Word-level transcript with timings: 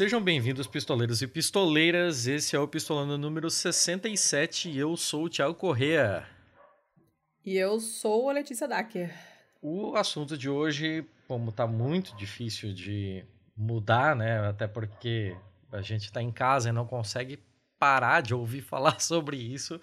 Sejam 0.00 0.18
bem-vindos, 0.18 0.66
pistoleiros 0.66 1.20
e 1.20 1.26
pistoleiras. 1.26 2.26
Esse 2.26 2.56
é 2.56 2.58
o 2.58 2.66
Pistolando 2.66 3.18
número 3.18 3.50
67 3.50 4.70
e 4.70 4.78
eu 4.78 4.96
sou 4.96 5.24
o 5.24 5.28
Thiago 5.28 5.52
Correa. 5.52 6.26
E 7.44 7.58
eu 7.58 7.78
sou 7.78 8.30
a 8.30 8.32
Letícia 8.32 8.66
Dacker. 8.66 9.14
O 9.60 9.94
assunto 9.94 10.38
de 10.38 10.48
hoje, 10.48 11.04
como 11.28 11.52
tá 11.52 11.66
muito 11.66 12.16
difícil 12.16 12.72
de 12.72 13.26
mudar, 13.54 14.16
né? 14.16 14.48
Até 14.48 14.66
porque 14.66 15.36
a 15.70 15.82
gente 15.82 16.04
está 16.04 16.22
em 16.22 16.32
casa 16.32 16.70
e 16.70 16.72
não 16.72 16.86
consegue 16.86 17.38
parar 17.78 18.22
de 18.22 18.32
ouvir 18.32 18.62
falar 18.72 19.02
sobre 19.02 19.36
isso, 19.36 19.78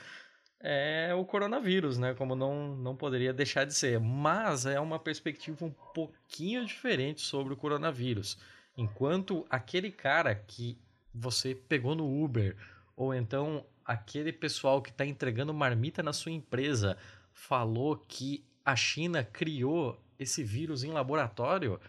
é 0.59 1.13
o 1.13 1.23
coronavírus, 1.25 1.99
né? 1.99 2.15
Como 2.15 2.35
não, 2.35 2.75
não 2.75 2.95
poderia 2.95 3.31
deixar 3.31 3.65
de 3.65 3.73
ser. 3.75 3.99
Mas 3.99 4.65
é 4.65 4.79
uma 4.79 4.97
perspectiva 4.97 5.63
um 5.63 5.71
pouquinho 5.93 6.65
diferente 6.65 7.21
sobre 7.21 7.53
o 7.53 7.55
coronavírus. 7.55 8.35
Enquanto 8.77 9.45
aquele 9.49 9.91
cara 9.91 10.35
que 10.35 10.77
você 11.13 11.55
pegou 11.55 11.95
no 11.95 12.23
Uber, 12.23 12.55
ou 12.95 13.13
então 13.13 13.65
aquele 13.83 14.31
pessoal 14.31 14.81
que 14.81 14.91
está 14.91 15.05
entregando 15.05 15.53
marmita 15.53 16.03
na 16.03 16.13
sua 16.13 16.31
empresa, 16.31 16.95
falou 17.33 17.97
que 18.07 18.45
a 18.63 18.75
China 18.75 19.23
criou 19.23 19.99
esse 20.19 20.43
vírus 20.43 20.83
em 20.83 20.91
laboratório, 20.91 21.79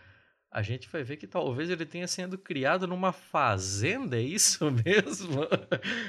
a 0.51 0.63
gente 0.63 0.89
vai 0.89 1.03
ver 1.03 1.17
que 1.17 1.27
talvez 1.27 1.69
ele 1.69 1.85
tenha 1.85 2.07
sido 2.07 2.39
criado 2.39 2.87
numa 2.87 3.13
fazenda, 3.13 4.17
é 4.17 4.23
isso 4.23 4.71
mesmo? 4.85 5.47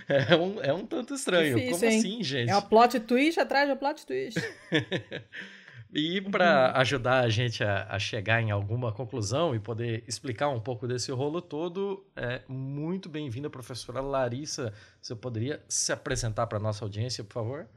É 0.08 0.36
um, 0.36 0.62
é 0.62 0.74
um 0.74 0.86
tanto 0.86 1.14
estranho. 1.14 1.56
Difícil, 1.56 1.80
Como 1.80 1.92
hein? 1.92 2.00
assim, 2.00 2.24
gente? 2.24 2.50
É 2.50 2.56
o 2.56 2.62
plot 2.62 3.00
twist 3.02 3.40
atrás 3.40 3.68
do 3.68 3.76
plot 3.76 4.06
twist. 4.06 4.40
E 5.92 6.22
para 6.22 6.78
ajudar 6.78 7.24
a 7.24 7.30
gente 7.30 7.64
a, 7.64 7.88
a, 7.90 7.98
chegar 7.98 8.40
em 8.42 8.52
alguma 8.52 8.94
conclusão 8.94 9.56
e 9.56 9.60
poder 9.60 10.04
explicar 10.08 10.50
um 10.50 10.60
pouco 10.60 10.88
desse 10.88 11.12
rolo 11.12 11.42
todo, 11.42 12.06
é 12.16 12.44
muito 12.48 13.10
bem-vinda, 13.10 13.50
professora 13.50 14.00
Larissa. 14.00 14.72
Você 15.02 15.16
poderia 15.16 15.64
se 15.68 15.92
apresentar 15.92 16.46
para 16.46 16.60
a 16.60 16.62
nossa 16.62 16.86
audiência, 16.86 17.24
por 17.24 17.34
favor? 17.34 17.68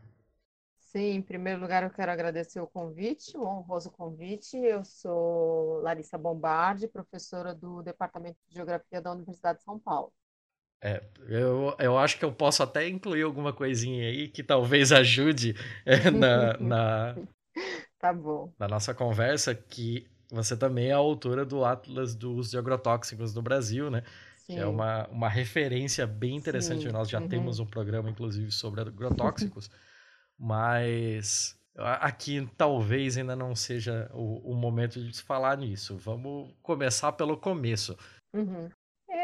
Sim, 0.78 1.14
em 1.14 1.22
primeiro 1.22 1.58
lugar 1.58 1.82
eu 1.82 1.88
quero 1.88 2.12
agradecer 2.12 2.60
o 2.60 2.66
convite, 2.66 3.34
o 3.34 3.46
honroso 3.46 3.90
convite. 3.90 4.58
Eu 4.58 4.84
sou 4.84 5.80
Larissa 5.80 6.18
Bombardi, 6.18 6.86
professora 6.86 7.54
do 7.54 7.82
Departamento 7.82 8.36
de 8.46 8.56
Geografia 8.56 9.00
da 9.00 9.10
Universidade 9.12 9.60
de 9.60 9.64
São 9.64 9.78
Paulo. 9.78 10.12
É, 10.84 11.02
eu, 11.28 11.74
eu 11.78 11.96
acho 11.96 12.18
que 12.18 12.24
eu 12.26 12.32
posso 12.32 12.62
até 12.62 12.86
incluir 12.86 13.22
alguma 13.22 13.54
coisinha 13.54 14.06
aí 14.06 14.28
que 14.28 14.42
talvez 14.42 14.92
ajude 14.92 15.54
é, 15.86 16.10
na, 16.10 16.58
na, 16.60 17.16
Tá 18.02 18.12
bom. 18.12 18.52
Na 18.58 18.66
nossa 18.66 18.92
conversa, 18.92 19.54
que 19.54 20.10
você 20.28 20.56
também 20.56 20.88
é 20.88 20.92
a 20.92 20.96
autora 20.96 21.44
do 21.44 21.64
Atlas 21.64 22.16
dos 22.16 22.52
Agrotóxicos 22.52 23.32
do 23.32 23.40
Brasil, 23.40 23.92
né? 23.92 24.02
Sim. 24.38 24.54
Que 24.54 24.58
é 24.58 24.66
uma, 24.66 25.06
uma 25.06 25.28
referência 25.28 26.04
bem 26.04 26.34
interessante. 26.34 26.82
Sim. 26.82 26.90
Nós 26.90 27.08
já 27.08 27.20
uhum. 27.20 27.28
temos 27.28 27.60
um 27.60 27.66
programa, 27.66 28.10
inclusive, 28.10 28.50
sobre 28.50 28.80
agrotóxicos, 28.80 29.70
mas 30.36 31.56
aqui 31.76 32.50
talvez 32.56 33.16
ainda 33.16 33.36
não 33.36 33.54
seja 33.54 34.10
o, 34.12 34.50
o, 34.50 34.56
momento 34.56 35.00
de 35.00 35.22
falar 35.22 35.56
nisso. 35.56 35.96
Vamos 35.96 36.52
começar 36.60 37.12
pelo 37.12 37.36
começo. 37.36 37.96
Uhum. 38.34 38.68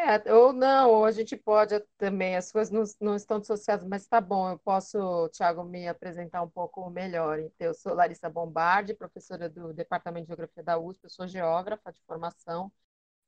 É, 0.09 0.33
ou 0.33 0.55
não, 0.55 0.91
ou 0.91 1.05
a 1.05 1.11
gente 1.13 1.37
pode 1.37 1.79
também, 1.99 2.35
as 2.35 2.51
coisas 2.51 2.73
não, 2.73 2.83
não 3.11 3.15
estão 3.15 3.39
dissociadas, 3.39 3.87
mas 3.87 4.07
tá 4.07 4.23
bom, 4.23 4.51
eu 4.51 4.59
posso, 4.59 5.29
Tiago, 5.29 5.63
me 5.65 5.87
apresentar 5.87 6.43
um 6.43 6.49
pouco 6.49 6.89
melhor. 6.89 7.39
Então, 7.39 7.67
eu 7.67 7.75
sou 7.75 7.93
Larissa 7.93 8.31
Bombardi, 8.31 8.95
professora 8.95 9.51
do 9.51 9.75
Departamento 9.75 10.25
de 10.25 10.29
Geografia 10.29 10.63
da 10.63 10.79
USP, 10.79 11.05
eu 11.05 11.11
sou 11.11 11.29
geógrafa 11.29 11.93
de 11.93 12.01
formação, 12.07 12.73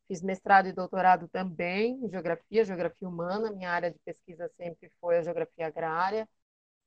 fiz 0.09 0.23
mestrado 0.23 0.69
e 0.69 0.73
doutorado 0.73 1.29
também 1.29 2.05
em 2.05 2.11
geografia, 2.11 2.65
geografia 2.65 3.09
humana, 3.09 3.53
minha 3.53 3.71
área 3.71 3.91
de 3.91 3.99
pesquisa 4.01 4.49
sempre 4.57 4.91
foi 5.01 5.19
a 5.19 5.23
geografia 5.23 5.67
agrária, 5.67 6.29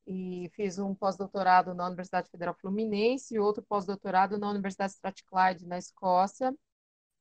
e 0.06 0.50
fiz 0.56 0.78
um 0.78 0.94
pós-doutorado 0.94 1.74
na 1.74 1.86
Universidade 1.86 2.30
Federal 2.30 2.54
Fluminense 2.60 3.34
e 3.34 3.38
outro 3.38 3.62
pós-doutorado 3.62 4.38
na 4.38 4.50
Universidade 4.50 4.92
Strathclyde, 4.94 5.66
na 5.66 5.78
Escócia, 5.78 6.54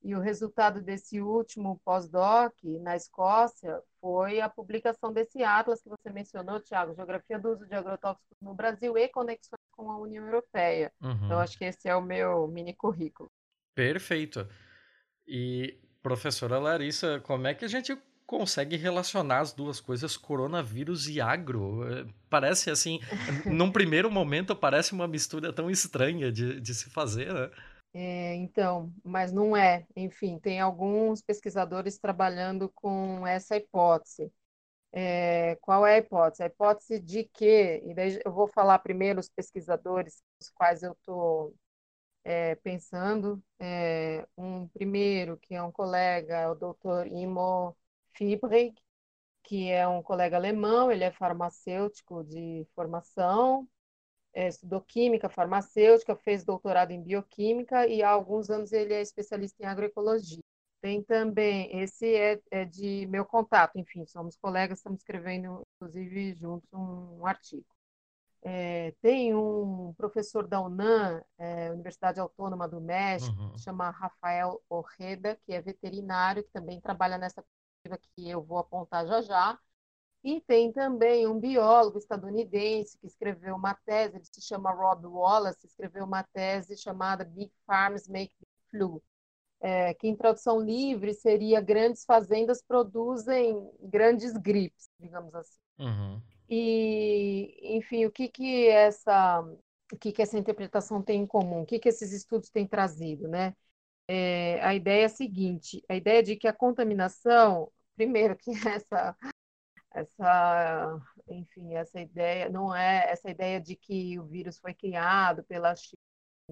e 0.04 0.14
o 0.14 0.20
resultado 0.20 0.82
desse 0.82 1.22
último 1.22 1.80
pós-doc 1.86 2.54
na 2.82 2.96
Escócia 2.96 3.82
foi 4.02 4.42
a 4.42 4.50
publicação 4.50 5.14
desse 5.14 5.42
atlas 5.44 5.82
que 5.82 5.88
você 5.88 6.10
mencionou, 6.10 6.60
Tiago, 6.60 6.94
Geografia 6.94 7.40
do 7.40 7.54
uso 7.54 7.66
de 7.66 7.74
agrotóxicos 7.74 8.38
no 8.42 8.54
Brasil 8.54 8.98
e 8.98 9.08
conexões 9.08 9.62
com 9.72 9.90
a 9.90 9.98
União 9.98 10.26
Europeia. 10.26 10.92
Uhum. 11.02 11.26
Então, 11.26 11.40
acho 11.40 11.58
que 11.58 11.64
esse 11.64 11.88
é 11.88 11.96
o 11.96 12.02
meu 12.02 12.48
mini 12.50 12.74
currículo. 12.74 13.32
Perfeito. 13.74 14.46
E, 15.26 15.80
professora 16.02 16.60
Larissa, 16.60 17.22
como 17.22 17.48
é 17.48 17.54
que 17.54 17.64
a 17.64 17.70
gente 17.70 17.98
consegue 18.26 18.76
relacionar 18.76 19.40
as 19.40 19.54
duas 19.54 19.80
coisas, 19.80 20.18
coronavírus 20.18 21.08
e 21.08 21.22
agro? 21.22 21.80
Parece 22.30 22.70
assim, 22.70 23.00
num 23.46 23.72
primeiro 23.72 24.12
momento, 24.12 24.54
parece 24.54 24.92
uma 24.92 25.08
mistura 25.08 25.54
tão 25.54 25.72
estranha 25.72 26.30
de, 26.30 26.60
de 26.60 26.74
se 26.74 26.90
fazer, 26.90 27.34
né? 27.34 27.50
É, 27.96 28.36
então, 28.36 28.92
mas 29.04 29.32
não 29.32 29.56
é. 29.56 29.86
Enfim, 29.96 30.40
tem 30.40 30.60
alguns 30.60 31.22
pesquisadores 31.22 32.00
trabalhando 32.00 32.70
com 32.76 33.26
essa 33.28 33.56
hipótese. 33.56 34.32
É, 34.92 35.56
qual 35.62 35.86
é 35.88 35.96
a 35.96 35.98
hipótese? 36.00 36.44
A 36.44 36.48
hipótese 36.48 37.00
de 37.00 37.24
que, 37.26 37.82
e 37.86 37.94
daí 37.96 38.20
eu 38.26 38.32
vou 38.34 38.48
falar 38.48 38.80
primeiro 38.80 39.20
os 39.20 39.30
pesquisadores 39.30 40.24
os 40.42 40.50
quais 40.52 40.84
eu 40.84 40.94
estou 40.94 41.56
é, 42.24 42.56
pensando. 42.56 43.44
É, 43.60 44.26
um 44.38 44.68
primeiro, 44.70 45.38
que 45.38 45.56
é 45.56 45.64
um 45.64 45.72
colega, 45.72 46.36
é 46.38 46.48
o 46.50 46.56
Dr. 46.56 47.08
Imo 47.08 47.76
Fibrig, 48.14 48.76
que 49.44 49.70
é 49.72 49.88
um 49.88 50.04
colega 50.04 50.38
alemão, 50.38 50.92
ele 50.92 51.04
é 51.04 51.12
farmacêutico 51.12 52.24
de 52.26 52.68
formação, 52.76 53.68
é, 54.34 54.48
estudou 54.48 54.82
química 54.82 55.30
farmacêutica, 55.30 56.16
fez 56.16 56.44
doutorado 56.44 56.92
em 56.92 57.02
bioquímica 57.02 57.88
e 57.88 58.02
há 58.04 58.10
alguns 58.10 58.50
anos 58.50 58.72
ele 58.72 58.94
é 58.94 59.02
especialista 59.02 59.64
em 59.64 59.68
agroecologia. 59.68 60.42
Tem 60.82 61.02
também, 61.02 61.80
esse 61.80 62.14
é, 62.16 62.42
é 62.52 62.66
de 62.66 63.08
meu 63.08 63.26
contato, 63.26 63.78
enfim, 63.78 64.06
somos 64.06 64.36
colegas, 64.36 64.80
estamos 64.80 65.00
escrevendo, 65.00 65.62
inclusive, 65.76 66.34
juntos 66.34 66.68
um, 66.74 67.20
um 67.22 67.26
artigo. 67.26 67.66
É, 68.46 68.94
tem 69.02 69.34
um 69.34 69.94
professor 69.98 70.46
da 70.46 70.60
UNAM, 70.62 71.24
é, 71.38 71.72
Universidade 71.72 72.20
Autônoma 72.20 72.68
do 72.68 72.82
México, 72.82 73.40
Uhum. 73.40 73.52
que 73.54 73.60
chama 73.62 73.90
Rafael 73.92 74.62
Orreda, 74.70 75.38
que 75.46 75.54
é 75.54 75.62
veterinário, 75.62 76.44
que 76.44 76.52
também 76.52 76.82
trabalha 76.82 77.18
nessa 77.18 77.42
perspectiva 77.84 77.98
que 78.16 78.30
eu 78.30 78.44
vou 78.44 78.58
apontar 78.58 79.08
já 79.08 79.22
já. 79.22 79.60
E 80.24 80.40
tem 80.40 80.72
também 80.72 81.28
um 81.28 81.38
biólogo 81.38 81.98
estadunidense 81.98 82.98
que 82.98 83.08
escreveu 83.08 83.56
uma 83.56 83.74
tese, 83.74 84.16
ele 84.16 84.26
se 84.26 84.42
chama 84.42 84.72
Rob 84.72 85.06
Wallace, 85.06 85.68
escreveu 85.68 86.06
uma 86.06 86.24
tese 86.24 86.78
chamada 86.78 87.26
Big 87.26 87.52
Farms 87.66 88.08
Make 88.08 88.34
Big 88.40 88.50
Flu, 88.72 89.04
é, 89.60 89.94
que 89.94 90.08
em 90.08 90.16
tradução 90.16 90.62
livre 90.62 91.14
seria 91.14 91.60
Grandes 91.60 92.06
fazendas 92.06 92.62
produzem 92.62 93.70
grandes 93.82 94.32
gripes, 94.38 94.90
digamos 94.98 95.36
assim. 95.36 95.60
Uhum. 95.80 96.22
E, 96.50 97.76
enfim, 97.78 98.06
o 98.06 98.12
que 98.12 98.30
que 98.30 98.68
essa, 98.70 99.42
o 99.92 99.98
que 99.98 100.14
que 100.14 100.22
essa 100.22 100.38
interpretação 100.38 101.02
tem 101.02 101.22
em 101.22 101.28
comum? 101.28 101.62
O 101.62 101.66
que 101.66 101.80
que 101.80 101.90
esses 101.90 102.14
estudos 102.14 102.50
têm 102.50 102.66
trazido, 102.66 103.28
né? 103.28 103.54
É, 104.08 104.62
a 104.62 104.74
ideia 104.74 105.04
é 105.04 105.06
a 105.06 105.10
seguinte: 105.10 105.84
a 105.90 105.96
ideia 105.96 106.22
de 106.24 106.36
que 106.36 106.48
a 106.48 106.54
contaminação, 106.54 107.72
primeiro 107.96 108.38
que 108.38 108.52
essa 108.68 109.16
essa, 109.94 111.00
enfim, 111.28 111.76
essa 111.76 112.00
ideia 112.00 112.50
não 112.50 112.76
é 112.76 113.12
essa 113.12 113.30
ideia 113.30 113.62
de 113.62 113.76
que 113.76 114.20
o 114.20 114.26
vírus 114.26 114.60
foi 114.60 114.74
criado 114.74 115.44
pela 115.44 115.76
China. 115.76 116.00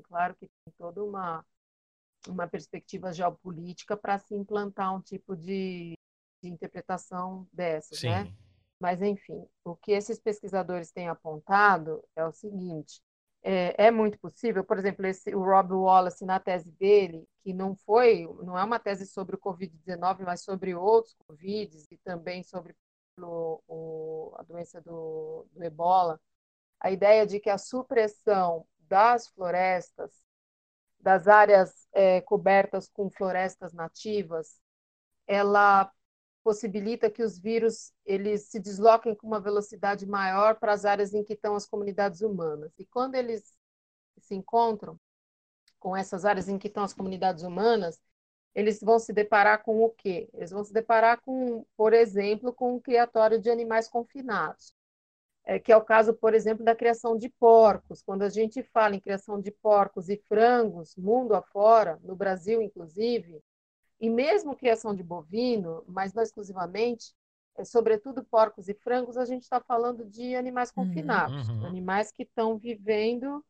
Claro 0.03 0.35
que 0.35 0.47
tem 0.47 0.73
toda 0.77 1.03
uma 1.03 1.45
uma 2.27 2.47
perspectiva 2.47 3.11
geopolítica 3.11 3.97
para 3.97 4.19
se 4.19 4.35
implantar 4.35 4.95
um 4.95 5.01
tipo 5.01 5.35
de, 5.35 5.97
de 6.41 6.49
interpretação 6.49 7.47
dessas, 7.51 7.99
Sim. 7.99 8.09
né? 8.09 8.33
Mas 8.79 9.01
enfim, 9.01 9.45
o 9.63 9.75
que 9.75 9.91
esses 9.91 10.19
pesquisadores 10.19 10.91
têm 10.91 11.07
apontado 11.07 12.03
é 12.15 12.25
o 12.25 12.31
seguinte: 12.31 13.01
é, 13.43 13.87
é 13.87 13.91
muito 13.91 14.19
possível, 14.19 14.63
por 14.63 14.77
exemplo, 14.77 15.05
esse, 15.05 15.35
o 15.35 15.43
Rob 15.43 15.73
Wallace 15.73 16.25
na 16.25 16.39
tese 16.39 16.71
dele, 16.71 17.27
que 17.43 17.53
não 17.53 17.75
foi, 17.75 18.27
não 18.43 18.57
é 18.57 18.63
uma 18.63 18.79
tese 18.79 19.05
sobre 19.05 19.35
o 19.35 19.39
Covid-19, 19.39 20.23
mas 20.23 20.43
sobre 20.43 20.73
outros 20.73 21.15
Covids 21.27 21.87
e 21.91 21.97
também 21.97 22.43
sobre 22.43 22.75
o, 23.23 23.63
o, 23.67 24.35
a 24.37 24.43
doença 24.43 24.81
do, 24.81 25.45
do 25.51 25.63
ebola, 25.63 26.19
a 26.79 26.91
ideia 26.91 27.25
de 27.25 27.39
que 27.39 27.49
a 27.49 27.57
supressão 27.57 28.65
das 28.79 29.27
florestas, 29.27 30.11
das 30.99 31.27
áreas 31.27 31.87
é, 31.93 32.21
cobertas 32.21 32.89
com 32.89 33.09
florestas 33.09 33.73
nativas, 33.73 34.59
ela 35.27 35.91
possibilita 36.43 37.09
que 37.09 37.23
os 37.23 37.37
vírus 37.39 37.93
eles 38.05 38.49
se 38.49 38.59
desloquem 38.59 39.15
com 39.15 39.27
uma 39.27 39.39
velocidade 39.39 40.05
maior 40.05 40.55
para 40.59 40.73
as 40.73 40.85
áreas 40.85 41.13
em 41.13 41.23
que 41.23 41.33
estão 41.33 41.55
as 41.55 41.67
comunidades 41.67 42.21
humanas. 42.21 42.71
E 42.79 42.85
quando 42.85 43.15
eles 43.15 43.53
se 44.19 44.35
encontram 44.35 44.99
com 45.79 45.95
essas 45.95 46.25
áreas 46.25 46.47
em 46.47 46.57
que 46.57 46.67
estão 46.67 46.83
as 46.83 46.93
comunidades 46.93 47.43
humanas, 47.43 47.99
eles 48.53 48.79
vão 48.81 48.99
se 48.99 49.13
deparar 49.13 49.63
com 49.63 49.81
o 49.81 49.89
quê? 49.89 50.29
Eles 50.33 50.51
vão 50.51 50.63
se 50.63 50.73
deparar 50.73 51.21
com, 51.21 51.65
por 51.77 51.93
exemplo, 51.93 52.53
com 52.53 52.75
o 52.75 52.81
criatório 52.81 53.39
de 53.39 53.49
animais 53.49 53.87
confinados, 53.87 54.73
é, 55.45 55.57
que 55.57 55.71
é 55.71 55.77
o 55.77 55.83
caso, 55.83 56.13
por 56.13 56.33
exemplo, 56.33 56.63
da 56.63 56.75
criação 56.75 57.17
de 57.17 57.29
porcos. 57.29 58.01
Quando 58.01 58.23
a 58.23 58.29
gente 58.29 58.61
fala 58.61 58.95
em 58.95 58.99
criação 58.99 59.39
de 59.39 59.51
porcos 59.51 60.09
e 60.09 60.17
frangos, 60.27 60.95
mundo 60.95 61.33
afora, 61.33 61.99
no 62.03 62.15
Brasil 62.15 62.61
inclusive, 62.61 63.41
e 63.99 64.09
mesmo 64.09 64.55
criação 64.55 64.93
de 64.93 65.03
bovino, 65.03 65.83
mas 65.87 66.13
não 66.13 66.23
exclusivamente, 66.23 67.13
é, 67.55 67.63
sobretudo 67.63 68.23
porcos 68.23 68.67
e 68.67 68.73
frangos, 68.73 69.17
a 69.17 69.25
gente 69.25 69.43
está 69.43 69.61
falando 69.61 70.05
de 70.05 70.35
animais 70.35 70.73
uhum. 70.75 70.87
confinados, 70.87 71.47
uhum. 71.47 71.65
animais 71.65 72.11
que 72.11 72.23
estão 72.23 72.57
vivendo 72.57 73.43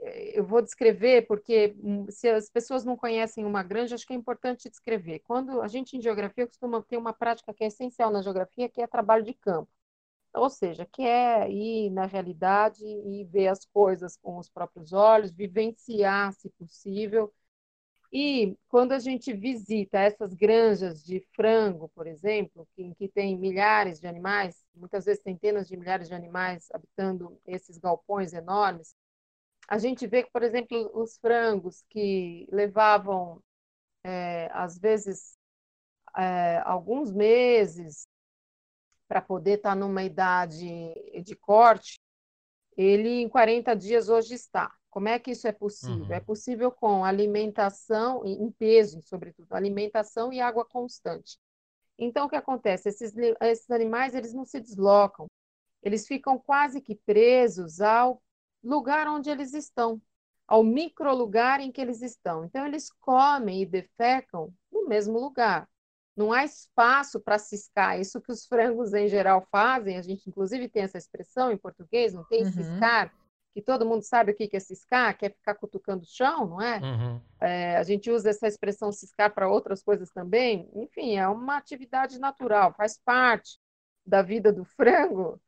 eu 0.00 0.44
vou 0.44 0.62
descrever, 0.62 1.26
porque 1.26 1.74
hum, 1.82 2.06
se 2.10 2.28
as 2.28 2.48
pessoas 2.48 2.84
não 2.84 2.96
conhecem 2.96 3.44
uma 3.44 3.62
granja, 3.62 3.94
acho 3.94 4.06
que 4.06 4.12
é 4.12 4.16
importante 4.16 4.70
descrever. 4.70 5.20
Quando 5.20 5.60
a 5.60 5.68
gente 5.68 5.96
em 5.96 6.02
geografia 6.02 6.46
costuma 6.46 6.82
ter 6.82 6.96
uma 6.96 7.12
prática 7.12 7.52
que 7.54 7.64
é 7.64 7.66
essencial 7.68 8.10
na 8.10 8.22
geografia, 8.22 8.68
que 8.68 8.80
é 8.80 8.86
trabalho 8.86 9.24
de 9.24 9.34
campo. 9.34 9.70
Ou 10.34 10.50
seja, 10.50 10.86
que 10.86 11.02
é 11.02 11.50
ir 11.50 11.90
na 11.90 12.06
realidade 12.06 12.84
e 12.84 13.24
ver 13.24 13.48
as 13.48 13.64
coisas 13.66 14.16
com 14.16 14.38
os 14.38 14.48
próprios 14.48 14.92
olhos, 14.92 15.32
vivenciar, 15.32 16.32
se 16.34 16.50
possível. 16.50 17.32
E 18.12 18.56
quando 18.68 18.92
a 18.92 18.98
gente 18.98 19.32
visita 19.34 19.98
essas 19.98 20.32
granjas 20.34 21.04
de 21.04 21.20
frango, 21.36 21.88
por 21.90 22.06
exemplo, 22.06 22.66
em 22.76 22.94
que 22.94 23.08
tem 23.08 23.36
milhares 23.36 24.00
de 24.00 24.06
animais, 24.06 24.64
muitas 24.74 25.04
vezes 25.04 25.22
centenas 25.22 25.68
de 25.68 25.76
milhares 25.76 26.08
de 26.08 26.14
animais 26.14 26.68
habitando 26.72 27.38
esses 27.46 27.76
galpões 27.78 28.32
enormes, 28.32 28.94
a 29.68 29.76
gente 29.76 30.06
vê 30.06 30.22
que, 30.22 30.30
por 30.30 30.42
exemplo, 30.42 30.90
os 30.94 31.18
frangos 31.18 31.84
que 31.90 32.48
levavam, 32.50 33.42
é, 34.02 34.48
às 34.52 34.78
vezes, 34.78 35.36
é, 36.16 36.62
alguns 36.64 37.12
meses 37.12 38.08
para 39.06 39.20
poder 39.20 39.58
estar 39.58 39.70
tá 39.70 39.74
numa 39.74 40.02
idade 40.02 40.66
de 41.22 41.36
corte, 41.36 42.00
ele 42.76 43.20
em 43.22 43.28
40 43.28 43.74
dias 43.74 44.08
hoje 44.08 44.34
está. 44.34 44.72
Como 44.88 45.08
é 45.08 45.18
que 45.18 45.32
isso 45.32 45.46
é 45.46 45.52
possível? 45.52 46.06
Uhum. 46.06 46.12
É 46.12 46.20
possível 46.20 46.72
com 46.72 47.04
alimentação, 47.04 48.24
em 48.24 48.50
peso, 48.50 49.02
sobretudo, 49.02 49.52
alimentação 49.52 50.32
e 50.32 50.40
água 50.40 50.64
constante. 50.64 51.38
Então, 51.98 52.26
o 52.26 52.28
que 52.28 52.36
acontece? 52.36 52.88
Esses, 52.88 53.12
esses 53.40 53.70
animais, 53.70 54.14
eles 54.14 54.32
não 54.32 54.46
se 54.46 54.60
deslocam. 54.60 55.26
Eles 55.82 56.06
ficam 56.06 56.38
quase 56.38 56.80
que 56.80 56.94
presos 56.94 57.80
ao 57.80 58.22
lugar 58.62 59.06
onde 59.08 59.30
eles 59.30 59.54
estão, 59.54 60.00
ao 60.46 60.64
micro 60.64 61.14
lugar 61.14 61.60
em 61.60 61.70
que 61.70 61.80
eles 61.80 62.02
estão. 62.02 62.44
Então, 62.44 62.66
eles 62.66 62.90
comem 63.00 63.62
e 63.62 63.66
defecam 63.66 64.52
no 64.72 64.86
mesmo 64.88 65.18
lugar. 65.18 65.68
Não 66.16 66.32
há 66.32 66.44
espaço 66.44 67.20
para 67.20 67.38
ciscar. 67.38 68.00
Isso 68.00 68.20
que 68.20 68.32
os 68.32 68.46
frangos, 68.46 68.92
em 68.92 69.06
geral, 69.06 69.46
fazem, 69.52 69.96
a 69.96 70.02
gente, 70.02 70.28
inclusive, 70.28 70.68
tem 70.68 70.82
essa 70.82 70.98
expressão 70.98 71.52
em 71.52 71.56
português, 71.56 72.12
não 72.12 72.24
tem 72.24 72.44
uhum. 72.44 72.52
ciscar, 72.52 73.14
que 73.54 73.62
todo 73.62 73.86
mundo 73.86 74.02
sabe 74.02 74.32
o 74.32 74.34
que 74.34 74.48
é 74.52 74.60
ciscar, 74.60 75.16
que 75.16 75.26
é 75.26 75.30
ficar 75.30 75.54
cutucando 75.54 76.02
o 76.02 76.08
chão, 76.08 76.46
não 76.46 76.62
é? 76.62 76.80
Uhum. 76.80 77.20
é 77.40 77.76
a 77.76 77.82
gente 77.82 78.10
usa 78.10 78.30
essa 78.30 78.46
expressão 78.46 78.90
ciscar 78.92 79.34
para 79.34 79.48
outras 79.48 79.82
coisas 79.82 80.10
também. 80.10 80.70
Enfim, 80.74 81.16
é 81.16 81.28
uma 81.28 81.56
atividade 81.56 82.18
natural, 82.18 82.72
faz 82.74 82.98
parte 83.04 83.58
da 84.06 84.22
vida 84.22 84.52
do 84.52 84.64
frango 84.64 85.40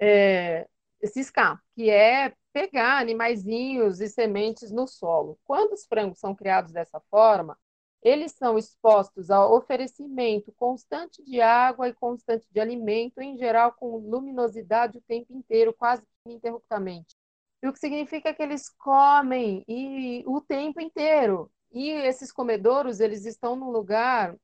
é, 0.00 0.68
ciscar, 1.04 1.60
que 1.74 1.90
é 1.90 2.32
pegar 2.58 2.98
animaizinhos 2.98 4.00
e 4.00 4.08
sementes 4.08 4.72
no 4.72 4.88
solo. 4.88 5.38
Quando 5.44 5.74
os 5.74 5.86
frangos 5.86 6.18
são 6.18 6.34
criados 6.34 6.72
dessa 6.72 6.98
forma, 7.08 7.56
eles 8.02 8.32
são 8.32 8.58
expostos 8.58 9.30
ao 9.30 9.56
oferecimento 9.56 10.52
constante 10.56 11.24
de 11.24 11.40
água 11.40 11.88
e 11.88 11.94
constante 11.94 12.48
de 12.50 12.58
alimento, 12.58 13.20
em 13.20 13.38
geral 13.38 13.72
com 13.72 13.98
luminosidade 13.98 14.98
o 14.98 15.02
tempo 15.02 15.32
inteiro, 15.32 15.72
quase 15.72 16.02
ininterruptamente. 16.26 17.16
E 17.62 17.68
o 17.68 17.72
que 17.72 17.78
significa 17.78 18.34
que 18.34 18.42
eles 18.42 18.68
comem 18.68 19.64
e 19.68 20.24
o 20.26 20.40
tempo 20.40 20.80
inteiro. 20.80 21.48
E 21.70 21.90
esses 21.90 22.32
comedouros, 22.32 22.98
eles 22.98 23.24
estão 23.24 23.54
num 23.54 23.70
lugar 23.70 24.36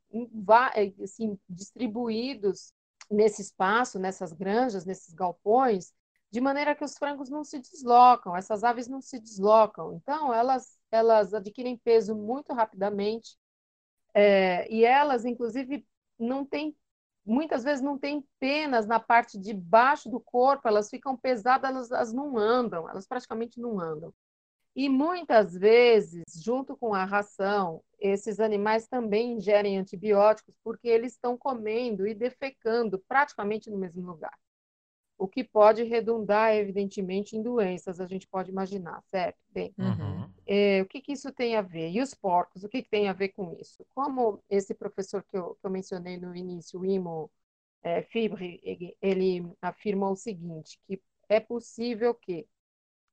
assim, 1.03 1.37
distribuídos 1.49 2.73
nesse 3.11 3.43
espaço, 3.43 3.99
nessas 3.99 4.33
granjas, 4.33 4.85
nesses 4.85 5.13
galpões, 5.15 5.93
de 6.35 6.41
maneira 6.41 6.75
que 6.75 6.83
os 6.83 6.99
frangos 6.99 7.31
não 7.31 7.45
se 7.45 7.61
deslocam, 7.61 8.37
essas 8.37 8.65
aves 8.65 8.89
não 8.89 9.01
se 9.01 9.21
deslocam. 9.21 9.95
Então, 9.95 10.35
elas, 10.35 10.77
elas 10.91 11.33
adquirem 11.33 11.77
peso 11.77 12.13
muito 12.13 12.53
rapidamente 12.53 13.37
é, 14.13 14.69
e 14.69 14.85
elas, 14.85 15.25
inclusive, 15.25 15.87
não 16.19 16.45
têm, 16.45 16.77
muitas 17.25 17.63
vezes 17.63 17.81
não 17.85 17.97
têm 17.97 18.27
penas 18.41 18.85
na 18.85 18.99
parte 18.99 19.39
de 19.39 19.55
baixo 19.55 20.11
do 20.11 20.19
corpo, 20.19 20.67
elas 20.67 20.91
ficam 20.91 21.17
pesadas, 21.17 21.71
elas, 21.71 21.91
elas 21.93 22.13
não 22.13 22.37
andam, 22.37 22.91
elas 22.91 23.07
praticamente 23.07 23.61
não 23.61 23.79
andam. 23.79 24.13
E 24.75 24.89
muitas 24.89 25.55
vezes, 25.55 26.25
junto 26.43 26.77
com 26.77 26.93
a 26.95 27.05
ração, 27.05 27.81
esses 27.97 28.41
animais 28.41 28.89
também 28.89 29.35
ingerem 29.35 29.79
antibióticos 29.79 30.57
porque 30.65 30.89
eles 30.89 31.13
estão 31.13 31.39
comendo 31.39 32.09
e 32.09 32.13
defecando 32.13 32.99
praticamente 33.07 33.71
no 33.71 33.79
mesmo 33.79 34.05
lugar 34.05 34.37
o 35.17 35.29
que 35.29 35.45
pode 35.45 35.83
redundar, 35.85 36.55
evidentemente, 36.55 37.37
em 37.37 37.43
doenças, 37.43 38.01
a 38.01 38.07
gente 38.07 38.27
pode 38.27 38.51
imaginar, 38.51 39.03
certo? 39.05 39.39
Bem, 39.51 39.73
uhum. 39.79 40.29
é, 40.47 40.83
o 40.83 40.87
que, 40.87 41.01
que, 41.01 41.13
isso 41.13 41.33
tem 41.33 41.57
a 41.57 41.63
ver? 41.63 41.91
E 41.91 42.01
os 42.01 42.15
porcos, 42.15 42.65
o 42.65 42.69
que, 42.69 42.83
que, 42.83 42.91
tem 42.91 43.09
a 43.09 43.13
ver 43.13 43.29
com 43.29 43.57
isso? 43.61 43.87
Como 43.95 44.43
esse 44.51 44.75
professor 44.75 45.23
que 45.23 45.37
eu, 45.37 45.55
que 45.55 45.67
eu 45.67 45.71
mencionei 45.71 46.17
no 46.17 46.35
início, 46.35 46.81
o 46.81 46.85
Imo 46.85 47.31
é, 47.83 48.03
Fibre, 48.03 48.61
ele 49.01 49.47
afirmou 49.63 50.13
o 50.13 50.17
seguinte, 50.17 50.81
que 50.87 51.01
é 51.29 51.39
possível 51.39 52.15
que, 52.15 52.47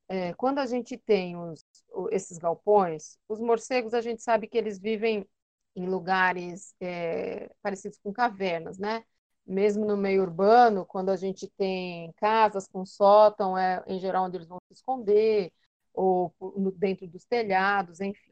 é, 0.10 0.34
quando 0.34 0.60
a 0.60 0.66
gente 0.66 0.98
tem 0.98 1.38
os, 1.38 1.64
esses 2.12 2.38
galpões, 2.38 3.18
os 3.30 3.40
morcegos, 3.40 3.94
a 3.94 4.02
gente 4.02 4.24
sabe 4.24 4.48
que 4.48 4.58
eles 4.58 4.80
vivem 4.80 5.28
em 5.76 5.86
lugares 5.86 6.76
é, 6.82 7.50
parecidos 7.62 7.98
com 8.00 8.12
cavernas, 8.12 8.78
né? 8.78 9.04
Mesmo 9.46 9.86
no 9.86 9.98
meio 9.98 10.22
urbano, 10.24 10.86
quando 10.86 11.10
a 11.10 11.16
gente 11.16 11.48
tem 11.58 12.12
casas 12.14 12.68
com 12.68 12.86
sótão, 12.86 13.58
é 13.58 13.84
em 13.88 14.00
geral 14.00 14.26
onde 14.26 14.38
eles 14.38 14.48
vão 14.48 14.60
se 14.68 14.74
esconder, 14.74 15.52
ou 15.94 16.34
dentro 16.78 17.08
dos 17.08 17.26
telhados, 17.26 18.00
enfim. 18.00 18.32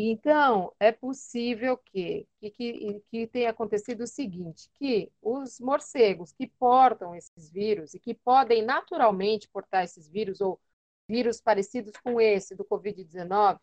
Então, 0.00 0.72
é 0.78 0.92
possível 0.92 1.76
que, 1.76 2.26
que, 2.40 3.02
que, 3.10 3.26
tenha 3.26 3.50
acontecido 3.50 4.02
o 4.02 4.06
seguinte, 4.06 4.70
que 4.74 5.10
os 5.20 5.58
morcegos 5.58 6.32
que 6.32 6.46
portam 6.46 7.16
esses 7.16 7.50
vírus 7.50 7.94
e 7.94 7.98
que 7.98 8.14
podem 8.14 8.62
naturalmente 8.62 9.48
portar 9.48 9.82
esses 9.84 10.08
vírus 10.08 10.40
ou 10.40 10.60
vírus 11.08 11.40
parecidos 11.40 11.92
com 12.04 12.20
esse 12.20 12.54
do 12.54 12.64
Covid-19, 12.64 13.58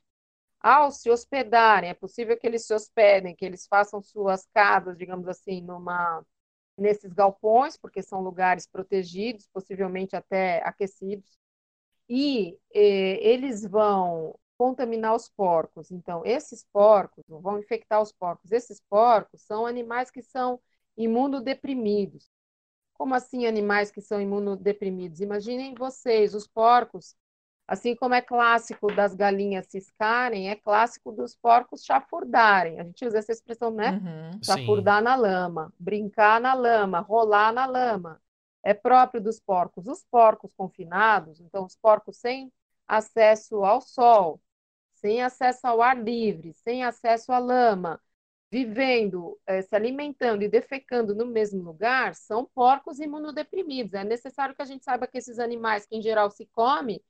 ao 0.59 0.91
se 0.91 1.09
hospedarem, 1.09 1.91
é 1.91 1.93
possível 1.93 2.37
que 2.37 2.47
eles 2.47 2.65
se 2.65 2.73
hospedem, 2.73 3.35
que 3.35 3.45
eles 3.45 3.67
façam 3.67 4.01
suas 4.01 4.45
casas, 4.53 4.97
digamos 4.97 5.27
assim, 5.27 5.61
numa 5.61 6.25
nesses 6.77 7.13
galpões, 7.13 7.77
porque 7.77 8.01
são 8.01 8.21
lugares 8.21 8.67
protegidos, 8.67 9.47
possivelmente 9.53 10.15
até 10.15 10.61
aquecidos, 10.63 11.37
e 12.09 12.57
eh, 12.73 13.19
eles 13.21 13.65
vão 13.65 14.37
contaminar 14.57 15.15
os 15.15 15.29
porcos. 15.29 15.91
Então, 15.91 16.23
esses 16.25 16.65
porcos 16.71 17.23
vão 17.27 17.59
infectar 17.59 18.01
os 18.01 18.11
porcos. 18.11 18.51
Esses 18.51 18.81
porcos 18.89 19.41
são 19.41 19.65
animais 19.65 20.11
que 20.11 20.21
são 20.21 20.59
imunodeprimidos. 20.97 22.29
Como 22.93 23.13
assim 23.13 23.45
animais 23.45 23.91
que 23.91 24.01
são 24.01 24.21
imunodeprimidos? 24.21 25.19
Imaginem 25.19 25.75
vocês, 25.75 26.33
os 26.33 26.47
porcos 26.47 27.15
Assim 27.67 27.95
como 27.95 28.13
é 28.13 28.21
clássico 28.21 28.87
das 28.93 29.15
galinhas 29.15 29.65
ciscarem, 29.67 30.49
é 30.49 30.55
clássico 30.55 31.11
dos 31.11 31.35
porcos 31.35 31.83
chafurdarem. 31.83 32.79
A 32.79 32.83
gente 32.83 33.05
usa 33.05 33.17
essa 33.17 33.31
expressão, 33.31 33.71
né? 33.71 33.91
Uhum, 33.91 34.39
Chafurdar 34.43 34.99
sim. 34.99 35.03
na 35.03 35.15
lama, 35.15 35.73
brincar 35.79 36.39
na 36.39 36.53
lama, 36.53 36.99
rolar 36.99 37.51
na 37.51 37.65
lama. 37.65 38.21
É 38.63 38.73
próprio 38.73 39.21
dos 39.21 39.39
porcos. 39.39 39.87
Os 39.87 40.03
porcos 40.03 40.51
confinados, 40.55 41.39
então 41.39 41.65
os 41.65 41.75
porcos 41.75 42.17
sem 42.17 42.51
acesso 42.87 43.63
ao 43.63 43.81
sol, 43.81 44.39
sem 44.93 45.23
acesso 45.23 45.65
ao 45.65 45.81
ar 45.81 45.97
livre, 45.97 46.53
sem 46.53 46.83
acesso 46.83 47.31
à 47.31 47.39
lama, 47.39 47.99
vivendo, 48.51 49.39
eh, 49.47 49.63
se 49.63 49.75
alimentando 49.75 50.43
e 50.43 50.47
defecando 50.47 51.15
no 51.15 51.25
mesmo 51.25 51.63
lugar, 51.63 52.13
são 52.15 52.45
porcos 52.45 52.99
imunodeprimidos. 52.99 53.93
É 53.95 54.03
necessário 54.03 54.55
que 54.55 54.61
a 54.61 54.65
gente 54.65 54.83
saiba 54.83 55.07
que 55.07 55.17
esses 55.17 55.39
animais 55.39 55.85
que 55.85 55.95
em 55.95 56.01
geral 56.01 56.29
se 56.29 56.45
comem 56.47 57.01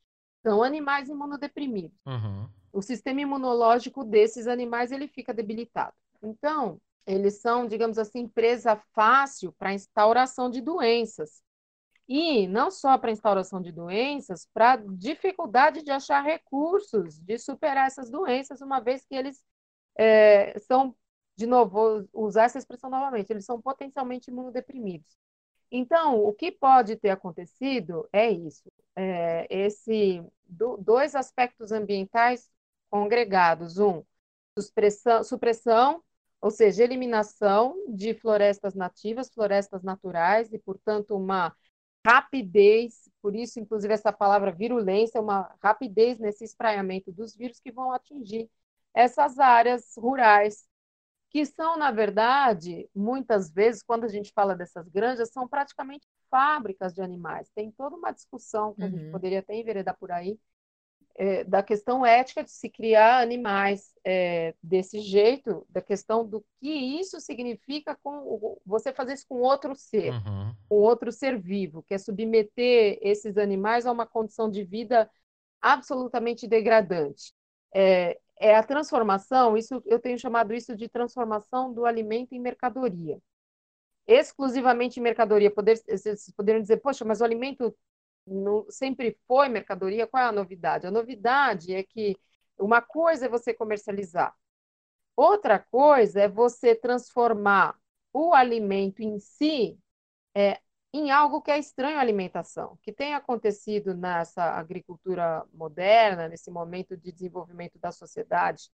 são 0.45 0.61
animais 0.61 1.09
imunodeprimidos. 1.09 1.99
Uhum. 2.05 2.47
O 2.71 2.81
sistema 2.81 3.21
imunológico 3.21 4.03
desses 4.03 4.45
animais 4.45 4.91
ele 4.91 5.07
fica 5.07 5.33
debilitado. 5.33 5.93
Então, 6.21 6.79
eles 7.07 7.41
são, 7.41 7.67
digamos 7.67 7.97
assim, 7.97 8.27
presa 8.27 8.75
fácil 8.93 9.51
para 9.53 9.73
instauração 9.73 10.49
de 10.49 10.61
doenças. 10.61 11.41
E 12.07 12.47
não 12.47 12.69
só 12.69 12.95
para 12.99 13.11
instauração 13.11 13.59
de 13.59 13.71
doenças, 13.71 14.47
para 14.53 14.75
dificuldade 14.75 15.81
de 15.81 15.89
achar 15.89 16.23
recursos 16.23 17.17
de 17.19 17.39
superar 17.39 17.87
essas 17.87 18.11
doenças, 18.11 18.61
uma 18.61 18.79
vez 18.79 19.03
que 19.03 19.15
eles 19.15 19.43
é, 19.97 20.59
são 20.59 20.95
de 21.35 21.47
novo, 21.47 21.71
vou 21.71 22.09
usar 22.13 22.43
essa 22.43 22.57
expressão 22.59 22.89
novamente, 22.89 23.29
eles 23.29 23.45
são 23.45 23.59
potencialmente 23.59 24.29
imunodeprimidos. 24.29 25.17
Então, 25.71 26.23
o 26.23 26.33
que 26.33 26.51
pode 26.51 26.95
ter 26.95 27.09
acontecido 27.09 28.07
é 28.13 28.29
isso, 28.29 28.71
é, 28.95 29.47
esse 29.49 30.23
do, 30.47 30.77
dois 30.77 31.15
aspectos 31.15 31.71
ambientais 31.71 32.49
congregados, 32.89 33.77
um, 33.77 34.03
supressão, 34.57 35.23
supressão, 35.23 36.03
ou 36.41 36.51
seja, 36.51 36.83
eliminação 36.83 37.75
de 37.89 38.13
florestas 38.13 38.75
nativas, 38.75 39.33
florestas 39.33 39.83
naturais, 39.83 40.53
e, 40.53 40.59
portanto, 40.59 41.15
uma 41.15 41.55
rapidez, 42.05 43.09
por 43.21 43.35
isso, 43.35 43.59
inclusive, 43.59 43.93
essa 43.93 44.13
palavra 44.13 44.51
virulência, 44.51 45.19
uma 45.19 45.53
rapidez 45.61 46.19
nesse 46.19 46.43
espraiamento 46.43 47.11
dos 47.11 47.35
vírus 47.35 47.59
que 47.59 47.71
vão 47.71 47.91
atingir 47.91 48.49
essas 48.93 49.39
áreas 49.39 49.95
rurais, 49.97 50.67
que 51.35 51.45
são, 51.45 51.77
na 51.77 51.91
verdade, 51.91 52.89
muitas 52.95 53.51
vezes, 53.51 53.83
quando 53.83 54.05
a 54.05 54.07
gente 54.07 54.31
fala 54.31 54.55
dessas 54.55 54.87
granjas, 54.87 55.33
são 55.33 55.45
praticamente 55.45 56.07
fábricas 56.31 56.93
de 56.93 57.01
animais. 57.01 57.51
Tem 57.53 57.69
toda 57.71 57.97
uma 57.97 58.13
discussão 58.13 58.73
que 58.73 58.79
uhum. 58.79 58.87
a 58.87 58.89
gente 58.89 59.03
uhum. 59.03 59.11
poderia 59.11 59.39
até 59.39 59.53
enveredar 59.53 59.97
por 59.99 60.13
aí, 60.13 60.39
é, 61.17 61.43
da 61.43 61.61
questão 61.61 62.05
ética 62.05 62.41
de 62.41 62.51
se 62.51 62.69
criar 62.69 63.21
animais 63.21 63.93
é, 64.05 64.55
desse 64.63 65.01
jeito, 65.01 65.67
da 65.69 65.81
questão 65.81 66.25
do 66.25 66.41
que 66.61 66.69
isso 66.69 67.19
significa 67.19 67.99
com 68.01 68.57
você 68.65 68.93
fazer 68.93 69.15
isso 69.15 69.25
com 69.27 69.41
outro 69.41 69.75
ser, 69.75 70.13
uhum. 70.13 70.55
com 70.69 70.75
outro 70.75 71.11
ser 71.11 71.37
vivo, 71.37 71.83
que 71.83 71.95
é 71.95 71.97
submeter 71.97 72.97
esses 73.01 73.37
animais 73.37 73.85
a 73.85 73.91
uma 73.91 74.07
condição 74.07 74.49
de 74.49 74.63
vida 74.63 75.11
absolutamente 75.61 76.47
degradante. 76.47 77.33
É, 77.73 78.17
é 78.39 78.55
a 78.55 78.63
transformação, 78.63 79.57
isso 79.57 79.81
eu 79.85 79.99
tenho 79.99 80.19
chamado 80.19 80.53
isso 80.53 80.75
de 80.75 80.89
transformação 80.89 81.73
do 81.73 81.85
alimento 81.85 82.33
em 82.33 82.39
mercadoria. 82.39 83.19
Exclusivamente 84.07 84.99
em 84.99 85.03
mercadoria. 85.03 85.49
Poder, 85.49 85.77
vocês 85.87 86.31
poderiam 86.35 86.61
dizer, 86.61 86.77
poxa, 86.77 87.03
mas 87.05 87.21
o 87.21 87.23
alimento 87.23 87.75
no, 88.25 88.65
sempre 88.69 89.17
foi 89.27 89.49
mercadoria, 89.49 90.07
qual 90.07 90.23
é 90.23 90.27
a 90.27 90.31
novidade? 90.31 90.87
A 90.87 90.91
novidade 90.91 91.73
é 91.73 91.83
que 91.83 92.17
uma 92.57 92.81
coisa 92.81 93.25
é 93.25 93.29
você 93.29 93.53
comercializar, 93.53 94.35
outra 95.15 95.59
coisa 95.59 96.21
é 96.21 96.29
você 96.29 96.75
transformar 96.75 97.77
o 98.13 98.33
alimento 98.33 99.01
em 99.01 99.19
si 99.19 99.77
é, 100.35 100.59
em 100.97 101.11
algo 101.11 101.41
que 101.41 101.51
é 101.51 101.59
estranho 101.59 101.97
à 101.97 102.01
alimentação, 102.01 102.77
que 102.81 102.93
tem 102.93 103.13
acontecido 103.13 103.93
nessa 103.93 104.43
agricultura 104.43 105.43
moderna, 105.53 106.29
nesse 106.29 106.49
momento 106.49 106.95
de 106.95 107.11
desenvolvimento 107.11 107.77
da 107.79 107.91
sociedade 107.91 108.69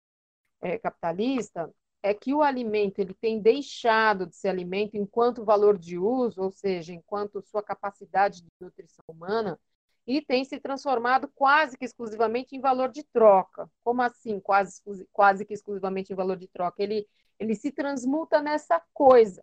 é, 0.61 0.79
capitalista, 0.79 1.73
é 2.03 2.13
que 2.15 2.35
o 2.35 2.43
alimento 2.43 2.99
ele 2.99 3.15
tem 3.15 3.41
deixado 3.41 4.27
de 4.27 4.37
ser 4.37 4.49
alimento 4.49 4.97
enquanto 4.97 5.45
valor 5.45 5.79
de 5.79 5.99
uso, 5.99 6.43
ou 6.43 6.51
seja, 6.51 6.93
enquanto 6.93 7.43
sua 7.43 7.63
capacidade 7.63 8.43
de 8.43 8.49
nutrição 8.61 9.05
humana, 9.09 9.59
e 10.07 10.21
tem 10.21 10.45
se 10.45 10.59
transformado 10.59 11.31
quase 11.35 11.79
que 11.79 11.85
exclusivamente 11.85 12.57
em 12.57 12.61
valor 12.61 12.91
de 12.91 13.03
troca. 13.05 13.71
Como 13.85 14.03
assim, 14.03 14.41
quase, 14.41 14.83
quase 15.13 15.45
que 15.45 15.55
exclusivamente 15.55 16.13
em 16.13 16.17
valor 16.17 16.37
de 16.37 16.49
troca? 16.49 16.83
Ele, 16.83 17.07
ele 17.39 17.55
se 17.55 17.71
transmuta 17.71 18.43
nessa 18.43 18.83
coisa. 18.93 19.43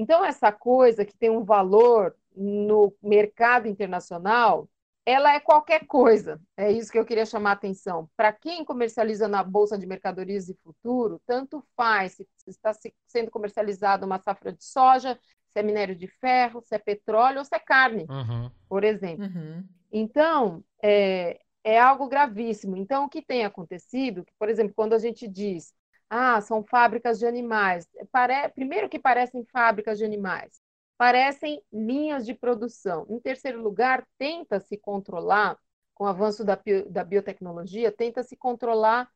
Então, 0.00 0.24
essa 0.24 0.50
coisa 0.50 1.04
que 1.04 1.14
tem 1.14 1.28
um 1.28 1.44
valor 1.44 2.16
no 2.34 2.90
mercado 3.02 3.68
internacional, 3.68 4.66
ela 5.04 5.34
é 5.34 5.38
qualquer 5.38 5.86
coisa. 5.86 6.40
É 6.56 6.72
isso 6.72 6.90
que 6.90 6.98
eu 6.98 7.04
queria 7.04 7.26
chamar 7.26 7.50
a 7.50 7.52
atenção. 7.52 8.08
Para 8.16 8.32
quem 8.32 8.64
comercializa 8.64 9.28
na 9.28 9.44
Bolsa 9.44 9.76
de 9.76 9.86
Mercadorias 9.86 10.48
e 10.48 10.54
Futuro, 10.54 11.20
tanto 11.26 11.62
faz 11.76 12.14
se 12.14 12.26
está 12.46 12.72
sendo 13.06 13.30
comercializada 13.30 14.06
uma 14.06 14.18
safra 14.18 14.54
de 14.54 14.64
soja, 14.64 15.18
se 15.50 15.58
é 15.58 15.62
minério 15.62 15.94
de 15.94 16.06
ferro, 16.06 16.62
se 16.62 16.74
é 16.74 16.78
petróleo 16.78 17.40
ou 17.40 17.44
se 17.44 17.54
é 17.54 17.58
carne, 17.58 18.06
uhum. 18.08 18.50
por 18.70 18.82
exemplo. 18.82 19.26
Uhum. 19.26 19.62
Então, 19.92 20.64
é, 20.82 21.40
é 21.62 21.78
algo 21.78 22.08
gravíssimo. 22.08 22.74
Então, 22.74 23.04
o 23.04 23.08
que 23.10 23.20
tem 23.20 23.44
acontecido, 23.44 24.24
que, 24.24 24.32
por 24.38 24.48
exemplo, 24.48 24.72
quando 24.74 24.94
a 24.94 24.98
gente 24.98 25.28
diz, 25.28 25.74
ah, 26.10 26.40
são 26.40 26.64
fábricas 26.64 27.20
de 27.20 27.26
animais, 27.26 27.88
pare... 28.10 28.48
primeiro 28.50 28.88
que 28.88 28.98
parecem 28.98 29.44
fábricas 29.44 29.96
de 29.96 30.04
animais, 30.04 30.60
parecem 30.98 31.62
linhas 31.72 32.26
de 32.26 32.34
produção. 32.34 33.06
Em 33.08 33.20
terceiro 33.20 33.62
lugar, 33.62 34.04
tenta-se 34.18 34.76
controlar, 34.76 35.56
com 35.94 36.04
o 36.04 36.08
avanço 36.08 36.44
da, 36.44 36.58
da 36.88 37.04
biotecnologia, 37.04 37.92
tenta-se 37.92 38.36
controlar 38.36 39.08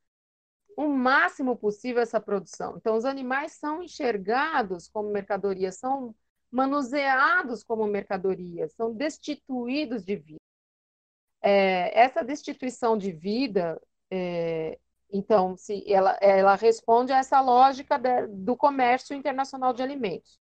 o 0.77 0.87
máximo 0.89 1.57
possível 1.57 2.03
essa 2.03 2.21
produção. 2.21 2.77
Então, 2.77 2.97
os 2.97 3.05
animais 3.05 3.53
são 3.53 3.83
enxergados 3.83 4.89
como 4.89 5.11
mercadoria, 5.11 5.73
são 5.73 6.15
manuseados 6.51 7.65
como 7.65 7.87
mercadoria, 7.87 8.69
são 8.69 8.95
destituídos 8.95 10.05
de 10.05 10.17
vida. 10.17 10.41
É, 11.43 11.99
essa 11.99 12.23
destituição 12.23 12.97
de 12.97 13.13
vida, 13.13 13.81
é, 14.11 14.79
então, 15.15 15.57
se 15.57 15.85
ela, 15.87 16.19
ela 16.21 16.57
responde 16.57 17.13
a 17.13 17.19
essa 17.19 17.41
lógica 17.41 17.97
de, 17.97 18.27
do 18.27 18.57
comércio 18.57 19.15
internacional 19.15 19.73
de 19.73 19.81
alimentos. 19.81 20.41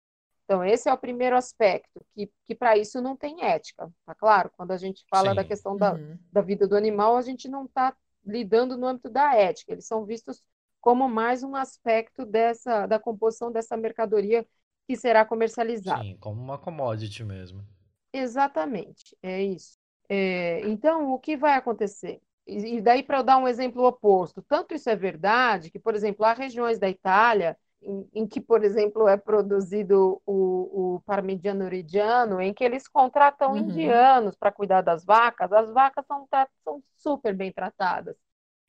Então, 0.46 0.64
esse 0.64 0.88
é 0.88 0.94
o 0.94 0.98
primeiro 0.98 1.36
aspecto, 1.36 2.06
que, 2.14 2.32
que 2.46 2.54
para 2.54 2.78
isso 2.78 3.02
não 3.02 3.18
tem 3.18 3.44
ética, 3.44 3.92
tá 4.06 4.14
claro? 4.14 4.52
Quando 4.56 4.70
a 4.70 4.78
gente 4.78 5.04
fala 5.10 5.32
Sim. 5.32 5.36
da 5.36 5.44
questão 5.44 5.76
da, 5.76 5.94
uhum. 5.94 6.20
da 6.32 6.42
vida 6.42 6.68
do 6.68 6.76
animal, 6.76 7.18
a 7.18 7.22
gente 7.24 7.48
não 7.48 7.66
está 7.66 7.96
lidando 8.24 8.78
no 8.78 8.86
âmbito 8.86 9.10
da 9.10 9.36
ética, 9.36 9.72
eles 9.72 9.88
são 9.88 10.06
vistos 10.06 10.40
como 10.80 11.10
mais 11.10 11.42
um 11.42 11.56
aspecto 11.56 12.24
dessa 12.24 12.86
da 12.86 13.00
composição 13.00 13.52
dessa 13.52 13.76
mercadoria 13.76 14.46
que 14.88 14.96
será 14.96 15.26
comercializada. 15.26 16.04
Sim, 16.04 16.18
como 16.20 16.40
uma 16.40 16.60
commodity 16.60 17.24
mesmo. 17.24 17.66
Exatamente, 18.14 19.18
é 19.22 19.42
isso. 19.42 19.78
É, 20.08 20.62
então, 20.68 21.12
o 21.12 21.20
que 21.20 21.36
vai 21.36 21.54
acontecer? 21.54 22.22
E 22.50 22.82
daí, 22.82 23.04
para 23.04 23.20
eu 23.20 23.24
dar 23.24 23.38
um 23.38 23.48
exemplo 23.48 23.84
oposto, 23.86 24.42
tanto 24.42 24.74
isso 24.74 24.90
é 24.90 24.96
verdade 24.96 25.70
que, 25.70 25.80
por 25.80 25.94
exemplo, 25.96 26.26
há 26.26 26.34
regiões 26.34 26.80
da 26.80 26.90
Itália 26.90 27.58
em, 27.82 28.10
em, 28.14 28.28
que, 28.28 28.42
por 28.42 28.64
exemplo, 28.64 29.08
é 29.08 29.16
produzido 29.16 30.22
o, 30.26 30.96
o 30.96 31.02
parmigiano 31.06 31.68
reggiano, 31.68 32.42
em 32.42 32.54
que 32.54 32.64
eles 32.64 32.88
contratam 32.88 33.52
uhum. 33.52 33.58
indianos 33.58 34.36
para 34.36 34.52
cuidar 34.52 34.82
das 34.82 35.06
vacas, 35.06 35.52
as 35.54 35.72
vacas 35.72 36.06
são, 36.06 36.28
são 36.64 36.84
super 36.98 37.34
bem 37.34 37.52
tratadas. 37.52 38.18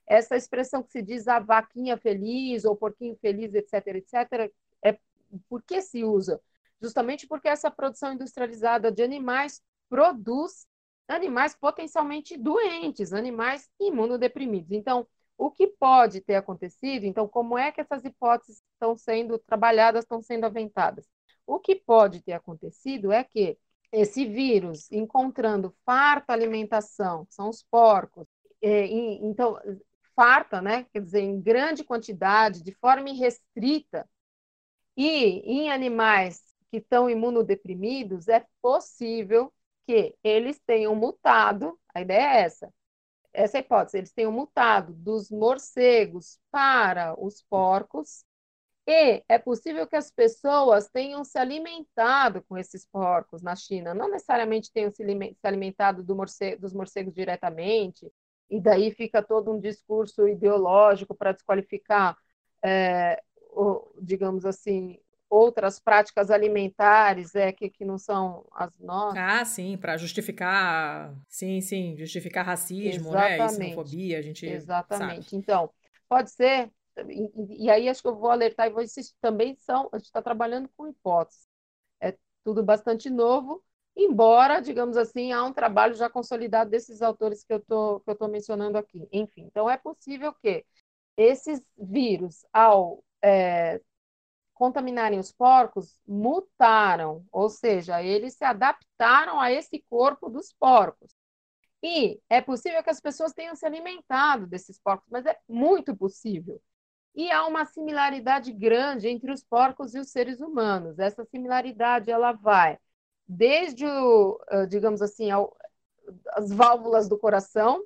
Essa 0.07 0.37
expressão 0.37 0.83
que 0.83 0.91
se 0.91 1.03
diz 1.03 1.27
a 1.27 1.39
vaquinha 1.39 1.97
feliz 1.97 2.65
ou 2.65 2.77
porquinho 2.77 3.17
feliz, 3.21 3.55
etc., 3.55 3.87
etc., 3.89 4.53
é 4.85 4.99
por 5.49 5.63
que 5.63 5.81
se 5.81 6.05
usa? 6.05 6.41
Justamente 6.81 7.27
porque 7.27 7.49
essa 7.49 7.71
produção 7.71 8.13
industrializada 8.13 8.91
de 8.91 9.03
animais 9.03 9.63
produz 9.89 10.67
animais 11.11 11.55
potencialmente 11.55 12.37
doentes, 12.37 13.13
animais 13.13 13.69
imunodeprimidos. 13.79 14.73
Então, 14.73 15.07
o 15.37 15.51
que 15.51 15.67
pode 15.67 16.21
ter 16.21 16.37
acontecido? 16.37 17.05
Então, 17.05 17.27
como 17.27 17.57
é 17.57 17.73
que 17.73 17.81
essas 17.81 18.05
hipóteses 18.05 18.63
estão 18.75 18.97
sendo 18.97 19.39
trabalhadas, 19.39 20.05
estão 20.05 20.23
sendo 20.23 20.45
aventadas? 20.45 21.07
O 21.47 21.59
que 21.59 21.75
pode 21.75 22.23
ter 22.23 22.33
acontecido 22.33 23.11
é 23.11 23.25
que 23.25 23.59
esse 23.93 24.25
vírus, 24.25 24.91
encontrando 24.93 25.75
farta 25.85 26.33
alimentação, 26.33 27.27
são 27.29 27.49
os 27.49 27.63
porcos, 27.63 28.27
é, 28.63 28.87
então, 28.87 29.59
farta, 30.15 30.61
né? 30.61 30.87
Quer 30.93 31.03
dizer, 31.03 31.21
em 31.21 31.41
grande 31.41 31.83
quantidade, 31.83 32.63
de 32.63 32.73
forma 32.75 33.09
irrestrita, 33.09 34.09
e 34.97 35.41
em 35.51 35.71
animais 35.71 36.43
que 36.71 36.77
estão 36.77 37.09
imunodeprimidos, 37.09 38.29
é 38.29 38.45
possível 38.61 39.53
que 39.91 40.15
eles 40.23 40.61
tenham 40.61 40.95
mutado, 40.95 41.77
a 41.93 42.01
ideia 42.01 42.21
é 42.21 42.43
essa, 42.43 42.73
essa 43.33 43.57
é 43.59 43.61
hipótese, 43.61 43.99
eles 43.99 44.13
tenham 44.13 44.31
mutado 44.31 44.93
dos 44.93 45.33
morcegos 45.33 46.39
para 46.49 47.21
os 47.21 47.43
porcos, 47.43 48.25
e 48.87 49.25
é 49.29 49.37
possível 49.37 49.89
que 49.89 49.97
as 49.97 50.09
pessoas 50.09 50.89
tenham 50.89 51.25
se 51.25 51.37
alimentado 51.37 52.41
com 52.43 52.57
esses 52.57 52.87
porcos 52.87 53.43
na 53.43 53.57
China, 53.57 53.93
não 53.93 54.09
necessariamente 54.09 54.73
tenham 54.73 54.93
se 54.93 55.03
alimentado 55.43 56.05
do 56.05 56.15
morcego, 56.15 56.61
dos 56.61 56.73
morcegos 56.73 57.13
diretamente, 57.13 58.09
e 58.49 58.61
daí 58.61 58.93
fica 58.93 59.21
todo 59.21 59.53
um 59.53 59.59
discurso 59.59 60.29
ideológico 60.29 61.17
para 61.17 61.33
desqualificar, 61.33 62.17
é, 62.65 63.21
o, 63.51 63.91
digamos 64.01 64.47
assim, 64.47 65.01
outras 65.31 65.79
práticas 65.79 66.31
alimentares 66.31 67.35
é 67.37 67.53
que, 67.53 67.71
que 67.71 67.85
não 67.85 67.97
são 67.97 68.45
as 68.53 68.77
nossas. 68.81 69.19
Ah, 69.19 69.45
sim, 69.45 69.79
para 69.79 69.97
justificar, 69.97 71.15
sim, 71.29 71.61
sim, 71.61 71.97
justificar 71.97 72.45
racismo, 72.45 73.13
né, 73.13 73.37
Exatamente. 73.37 73.59
né, 73.59 73.69
xenofobia, 73.69 74.19
a 74.19 74.23
gente 74.23 74.47
Exatamente. 74.47 75.31
Sabe. 75.31 75.37
Então, 75.37 75.71
pode 76.09 76.31
ser, 76.31 76.71
e, 77.09 77.65
e, 77.65 77.71
aí 77.71 77.89
acho 77.89 78.03
que 78.03 78.09
eu 78.09 78.17
vou 78.17 78.31
alertar 78.31 78.67
e 78.67 78.71
vou 78.71 78.83
insistir, 78.83 79.15
também 79.21 79.55
são, 79.55 79.89
a 79.93 79.99
gente 79.99 80.07
está 80.07 80.21
trabalhando 80.21 80.69
com 80.77 80.89
hipóteses. 80.89 81.47
É 82.01 82.17
tudo 82.43 82.63
bastante 82.63 83.09
novo, 83.09 83.63
embora, 83.97 84.61
digamos 84.61 84.97
assim, 84.97 85.33
há 85.33 85.45
um 85.45 85.53
trabalho 85.53 85.95
já 85.95 86.11
consolidado 86.11 86.71
desses 86.71 87.03
autores 87.03 87.45
que 87.45 87.53
eu 87.53 87.61
tô, 87.61 88.01
que 88.01 88.11
eu 88.11 88.17
tô 88.17 88.27
mencionando 88.27 88.77
aqui. 88.77 89.07
Enfim, 89.13 89.43
então 89.43 89.71
é 89.71 89.77
possível 89.77 90.35
que 90.35 90.65
esses 91.17 91.63
vírus, 91.79 92.45
ao 92.53 93.05
é, 93.23 93.81
contaminarem 94.61 95.19
os 95.19 95.33
porcos, 95.33 95.99
mutaram, 96.07 97.25
ou 97.33 97.49
seja, 97.49 98.03
eles 98.03 98.35
se 98.35 98.45
adaptaram 98.45 99.41
a 99.41 99.51
esse 99.51 99.83
corpo 99.89 100.29
dos 100.29 100.53
porcos. 100.53 101.17
E 101.83 102.21
é 102.29 102.43
possível 102.43 102.83
que 102.83 102.91
as 102.91 103.01
pessoas 103.01 103.33
tenham 103.33 103.57
se 103.57 103.65
alimentado 103.65 104.47
desses 104.47 104.79
porcos, 104.79 105.09
mas 105.11 105.25
é 105.25 105.35
muito 105.49 105.97
possível. 105.97 106.61
E 107.15 107.31
há 107.33 107.47
uma 107.47 107.65
similaridade 107.65 108.53
grande 108.53 109.09
entre 109.09 109.33
os 109.33 109.43
porcos 109.43 109.95
e 109.95 109.99
os 109.99 110.11
seres 110.11 110.41
humanos. 110.41 110.99
Essa 110.99 111.25
similaridade 111.25 112.11
ela 112.11 112.33
vai 112.33 112.79
desde 113.27 113.87
o, 113.87 114.39
digamos 114.69 115.01
assim, 115.01 115.31
ao, 115.31 115.57
as 116.35 116.53
válvulas 116.53 117.09
do 117.09 117.19
coração, 117.19 117.83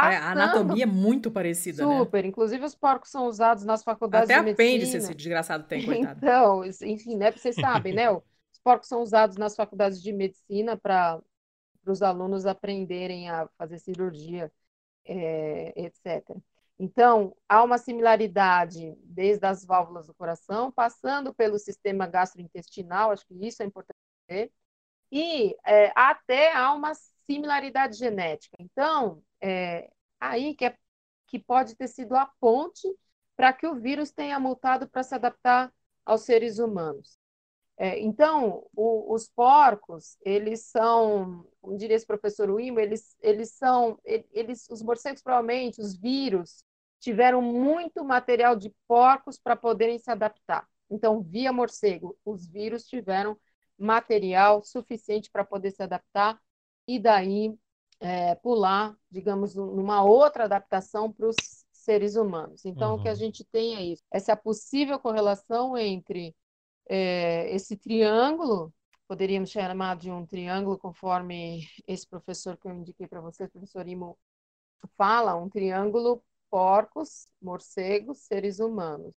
Passando, 0.00 0.22
a 0.22 0.30
anatomia 0.30 0.84
é 0.84 0.86
muito 0.86 1.30
parecida, 1.30 1.86
né? 1.86 1.98
Super. 1.98 2.22
Né? 2.22 2.28
Inclusive, 2.28 2.64
os 2.64 2.74
porcos 2.74 3.10
são 3.10 3.26
usados 3.26 3.64
nas 3.64 3.82
faculdades 3.82 4.30
Até 4.30 4.38
de 4.38 4.44
medicina. 4.44 4.68
Até 4.68 4.74
apêndice 4.74 4.96
esse 4.96 5.14
desgraçado 5.14 5.64
tem, 5.64 5.84
coitado. 5.84 6.18
Então, 6.22 6.64
enfim, 6.82 7.16
né? 7.16 7.30
Vocês 7.32 7.54
sabem, 7.54 7.94
né? 7.94 8.10
Os 8.10 8.22
porcos 8.62 8.88
são 8.88 9.02
usados 9.02 9.36
nas 9.36 9.56
faculdades 9.56 10.02
de 10.02 10.12
medicina 10.12 10.76
para 10.76 11.20
os 11.86 12.02
alunos 12.02 12.46
aprenderem 12.46 13.30
a 13.30 13.48
fazer 13.56 13.78
cirurgia, 13.78 14.52
é, 15.04 15.72
etc. 15.76 16.36
Então, 16.78 17.34
há 17.48 17.62
uma 17.62 17.76
similaridade 17.76 18.94
desde 19.02 19.44
as 19.46 19.64
válvulas 19.64 20.06
do 20.06 20.14
coração, 20.14 20.70
passando 20.70 21.34
pelo 21.34 21.58
sistema 21.58 22.06
gastrointestinal, 22.06 23.10
acho 23.10 23.26
que 23.26 23.34
isso 23.46 23.62
é 23.62 23.66
importante 23.66 23.98
ver, 24.28 24.52
e 25.10 25.56
é, 25.66 25.92
até 25.96 26.52
há 26.54 26.72
uma 26.72 26.92
similaridade 27.26 27.96
genética. 27.96 28.56
Então, 28.60 29.22
é, 29.40 29.90
aí 30.20 30.54
que, 30.54 30.64
é, 30.64 30.76
que 31.26 31.38
pode 31.38 31.76
ter 31.76 31.88
sido 31.88 32.14
a 32.16 32.26
ponte 32.40 32.88
para 33.36 33.52
que 33.52 33.66
o 33.66 33.74
vírus 33.76 34.10
tenha 34.10 34.38
mutado 34.40 34.88
para 34.88 35.02
se 35.02 35.14
adaptar 35.14 35.72
aos 36.04 36.22
seres 36.22 36.58
humanos. 36.58 37.18
É, 37.76 38.00
então, 38.00 38.66
o, 38.74 39.14
os 39.14 39.28
porcos, 39.28 40.16
eles 40.22 40.64
são, 40.64 41.46
como 41.60 41.76
diria 41.76 41.94
esse 41.94 42.06
professor 42.06 42.50
Wimmer, 42.50 42.84
eles, 42.84 43.16
eles 43.20 43.52
são, 43.52 44.00
eles, 44.04 44.68
os 44.68 44.82
morcegos 44.82 45.22
provavelmente, 45.22 45.80
os 45.80 45.96
vírus, 45.96 46.64
tiveram 46.98 47.40
muito 47.40 48.04
material 48.04 48.56
de 48.56 48.74
porcos 48.88 49.38
para 49.38 49.54
poderem 49.54 49.98
se 49.98 50.10
adaptar. 50.10 50.68
Então, 50.90 51.22
via 51.22 51.52
morcego, 51.52 52.18
os 52.24 52.48
vírus 52.48 52.84
tiveram 52.84 53.38
material 53.78 54.62
suficiente 54.64 55.30
para 55.30 55.44
poder 55.44 55.70
se 55.70 55.82
adaptar 55.82 56.40
e 56.86 56.98
daí 56.98 57.54
é, 58.00 58.34
pular, 58.36 58.96
digamos, 59.10 59.54
numa 59.54 60.02
outra 60.02 60.44
adaptação 60.44 61.12
para 61.12 61.26
os 61.26 61.36
seres 61.72 62.16
humanos. 62.16 62.64
Então, 62.64 62.94
uhum. 62.94 62.98
o 62.98 63.02
que 63.02 63.08
a 63.08 63.12
uhum. 63.12 63.16
gente 63.16 63.44
tem 63.44 63.76
é 63.76 63.82
isso, 63.82 64.02
essa 64.12 64.36
possível 64.36 64.98
correlação 64.98 65.76
entre 65.76 66.34
é, 66.88 67.54
esse 67.54 67.76
triângulo, 67.76 68.72
poderíamos 69.06 69.50
chamar 69.50 69.96
de 69.96 70.10
um 70.10 70.26
triângulo, 70.26 70.78
conforme 70.78 71.66
esse 71.86 72.06
professor 72.06 72.56
que 72.56 72.68
eu 72.68 72.74
indiquei 72.74 73.06
para 73.06 73.20
vocês, 73.20 73.50
professor 73.50 73.86
Imo, 73.88 74.18
fala, 74.96 75.34
um 75.34 75.48
triângulo 75.48 76.22
porcos, 76.50 77.26
morcegos, 77.40 78.18
seres 78.20 78.58
humanos. 78.58 79.12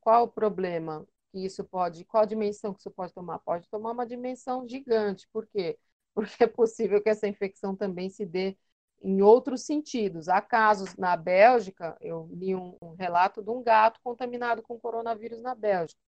Qual 0.00 0.24
o 0.24 0.28
problema 0.28 1.06
que 1.32 1.44
isso 1.44 1.64
pode, 1.64 2.04
qual 2.04 2.22
a 2.22 2.26
dimensão 2.26 2.72
que 2.72 2.80
isso 2.80 2.90
pode 2.90 3.12
tomar? 3.12 3.38
Pode 3.40 3.68
tomar 3.68 3.92
uma 3.92 4.06
dimensão 4.06 4.66
gigante, 4.68 5.28
por 5.32 5.46
quê? 5.46 5.78
Porque 6.16 6.44
é 6.44 6.46
possível 6.46 7.02
que 7.02 7.10
essa 7.10 7.28
infecção 7.28 7.76
também 7.76 8.08
se 8.08 8.24
dê 8.24 8.56
em 9.02 9.20
outros 9.20 9.66
sentidos. 9.66 10.30
Há 10.30 10.40
casos 10.40 10.96
na 10.96 11.14
Bélgica, 11.14 11.94
eu 12.00 12.26
li 12.32 12.54
um, 12.54 12.74
um 12.80 12.94
relato 12.94 13.42
de 13.42 13.50
um 13.50 13.62
gato 13.62 14.00
contaminado 14.02 14.62
com 14.62 14.80
coronavírus 14.80 15.42
na 15.42 15.54
Bélgica. 15.54 16.00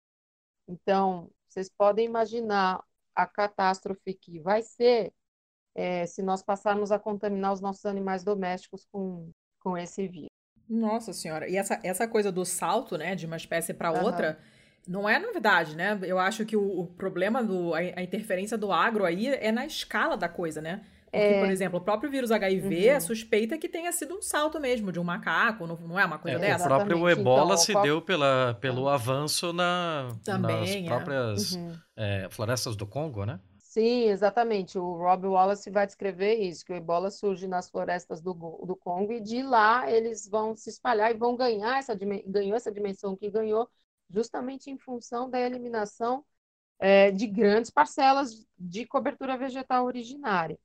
Então, 0.66 1.30
vocês 1.46 1.68
podem 1.68 2.06
imaginar 2.06 2.82
a 3.14 3.26
catástrofe 3.26 4.14
que 4.14 4.40
vai 4.40 4.62
ser 4.62 5.12
é, 5.74 6.06
se 6.06 6.22
nós 6.22 6.42
passarmos 6.42 6.90
a 6.90 6.98
contaminar 6.98 7.52
os 7.52 7.60
nossos 7.60 7.84
animais 7.84 8.24
domésticos 8.24 8.86
com, 8.90 9.30
com 9.60 9.76
esse 9.76 10.08
vírus. 10.08 10.30
Nossa 10.66 11.12
senhora, 11.12 11.48
e 11.48 11.56
essa, 11.56 11.78
essa 11.82 12.08
coisa 12.08 12.32
do 12.32 12.46
salto, 12.46 12.96
né, 12.96 13.14
de 13.14 13.26
uma 13.26 13.36
espécie 13.36 13.74
para 13.74 13.92
outra, 13.92 14.38
uhum 14.40 14.57
não 14.88 15.08
é 15.08 15.18
novidade, 15.18 15.76
né? 15.76 15.98
Eu 16.02 16.18
acho 16.18 16.46
que 16.46 16.56
o, 16.56 16.80
o 16.80 16.86
problema 16.86 17.44
do 17.44 17.74
a, 17.74 17.78
a, 17.78 18.02
interferência 18.02 18.56
do 18.56 18.72
agro 18.72 19.04
aí 19.04 19.26
é 19.26 19.52
na 19.52 19.66
escala 19.66 20.16
da 20.16 20.28
coisa, 20.28 20.62
né? 20.62 20.80
Porque, 21.04 21.16
é. 21.18 21.40
por 21.40 21.50
exemplo, 21.50 21.78
o 21.78 21.82
próprio 21.82 22.10
vírus 22.10 22.30
HIV 22.30 22.92
uhum. 22.92 23.00
suspeita 23.00 23.56
que 23.56 23.68
tenha 23.68 23.90
sido 23.92 24.14
um 24.14 24.22
salto 24.22 24.60
mesmo 24.60 24.92
de 24.92 25.00
um 25.00 25.04
macaco, 25.04 25.66
não, 25.66 25.76
não 25.76 25.98
é 25.98 26.04
uma 26.04 26.18
coisa 26.18 26.36
é, 26.36 26.40
dessa? 26.40 26.64
O 26.64 26.68
próprio 26.68 27.08
ebola 27.08 27.44
então, 27.44 27.56
se 27.56 27.72
qual... 27.72 27.84
deu 27.84 28.02
pela, 28.02 28.56
pelo 28.60 28.88
ah. 28.88 28.94
avanço 28.94 29.52
na, 29.52 30.08
Também, 30.24 30.60
nas 30.60 30.70
é. 30.70 30.82
próprias 30.82 31.52
uhum. 31.52 31.72
é, 31.96 32.28
florestas 32.30 32.76
do 32.76 32.86
Congo, 32.86 33.24
né? 33.24 33.40
Sim, 33.58 34.08
exatamente. 34.08 34.78
O 34.78 34.96
Rob 34.96 35.26
Wallace 35.26 35.70
vai 35.70 35.86
descrever 35.86 36.34
isso, 36.34 36.64
que 36.64 36.72
o 36.72 36.76
ebola 36.76 37.10
surge 37.10 37.46
nas 37.46 37.70
florestas 37.70 38.20
do, 38.20 38.32
do 38.32 38.76
Congo 38.76 39.12
e 39.12 39.20
de 39.20 39.42
lá 39.42 39.90
eles 39.90 40.28
vão 40.28 40.56
se 40.56 40.68
espalhar 40.68 41.10
e 41.10 41.14
vão 41.14 41.36
ganhar 41.36 41.78
essa, 41.78 41.94
ganhou 42.26 42.56
essa 42.56 42.72
dimensão 42.72 43.14
que 43.14 43.30
ganhou 43.30 43.68
justamente 44.10 44.70
em 44.70 44.78
função 44.78 45.28
da 45.28 45.40
eliminação 45.40 46.24
é, 46.78 47.10
de 47.10 47.26
grandes 47.26 47.70
parcelas 47.70 48.46
de 48.58 48.86
cobertura 48.86 49.36
vegetal 49.36 49.84
originária. 49.84 50.58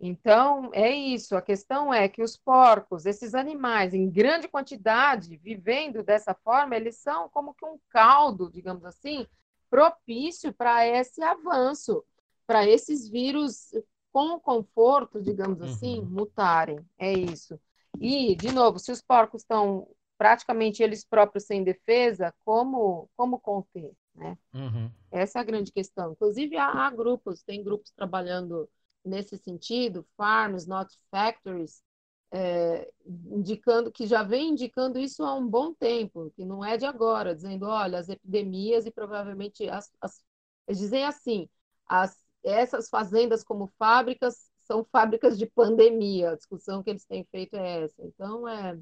Então, 0.00 0.70
é 0.72 0.90
isso. 0.90 1.36
A 1.36 1.42
questão 1.42 1.92
é 1.92 2.08
que 2.08 2.22
os 2.22 2.36
porcos, 2.36 3.04
esses 3.04 3.34
animais 3.34 3.94
em 3.94 4.08
grande 4.08 4.46
quantidade, 4.46 5.36
vivendo 5.36 6.02
dessa 6.02 6.34
forma, 6.34 6.76
eles 6.76 6.96
são 6.96 7.28
como 7.28 7.54
que 7.54 7.64
um 7.64 7.78
caldo, 7.90 8.50
digamos 8.50 8.84
assim, 8.84 9.26
propício 9.68 10.52
para 10.52 10.86
esse 10.86 11.22
avanço, 11.22 12.04
para 12.46 12.64
esses 12.66 13.08
vírus 13.08 13.72
com 14.12 14.38
conforto, 14.38 15.20
digamos 15.20 15.60
assim, 15.60 15.98
uhum. 16.00 16.06
mutarem. 16.06 16.78
É 16.96 17.12
isso. 17.12 17.60
E, 18.00 18.36
de 18.36 18.52
novo, 18.52 18.78
se 18.78 18.92
os 18.92 19.02
porcos 19.02 19.42
estão 19.42 19.88
praticamente 20.18 20.82
eles 20.82 21.04
próprios 21.04 21.44
sem 21.44 21.64
defesa, 21.64 22.34
como, 22.44 23.08
como 23.16 23.38
conter, 23.38 23.92
né? 24.14 24.36
Uhum. 24.52 24.90
Essa 25.10 25.38
é 25.38 25.40
a 25.40 25.44
grande 25.44 25.72
questão. 25.72 26.12
Inclusive, 26.12 26.56
há, 26.56 26.86
há, 26.86 26.90
grupos, 26.90 27.42
tem 27.42 27.62
grupos 27.62 27.92
trabalhando 27.92 28.68
nesse 29.04 29.38
sentido, 29.38 30.06
farms, 30.16 30.66
not 30.66 30.94
factories, 31.10 31.82
é, 32.30 32.90
indicando 33.06 33.90
que 33.90 34.06
já 34.06 34.22
vem 34.22 34.50
indicando 34.50 34.98
isso 34.98 35.22
há 35.22 35.34
um 35.34 35.48
bom 35.48 35.72
tempo, 35.72 36.30
que 36.36 36.44
não 36.44 36.62
é 36.62 36.76
de 36.76 36.84
agora, 36.84 37.34
dizendo, 37.34 37.66
olha, 37.66 37.98
as 37.98 38.08
epidemias 38.10 38.84
e 38.84 38.90
provavelmente 38.90 39.66
as, 39.70 39.90
as 40.00 40.22
eles 40.68 40.80
dizem 40.80 41.04
assim, 41.04 41.48
as, 41.86 42.14
essas 42.44 42.90
fazendas 42.90 43.42
como 43.42 43.68
fábricas 43.78 44.50
são 44.60 44.84
fábricas 44.84 45.38
de 45.38 45.46
pandemia. 45.46 46.32
A 46.32 46.36
discussão 46.36 46.82
que 46.82 46.90
eles 46.90 47.06
têm 47.06 47.24
feito 47.30 47.54
é 47.54 47.84
essa. 47.84 48.04
Então, 48.04 48.46
é, 48.46 48.78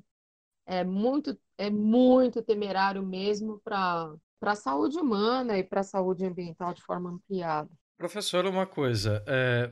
é 0.67 0.85
muito, 0.85 1.39
é 1.57 1.71
muito 1.71 2.43
temerário 2.43 3.03
mesmo 3.03 3.61
para 3.65 4.13
a 4.43 4.55
saúde 4.55 4.99
humana 4.99 5.57
e 5.57 5.65
para 5.65 5.81
a 5.81 5.85
saúde 5.85 6.25
ambiental 6.25 6.75
de 6.75 6.83
forma 6.83 7.11
ampliada. 7.11 7.71
Professor, 7.97 8.45
uma 8.45 8.67
coisa, 8.67 9.23
é, 9.27 9.71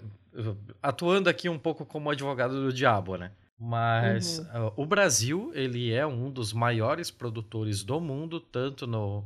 atuando 0.82 1.28
aqui 1.28 1.48
um 1.48 1.58
pouco 1.58 1.84
como 1.84 2.10
advogado 2.10 2.62
do 2.62 2.72
diabo, 2.72 3.16
né? 3.16 3.32
Mas 3.58 4.38
uhum. 4.38 4.68
uh, 4.68 4.72
o 4.76 4.86
Brasil, 4.86 5.50
ele 5.54 5.92
é 5.92 6.06
um 6.06 6.30
dos 6.30 6.52
maiores 6.52 7.10
produtores 7.10 7.84
do 7.84 8.00
mundo, 8.00 8.40
tanto, 8.40 8.86
no, 8.86 9.24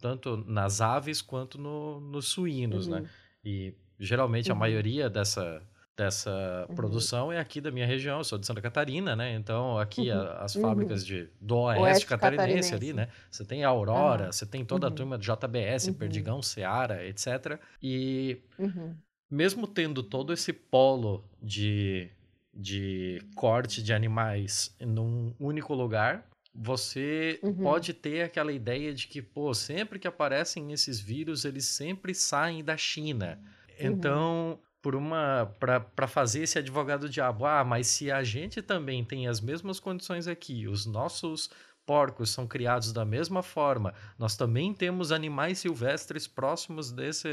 tanto 0.00 0.36
nas 0.46 0.80
aves 0.80 1.20
quanto 1.20 1.58
no, 1.58 2.00
nos 2.00 2.28
suínos, 2.28 2.86
né? 2.86 2.98
uhum. 2.98 3.02
né? 3.02 3.10
E 3.44 3.74
geralmente 3.98 4.50
uhum. 4.50 4.56
a 4.56 4.58
maioria 4.58 5.10
dessa, 5.10 5.62
dessa 5.96 6.66
uhum. 6.68 6.74
produção 6.74 7.32
é 7.32 7.38
aqui 7.38 7.60
da 7.60 7.70
minha 7.70 7.86
região, 7.86 8.18
eu 8.18 8.24
sou 8.24 8.38
de 8.38 8.46
Santa 8.46 8.60
Catarina, 8.60 9.14
né? 9.14 9.34
Então, 9.34 9.78
aqui 9.78 10.10
uhum. 10.10 10.18
a, 10.18 10.44
as 10.44 10.54
fábricas 10.54 11.02
uhum. 11.02 11.06
de, 11.06 11.28
do 11.40 11.56
Oeste, 11.58 11.82
Oeste 11.82 12.06
catarinense, 12.06 12.46
catarinense, 12.46 12.74
ali, 12.74 12.92
né? 12.92 13.08
Você 13.30 13.44
tem 13.44 13.64
a 13.64 13.68
Aurora, 13.68 14.32
você 14.32 14.44
tem 14.44 14.64
toda 14.64 14.86
a 14.86 14.90
uhum. 14.90 14.96
turma 14.96 15.18
de 15.18 15.24
JBS, 15.26 15.88
uhum. 15.88 15.94
Perdigão, 15.94 16.42
Seara, 16.42 17.06
etc. 17.06 17.58
E 17.82 18.38
uhum. 18.58 18.94
mesmo 19.30 19.66
tendo 19.66 20.02
todo 20.02 20.32
esse 20.32 20.52
polo 20.52 21.24
de, 21.40 22.10
de 22.52 23.22
corte 23.36 23.82
de 23.82 23.92
animais 23.92 24.74
num 24.80 25.32
único 25.38 25.74
lugar, 25.74 26.26
você 26.52 27.40
pode 27.60 27.92
ter 27.92 28.22
aquela 28.22 28.52
ideia 28.52 28.94
de 28.94 29.08
que, 29.08 29.20
pô, 29.20 29.52
sempre 29.52 29.98
que 29.98 30.06
aparecem 30.06 30.72
esses 30.72 31.00
vírus, 31.00 31.44
eles 31.44 31.66
sempre 31.66 32.14
saem 32.14 32.62
da 32.62 32.76
China. 32.76 33.40
Então, 33.76 34.60
por 34.84 34.94
uma 34.94 35.50
para 35.58 36.06
fazer 36.06 36.42
esse 36.42 36.58
advogado 36.58 37.08
diabo. 37.08 37.46
Ah, 37.46 37.64
mas 37.64 37.86
se 37.86 38.10
a 38.10 38.22
gente 38.22 38.60
também 38.60 39.02
tem 39.02 39.26
as 39.26 39.40
mesmas 39.40 39.80
condições 39.80 40.28
aqui, 40.28 40.68
os 40.68 40.84
nossos 40.84 41.48
porcos 41.86 42.28
são 42.28 42.46
criados 42.46 42.92
da 42.92 43.02
mesma 43.02 43.42
forma, 43.42 43.94
nós 44.18 44.36
também 44.36 44.74
temos 44.74 45.10
animais 45.10 45.58
silvestres 45.58 46.26
próximos 46.26 46.92
desse, 46.92 47.28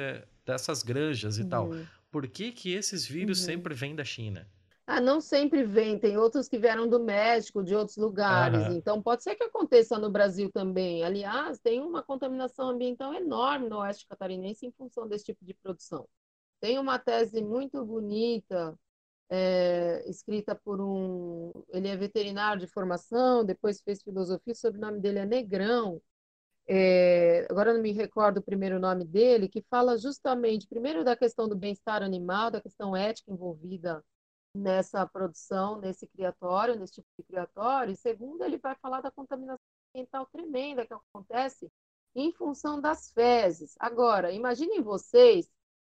dessas 0.45 0.81
granjas 0.81 1.37
e 1.37 1.41
uhum. 1.41 1.49
tal. 1.49 1.69
Por 2.09 2.25
que, 2.25 2.53
que 2.53 2.73
esses 2.73 3.05
vírus 3.05 3.39
uhum. 3.39 3.45
sempre 3.45 3.73
vêm 3.73 3.95
da 3.95 4.05
China? 4.05 4.47
Ah, 4.87 5.01
não 5.01 5.19
sempre 5.19 5.65
vem, 5.65 5.99
tem 5.99 6.17
outros 6.17 6.47
que 6.47 6.57
vieram 6.57 6.87
do 6.87 7.01
México, 7.01 7.63
de 7.63 7.75
outros 7.75 7.97
lugares. 7.97 8.65
Uhum. 8.67 8.77
Então, 8.77 9.01
pode 9.01 9.23
ser 9.23 9.35
que 9.35 9.43
aconteça 9.43 9.99
no 9.99 10.09
Brasil 10.09 10.49
também. 10.49 11.03
Aliás, 11.03 11.59
tem 11.59 11.81
uma 11.81 12.01
contaminação 12.01 12.69
ambiental 12.69 13.13
enorme 13.13 13.67
no 13.67 13.79
oeste 13.79 14.07
catarinense 14.07 14.65
em 14.65 14.71
função 14.71 15.05
desse 15.05 15.25
tipo 15.25 15.43
de 15.43 15.53
produção. 15.53 16.07
Tem 16.61 16.79
uma 16.79 16.99
tese 16.99 17.41
muito 17.41 17.83
bonita, 17.85 18.77
é, 19.29 20.03
escrita 20.09 20.55
por 20.55 20.79
um. 20.81 21.51
Ele 21.69 21.87
é 21.87 21.97
veterinário 21.97 22.59
de 22.61 22.67
formação, 22.67 23.43
depois 23.45 23.81
fez 23.81 24.03
filosofia, 24.03 24.53
o 24.53 24.55
sobrenome 24.55 24.99
dele 24.99 25.19
é 25.19 25.25
Negrão. 25.25 26.01
É, 26.67 27.47
agora 27.49 27.73
não 27.73 27.81
me 27.81 27.91
recordo 27.91 28.37
o 28.39 28.43
primeiro 28.43 28.79
nome 28.79 29.05
dele, 29.05 29.49
que 29.49 29.63
fala 29.69 29.97
justamente, 29.97 30.67
primeiro, 30.67 31.03
da 31.03 31.15
questão 31.15 31.47
do 31.49 31.55
bem-estar 31.55 32.03
animal, 32.03 32.51
da 32.51 32.61
questão 32.61 32.95
ética 32.95 33.31
envolvida 33.31 34.03
nessa 34.55 35.05
produção, 35.07 35.79
nesse 35.79 36.07
criatório, 36.07 36.77
nesse 36.77 36.93
tipo 36.95 37.07
de 37.17 37.23
criatório, 37.25 37.93
e 37.93 37.97
segundo, 37.97 38.43
ele 38.43 38.57
vai 38.57 38.75
falar 38.81 39.01
da 39.01 39.11
contaminação 39.11 39.59
ambiental 39.95 40.25
tremenda 40.27 40.85
que 40.85 40.93
acontece 40.93 41.71
em 42.15 42.31
função 42.33 42.79
das 42.79 43.11
fezes. 43.11 43.75
Agora, 43.79 44.31
imaginem 44.31 44.81
vocês 44.81 45.49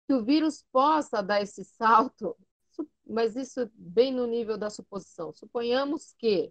que 0.09 0.15
o 0.15 0.25
vírus 0.25 0.65
possa 0.73 1.23
dar 1.23 1.43
esse 1.43 1.63
salto, 1.63 2.35
mas 3.07 3.37
isso 3.37 3.71
bem 3.75 4.11
no 4.11 4.27
nível 4.27 4.57
da 4.57 4.71
suposição. 4.71 5.35
Suponhamos 5.35 6.15
que 6.19 6.51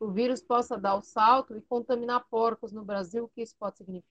o 0.00 0.10
vírus 0.10 0.42
possa 0.42 0.78
dar 0.78 0.94
o 0.94 1.02
salto 1.02 1.54
e 1.54 1.60
contaminar 1.60 2.26
porcos 2.30 2.72
no 2.72 2.82
Brasil, 2.82 3.24
o 3.24 3.28
que 3.28 3.42
isso 3.42 3.54
pode 3.58 3.76
significar? 3.76 4.10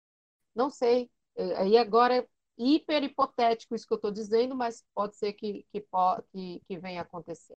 Não 0.53 0.69
sei. 0.69 1.09
É, 1.35 1.55
aí 1.55 1.77
agora 1.77 2.17
é 2.17 2.27
hiper 2.59 3.03
hipotético 3.03 3.73
isso 3.73 3.87
que 3.87 3.93
eu 3.93 3.97
estou 3.97 4.11
dizendo, 4.11 4.55
mas 4.55 4.85
pode 4.93 5.15
ser 5.15 5.33
que, 5.33 5.65
que, 5.71 5.83
que, 6.31 6.61
que 6.67 6.77
venha 6.77 7.01
a 7.01 7.03
acontecer. 7.03 7.57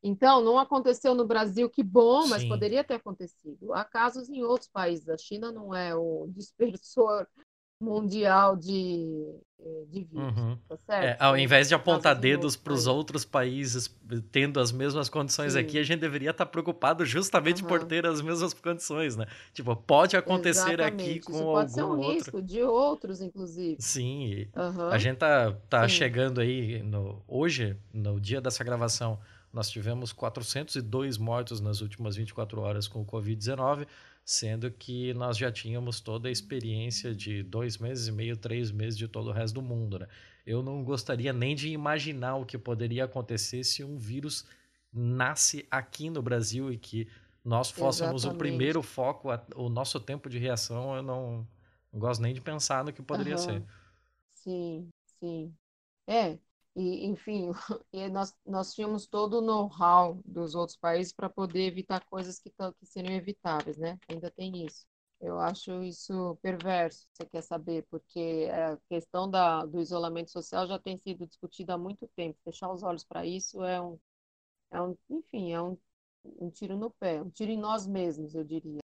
Então, 0.00 0.40
não 0.40 0.56
aconteceu 0.56 1.16
no 1.16 1.26
Brasil, 1.26 1.68
que 1.68 1.82
bom, 1.82 2.28
mas 2.28 2.42
Sim. 2.42 2.48
poderia 2.48 2.84
ter 2.84 2.94
acontecido. 2.94 3.74
Há 3.74 3.84
casos 3.84 4.30
em 4.30 4.44
outros 4.44 4.70
países. 4.70 5.08
A 5.08 5.18
China 5.18 5.50
não 5.50 5.74
é 5.74 5.96
o 5.96 6.28
dispersor 6.32 7.26
mundial 7.80 8.56
de, 8.56 9.26
eh, 9.58 9.84
de 9.88 10.04
vírus, 10.04 10.36
uhum. 10.36 10.58
tá 10.68 10.76
certo? 10.76 11.04
É, 11.04 11.16
ao 11.18 11.36
invés 11.36 11.66
de 11.68 11.74
apontar 11.74 12.14
dedos 12.14 12.56
para 12.56 12.74
os 12.74 12.86
outros 12.86 13.24
países 13.24 13.88
tendo 14.30 14.60
as 14.60 14.70
mesmas 14.70 15.08
condições 15.08 15.54
Sim. 15.54 15.60
aqui, 15.60 15.78
a 15.78 15.82
gente 15.82 16.00
deveria 16.00 16.30
estar 16.30 16.46
preocupado 16.46 17.04
justamente 17.06 17.62
uhum. 17.62 17.68
por 17.68 17.84
ter 17.84 18.06
as 18.06 18.20
mesmas 18.20 18.52
condições, 18.52 19.16
né? 19.16 19.26
Tipo, 19.54 19.74
pode 19.74 20.16
acontecer 20.16 20.74
Exatamente. 20.74 21.10
aqui 21.10 21.20
com 21.20 21.32
Isso 21.32 21.42
algum 21.42 21.52
pode 21.54 21.72
ser 21.72 21.82
um 21.82 21.88
outro. 21.90 22.12
risco 22.12 22.42
de 22.42 22.62
outros, 22.62 23.20
inclusive. 23.22 23.76
Sim, 23.80 24.46
uhum. 24.54 24.88
a 24.88 24.98
gente 24.98 25.16
tá, 25.16 25.52
tá 25.68 25.88
chegando 25.88 26.40
aí 26.40 26.82
no, 26.82 27.22
hoje, 27.26 27.76
no 27.92 28.20
dia 28.20 28.40
dessa 28.40 28.62
gravação, 28.62 29.18
nós 29.52 29.68
tivemos 29.68 30.12
402 30.12 31.18
mortos 31.18 31.60
nas 31.60 31.80
últimas 31.80 32.14
24 32.14 32.60
horas 32.60 32.86
com 32.86 33.00
o 33.00 33.06
Covid-19 33.06 33.86
sendo 34.30 34.70
que 34.70 35.12
nós 35.14 35.36
já 35.36 35.50
tínhamos 35.50 36.00
toda 36.00 36.28
a 36.28 36.30
experiência 36.30 37.12
de 37.12 37.42
dois 37.42 37.78
meses 37.78 38.06
e 38.06 38.12
meio, 38.12 38.36
três 38.36 38.70
meses 38.70 38.96
de 38.96 39.08
todo 39.08 39.28
o 39.28 39.32
resto 39.32 39.54
do 39.54 39.62
mundo. 39.62 39.98
Né? 39.98 40.06
Eu 40.46 40.62
não 40.62 40.84
gostaria 40.84 41.32
nem 41.32 41.52
de 41.56 41.70
imaginar 41.70 42.36
o 42.36 42.46
que 42.46 42.56
poderia 42.56 43.06
acontecer 43.06 43.64
se 43.64 43.82
um 43.82 43.98
vírus 43.98 44.46
nasce 44.92 45.66
aqui 45.68 46.08
no 46.08 46.22
Brasil 46.22 46.72
e 46.72 46.78
que 46.78 47.08
nós 47.44 47.70
fôssemos 47.70 48.22
Exatamente. 48.22 48.36
o 48.36 48.38
primeiro 48.38 48.82
foco, 48.82 49.30
o 49.56 49.68
nosso 49.68 49.98
tempo 49.98 50.30
de 50.30 50.38
reação, 50.38 50.94
eu 50.94 51.02
não, 51.02 51.44
não 51.92 51.98
gosto 51.98 52.22
nem 52.22 52.32
de 52.32 52.40
pensar 52.40 52.84
no 52.84 52.92
que 52.92 53.02
poderia 53.02 53.34
uhum. 53.34 53.38
ser. 53.38 53.64
Sim, 54.32 54.88
sim. 55.18 55.52
É, 56.06 56.38
e, 56.74 57.06
enfim, 57.06 57.50
e 57.92 58.08
nós, 58.08 58.34
nós 58.46 58.72
tínhamos 58.74 59.06
todo 59.06 59.38
o 59.38 59.40
know-how 59.40 60.20
dos 60.24 60.54
outros 60.54 60.76
países 60.76 61.12
para 61.12 61.28
poder 61.28 61.66
evitar 61.66 62.04
coisas 62.04 62.38
que, 62.38 62.50
que 62.50 62.86
seriam 62.86 63.14
evitáveis, 63.14 63.76
né? 63.76 63.98
Ainda 64.08 64.30
tem 64.30 64.64
isso. 64.64 64.86
Eu 65.20 65.38
acho 65.38 65.82
isso 65.82 66.38
perverso, 66.40 67.06
você 67.12 67.26
quer 67.26 67.42
saber, 67.42 67.86
porque 67.90 68.48
a 68.50 68.78
questão 68.88 69.28
da, 69.28 69.66
do 69.66 69.78
isolamento 69.78 70.30
social 70.30 70.66
já 70.66 70.78
tem 70.78 70.96
sido 70.96 71.26
discutida 71.26 71.74
há 71.74 71.78
muito 71.78 72.08
tempo. 72.16 72.38
Fechar 72.42 72.72
os 72.72 72.82
olhos 72.82 73.04
para 73.04 73.26
isso 73.26 73.62
é 73.62 73.80
um, 73.82 73.98
é 74.70 74.80
um, 74.80 74.96
enfim, 75.10 75.52
é 75.52 75.60
um, 75.60 75.76
um 76.24 76.50
tiro 76.50 76.74
no 76.74 76.90
pé, 76.90 77.20
um 77.20 77.28
tiro 77.28 77.50
em 77.50 77.58
nós 77.58 77.86
mesmos, 77.86 78.34
eu 78.34 78.44
diria. 78.44 78.80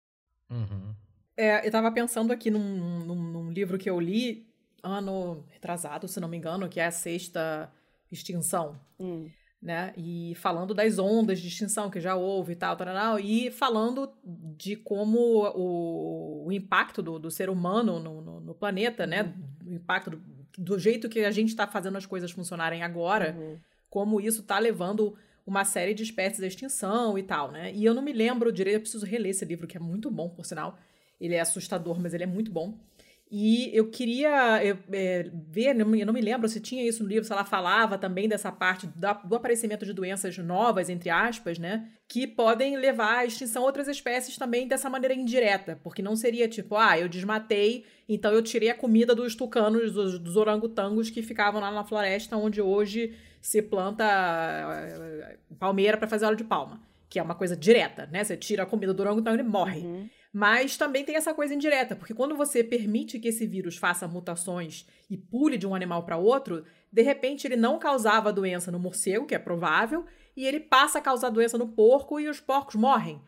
Uhum. 0.48 0.94
É, 1.36 1.60
eu 1.60 1.66
estava 1.66 1.92
pensando 1.92 2.32
aqui 2.32 2.50
num, 2.50 3.04
num, 3.04 3.22
num 3.22 3.50
livro 3.50 3.76
que 3.76 3.90
eu 3.90 4.00
li 4.00 4.51
ano 4.82 5.44
retrasado, 5.50 6.08
se 6.08 6.18
não 6.18 6.28
me 6.28 6.36
engano, 6.36 6.68
que 6.68 6.80
é 6.80 6.86
a 6.86 6.90
sexta 6.90 7.70
extinção. 8.10 8.78
Hum. 8.98 9.30
Né? 9.60 9.92
E 9.96 10.34
falando 10.36 10.74
das 10.74 10.98
ondas 10.98 11.40
de 11.40 11.46
extinção 11.46 11.88
que 11.88 12.00
já 12.00 12.16
houve 12.16 12.52
e 12.52 12.56
tal, 12.56 12.76
tal, 12.76 13.20
e 13.20 13.48
falando 13.50 14.12
de 14.24 14.74
como 14.74 15.46
o, 15.54 16.46
o 16.46 16.52
impacto 16.52 17.00
do, 17.00 17.16
do 17.16 17.30
ser 17.30 17.48
humano 17.48 18.00
no, 18.00 18.20
no, 18.20 18.40
no 18.40 18.54
planeta, 18.54 19.06
né? 19.06 19.22
Uhum. 19.22 19.70
O 19.70 19.74
impacto 19.74 20.10
do, 20.10 20.20
do 20.58 20.78
jeito 20.80 21.08
que 21.08 21.20
a 21.20 21.30
gente 21.30 21.50
está 21.50 21.64
fazendo 21.68 21.96
as 21.96 22.04
coisas 22.04 22.32
funcionarem 22.32 22.82
agora, 22.82 23.36
uhum. 23.38 23.56
como 23.88 24.20
isso 24.20 24.40
está 24.40 24.58
levando 24.58 25.16
uma 25.46 25.64
série 25.64 25.94
de 25.94 26.02
espécies 26.02 26.42
à 26.42 26.46
extinção 26.46 27.16
e 27.16 27.22
tal, 27.22 27.52
né? 27.52 27.72
E 27.72 27.84
eu 27.84 27.94
não 27.94 28.02
me 28.02 28.12
lembro 28.12 28.52
direito, 28.52 28.76
eu 28.76 28.80
preciso 28.80 29.06
reler 29.06 29.30
esse 29.30 29.44
livro, 29.44 29.66
que 29.66 29.76
é 29.76 29.80
muito 29.80 30.10
bom, 30.10 30.28
por 30.28 30.44
sinal. 30.44 30.78
Ele 31.20 31.34
é 31.34 31.40
assustador, 31.40 32.00
mas 32.00 32.14
ele 32.14 32.24
é 32.24 32.26
muito 32.26 32.50
bom. 32.50 32.76
E 33.34 33.74
eu 33.74 33.88
queria 33.88 34.62
eu, 34.62 34.76
é, 34.92 35.30
ver, 35.48 35.74
eu 35.74 36.06
não 36.06 36.12
me 36.12 36.20
lembro 36.20 36.46
se 36.50 36.60
tinha 36.60 36.86
isso 36.86 37.02
no 37.02 37.08
livro, 37.08 37.24
se 37.24 37.32
ela 37.32 37.46
falava 37.46 37.96
também 37.96 38.28
dessa 38.28 38.52
parte 38.52 38.86
do 38.86 39.34
aparecimento 39.34 39.86
de 39.86 39.94
doenças 39.94 40.36
novas, 40.36 40.90
entre 40.90 41.08
aspas, 41.08 41.58
né? 41.58 41.88
Que 42.06 42.26
podem 42.26 42.76
levar 42.76 43.20
à 43.20 43.24
extinção 43.24 43.62
outras 43.62 43.88
espécies 43.88 44.36
também 44.36 44.68
dessa 44.68 44.90
maneira 44.90 45.14
indireta. 45.14 45.80
Porque 45.82 46.02
não 46.02 46.14
seria 46.14 46.46
tipo, 46.46 46.76
ah, 46.76 46.98
eu 46.98 47.08
desmatei, 47.08 47.86
então 48.06 48.30
eu 48.34 48.42
tirei 48.42 48.68
a 48.68 48.74
comida 48.74 49.14
dos 49.14 49.34
tucanos, 49.34 49.92
dos, 49.94 50.18
dos 50.18 50.36
orangotangos 50.36 51.08
que 51.08 51.22
ficavam 51.22 51.58
lá 51.58 51.70
na 51.70 51.84
floresta, 51.84 52.36
onde 52.36 52.60
hoje 52.60 53.14
se 53.40 53.62
planta 53.62 54.04
eh, 54.04 55.38
palmeira 55.58 55.96
para 55.96 56.06
fazer 56.06 56.26
óleo 56.26 56.36
de 56.36 56.44
palma. 56.44 56.82
Que 57.08 57.18
é 57.18 57.22
uma 57.22 57.34
coisa 57.34 57.56
direta, 57.56 58.06
né? 58.12 58.22
Você 58.24 58.36
tira 58.36 58.64
a 58.64 58.66
comida 58.66 58.92
do 58.92 59.00
orangotango 59.00 59.38
e 59.38 59.40
ele 59.40 59.48
morre. 59.48 59.80
Uhum. 59.80 60.10
Mas 60.32 60.78
também 60.78 61.04
tem 61.04 61.14
essa 61.14 61.34
coisa 61.34 61.54
indireta, 61.54 61.94
porque 61.94 62.14
quando 62.14 62.34
você 62.34 62.64
permite 62.64 63.18
que 63.18 63.28
esse 63.28 63.46
vírus 63.46 63.76
faça 63.76 64.08
mutações 64.08 64.86
e 65.10 65.16
pule 65.16 65.58
de 65.58 65.66
um 65.66 65.74
animal 65.74 66.04
para 66.04 66.16
outro, 66.16 66.64
de 66.90 67.02
repente 67.02 67.46
ele 67.46 67.56
não 67.56 67.78
causava 67.78 68.32
doença 68.32 68.72
no 68.72 68.78
morcego, 68.78 69.26
que 69.26 69.34
é 69.34 69.38
provável, 69.38 70.06
e 70.34 70.46
ele 70.46 70.58
passa 70.58 70.98
a 70.98 71.02
causar 71.02 71.28
doença 71.28 71.58
no 71.58 71.68
porco 71.68 72.18
e 72.18 72.28
os 72.28 72.40
porcos 72.40 72.76
morrem. 72.76 73.20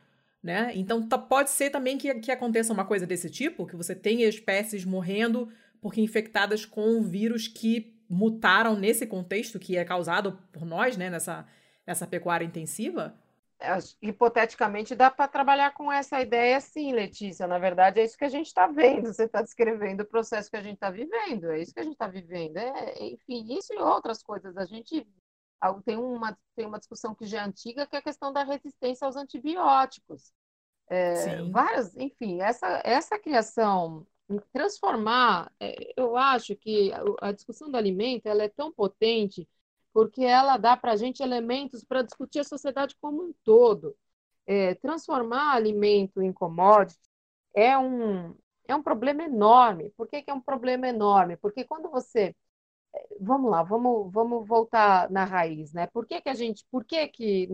Né? 0.42 0.72
Então 0.74 1.06
pode 1.08 1.50
ser 1.50 1.70
também 1.70 1.98
que, 1.98 2.14
que 2.16 2.30
aconteça 2.30 2.72
uma 2.72 2.84
coisa 2.84 3.06
desse 3.06 3.28
tipo, 3.28 3.66
que 3.66 3.76
você 3.76 3.94
tenha 3.94 4.26
espécies 4.26 4.84
morrendo 4.84 5.48
porque 5.80 6.00
infectadas 6.00 6.64
com 6.64 7.02
vírus 7.02 7.46
que 7.46 7.94
mutaram 8.08 8.76
nesse 8.76 9.06
contexto 9.06 9.58
que 9.58 9.76
é 9.76 9.84
causado 9.84 10.38
por 10.52 10.64
nós, 10.64 10.96
né, 10.96 11.10
nessa, 11.10 11.46
nessa 11.86 12.06
pecuária 12.06 12.44
intensiva, 12.44 13.14
hipoteticamente 14.02 14.94
dá 14.94 15.10
para 15.10 15.28
trabalhar 15.28 15.72
com 15.72 15.90
essa 15.90 16.20
ideia 16.20 16.60
sim, 16.60 16.92
Letícia. 16.92 17.46
Na 17.46 17.58
verdade, 17.58 18.00
é 18.00 18.04
isso 18.04 18.16
que 18.16 18.24
a 18.24 18.28
gente 18.28 18.46
está 18.46 18.66
vendo. 18.66 19.12
Você 19.12 19.24
está 19.24 19.42
descrevendo 19.42 20.02
o 20.02 20.06
processo 20.06 20.50
que 20.50 20.56
a 20.56 20.62
gente 20.62 20.74
está 20.74 20.90
vivendo. 20.90 21.50
É 21.50 21.60
isso 21.60 21.72
que 21.72 21.80
a 21.80 21.84
gente 21.84 21.94
está 21.94 22.08
vivendo. 22.08 22.56
É, 22.56 23.04
enfim, 23.04 23.56
isso 23.56 23.72
e 23.72 23.78
outras 23.78 24.22
coisas. 24.22 24.56
A 24.56 24.64
gente 24.64 25.06
tem 25.84 25.96
uma, 25.96 26.36
tem 26.54 26.66
uma 26.66 26.78
discussão 26.78 27.14
que 27.14 27.26
já 27.26 27.40
é 27.40 27.44
antiga, 27.44 27.86
que 27.86 27.96
é 27.96 27.98
a 27.98 28.02
questão 28.02 28.32
da 28.32 28.44
resistência 28.44 29.06
aos 29.06 29.16
antibióticos. 29.16 30.32
É, 30.88 31.42
várias, 31.50 31.96
enfim, 31.96 32.42
essa, 32.42 32.82
essa 32.84 33.18
criação, 33.18 34.06
transformar, 34.52 35.50
é, 35.58 35.94
eu 35.96 36.16
acho 36.16 36.54
que 36.56 36.92
a, 36.92 37.28
a 37.28 37.32
discussão 37.32 37.70
do 37.70 37.76
alimento 37.76 38.26
ela 38.26 38.42
é 38.42 38.48
tão 38.48 38.70
potente 38.70 39.48
porque 39.94 40.24
ela 40.24 40.56
dá 40.58 40.76
para 40.76 40.92
a 40.92 40.96
gente 40.96 41.22
elementos 41.22 41.84
para 41.84 42.02
discutir 42.02 42.40
a 42.40 42.44
sociedade 42.44 42.96
como 43.00 43.22
um 43.22 43.34
todo. 43.44 43.96
É, 44.44 44.74
transformar 44.74 45.54
alimento 45.54 46.20
em 46.20 46.32
commodity 46.32 46.98
é 47.54 47.78
um, 47.78 48.36
é 48.68 48.74
um 48.74 48.82
problema 48.82 49.22
enorme. 49.22 49.90
Por 49.96 50.08
que, 50.08 50.20
que 50.20 50.30
é 50.30 50.34
um 50.34 50.40
problema 50.40 50.88
enorme? 50.88 51.36
Porque 51.36 51.64
quando 51.64 51.88
você. 51.90 52.34
É, 52.94 53.06
vamos 53.20 53.50
lá, 53.50 53.62
vamos, 53.62 54.12
vamos 54.12 54.46
voltar 54.46 55.10
na 55.10 55.24
raiz, 55.24 55.72
né? 55.72 55.86
Por 55.88 56.06
que, 56.06 56.20
que 56.20 56.28
a 56.28 56.34
gente. 56.34 56.64
Por 56.70 56.84
que, 56.84 57.06
que 57.08 57.48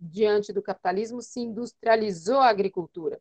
diante 0.00 0.52
do 0.52 0.62
capitalismo 0.62 1.20
se 1.20 1.40
industrializou 1.40 2.38
a 2.38 2.48
agricultura? 2.48 3.20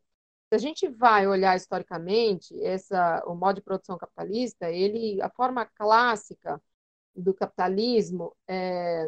Se 0.50 0.56
a 0.56 0.60
gente 0.60 0.88
vai 0.88 1.28
olhar 1.28 1.58
historicamente, 1.58 2.56
essa, 2.64 3.24
o 3.28 3.36
modo 3.36 3.56
de 3.58 3.62
produção 3.62 3.98
capitalista, 3.98 4.72
ele, 4.72 5.22
a 5.22 5.30
forma 5.30 5.66
clássica 5.66 6.62
do 7.18 7.34
capitalismo 7.34 8.36
é, 8.48 9.08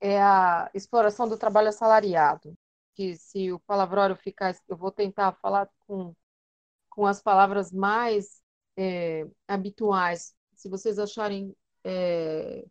é 0.00 0.20
a 0.20 0.70
exploração 0.74 1.28
do 1.28 1.38
trabalho 1.38 1.68
assalariado. 1.68 2.54
Que 2.94 3.16
se 3.16 3.50
o 3.50 3.58
palavrório 3.60 4.14
ficar, 4.16 4.54
eu 4.68 4.76
vou 4.76 4.92
tentar 4.92 5.32
falar 5.40 5.68
com, 5.86 6.14
com 6.90 7.06
as 7.06 7.22
palavras 7.22 7.72
mais 7.72 8.42
é, 8.76 9.26
habituais. 9.48 10.34
Se 10.54 10.68
vocês 10.68 10.98
acharem 10.98 11.56
é, 11.84 12.64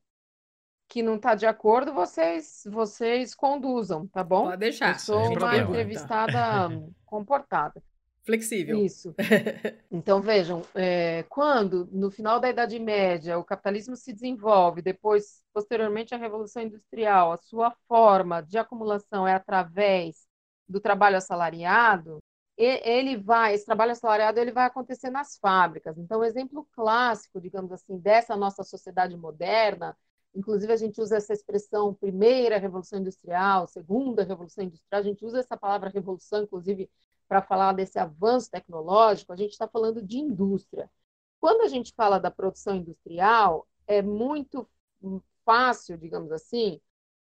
que 0.88 1.02
não 1.02 1.16
está 1.16 1.36
de 1.36 1.46
acordo, 1.46 1.94
vocês 1.94 2.64
vocês 2.70 3.34
conduzam, 3.34 4.08
tá 4.08 4.24
bom? 4.24 4.44
Pode 4.44 4.58
deixar. 4.58 4.94
Eu 4.94 5.00
sou 5.00 5.20
uma 5.20 5.32
problema. 5.32 5.70
entrevistada 5.70 6.70
comportada. 7.06 7.82
Flexível. 8.24 8.78
Isso. 8.80 9.16
Então, 9.94 10.22
vejam, 10.22 10.62
é, 10.74 11.24
quando, 11.24 11.86
no 11.92 12.10
final 12.10 12.40
da 12.40 12.50
Idade 12.50 12.80
Média, 12.80 13.38
o 13.38 13.44
capitalismo 13.44 13.96
se 13.96 14.14
desenvolve, 14.14 14.82
depois, 14.82 15.44
posteriormente, 15.54 16.16
a 16.16 16.18
Revolução 16.18 16.64
Industrial, 16.64 17.34
a 17.34 17.38
sua 17.38 17.72
forma 17.88 18.42
de 18.42 18.58
acumulação 18.58 19.28
é 19.28 19.34
através 19.34 20.26
do 20.68 20.80
trabalho 20.80 21.18
assalariado, 21.18 22.20
ele 22.58 23.18
vai, 23.18 23.54
esse 23.54 23.66
trabalho 23.66 23.92
assalariado, 23.92 24.40
ele 24.40 24.52
vai 24.52 24.66
acontecer 24.66 25.10
nas 25.10 25.38
fábricas. 25.38 25.98
Então, 25.98 26.20
o 26.20 26.24
exemplo 26.24 26.68
clássico, 26.74 27.42
digamos 27.42 27.72
assim, 27.72 27.98
dessa 27.98 28.36
nossa 28.36 28.64
sociedade 28.64 29.18
moderna, 29.18 29.98
inclusive 30.36 30.72
a 30.72 30.78
gente 30.78 31.02
usa 31.02 31.18
essa 31.18 31.34
expressão 31.34 31.94
primeira 31.94 32.58
revolução 32.58 33.00
industrial, 33.00 33.68
segunda 33.68 34.24
revolução 34.24 34.64
industrial, 34.64 35.02
a 35.02 35.04
gente 35.04 35.26
usa 35.26 35.40
essa 35.40 35.58
palavra 35.58 35.90
revolução, 35.90 36.44
inclusive, 36.44 36.90
para 37.32 37.42
falar 37.42 37.72
desse 37.72 37.98
avanço 37.98 38.52
tecnológico, 38.52 39.32
a 39.32 39.38
gente 39.38 39.52
está 39.52 39.66
falando 39.66 40.02
de 40.02 40.18
indústria. 40.20 40.92
Quando 41.40 41.62
a 41.62 41.70
gente 41.70 41.94
fala 41.96 42.20
da 42.20 42.30
produção 42.30 42.76
industrial, 42.76 43.66
é 43.88 44.02
muito 44.02 44.68
fácil, 45.46 45.98
digamos 45.98 46.30
assim, 46.34 46.82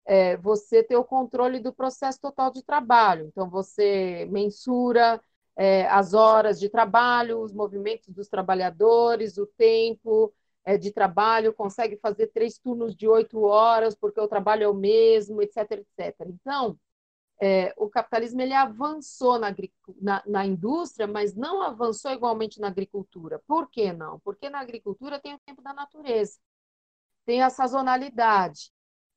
é, 0.05 0.37
você 0.37 0.83
ter 0.83 0.95
o 0.95 1.03
controle 1.03 1.59
do 1.59 1.73
processo 1.73 2.21
total 2.21 2.51
de 2.51 2.61
trabalho. 2.61 3.25
Então, 3.25 3.49
você 3.49 4.27
mensura 4.29 5.19
é, 5.55 5.87
as 5.87 6.13
horas 6.13 6.59
de 6.59 6.69
trabalho, 6.69 7.41
os 7.41 7.51
movimentos 7.51 8.13
dos 8.13 8.27
trabalhadores, 8.27 9.39
o 9.39 9.47
tempo 9.57 10.31
é, 10.63 10.77
de 10.77 10.91
trabalho, 10.91 11.51
consegue 11.51 11.97
fazer 11.97 12.27
três 12.27 12.59
turnos 12.59 12.95
de 12.95 13.07
oito 13.07 13.41
horas, 13.41 13.95
porque 13.95 14.21
o 14.21 14.27
trabalho 14.27 14.65
é 14.65 14.67
o 14.67 14.73
mesmo, 14.75 15.41
etc, 15.41 15.83
etc. 15.97 16.27
Então, 16.29 16.77
é, 17.41 17.73
o 17.77 17.89
capitalismo 17.89 18.41
ele 18.41 18.53
avançou 18.53 19.37
na, 19.37 19.53
na, 20.01 20.23
na, 20.25 20.45
indústria, 20.45 21.05
mas 21.05 21.35
não 21.35 21.61
avançou 21.61 22.11
igualmente 22.11 22.59
na 22.59 22.67
agricultura. 22.67 23.41
Por 23.45 23.69
que 23.69 23.91
não? 23.91 24.19
Porque 24.21 24.49
na 24.49 24.59
agricultura 24.59 25.19
tem 25.19 25.33
o 25.33 25.39
tempo 25.39 25.61
da 25.61 25.73
natureza, 25.73 26.37
tem 27.25 27.41
a 27.41 27.49
sazonalidade, 27.49 28.71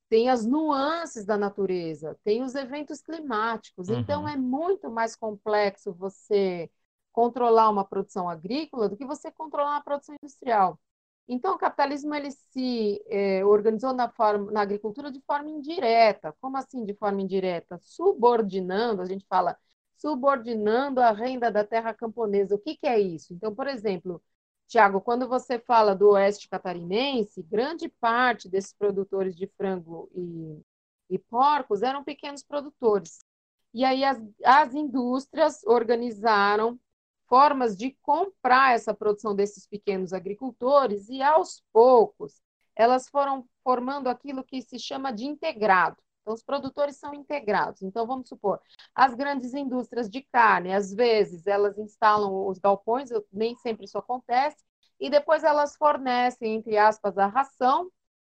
tem 0.08 0.30
as 0.30 0.44
nuances 0.44 1.24
da 1.24 1.36
natureza, 1.36 2.18
tem 2.24 2.42
os 2.42 2.54
eventos 2.54 3.00
climáticos. 3.00 3.88
Uhum. 3.88 3.98
Então, 4.00 4.28
é 4.28 4.36
muito 4.36 4.90
mais 4.90 5.14
complexo 5.14 5.92
você 5.92 6.70
controlar 7.12 7.68
uma 7.68 7.84
produção 7.84 8.28
agrícola 8.28 8.88
do 8.88 8.96
que 8.96 9.04
você 9.04 9.30
controlar 9.30 9.72
uma 9.72 9.82
produção 9.82 10.14
industrial. 10.22 10.78
Então, 11.28 11.54
o 11.54 11.58
capitalismo 11.58 12.14
ele 12.14 12.30
se 12.30 13.02
é, 13.06 13.44
organizou 13.44 13.92
na, 13.92 14.08
forma, 14.08 14.50
na 14.50 14.62
agricultura 14.62 15.10
de 15.12 15.20
forma 15.26 15.50
indireta. 15.50 16.34
Como 16.40 16.56
assim 16.56 16.84
de 16.84 16.94
forma 16.94 17.20
indireta? 17.20 17.78
Subordinando, 17.82 19.02
a 19.02 19.04
gente 19.06 19.26
fala, 19.28 19.56
subordinando 19.96 21.00
a 21.00 21.12
renda 21.12 21.50
da 21.50 21.64
terra 21.64 21.92
camponesa. 21.92 22.54
O 22.54 22.58
que, 22.58 22.76
que 22.76 22.86
é 22.86 22.98
isso? 22.98 23.34
Então, 23.34 23.54
por 23.54 23.66
exemplo, 23.66 24.22
Tiago, 24.66 25.00
quando 25.00 25.28
você 25.28 25.58
fala 25.58 25.94
do 25.94 26.10
oeste 26.10 26.48
catarinense, 26.48 27.42
grande 27.42 27.88
parte 27.88 28.48
desses 28.48 28.72
produtores 28.72 29.36
de 29.36 29.46
frango 29.48 30.10
e, 30.14 30.62
e 31.10 31.18
porcos 31.18 31.82
eram 31.82 32.04
pequenos 32.04 32.42
produtores. 32.42 33.24
E 33.74 33.84
aí 33.84 34.04
as, 34.04 34.18
as 34.44 34.74
indústrias 34.74 35.62
organizaram 35.64 36.78
formas 37.28 37.76
de 37.76 37.96
comprar 38.02 38.74
essa 38.74 38.94
produção 38.94 39.34
desses 39.34 39.66
pequenos 39.66 40.12
agricultores 40.12 41.08
e, 41.08 41.22
aos 41.22 41.62
poucos, 41.72 42.40
elas 42.74 43.08
foram 43.08 43.46
formando 43.62 44.08
aquilo 44.08 44.42
que 44.42 44.62
se 44.62 44.78
chama 44.78 45.12
de 45.12 45.26
integrado. 45.26 45.96
Então, 46.22 46.34
os 46.34 46.42
produtores 46.42 46.96
são 46.96 47.14
integrados. 47.14 47.82
Então, 47.82 48.06
vamos 48.06 48.28
supor, 48.28 48.60
as 48.94 49.14
grandes 49.14 49.54
indústrias 49.54 50.08
de 50.10 50.22
carne, 50.22 50.74
às 50.74 50.92
vezes, 50.92 51.46
elas 51.46 51.78
instalam 51.78 52.46
os 52.46 52.58
galpões, 52.58 53.10
nem 53.32 53.56
sempre 53.56 53.84
isso 53.84 53.98
acontece, 53.98 54.64
e 55.00 55.10
depois 55.10 55.44
elas 55.44 55.76
fornecem, 55.76 56.54
entre 56.56 56.76
aspas, 56.76 57.16
a 57.18 57.26
ração, 57.26 57.90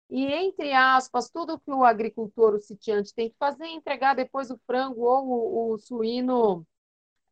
e, 0.10 0.26
entre 0.26 0.72
aspas, 0.74 1.30
tudo 1.30 1.60
que 1.60 1.72
o 1.72 1.84
agricultor, 1.84 2.54
o 2.54 2.60
sitiante, 2.60 3.14
tem 3.14 3.30
que 3.30 3.36
fazer 3.38 3.66
é 3.66 3.72
entregar 3.72 4.14
depois 4.16 4.52
o 4.52 4.60
frango 4.66 5.02
ou 5.02 5.28
o, 5.28 5.74
o 5.74 5.78
suíno 5.80 6.66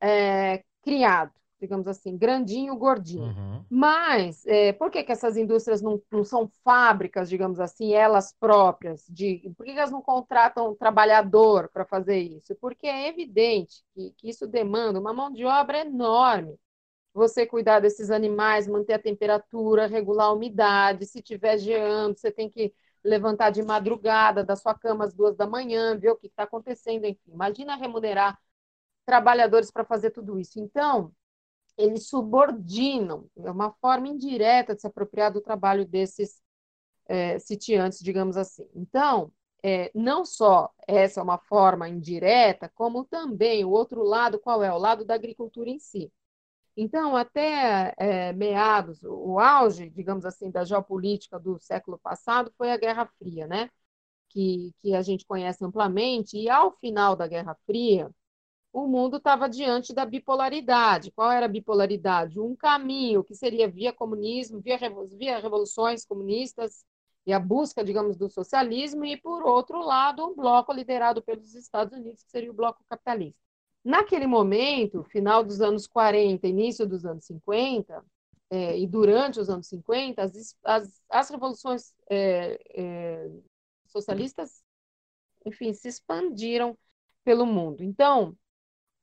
é, 0.02 0.64
criado 0.82 1.34
digamos 1.64 1.88
assim, 1.88 2.18
grandinho, 2.18 2.76
gordinho. 2.76 3.24
Uhum. 3.24 3.66
Mas 3.70 4.46
é, 4.46 4.74
por 4.74 4.92
que, 4.92 5.02
que 5.02 5.12
essas 5.14 5.38
indústrias 5.38 5.82
não, 5.82 6.02
não 6.12 6.24
são 6.26 6.52
fábricas, 6.62 7.30
digamos 7.30 7.58
assim, 7.58 7.94
elas 7.94 8.36
próprias? 8.38 9.06
De, 9.08 9.50
por 9.58 9.66
que, 9.66 9.72
elas 9.72 9.92
não 9.92 10.02
contratam 10.02 10.72
um 10.72 10.76
trabalhador 10.76 11.70
para 11.72 11.86
fazer 11.86 12.20
isso? 12.20 12.54
Porque 12.56 12.86
é 12.86 13.08
evidente 13.08 13.82
que, 13.96 14.12
que 14.18 14.30
isso 14.30 14.46
demanda 14.46 15.00
uma 15.00 15.14
mão 15.14 15.32
de 15.32 15.46
obra 15.46 15.80
enorme. 15.80 16.60
Você 17.14 17.46
cuidar 17.46 17.80
desses 17.80 18.12
animais, 18.12 18.68
manter 18.68 18.94
a 18.94 19.00
temperatura, 19.00 19.88
regular 19.88 20.28
a 20.28 20.34
umidade, 20.34 21.06
se 21.06 21.22
tiver 21.22 21.58
geando, 21.58 22.20
você 22.20 22.32
tem 22.32 22.50
que 22.50 22.74
levantar 23.02 23.52
de 23.52 23.64
madrugada 23.64 24.44
da 24.44 24.56
sua 24.56 24.74
cama 24.74 25.06
às 25.06 25.14
duas 25.14 25.36
da 25.36 25.48
manhã, 25.48 25.98
ver 25.98 26.10
o 26.12 26.16
que 26.18 26.28
está 26.28 26.44
acontecendo, 26.44 27.06
enfim. 27.06 27.32
Imagina 27.32 27.76
remunerar 27.76 28.38
trabalhadores 29.06 29.72
para 29.72 29.84
fazer 29.84 30.12
tudo 30.12 30.40
isso. 30.40 30.60
Então, 30.60 31.12
eles 31.78 32.08
subordinam, 32.08 33.28
é 33.38 33.52
uma 33.52 33.72
forma 33.82 34.08
indireta 34.08 34.76
de 34.76 34.82
se 34.82 34.88
apropriar 34.88 35.32
do 35.32 35.42
trabalho 35.42 35.86
desses 35.86 36.42
é, 37.08 37.40
sitiantes, 37.40 38.00
digamos 38.00 38.38
assim. 38.38 38.68
Então, 38.76 39.32
é, 39.64 39.92
não 39.96 40.26
só 40.26 40.72
essa 40.88 41.20
é 41.20 41.24
uma 41.24 41.38
forma 41.38 41.90
indireta, 41.90 42.72
como 42.76 43.06
também 43.06 43.64
o 43.66 43.72
outro 43.72 44.04
lado, 44.04 44.40
qual 44.40 44.64
é? 44.64 44.72
O 44.74 44.78
lado 44.78 45.06
da 45.06 45.16
agricultura 45.16 45.70
em 45.70 45.80
si. 45.80 46.12
Então, 46.76 47.16
até 47.16 47.94
é, 47.98 48.34
meados, 48.34 49.04
o 49.04 49.40
auge, 49.40 49.90
digamos 49.90 50.26
assim, 50.26 50.50
da 50.52 50.66
geopolítica 50.66 51.40
do 51.40 51.60
século 51.60 52.00
passado 52.00 52.52
foi 52.58 52.72
a 52.72 52.78
Guerra 52.78 53.06
Fria, 53.20 53.48
né? 53.48 53.70
Que, 54.30 54.74
que 54.82 54.96
a 54.96 55.02
gente 55.04 55.26
conhece 55.26 55.64
amplamente, 55.64 56.38
e 56.38 56.50
ao 56.50 56.72
final 56.80 57.16
da 57.16 57.28
Guerra 57.28 57.56
Fria, 57.66 58.10
o 58.74 58.88
mundo 58.88 59.18
estava 59.18 59.48
diante 59.48 59.94
da 59.94 60.04
bipolaridade. 60.04 61.12
Qual 61.12 61.32
era 61.32 61.46
a 61.46 61.50
bipolaridade? 61.50 62.40
Um 62.40 62.56
caminho 62.56 63.24
que 63.24 63.36
seria 63.36 63.70
via 63.70 63.94
comunismo, 63.94 64.60
via, 64.60 64.80
via 65.12 65.38
revoluções 65.38 66.04
comunistas 66.04 66.84
e 67.26 67.32
a 67.32 67.40
busca, 67.40 67.84
digamos, 67.84 68.18
do 68.18 68.30
socialismo, 68.30 69.06
e, 69.06 69.16
por 69.16 69.44
outro 69.44 69.80
lado, 69.80 70.26
um 70.26 70.36
bloco 70.36 70.74
liderado 70.74 71.22
pelos 71.22 71.54
Estados 71.56 71.98
Unidos, 71.98 72.24
que 72.24 72.32
seria 72.32 72.52
o 72.52 72.54
bloco 72.54 72.84
capitalista. 72.90 73.40
Naquele 73.86 74.26
momento, 74.28 75.04
final 75.04 75.44
dos 75.44 75.62
anos 75.62 75.86
40, 75.88 76.48
início 76.48 76.86
dos 76.86 77.06
anos 77.06 77.26
50, 77.26 78.04
é, 78.50 78.78
e 78.78 78.88
durante 78.88 79.40
os 79.40 79.50
anos 79.50 79.68
50, 79.68 80.22
as, 80.22 80.58
as, 80.64 81.02
as 81.10 81.30
revoluções 81.30 81.94
é, 82.10 82.60
é, 82.76 83.32
socialistas, 83.88 84.64
enfim, 85.46 85.74
se 85.74 85.88
expandiram 85.88 86.78
pelo 87.24 87.46
mundo. 87.46 87.84
Então, 87.84 88.36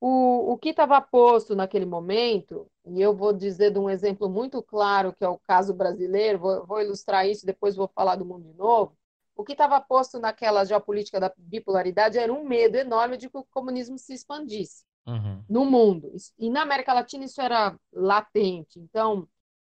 o, 0.00 0.52
o 0.52 0.58
que 0.58 0.70
estava 0.70 1.00
posto 1.00 1.54
naquele 1.54 1.84
momento, 1.84 2.66
e 2.86 3.00
eu 3.00 3.14
vou 3.14 3.34
dizer 3.34 3.70
de 3.70 3.78
um 3.78 3.90
exemplo 3.90 4.30
muito 4.30 4.62
claro, 4.62 5.12
que 5.12 5.22
é 5.22 5.28
o 5.28 5.38
caso 5.46 5.74
brasileiro, 5.74 6.38
vou, 6.38 6.66
vou 6.66 6.80
ilustrar 6.80 7.28
isso, 7.28 7.44
depois 7.44 7.76
vou 7.76 7.86
falar 7.94 8.16
do 8.16 8.24
mundo 8.24 8.50
de 8.50 8.56
novo. 8.56 8.96
O 9.36 9.44
que 9.44 9.52
estava 9.52 9.80
posto 9.80 10.18
naquela 10.18 10.64
geopolítica 10.64 11.20
da 11.20 11.32
bipolaridade 11.36 12.18
era 12.18 12.32
um 12.32 12.46
medo 12.46 12.76
enorme 12.76 13.16
de 13.18 13.28
que 13.28 13.36
o 13.36 13.44
comunismo 13.50 13.98
se 13.98 14.14
expandisse 14.14 14.84
uhum. 15.06 15.44
no 15.48 15.64
mundo. 15.66 16.12
E 16.38 16.48
na 16.48 16.62
América 16.62 16.94
Latina 16.94 17.24
isso 17.24 17.40
era 17.40 17.76
latente. 17.92 18.78
Então, 18.78 19.28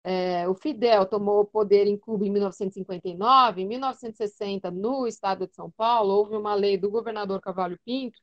é, 0.02 0.48
o 0.48 0.54
Fidel 0.54 1.06
tomou 1.06 1.40
o 1.40 1.46
poder 1.46 1.86
em 1.86 1.98
Cuba 1.98 2.26
em 2.26 2.30
1959. 2.30 3.62
Em 3.62 3.66
1960, 3.66 4.70
no 4.70 5.06
estado 5.06 5.46
de 5.46 5.54
São 5.54 5.70
Paulo, 5.70 6.14
houve 6.14 6.36
uma 6.36 6.54
lei 6.54 6.76
do 6.76 6.90
governador 6.90 7.40
Cavalho 7.40 7.78
Pinto 7.84 8.18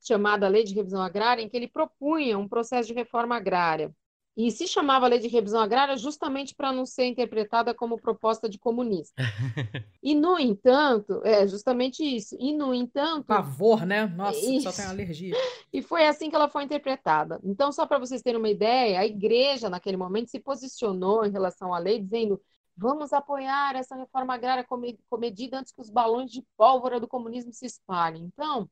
chamada 0.00 0.48
Lei 0.48 0.64
de 0.64 0.74
Revisão 0.74 1.02
Agrária, 1.02 1.42
em 1.42 1.48
que 1.48 1.56
ele 1.56 1.68
propunha 1.68 2.38
um 2.38 2.48
processo 2.48 2.88
de 2.88 2.94
reforma 2.94 3.36
agrária. 3.36 3.92
E 4.38 4.52
se 4.52 4.68
chamava 4.68 5.08
Lei 5.08 5.18
de 5.18 5.26
Revisão 5.26 5.60
Agrária 5.60 5.96
justamente 5.96 6.54
para 6.54 6.72
não 6.72 6.86
ser 6.86 7.06
interpretada 7.06 7.74
como 7.74 8.00
proposta 8.00 8.48
de 8.48 8.56
comunista. 8.56 9.12
e, 10.00 10.14
no 10.14 10.38
entanto, 10.38 11.20
é 11.24 11.44
justamente 11.48 12.04
isso. 12.04 12.36
E, 12.38 12.52
no 12.52 12.72
entanto. 12.72 13.26
Pavor, 13.26 13.84
né? 13.84 14.06
Nossa, 14.06 14.38
isso. 14.38 14.70
só 14.70 14.72
tem 14.72 14.84
alergia. 14.84 15.34
E 15.72 15.82
foi 15.82 16.06
assim 16.06 16.30
que 16.30 16.36
ela 16.36 16.48
foi 16.48 16.62
interpretada. 16.62 17.40
Então, 17.42 17.70
só 17.72 17.84
para 17.84 17.98
vocês 17.98 18.22
terem 18.22 18.38
uma 18.38 18.48
ideia, 18.48 19.00
a 19.00 19.04
igreja, 19.06 19.68
naquele 19.68 19.98
momento, 19.98 20.30
se 20.30 20.38
posicionou 20.38 21.26
em 21.26 21.30
relação 21.30 21.74
à 21.74 21.78
lei, 21.78 22.00
dizendo: 22.00 22.40
vamos 22.76 23.12
apoiar 23.12 23.74
essa 23.74 23.96
reforma 23.96 24.34
agrária 24.34 24.64
comedida 25.10 25.58
antes 25.58 25.72
que 25.72 25.80
os 25.80 25.90
balões 25.90 26.30
de 26.30 26.42
pólvora 26.56 27.00
do 27.00 27.08
comunismo 27.08 27.52
se 27.52 27.66
espalhem. 27.66 28.24
Então, 28.32 28.70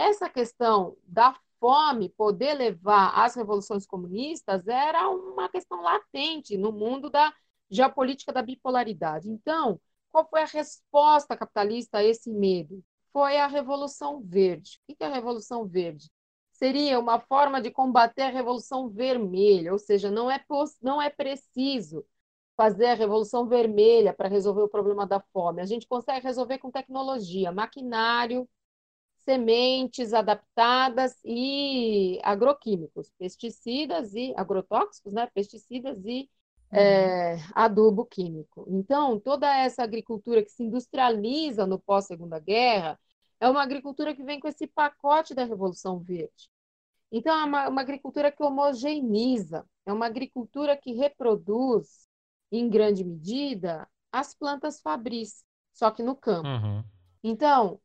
essa 0.00 0.28
questão 0.28 0.96
da 1.04 1.36
fome 1.60 2.08
poder 2.08 2.54
levar 2.54 3.12
às 3.14 3.34
revoluções 3.34 3.86
comunistas 3.86 4.66
era 4.66 5.08
uma 5.08 5.48
questão 5.48 5.82
latente 5.82 6.56
no 6.56 6.72
mundo 6.72 7.10
da 7.10 7.32
geopolítica 7.70 8.32
da 8.32 8.42
bipolaridade. 8.42 9.28
Então, 9.28 9.80
qual 10.10 10.26
foi 10.28 10.42
a 10.42 10.46
resposta 10.46 11.36
capitalista 11.36 11.98
a 11.98 12.04
esse 12.04 12.30
medo? 12.30 12.82
Foi 13.12 13.36
a 13.36 13.46
Revolução 13.46 14.22
Verde. 14.22 14.80
O 14.88 14.94
que 14.94 15.04
é 15.04 15.06
a 15.06 15.12
Revolução 15.12 15.66
Verde? 15.66 16.10
Seria 16.52 16.98
uma 16.98 17.20
forma 17.20 17.60
de 17.60 17.70
combater 17.70 18.22
a 18.22 18.30
Revolução 18.30 18.88
Vermelha, 18.88 19.72
ou 19.72 19.78
seja, 19.78 20.10
não 20.10 20.30
é, 20.30 20.42
não 20.82 21.00
é 21.00 21.08
preciso 21.10 22.04
fazer 22.56 22.86
a 22.86 22.94
Revolução 22.94 23.46
Vermelha 23.46 24.12
para 24.12 24.28
resolver 24.28 24.62
o 24.62 24.68
problema 24.68 25.06
da 25.06 25.20
fome. 25.32 25.62
A 25.62 25.66
gente 25.66 25.86
consegue 25.86 26.26
resolver 26.26 26.58
com 26.58 26.70
tecnologia, 26.70 27.52
maquinário, 27.52 28.48
sementes 29.24 30.12
adaptadas 30.12 31.16
e 31.24 32.18
agroquímicos, 32.22 33.10
pesticidas 33.18 34.14
e 34.14 34.32
agrotóxicos, 34.36 35.12
né? 35.12 35.28
Pesticidas 35.34 36.04
e 36.04 36.28
uhum. 36.72 36.78
é, 36.78 37.38
adubo 37.54 38.04
químico. 38.04 38.66
Então, 38.68 39.18
toda 39.18 39.54
essa 39.54 39.82
agricultura 39.82 40.42
que 40.42 40.50
se 40.50 40.62
industrializa 40.62 41.66
no 41.66 41.78
pós-segunda 41.78 42.38
guerra 42.38 42.98
é 43.40 43.48
uma 43.48 43.62
agricultura 43.62 44.14
que 44.14 44.22
vem 44.22 44.38
com 44.38 44.48
esse 44.48 44.66
pacote 44.66 45.34
da 45.34 45.44
Revolução 45.44 45.98
Verde. 45.98 46.50
Então, 47.10 47.36
é 47.36 47.44
uma, 47.44 47.68
uma 47.68 47.80
agricultura 47.80 48.30
que 48.30 48.42
homogeneiza, 48.42 49.66
é 49.84 49.92
uma 49.92 50.06
agricultura 50.06 50.76
que 50.76 50.92
reproduz, 50.92 52.08
em 52.52 52.68
grande 52.68 53.04
medida, 53.04 53.88
as 54.12 54.34
plantas 54.34 54.80
fabris, 54.80 55.44
só 55.72 55.90
que 55.90 56.02
no 56.02 56.14
campo. 56.14 56.48
Uhum. 56.48 56.84
Então, 57.22 57.80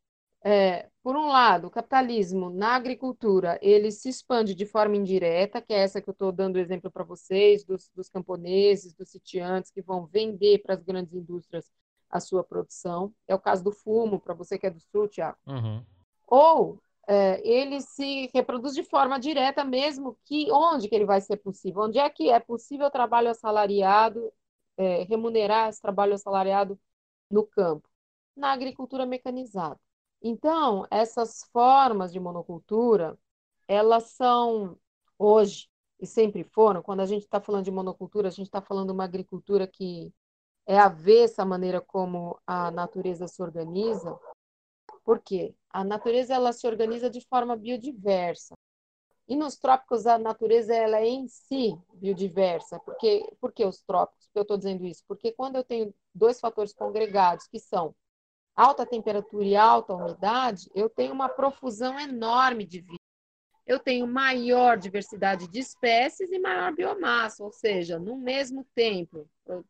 é, 0.46 0.88
por 1.02 1.16
um 1.16 1.26
lado, 1.26 1.66
o 1.66 1.72
capitalismo 1.72 2.52
na 2.52 2.76
agricultura 2.76 3.58
ele 3.64 3.92
se 3.92 4.10
expande 4.10 4.54
de 4.54 4.64
forma 4.64 4.96
indireta, 4.96 5.60
que 5.60 5.74
é 5.74 5.80
essa 5.80 6.00
que 6.00 6.08
eu 6.08 6.12
estou 6.12 6.32
dando 6.32 6.60
exemplo 6.60 6.92
para 6.92 7.04
vocês, 7.04 7.64
dos, 7.64 7.90
dos 7.96 8.10
camponeses, 8.10 8.94
dos 8.94 9.10
sitiantes 9.10 9.72
que 9.72 9.82
vão 9.82 10.06
vender 10.06 10.60
para 10.60 10.76
as 10.76 10.84
grandes 10.84 11.16
indústrias 11.16 11.72
a 12.12 12.20
sua 12.20 12.44
produção. 12.44 13.12
É 13.28 13.34
o 13.34 13.40
caso 13.40 13.64
do 13.64 13.72
fumo, 13.72 14.20
para 14.20 14.36
você 14.36 14.60
que 14.60 14.68
é 14.68 14.70
do 14.70 14.80
sul, 14.80 15.08
Tiago. 15.08 15.38
Uhum. 15.48 15.84
Ou 16.28 16.80
é, 17.08 17.42
ele 17.48 17.82
se 17.82 18.30
reproduz 18.32 18.76
de 18.76 18.84
forma 18.84 19.20
direta 19.20 19.66
mesmo 19.66 20.16
que 20.26 20.52
onde 20.52 20.88
que 20.88 20.94
ele 20.94 21.06
vai 21.06 21.22
ser 21.22 21.38
possível? 21.38 21.84
Onde 21.84 21.98
é 21.98 22.08
que 22.08 22.30
é 22.30 22.40
possível 22.40 22.92
trabalho 22.92 23.32
assalariado, 23.32 24.32
é, 24.78 25.04
remunerar 25.06 25.70
esse 25.70 25.82
trabalho 25.82 26.14
assalariado 26.14 26.80
no 27.32 27.44
campo? 27.48 27.90
Na 28.36 28.52
agricultura 28.52 29.08
mecanizada. 29.08 29.80
Então, 30.22 30.86
essas 30.90 31.44
formas 31.52 32.12
de 32.12 32.20
monocultura, 32.20 33.18
elas 33.68 34.06
são 34.12 34.78
hoje 35.18 35.70
e 36.00 36.06
sempre 36.06 36.44
foram, 36.44 36.82
quando 36.82 37.02
a 37.02 37.06
gente 37.06 37.24
está 37.24 37.40
falando 37.40 37.66
de 37.66 37.72
monocultura, 37.72 38.28
a 38.28 38.32
gente 38.32 38.48
está 38.48 38.62
falando 38.62 38.88
de 38.88 38.94
uma 38.94 39.04
agricultura 39.04 39.68
que 39.68 40.14
é 40.68 40.80
a 40.80 41.46
maneira 41.46 41.80
como 41.80 42.40
a 42.46 42.72
natureza 42.72 43.28
se 43.28 43.42
organiza. 43.42 44.18
Por 45.04 45.20
quê? 45.20 45.56
A 45.70 45.84
natureza 45.84 46.34
ela 46.34 46.52
se 46.52 46.66
organiza 46.68 47.10
de 47.10 47.22
forma 47.22 47.56
biodiversa. 47.56 48.56
E 49.28 49.36
nos 49.36 49.58
trópicos 49.58 50.06
a 50.06 50.18
natureza 50.18 50.74
ela 50.76 51.00
é 51.00 51.08
em 51.08 51.28
si 51.28 51.78
biodiversa. 51.94 52.80
Porque, 52.80 53.26
por 53.40 53.52
que 53.52 53.66
os 53.66 53.82
trópicos? 53.82 54.26
Por 54.26 54.34
que 54.34 54.40
eu 54.40 54.42
estou 54.44 54.58
dizendo 54.58 54.86
isso? 54.86 55.04
Porque 55.08 55.32
quando 55.32 55.56
eu 55.56 55.64
tenho 55.64 55.94
dois 56.14 56.40
fatores 56.40 56.74
congregados, 56.74 57.48
que 57.48 57.60
são 57.60 57.96
alta 58.56 58.86
temperatura 58.86 59.46
e 59.46 59.56
alta 59.56 59.94
umidade, 59.94 60.70
eu 60.74 60.90
tenho 60.90 61.14
uma 61.14 61.28
profusão 61.28 62.00
enorme 62.00 62.66
de 62.66 62.82
vida. 62.82 63.00
Eu 63.68 63.80
tenho 63.80 64.08
maior 64.08 64.78
diversidade 64.78 65.48
de 65.48 65.60
espécies 65.60 66.32
e 66.32 66.40
maior 66.40 66.74
biomassa, 66.74 67.44
ou 67.44 67.52
seja, 67.52 67.98
no 67.98 68.16
mesmo 68.16 68.66
tempo, 68.76 69.28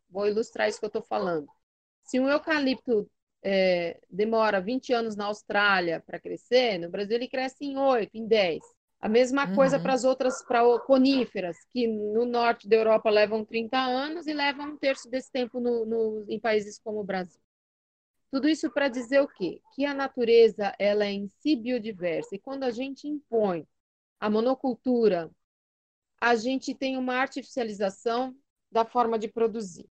vou 0.10 0.28
ilustrar 0.28 0.68
isso 0.68 0.80
que 0.80 0.86
eu 0.86 0.88
estou 0.88 1.02
falando. 1.02 1.48
Se 2.04 2.20
um 2.20 2.30
eucalipto 2.30 3.10
é, 3.42 4.00
demora 4.10 4.60
20 4.60 4.92
anos 4.92 5.16
na 5.16 5.26
Austrália 5.26 6.04
para 6.06 6.20
crescer, 6.20 6.78
no 6.78 6.90
Brasil 6.90 7.16
ele 7.16 7.28
cresce 7.28 7.64
em 7.64 7.78
8, 7.78 8.12
em 8.14 8.28
10. 8.28 8.60
A 9.00 9.08
mesma 9.08 9.48
uhum. 9.48 9.56
coisa 9.56 9.80
para 9.80 9.94
as 9.94 10.04
outras, 10.04 10.44
para 10.44 10.62
coníferas, 10.80 11.56
que 11.72 11.88
no 11.88 12.26
norte 12.26 12.68
da 12.68 12.76
Europa 12.76 13.10
levam 13.10 13.46
30 13.46 13.78
anos 13.78 14.28
e 14.28 14.34
levam 14.34 14.72
um 14.72 14.78
terço 14.78 15.10
desse 15.10 15.32
tempo 15.32 15.60
no, 15.60 15.86
no, 15.86 16.26
em 16.28 16.40
países 16.40 16.80
como 16.80 17.00
o 17.00 17.04
Brasil. 17.04 17.40
Tudo 18.32 18.50
isso 18.50 18.70
para 18.72 18.90
dizer 18.90 19.22
o 19.22 19.28
quê? 19.28 19.62
Que 19.74 19.86
a 19.86 19.94
natureza 19.94 20.74
ela 20.78 21.06
é 21.06 21.12
em 21.12 21.32
si 21.40 21.56
biodiversa 21.56 22.36
e 22.36 22.40
quando 22.40 22.64
a 22.64 22.72
gente 22.72 23.08
impõe 23.08 23.68
a 24.20 24.30
monocultura, 24.30 25.32
a 26.20 26.36
gente 26.36 26.74
tem 26.74 26.98
uma 26.98 27.16
artificialização 27.16 28.36
da 28.72 28.84
forma 28.84 29.20
de 29.20 29.28
produzir. 29.28 29.88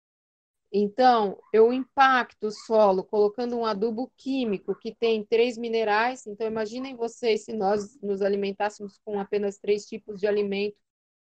Então, 0.71 1.39
eu 1.51 1.73
impacto 1.73 2.47
o 2.47 2.51
solo 2.51 3.03
colocando 3.03 3.57
um 3.57 3.65
adubo 3.65 4.11
químico 4.15 4.75
que 4.75 4.93
tem 4.93 5.25
três 5.25 5.57
minerais. 5.57 6.27
Então, 6.27 6.45
imaginem 6.45 6.95
vocês 6.95 7.45
se 7.45 7.53
nós 7.53 7.99
nos 8.01 8.21
alimentássemos 8.21 8.99
com 9.03 9.19
apenas 9.19 9.57
três 9.57 9.85
tipos 9.85 10.19
de 10.19 10.27
alimento, 10.27 10.77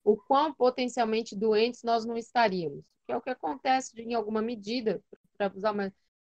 o 0.04 0.16
quão 0.16 0.54
potencialmente 0.54 1.36
doentes 1.36 1.84
nós 1.84 2.06
não 2.06 2.18
estaríamos. 2.18 2.86
Que 3.06 3.12
é 3.12 3.18
o 3.18 3.22
que 3.22 3.30
acontece 3.30 4.00
em 4.02 4.14
alguma 4.14 4.42
medida, 4.42 5.04
para 5.38 5.52
usar 5.54 5.72
uma 5.72 5.94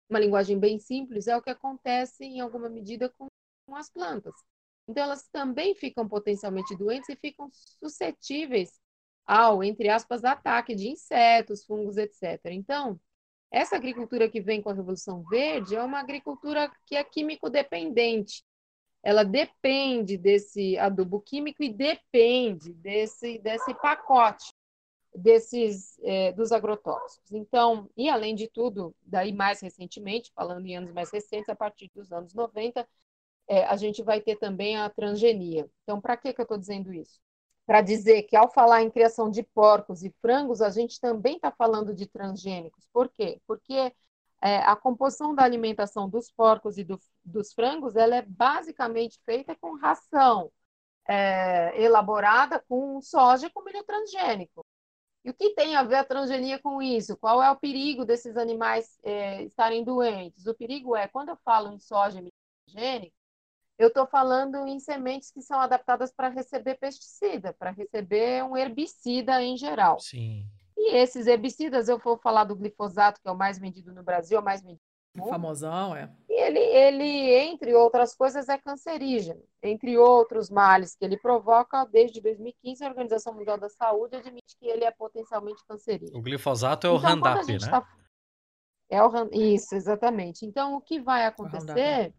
uma 0.10 0.20
linguagem 0.20 0.60
bem 0.60 0.80
simples, 0.80 1.28
é 1.28 1.36
o 1.36 1.42
que 1.42 1.50
acontece 1.50 2.24
em 2.24 2.40
alguma 2.40 2.70
medida 2.70 3.10
com, 3.18 3.28
com 3.66 3.76
as 3.76 3.90
plantas. 3.90 4.34
Então, 4.88 5.04
elas 5.04 5.28
também 5.32 5.74
ficam 5.76 6.08
potencialmente 6.08 6.76
doentes 6.76 7.10
e 7.10 7.16
ficam 7.16 7.50
suscetíveis 7.52 8.80
ao, 9.26 9.64
entre 9.64 9.90
aspas, 9.90 10.24
ataque 10.24 10.76
de 10.76 10.90
insetos, 10.90 11.66
fungos, 11.66 11.98
etc. 11.98 12.40
Então, 12.52 13.00
essa 13.52 13.76
agricultura 13.76 14.30
que 14.30 14.42
vem 14.42 14.62
com 14.62 14.70
a 14.70 14.74
Revolução 14.74 15.24
Verde 15.24 15.76
é 15.76 15.82
uma 15.82 16.00
agricultura 16.00 16.72
que 16.86 16.96
é 16.96 17.04
químico 17.04 17.50
dependente. 17.50 18.44
Ela 19.02 19.24
depende 19.24 20.18
desse 20.18 20.78
adubo 20.78 21.22
químico 21.22 21.64
e 21.64 21.74
depende 21.74 22.74
desse, 22.74 23.40
desse 23.40 23.74
pacote 23.76 24.52
desses 25.16 25.98
é, 26.04 26.32
dos 26.34 26.52
agrotóxicos. 26.52 27.32
Então, 27.32 27.90
e 27.96 28.10
além 28.10 28.36
de 28.36 28.48
tudo, 28.48 28.96
daí 29.02 29.34
mais 29.34 29.62
recentemente, 29.62 30.32
falando 30.36 30.66
em 30.66 30.78
anos 30.78 30.92
mais 30.94 31.12
recentes, 31.12 31.50
a 31.50 31.56
partir 31.56 31.90
dos 31.96 32.12
anos 32.12 32.34
90, 32.34 32.88
é, 33.48 33.66
a 33.66 33.76
gente 33.76 34.04
vai 34.04 34.22
ter 34.22 34.38
também 34.38 34.78
a 34.78 34.90
transgenia. 34.90 35.70
Então, 35.84 36.02
para 36.02 36.18
que, 36.18 36.34
que 36.34 36.42
eu 36.42 36.44
estou 36.44 36.58
dizendo 36.58 36.94
isso? 36.94 37.20
Para 37.66 37.82
dizer 37.82 38.24
que 38.24 38.36
ao 38.36 38.52
falar 38.52 38.84
em 38.84 38.92
criação 38.92 39.30
de 39.30 39.44
porcos 39.44 40.04
e 40.04 40.14
frangos, 40.22 40.62
a 40.62 40.70
gente 40.70 41.00
também 41.00 41.36
está 41.36 41.52
falando 41.52 41.94
de 41.94 42.06
transgênicos. 42.08 42.88
Por 42.94 43.10
quê? 43.10 43.42
Porque 43.48 43.92
é, 44.42 44.58
a 44.60 44.76
composição 44.76 45.34
da 45.34 45.44
alimentação 45.44 46.10
dos 46.10 46.32
porcos 46.32 46.78
e 46.78 46.84
do, 46.84 47.00
dos 47.24 47.54
frangos 47.54 47.96
ela 47.96 48.16
é 48.18 48.22
basicamente 48.22 49.20
feita 49.26 49.56
com 49.56 49.78
ração 49.78 50.52
é, 51.08 51.82
elaborada 51.82 52.60
com 52.68 53.02
soja 53.02 53.50
com 53.50 53.64
milho 53.64 53.84
transgênico. 53.84 54.65
E 55.26 55.30
o 55.32 55.34
que 55.34 55.56
tem 55.56 55.76
a 55.76 55.82
ver 55.82 55.96
a 55.96 56.04
transgenia 56.04 56.60
com 56.60 56.80
isso? 56.80 57.18
Qual 57.18 57.42
é 57.42 57.50
o 57.50 57.56
perigo 57.56 58.06
desses 58.06 58.38
animais 58.38 59.00
é, 59.04 59.42
estarem 59.42 59.84
doentes? 59.84 60.46
O 60.46 60.54
perigo 60.54 60.96
é, 60.96 61.08
quando 61.08 61.30
eu 61.30 61.38
falo 61.44 61.74
em 61.74 61.80
soja 61.80 62.24
transgênica, 62.68 63.16
eu 63.76 63.88
estou 63.88 64.06
falando 64.06 64.68
em 64.68 64.80
sementes 64.80 65.32
que 65.32 65.42
são 65.42 65.60
adaptadas 65.60 66.14
para 66.14 66.30
receber 66.30 66.76
pesticida, 66.76 67.54
para 67.54 67.72
receber 67.72 68.44
um 68.44 68.56
herbicida 68.56 69.42
em 69.42 69.58
geral. 69.58 70.00
Sim. 70.00 70.46
E 70.78 70.96
esses 70.96 71.26
herbicidas, 71.26 71.90
eu 71.90 71.98
vou 71.98 72.20
falar 72.20 72.44
do 72.44 72.56
glifosato, 72.56 73.20
que 73.20 73.28
é 73.28 73.32
o 73.32 73.36
mais 73.36 73.58
vendido 73.58 73.92
no 73.92 74.04
Brasil, 74.04 74.38
é 74.38 74.42
o 74.42 74.46
mais 74.46 74.62
vendido 74.62 74.85
Famosão, 75.24 75.96
é 75.96 76.12
ele, 76.36 76.60
ele, 76.60 77.34
entre 77.34 77.74
outras 77.74 78.14
coisas, 78.14 78.50
é 78.50 78.58
cancerígeno. 78.58 79.42
Entre 79.64 79.98
outros 79.98 80.50
males 80.50 80.96
que 80.96 81.06
ele 81.06 81.18
provoca, 81.18 81.86
desde 81.86 82.20
2015, 82.22 82.84
a 82.84 82.90
Organização 82.90 83.34
Mundial 83.34 83.58
da 83.58 83.70
Saúde 83.70 84.18
admite 84.18 84.56
que 84.60 84.68
ele 84.68 84.84
é 84.84 84.92
potencialmente 84.92 85.64
cancerígeno. 85.66 86.20
O 86.20 86.22
glifosato 86.22 86.86
é 86.86 86.90
o 86.90 86.98
então, 86.98 87.10
Roundup, 87.10 87.52
né? 87.52 87.70
Tá... 87.70 87.88
É 88.90 89.02
o 89.02 89.30
Isso, 89.32 89.74
exatamente. 89.76 90.46
Então, 90.46 90.76
o 90.76 90.82
que 90.82 91.00
vai 91.00 91.26
acontecer 91.26 92.14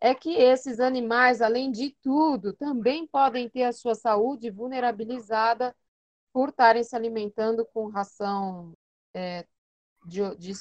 é 0.00 0.14
que 0.14 0.34
esses 0.34 0.80
animais, 0.80 1.42
além 1.42 1.70
de 1.70 1.94
tudo, 2.02 2.54
também 2.54 3.06
podem 3.06 3.48
ter 3.48 3.64
a 3.64 3.72
sua 3.72 3.94
saúde 3.94 4.50
vulnerabilizada 4.50 5.76
por 6.32 6.48
estarem 6.48 6.82
se 6.82 6.96
alimentando 6.96 7.66
com 7.66 7.88
ração 7.88 8.72
é, 9.14 9.46
de, 10.04 10.36
de, 10.36 10.52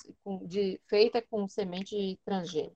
de, 0.48 0.82
feita 0.88 1.22
com 1.22 1.48
semente 1.48 2.20
transgênica. 2.26 2.76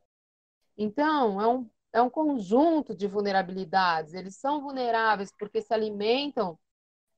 Então, 0.77 1.39
é 1.41 1.47
um, 1.47 1.69
é 1.93 2.01
um 2.01 2.09
conjunto 2.09 2.95
de 2.95 3.07
vulnerabilidades. 3.07 4.13
Eles 4.13 4.35
são 4.37 4.61
vulneráveis 4.61 5.31
porque 5.37 5.61
se 5.61 5.73
alimentam 5.73 6.57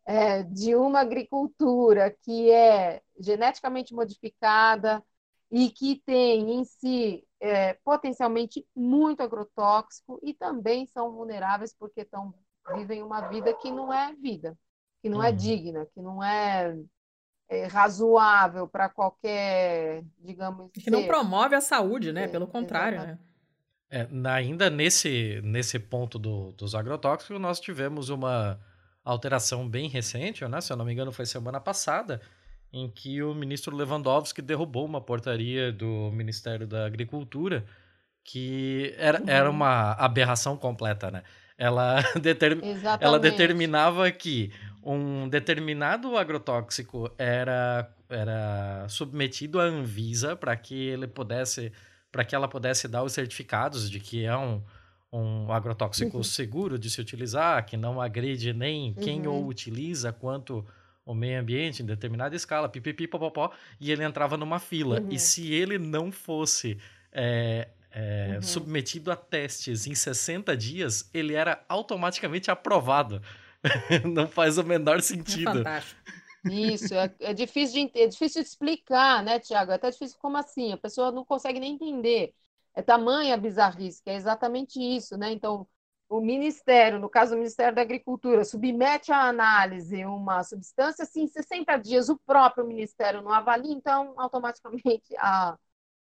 é, 0.05 0.43
de 0.43 0.75
uma 0.75 0.99
agricultura 0.99 2.15
que 2.21 2.51
é 2.51 3.01
geneticamente 3.19 3.93
modificada 3.93 5.03
e 5.51 5.69
que 5.69 6.01
tem 6.05 6.51
em 6.51 6.65
si 6.65 7.25
é, 7.39 7.73
potencialmente 7.75 8.67
muito 8.75 9.21
agrotóxico 9.21 10.19
e 10.23 10.33
também 10.33 10.85
são 10.87 11.11
vulneráveis 11.11 11.73
porque 11.73 12.01
estão, 12.01 12.33
vivem 12.73 13.03
uma 13.03 13.29
vida 13.29 13.53
que 13.53 13.71
não 13.71 13.91
é 13.93 14.13
vida, 14.15 14.57
que 15.01 15.09
não 15.09 15.23
é 15.23 15.29
uhum. 15.29 15.35
digna, 15.35 15.85
que 15.93 16.01
não 16.01 16.23
é 16.23 16.75
é, 17.49 17.65
razoável 17.67 18.67
para 18.67 18.89
qualquer, 18.89 20.03
digamos. 20.19 20.71
Que 20.71 20.89
não 20.89 21.05
promove 21.05 21.55
a 21.55 21.61
saúde, 21.61 22.11
né? 22.11 22.23
É, 22.23 22.27
Pelo 22.27 22.47
contrário, 22.47 22.99
né? 22.99 23.19
É, 23.89 24.07
ainda 24.25 24.69
nesse, 24.69 25.39
nesse 25.43 25.79
ponto 25.79 26.17
do, 26.17 26.51
dos 26.53 26.73
agrotóxicos, 26.73 27.39
nós 27.39 27.59
tivemos 27.59 28.09
uma 28.09 28.59
alteração 29.03 29.69
bem 29.69 29.87
recente, 29.87 30.45
né? 30.47 30.59
se 30.59 30.73
eu 30.73 30.77
não 30.77 30.83
me 30.83 30.91
engano, 30.91 31.11
foi 31.11 31.25
semana 31.27 31.61
passada, 31.61 32.19
em 32.73 32.89
que 32.89 33.21
o 33.21 33.35
ministro 33.35 33.75
Lewandowski 33.75 34.41
derrubou 34.41 34.83
uma 34.83 34.99
portaria 34.99 35.71
do 35.71 36.11
Ministério 36.11 36.65
da 36.65 36.85
Agricultura 36.85 37.63
que 38.25 38.93
era, 38.97 39.21
uhum. 39.21 39.29
era 39.29 39.49
uma 39.49 39.91
aberração 39.93 40.57
completa, 40.57 41.11
né? 41.11 41.21
Ela, 41.57 42.01
determ... 42.19 42.59
ela 42.99 43.19
determinava 43.19 44.11
que 44.11 44.51
um 44.85 45.27
determinado 45.27 46.15
agrotóxico 46.15 47.11
era, 47.17 47.91
era 48.07 48.85
submetido 48.87 49.59
à 49.59 49.63
Anvisa 49.63 50.35
para 50.35 50.55
que 50.55 50.75
ele 50.75 51.07
pudesse 51.07 51.71
para 52.11 52.23
que 52.23 52.33
ela 52.33 52.47
pudesse 52.47 52.87
dar 52.87 53.03
os 53.03 53.11
certificados 53.11 53.89
de 53.89 53.99
que 53.99 54.23
é 54.23 54.37
um, 54.37 54.61
um 55.11 55.51
agrotóxico 55.51 56.15
uhum. 56.15 56.23
seguro 56.23 56.79
de 56.79 56.89
se 56.89 57.01
utilizar, 57.01 57.65
que 57.65 57.75
não 57.75 57.99
agride 57.99 58.53
nem 58.53 58.93
quem 58.93 59.27
uhum. 59.27 59.43
o 59.43 59.47
utiliza, 59.47 60.13
quanto 60.13 60.65
o 61.05 61.13
meio 61.13 61.41
ambiente 61.41 61.83
em 61.83 61.85
determinada 61.85 62.33
escala, 62.33 62.69
pipipi, 62.69 63.05
popopó, 63.05 63.51
e 63.81 63.91
ele 63.91 64.01
entrava 64.01 64.37
numa 64.37 64.59
fila. 64.59 65.01
Uhum. 65.01 65.09
E 65.11 65.19
se 65.19 65.51
ele 65.53 65.77
não 65.77 66.09
fosse 66.09 66.77
é, 67.11 67.67
é, 67.91 68.35
uhum. 68.35 68.41
submetido 68.41 69.11
a 69.11 69.15
testes 69.17 69.85
em 69.87 69.93
60 69.93 70.55
dias, 70.55 71.09
ele 71.13 71.33
era 71.33 71.65
automaticamente 71.67 72.49
aprovado. 72.49 73.21
não 74.05 74.27
faz 74.27 74.57
o 74.57 74.63
menor 74.63 75.01
sentido. 75.01 75.67
É. 75.67 75.81
Isso, 76.51 76.93
é, 76.93 77.13
é, 77.19 77.33
difícil 77.33 77.87
de, 77.87 77.99
é 77.99 78.07
difícil 78.07 78.41
de 78.41 78.47
explicar, 78.47 79.23
né, 79.23 79.39
Tiago? 79.39 79.71
É 79.71 79.75
até 79.75 79.89
difícil 79.89 80.17
como 80.19 80.37
assim, 80.37 80.73
a 80.73 80.77
pessoa 80.77 81.11
não 81.11 81.25
consegue 81.25 81.59
nem 81.59 81.73
entender. 81.73 82.33
É 82.73 82.81
tamanha 82.81 83.37
bizarrice, 83.37 84.03
que 84.03 84.09
é 84.09 84.15
exatamente 84.15 84.79
isso, 84.79 85.17
né? 85.17 85.31
Então, 85.31 85.67
o 86.09 86.21
Ministério, 86.21 86.99
no 86.99 87.09
caso 87.09 87.31
do 87.31 87.37
Ministério 87.37 87.73
da 87.75 87.81
Agricultura, 87.81 88.43
submete 88.45 89.11
à 89.11 89.23
análise 89.23 90.05
uma 90.05 90.43
substância, 90.43 91.03
assim, 91.03 91.23
em 91.23 91.27
60 91.27 91.77
dias 91.77 92.09
o 92.09 92.17
próprio 92.25 92.65
Ministério 92.65 93.21
não 93.21 93.31
avalia, 93.31 93.73
então, 93.73 94.13
automaticamente 94.17 95.15
a 95.17 95.57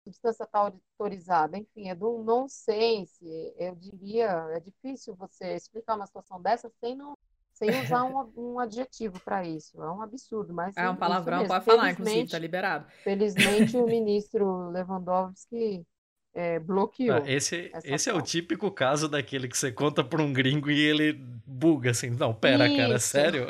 substância 0.04 0.44
está 0.44 0.60
autorizada. 0.60 1.58
Enfim, 1.58 1.90
é 1.90 1.96
de 1.96 2.04
um 2.04 2.24
nonsense. 2.24 3.26
Eu 3.58 3.76
diria, 3.76 4.30
é 4.52 4.60
difícil 4.60 5.16
você 5.16 5.56
explicar 5.56 5.96
uma 5.96 6.08
situação 6.08 6.42
dessa 6.42 6.72
sem 6.80 6.96
não 6.96 7.18
sem 7.60 7.82
usar 7.82 8.06
um, 8.06 8.32
um 8.38 8.60
adjetivo 8.60 9.20
para 9.20 9.46
isso. 9.46 9.82
É 9.84 9.92
um 9.92 10.02
absurdo, 10.02 10.54
mas 10.54 10.76
é 10.78 10.90
um 10.90 10.96
palavrão, 10.96 11.46
pode 11.46 11.66
falar, 11.66 11.92
inclusive, 11.92 12.24
está 12.24 12.40
liberado. 12.40 12.86
Felizmente 13.04 13.76
o 13.76 13.86
ministro 13.86 14.70
Lewandowski 14.72 15.86
é, 16.34 16.58
bloqueou. 16.58 17.18
Ah, 17.18 17.24
esse 17.30 17.70
esse 17.84 18.10
é 18.10 18.14
o 18.14 18.22
típico 18.22 18.72
caso 18.72 19.10
daquele 19.10 19.48
que 19.48 19.58
você 19.58 19.72
conta 19.72 20.04
para 20.04 20.22
um 20.22 20.32
gringo 20.32 20.72
e 20.72 20.80
ele 20.80 21.14
buga 21.46 21.92
assim, 21.92 22.10
não, 22.12 22.34
pera, 22.34 22.68
isso. 22.68 22.78
cara, 22.78 23.00
sério? 23.00 23.48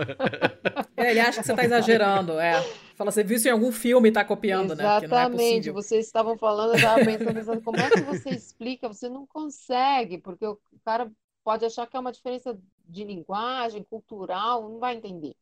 É, 0.98 1.12
ele 1.12 1.20
acha 1.20 1.42
que 1.42 1.46
você 1.46 1.52
está 1.52 1.64
exagerando, 1.64 2.40
é. 2.40 2.62
Fala, 2.96 3.12
você 3.12 3.24
viu 3.24 3.38
isso 3.38 3.48
em 3.48 3.52
algum 3.52 3.72
filme 3.72 4.08
e 4.08 4.12
está 4.12 4.26
copiando, 4.26 4.74
Exatamente. 4.74 5.02
né? 5.02 5.06
Exatamente, 5.06 5.70
é 5.70 5.72
vocês 5.72 6.06
estavam 6.06 6.38
falando, 6.38 6.72
eu 6.72 6.76
estava 6.76 7.06
pensando, 7.06 7.34
pensando, 7.34 7.62
como 7.62 7.80
é 7.80 7.90
que 7.90 8.02
você 8.02 8.30
explica? 8.32 8.88
Você 8.88 9.08
não 9.08 9.26
consegue, 9.28 10.18
porque 10.18 10.46
o 10.46 10.60
cara 10.84 11.10
pode 11.44 11.64
achar 11.64 11.88
que 11.88 11.96
é 11.96 12.00
uma 12.00 12.12
diferença 12.12 12.58
de 12.90 13.04
linguagem, 13.04 13.84
cultural, 13.84 14.70
não 14.70 14.80
vai 14.80 14.96
entender. 14.96 15.36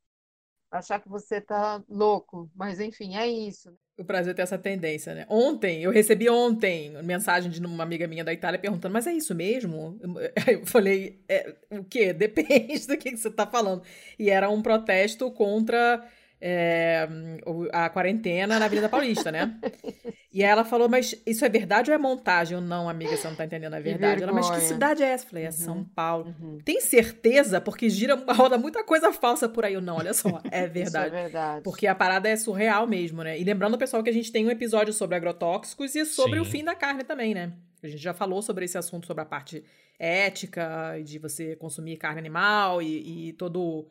Achar 0.70 1.00
que 1.00 1.08
você 1.08 1.40
tá 1.40 1.82
louco, 1.88 2.52
mas 2.54 2.80
enfim, 2.80 3.16
é 3.16 3.26
isso. 3.26 3.74
O 3.98 4.04
prazer 4.04 4.36
ter 4.36 4.42
essa 4.44 4.58
tendência, 4.58 5.16
né? 5.16 5.26
Ontem, 5.30 5.82
eu 5.82 5.90
recebi 5.90 6.30
ontem 6.30 6.92
mensagem 7.02 7.50
de 7.50 7.66
uma 7.66 7.84
amiga 7.84 8.06
minha 8.06 8.24
da 8.24 8.34
Itália 8.34 8.60
perguntando, 8.60 8.94
mas 8.94 9.08
é 9.08 9.14
isso 9.14 9.34
mesmo? 9.34 9.98
Eu 10.46 10.66
falei, 10.68 11.24
é, 11.28 11.56
o 11.72 11.84
quê? 11.84 12.14
Depende 12.14 12.86
do 12.86 12.98
que, 12.98 13.12
que 13.12 13.18
você 13.18 13.30
está 13.30 13.48
falando. 13.48 13.82
E 14.20 14.30
era 14.30 14.50
um 14.50 14.62
protesto 14.62 15.32
contra 15.32 16.06
é, 16.40 17.08
a 17.72 17.90
quarentena 17.90 18.60
na 18.60 18.66
Avenida 18.66 18.88
Paulista, 18.88 19.32
né? 19.32 19.60
E 20.32 20.44
ela 20.44 20.64
falou, 20.64 20.88
mas 20.88 21.20
isso 21.26 21.44
é 21.44 21.50
verdade 21.50 21.90
ou 21.90 21.96
é 21.96 21.98
montagem? 21.98 22.56
Eu, 22.56 22.62
não, 22.62 22.88
amiga, 22.88 23.18
você 23.18 23.28
não 23.28 23.36
tá 23.36 23.46
entendendo 23.46 23.74
a 23.74 23.80
verdade. 23.80 24.22
Ela, 24.22 24.32
mas 24.32 24.50
que 24.50 24.60
cidade 24.62 25.02
é 25.02 25.08
essa? 25.08 25.26
Eu 25.26 25.30
falei, 25.30 25.44
é 25.46 25.48
uhum, 25.48 25.52
São 25.52 25.84
Paulo. 25.84 26.36
Uhum. 26.40 26.60
Tem 26.64 26.80
certeza? 26.80 27.60
Porque 27.60 27.90
gira, 27.90 28.16
roda 28.36 28.56
muita 28.58 28.84
coisa 28.84 29.12
falsa 29.12 29.50
por 29.50 29.66
aí. 29.66 29.74
Eu, 29.74 29.82
não, 29.82 29.98
olha 29.98 30.14
só, 30.14 30.40
é 30.52 30.68
verdade. 30.68 31.16
é 31.16 31.24
verdade. 31.24 31.64
Porque 31.64 31.88
a 31.88 31.96
parada 31.96 32.30
é 32.30 32.36
surreal 32.36 32.86
mesmo, 32.86 33.24
né? 33.24 33.40
E 33.40 33.44
lembrando, 33.44 33.78
pessoal, 33.78 34.04
que 34.04 34.12
a 34.12 34.14
gente 34.14 34.32
tem 34.32 34.46
um 34.46 34.52
episódio 34.52 34.94
sobre 34.94 35.16
agrotóxicos 35.16 35.96
e 35.96 36.06
sobre 36.06 36.36
Sim. 36.36 36.42
o 36.42 36.46
fim 36.46 36.64
da 36.64 36.76
carne 36.76 37.04
também, 37.04 37.34
né? 37.34 37.54
A 37.82 37.88
gente 37.88 38.02
já 38.02 38.14
falou 38.14 38.42
sobre 38.44 38.66
esse 38.66 38.78
assunto, 38.78 39.08
sobre 39.08 39.24
a 39.24 39.26
parte 39.26 39.64
ética, 39.98 41.00
de 41.04 41.18
você 41.18 41.56
consumir 41.56 41.98
carne 41.98 42.20
animal 42.20 42.82
e, 42.82 43.30
e 43.30 43.34
todo 43.34 43.88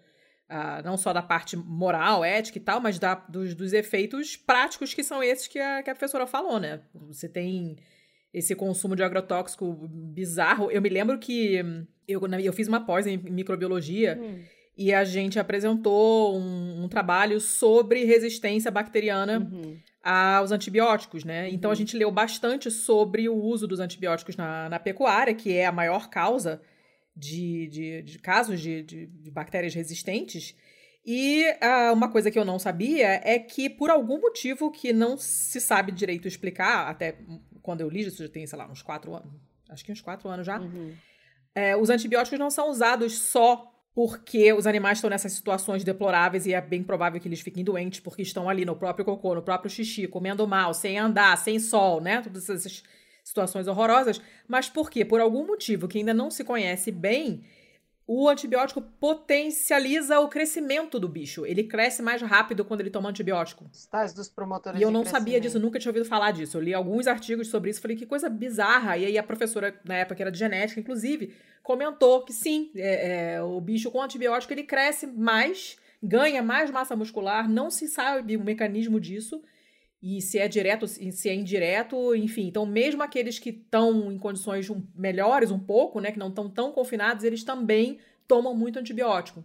Uh, 0.49 0.81
não 0.85 0.97
só 0.97 1.13
da 1.13 1.23
parte 1.23 1.57
moral, 1.57 2.25
ética 2.25 2.59
e 2.59 2.61
tal, 2.61 2.81
mas 2.81 3.01
da, 3.01 3.17
dos, 3.17 3.53
dos 3.53 3.73
efeitos 3.73 4.37
práticos 4.37 4.95
que 4.95 5.03
são 5.03 5.21
esses 5.21 5.49
que 5.49 5.59
a, 5.59 5.83
que 5.83 5.91
a 5.91 5.95
professora 5.95 6.25
falou, 6.25 6.61
né? 6.61 6.83
Você 6.95 7.29
tem 7.29 7.77
esse 8.33 8.55
consumo 8.55 8.95
de 8.95 9.03
agrotóxico 9.03 9.89
bizarro. 9.91 10.71
Eu 10.71 10.83
me 10.83 10.89
lembro 10.89 11.19
que 11.19 11.57
eu, 12.07 12.21
eu 12.41 12.53
fiz 12.53 12.69
uma 12.69 12.85
pós 12.85 13.07
em 13.07 13.17
microbiologia 13.17 14.21
hum. 14.21 14.39
e 14.77 14.93
a 14.93 15.05
gente 15.05 15.39
apresentou 15.39 16.39
um, 16.39 16.85
um, 16.85 16.89
trabalho 16.89 17.41
sobre 17.41 18.05
resistência 18.05 18.71
bacteriana 18.71 19.41
uhum. 19.41 19.77
aos 20.05 20.53
antibióticos, 20.53 21.25
né? 21.25 21.49
Uhum. 21.49 21.55
Então 21.55 21.71
a 21.71 21.75
gente 21.75 21.97
leu 21.97 22.11
bastante 22.11 22.71
sobre 22.71 23.29
o 23.29 23.35
uso 23.35 23.67
dos 23.67 23.81
antibióticos 23.81 24.37
na, 24.37 24.69
na 24.69 24.79
pecuária, 24.79 25.35
que 25.35 25.53
é 25.53 25.67
a 25.67 25.73
maior 25.73 26.09
causa 26.09 26.61
de, 27.17 27.67
de, 27.69 28.03
de 28.03 28.19
casos 28.19 28.61
de, 28.61 28.83
de, 28.83 29.07
de, 29.07 29.31
bactérias 29.31 29.75
resistentes. 29.75 30.55
E 31.05 31.45
uh, 31.63 31.93
uma 31.93 32.11
coisa 32.11 32.31
que 32.31 32.39
eu 32.39 32.45
não 32.45 32.59
sabia 32.59 33.21
é 33.25 33.39
que, 33.39 33.71
por 33.71 33.91
algum 33.91 34.21
motivo 34.21 34.71
que 34.71 34.93
não 34.93 35.17
se 35.17 35.61
sabe 35.61 35.93
direito 35.93 36.29
explicar, 36.29 36.89
até 36.89 37.17
quando 37.63 37.81
eu 37.81 37.89
li, 37.89 38.01
isso 38.01 38.23
já 38.23 38.29
tem, 38.29 38.47
sei 38.47 38.59
lá, 38.59 38.69
uns 38.71 38.83
quatro 38.83 39.15
anos, 39.15 39.33
acho 39.71 39.85
que 39.85 39.93
uns 39.93 40.01
quatro 40.01 40.29
anos 40.29 40.45
já, 40.45 40.61
uhum. 40.61 40.93
é, 41.55 41.77
os 41.77 41.91
antibióticos 41.91 42.39
não 42.39 42.51
são 42.51 42.71
usados 42.71 43.19
só 43.19 43.73
porque 43.95 44.53
os 44.53 44.67
animais 44.67 44.99
estão 44.99 45.09
nessas 45.09 45.33
situações 45.33 45.83
deploráveis 45.83 46.45
e 46.45 46.53
é 46.53 46.61
bem 46.61 46.83
provável 46.83 47.19
que 47.19 47.27
eles 47.27 47.41
fiquem 47.41 47.65
doentes 47.65 47.99
porque 47.99 48.21
estão 48.21 48.47
ali 48.47 48.65
no 48.65 48.77
próprio 48.77 49.07
cocô, 49.07 49.35
no 49.35 49.43
próprio 49.43 49.71
xixi, 49.71 50.07
comendo 50.07 50.47
mal, 50.47 50.75
sem 50.75 50.99
andar, 50.99 51.39
sem 51.39 51.59
sol, 51.59 52.01
né? 52.01 52.21
Todas 52.21 52.51
essas 52.51 52.83
situações 53.27 53.67
horrorosas, 53.67 54.21
mas 54.47 54.69
por 54.69 54.89
quê? 54.89 55.05
Por 55.05 55.21
algum 55.21 55.45
motivo 55.45 55.89
que 55.89 55.99
ainda 55.99 56.15
não 56.15 56.31
se 56.31 56.45
conhece 56.45 56.93
bem, 56.93 57.43
o 58.07 58.29
antibiótico 58.29 58.81
potencializa 58.81 60.21
o 60.21 60.29
crescimento 60.29 61.01
do 61.01 61.09
bicho. 61.09 61.45
Ele 61.45 61.65
cresce 61.65 62.03
mais 62.03 62.23
rápido 62.23 62.65
quando 62.65 62.83
ele 62.83 62.91
toma 62.91 63.09
antibiótico. 63.09 63.69
Os 63.73 63.85
tais 63.87 64.15
dos 64.15 64.29
promotores 64.29 64.79
E 64.79 64.85
eu 64.85 64.93
não 64.93 65.05
sabia 65.05 65.41
disso, 65.41 65.59
nunca 65.59 65.81
tinha 65.81 65.91
ouvido 65.91 66.07
falar 66.07 66.31
disso. 66.31 66.57
Eu 66.57 66.61
li 66.61 66.73
alguns 66.73 67.09
artigos 67.09 67.49
sobre 67.49 67.71
isso, 67.71 67.81
falei 67.81 67.97
que 67.97 68.07
coisa 68.07 68.29
bizarra. 68.29 68.97
E 68.97 69.05
aí 69.07 69.19
a 69.19 69.25
professora, 69.25 69.75
na 69.85 69.97
época 69.97 70.15
que 70.15 70.23
era 70.23 70.31
de 70.31 70.39
genética, 70.39 70.79
inclusive, 70.79 71.35
comentou 71.65 72.25
que 72.25 72.33
sim, 72.33 72.71
é, 72.77 73.35
é, 73.35 73.43
o 73.43 73.61
bicho 73.61 73.91
com 73.91 74.01
antibiótico 74.01 74.53
ele 74.53 74.63
cresce 74.63 75.05
mais, 75.09 75.77
ganha 76.01 76.45
mais 76.45 76.71
massa 76.71 76.95
muscular, 76.95 77.51
não 77.51 77.73
se 77.73 77.89
sabe 77.89 78.37
o 78.37 78.45
mecanismo 78.45 79.01
disso 79.01 79.43
e 80.03 80.21
se 80.21 80.39
é 80.39 80.47
direto, 80.47 80.87
se 80.87 81.29
é 81.29 81.35
indireto, 81.35 82.15
enfim. 82.15 82.47
Então, 82.47 82.67
mesmo 82.67 83.03
aqueles 83.03 83.39
que 83.39 83.51
estão 83.51 84.13
em 84.13 84.19
condições 84.19 84.71
melhores 84.95 85.51
um 85.51 85.59
pouco, 85.59 86.01
né, 86.01 86.13
que 86.13 86.19
não 86.19 86.29
estão 86.29 86.49
tão 86.49 86.71
confinados, 86.73 87.25
eles 87.25 87.43
também 87.43 87.99
tomam 88.29 88.55
muito 88.55 88.79
antibiótico 88.79 89.45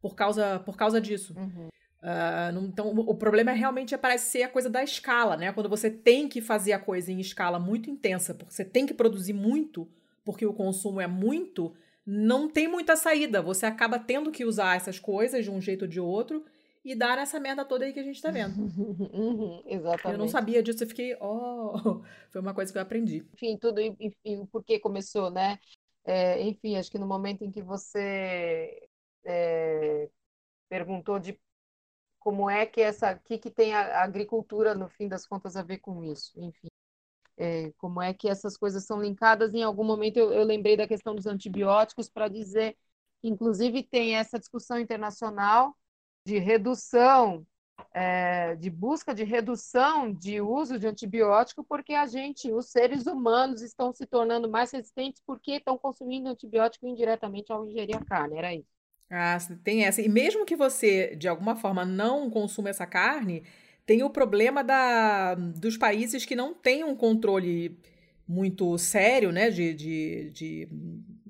por 0.00 0.14
causa, 0.14 0.60
por 0.60 0.76
causa 0.76 1.00
disso. 1.00 1.34
Uhum. 1.36 1.68
Uh, 2.00 2.64
então, 2.64 2.90
o 2.90 3.14
problema 3.14 3.50
é 3.50 3.54
realmente 3.54 3.92
é, 3.92 3.98
parece 3.98 4.30
ser 4.30 4.44
a 4.44 4.48
coisa 4.48 4.70
da 4.70 4.84
escala, 4.84 5.36
né? 5.36 5.52
Quando 5.52 5.68
você 5.68 5.90
tem 5.90 6.28
que 6.28 6.40
fazer 6.40 6.72
a 6.72 6.78
coisa 6.78 7.10
em 7.10 7.18
escala 7.18 7.58
muito 7.58 7.90
intensa, 7.90 8.34
porque 8.34 8.54
você 8.54 8.64
tem 8.64 8.86
que 8.86 8.94
produzir 8.94 9.32
muito, 9.32 9.88
porque 10.24 10.46
o 10.46 10.52
consumo 10.52 11.00
é 11.00 11.08
muito, 11.08 11.74
não 12.06 12.48
tem 12.48 12.68
muita 12.68 12.94
saída. 12.94 13.42
Você 13.42 13.66
acaba 13.66 13.98
tendo 13.98 14.30
que 14.30 14.44
usar 14.44 14.76
essas 14.76 15.00
coisas 15.00 15.44
de 15.44 15.50
um 15.50 15.60
jeito 15.60 15.82
ou 15.82 15.88
de 15.88 15.98
outro 16.00 16.44
e 16.90 16.94
dar 16.94 17.16
nessa 17.16 17.38
merda 17.38 17.64
toda 17.64 17.84
aí 17.84 17.92
que 17.92 18.00
a 18.00 18.02
gente 18.02 18.20
tá 18.20 18.30
vendo. 18.30 18.58
Uhum, 18.58 19.62
exatamente. 19.66 20.12
Eu 20.12 20.18
não 20.18 20.28
sabia 20.28 20.62
disso, 20.62 20.82
eu 20.84 20.88
fiquei, 20.88 21.16
oh, 21.20 22.02
foi 22.30 22.40
uma 22.40 22.54
coisa 22.54 22.72
que 22.72 22.78
eu 22.78 22.82
aprendi. 22.82 23.26
Enfim, 23.34 23.56
tudo, 23.56 23.80
enfim, 23.80 24.46
por 24.46 24.64
que 24.64 24.78
começou, 24.78 25.30
né? 25.30 25.58
É, 26.04 26.40
enfim, 26.42 26.76
acho 26.76 26.90
que 26.90 26.98
no 26.98 27.06
momento 27.06 27.44
em 27.44 27.50
que 27.50 27.62
você 27.62 28.88
é, 29.24 30.08
perguntou 30.68 31.18
de 31.18 31.38
como 32.18 32.48
é 32.48 32.66
que 32.66 32.80
essa, 32.80 33.14
que 33.16 33.38
que 33.38 33.50
tem 33.50 33.74
a, 33.74 34.02
agricultura 34.02 34.74
no 34.74 34.88
fim 34.88 35.08
das 35.08 35.26
contas 35.26 35.56
a 35.56 35.62
ver 35.62 35.78
com 35.78 36.02
isso, 36.04 36.32
enfim. 36.40 36.68
É, 37.36 37.70
como 37.78 38.02
é 38.02 38.12
que 38.12 38.28
essas 38.28 38.56
coisas 38.56 38.84
são 38.84 39.00
linkadas. 39.00 39.54
Em 39.54 39.62
algum 39.62 39.84
momento 39.84 40.16
eu, 40.16 40.32
eu 40.32 40.44
lembrei 40.44 40.76
da 40.76 40.88
questão 40.88 41.14
dos 41.14 41.26
antibióticos 41.26 42.08
para 42.08 42.28
dizer 42.28 42.76
inclusive, 43.22 43.82
tem 43.82 44.16
essa 44.16 44.38
discussão 44.38 44.78
internacional 44.78 45.76
de 46.28 46.38
redução 46.38 47.46
é, 47.94 48.54
de 48.56 48.68
busca 48.68 49.14
de 49.14 49.24
redução 49.24 50.12
de 50.12 50.40
uso 50.42 50.78
de 50.78 50.86
antibiótico, 50.86 51.64
porque 51.64 51.94
a 51.94 52.06
gente, 52.06 52.52
os 52.52 52.66
seres 52.66 53.06
humanos, 53.06 53.62
estão 53.62 53.94
se 53.94 54.04
tornando 54.04 54.48
mais 54.48 54.70
resistentes 54.70 55.22
porque 55.26 55.52
estão 55.52 55.78
consumindo 55.78 56.28
antibiótico 56.28 56.86
indiretamente 56.86 57.50
ao 57.50 57.64
ingerir 57.66 57.96
a 57.96 58.04
carne. 58.04 58.36
Era 58.36 58.54
isso. 58.54 58.68
Ah, 59.10 59.38
tem 59.64 59.84
essa. 59.84 60.02
E 60.02 60.08
mesmo 60.08 60.44
que 60.44 60.54
você, 60.54 61.16
de 61.16 61.26
alguma 61.26 61.56
forma, 61.56 61.84
não 61.84 62.28
consuma 62.28 62.68
essa 62.68 62.86
carne, 62.86 63.42
tem 63.86 64.02
o 64.02 64.10
problema 64.10 64.62
da, 64.62 65.34
dos 65.34 65.78
países 65.78 66.26
que 66.26 66.36
não 66.36 66.52
têm 66.52 66.84
um 66.84 66.94
controle 66.94 67.78
muito 68.28 68.76
sério, 68.76 69.32
né, 69.32 69.50
de, 69.50 69.72
de, 69.72 70.30
de, 70.30 70.68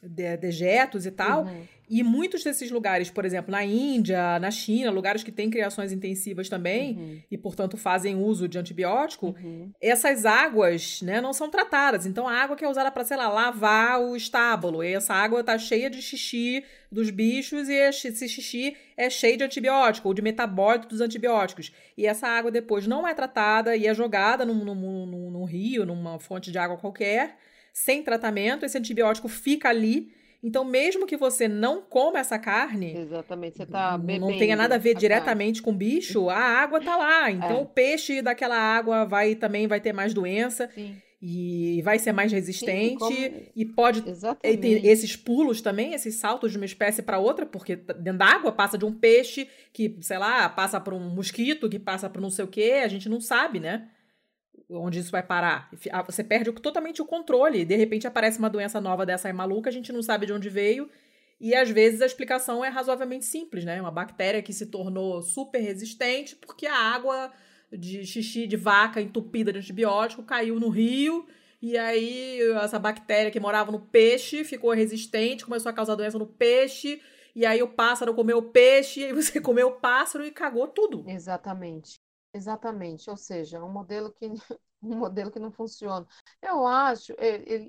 de 0.02 0.36
dejetos 0.36 1.06
e 1.06 1.10
tal. 1.10 1.44
Uhum. 1.44 1.62
E 1.90 2.02
muitos 2.02 2.44
desses 2.44 2.70
lugares, 2.70 3.10
por 3.10 3.24
exemplo, 3.24 3.50
na 3.50 3.64
Índia, 3.64 4.38
na 4.38 4.50
China, 4.50 4.90
lugares 4.90 5.22
que 5.22 5.32
têm 5.32 5.48
criações 5.48 5.90
intensivas 5.90 6.48
também, 6.48 6.96
uhum. 6.98 7.22
e, 7.30 7.38
portanto, 7.38 7.78
fazem 7.78 8.14
uso 8.14 8.46
de 8.46 8.58
antibiótico, 8.58 9.34
uhum. 9.42 9.72
essas 9.80 10.26
águas 10.26 11.00
né, 11.00 11.18
não 11.20 11.32
são 11.32 11.48
tratadas. 11.48 12.04
Então, 12.04 12.28
a 12.28 12.34
água 12.34 12.56
que 12.56 12.64
é 12.64 12.68
usada 12.68 12.90
para, 12.90 13.04
sei 13.04 13.16
lá, 13.16 13.28
lavar 13.28 14.02
o 14.02 14.14
estábulo, 14.14 14.84
e 14.84 14.92
essa 14.92 15.14
água 15.14 15.40
está 15.40 15.56
cheia 15.56 15.88
de 15.88 16.02
xixi 16.02 16.62
dos 16.92 17.08
bichos, 17.08 17.70
e 17.70 17.74
esse 17.74 18.28
xixi 18.28 18.76
é 18.94 19.08
cheio 19.08 19.38
de 19.38 19.44
antibiótico, 19.44 20.08
ou 20.08 20.14
de 20.14 20.20
metabólito 20.20 20.88
dos 20.88 21.00
antibióticos. 21.00 21.72
E 21.96 22.06
essa 22.06 22.28
água 22.28 22.50
depois 22.50 22.86
não 22.86 23.08
é 23.08 23.14
tratada 23.14 23.74
e 23.74 23.86
é 23.86 23.94
jogada 23.94 24.44
num, 24.44 24.62
num, 24.62 24.74
num, 24.74 25.30
num 25.30 25.44
rio, 25.44 25.86
numa 25.86 26.18
fonte 26.18 26.52
de 26.52 26.58
água 26.58 26.76
qualquer, 26.76 27.38
sem 27.84 28.02
tratamento, 28.02 28.64
esse 28.64 28.78
antibiótico 28.78 29.28
fica 29.28 29.68
ali 29.68 30.12
então, 30.42 30.64
mesmo 30.64 31.06
que 31.06 31.16
você 31.16 31.48
não 31.48 31.82
coma 31.82 32.20
essa 32.20 32.38
carne, 32.38 32.96
exatamente, 32.96 33.56
você 33.56 33.66
tá 33.66 33.98
não 33.98 34.38
tenha 34.38 34.54
nada 34.54 34.76
a 34.76 34.78
ver 34.78 34.96
a 34.96 34.98
diretamente 34.98 35.60
carne. 35.60 35.64
com 35.64 35.70
o 35.70 35.74
bicho, 35.74 36.30
a 36.30 36.38
água 36.38 36.80
tá 36.80 36.96
lá. 36.96 37.30
Então, 37.30 37.58
é. 37.58 37.60
o 37.60 37.66
peixe 37.66 38.22
daquela 38.22 38.56
água 38.56 39.04
vai 39.04 39.34
também 39.34 39.66
vai 39.66 39.80
ter 39.80 39.92
mais 39.92 40.14
doença. 40.14 40.70
Sim. 40.74 40.96
E 41.20 41.82
vai 41.82 41.98
ser 41.98 42.12
mais 42.12 42.30
resistente 42.30 43.04
Sim, 43.04 43.46
e 43.56 43.64
pode 43.64 44.02
ter 44.02 44.86
esses 44.86 45.16
pulos 45.16 45.60
também, 45.60 45.92
esses 45.92 46.14
saltos 46.14 46.52
de 46.52 46.56
uma 46.56 46.64
espécie 46.64 47.02
para 47.02 47.18
outra, 47.18 47.44
porque 47.44 47.74
dentro 47.74 48.18
da 48.18 48.26
água 48.26 48.52
passa 48.52 48.78
de 48.78 48.84
um 48.84 48.92
peixe 48.92 49.48
que, 49.72 49.98
sei 50.00 50.16
lá, 50.16 50.48
passa 50.48 50.80
para 50.80 50.94
um 50.94 51.12
mosquito, 51.12 51.68
que 51.68 51.80
passa 51.80 52.08
para 52.08 52.22
não 52.22 52.30
sei 52.30 52.44
o 52.44 52.48
quê, 52.48 52.82
a 52.84 52.86
gente 52.86 53.08
não 53.08 53.20
sabe, 53.20 53.58
né? 53.58 53.88
Onde 54.70 54.98
isso 54.98 55.10
vai 55.10 55.22
parar. 55.22 55.70
Ah, 55.90 56.02
você 56.02 56.22
perde 56.22 56.52
totalmente 56.52 57.00
o 57.00 57.06
controle. 57.06 57.64
De 57.64 57.76
repente 57.76 58.06
aparece 58.06 58.38
uma 58.38 58.50
doença 58.50 58.80
nova 58.80 59.06
dessa 59.06 59.28
aí 59.28 59.34
maluca, 59.34 59.70
a 59.70 59.72
gente 59.72 59.92
não 59.92 60.02
sabe 60.02 60.26
de 60.26 60.32
onde 60.32 60.48
veio. 60.48 60.88
E 61.40 61.54
às 61.54 61.70
vezes 61.70 62.02
a 62.02 62.06
explicação 62.06 62.64
é 62.64 62.68
razoavelmente 62.68 63.24
simples, 63.24 63.64
né? 63.64 63.80
Uma 63.80 63.90
bactéria 63.90 64.42
que 64.42 64.52
se 64.52 64.66
tornou 64.66 65.22
super 65.22 65.60
resistente 65.60 66.34
porque 66.36 66.66
a 66.66 66.76
água 66.76 67.32
de 67.72 68.04
xixi 68.04 68.46
de 68.46 68.56
vaca 68.56 69.00
entupida 69.00 69.52
de 69.52 69.58
antibiótico 69.58 70.22
caiu 70.22 70.58
no 70.58 70.68
rio. 70.68 71.26
E 71.60 71.76
aí 71.76 72.40
essa 72.62 72.78
bactéria 72.78 73.30
que 73.30 73.40
morava 73.40 73.70
no 73.70 73.80
peixe 73.80 74.44
ficou 74.44 74.72
resistente, 74.72 75.44
começou 75.44 75.70
a 75.70 75.72
causar 75.72 75.94
doença 75.94 76.18
no 76.18 76.26
peixe. 76.26 77.00
E 77.34 77.46
aí 77.46 77.62
o 77.62 77.68
pássaro 77.68 78.14
comeu 78.14 78.38
o 78.38 78.42
peixe, 78.42 79.00
e 79.00 79.04
aí 79.04 79.12
você 79.12 79.38
comeu 79.40 79.68
o 79.68 79.80
pássaro 79.80 80.24
e 80.24 80.30
cagou 80.32 80.66
tudo. 80.66 81.04
Exatamente. 81.06 82.00
Exatamente, 82.32 83.08
ou 83.10 83.16
seja, 83.16 83.62
um 83.64 83.70
modelo 83.70 84.12
que 84.12 84.26
um 84.82 84.96
modelo 84.96 85.30
que 85.30 85.38
não 85.38 85.50
funciona. 85.50 86.06
Eu 86.42 86.66
acho, 86.66 87.12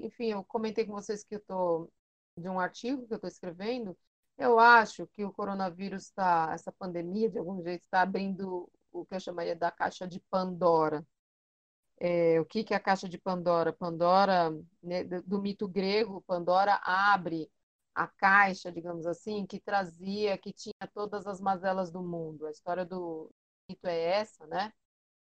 enfim, 0.03 0.27
eu 0.31 0.43
comentei 0.43 0.85
com 0.85 0.93
vocês 0.93 1.23
que 1.23 1.35
eu 1.35 1.39
estou 1.39 1.91
de 2.37 2.47
um 2.49 2.59
artigo 2.59 3.07
que 3.07 3.13
eu 3.13 3.17
estou 3.17 3.27
escrevendo. 3.27 3.97
Eu 4.37 4.59
acho 4.59 5.07
que 5.07 5.25
o 5.25 5.33
coronavírus 5.33 6.03
está, 6.05 6.51
essa 6.53 6.71
pandemia, 6.71 7.29
de 7.29 7.37
algum 7.37 7.61
jeito, 7.61 7.83
está 7.83 8.01
abrindo 8.01 8.69
o 8.91 9.05
que 9.05 9.15
eu 9.15 9.19
chamaria 9.19 9.55
da 9.55 9.71
caixa 9.71 10.07
de 10.07 10.19
Pandora. 10.29 11.05
É, 11.99 12.39
o 12.39 12.45
que, 12.45 12.63
que 12.63 12.73
é 12.73 12.77
a 12.77 12.79
caixa 12.79 13.09
de 13.09 13.17
Pandora? 13.17 13.73
Pandora, 13.73 14.51
né, 14.81 15.03
do 15.03 15.41
mito 15.41 15.67
grego, 15.67 16.23
Pandora 16.25 16.79
abre 16.83 17.51
a 17.93 18.07
caixa, 18.07 18.71
digamos 18.71 19.05
assim, 19.05 19.45
que 19.45 19.59
trazia, 19.59 20.37
que 20.37 20.53
tinha 20.53 20.87
todas 20.93 21.27
as 21.27 21.41
mazelas 21.41 21.91
do 21.91 22.01
mundo. 22.01 22.45
A 22.47 22.51
história 22.51 22.85
do, 22.85 23.29
mito 23.69 23.87
é 23.87 23.99
essa, 23.99 24.47
né? 24.47 24.73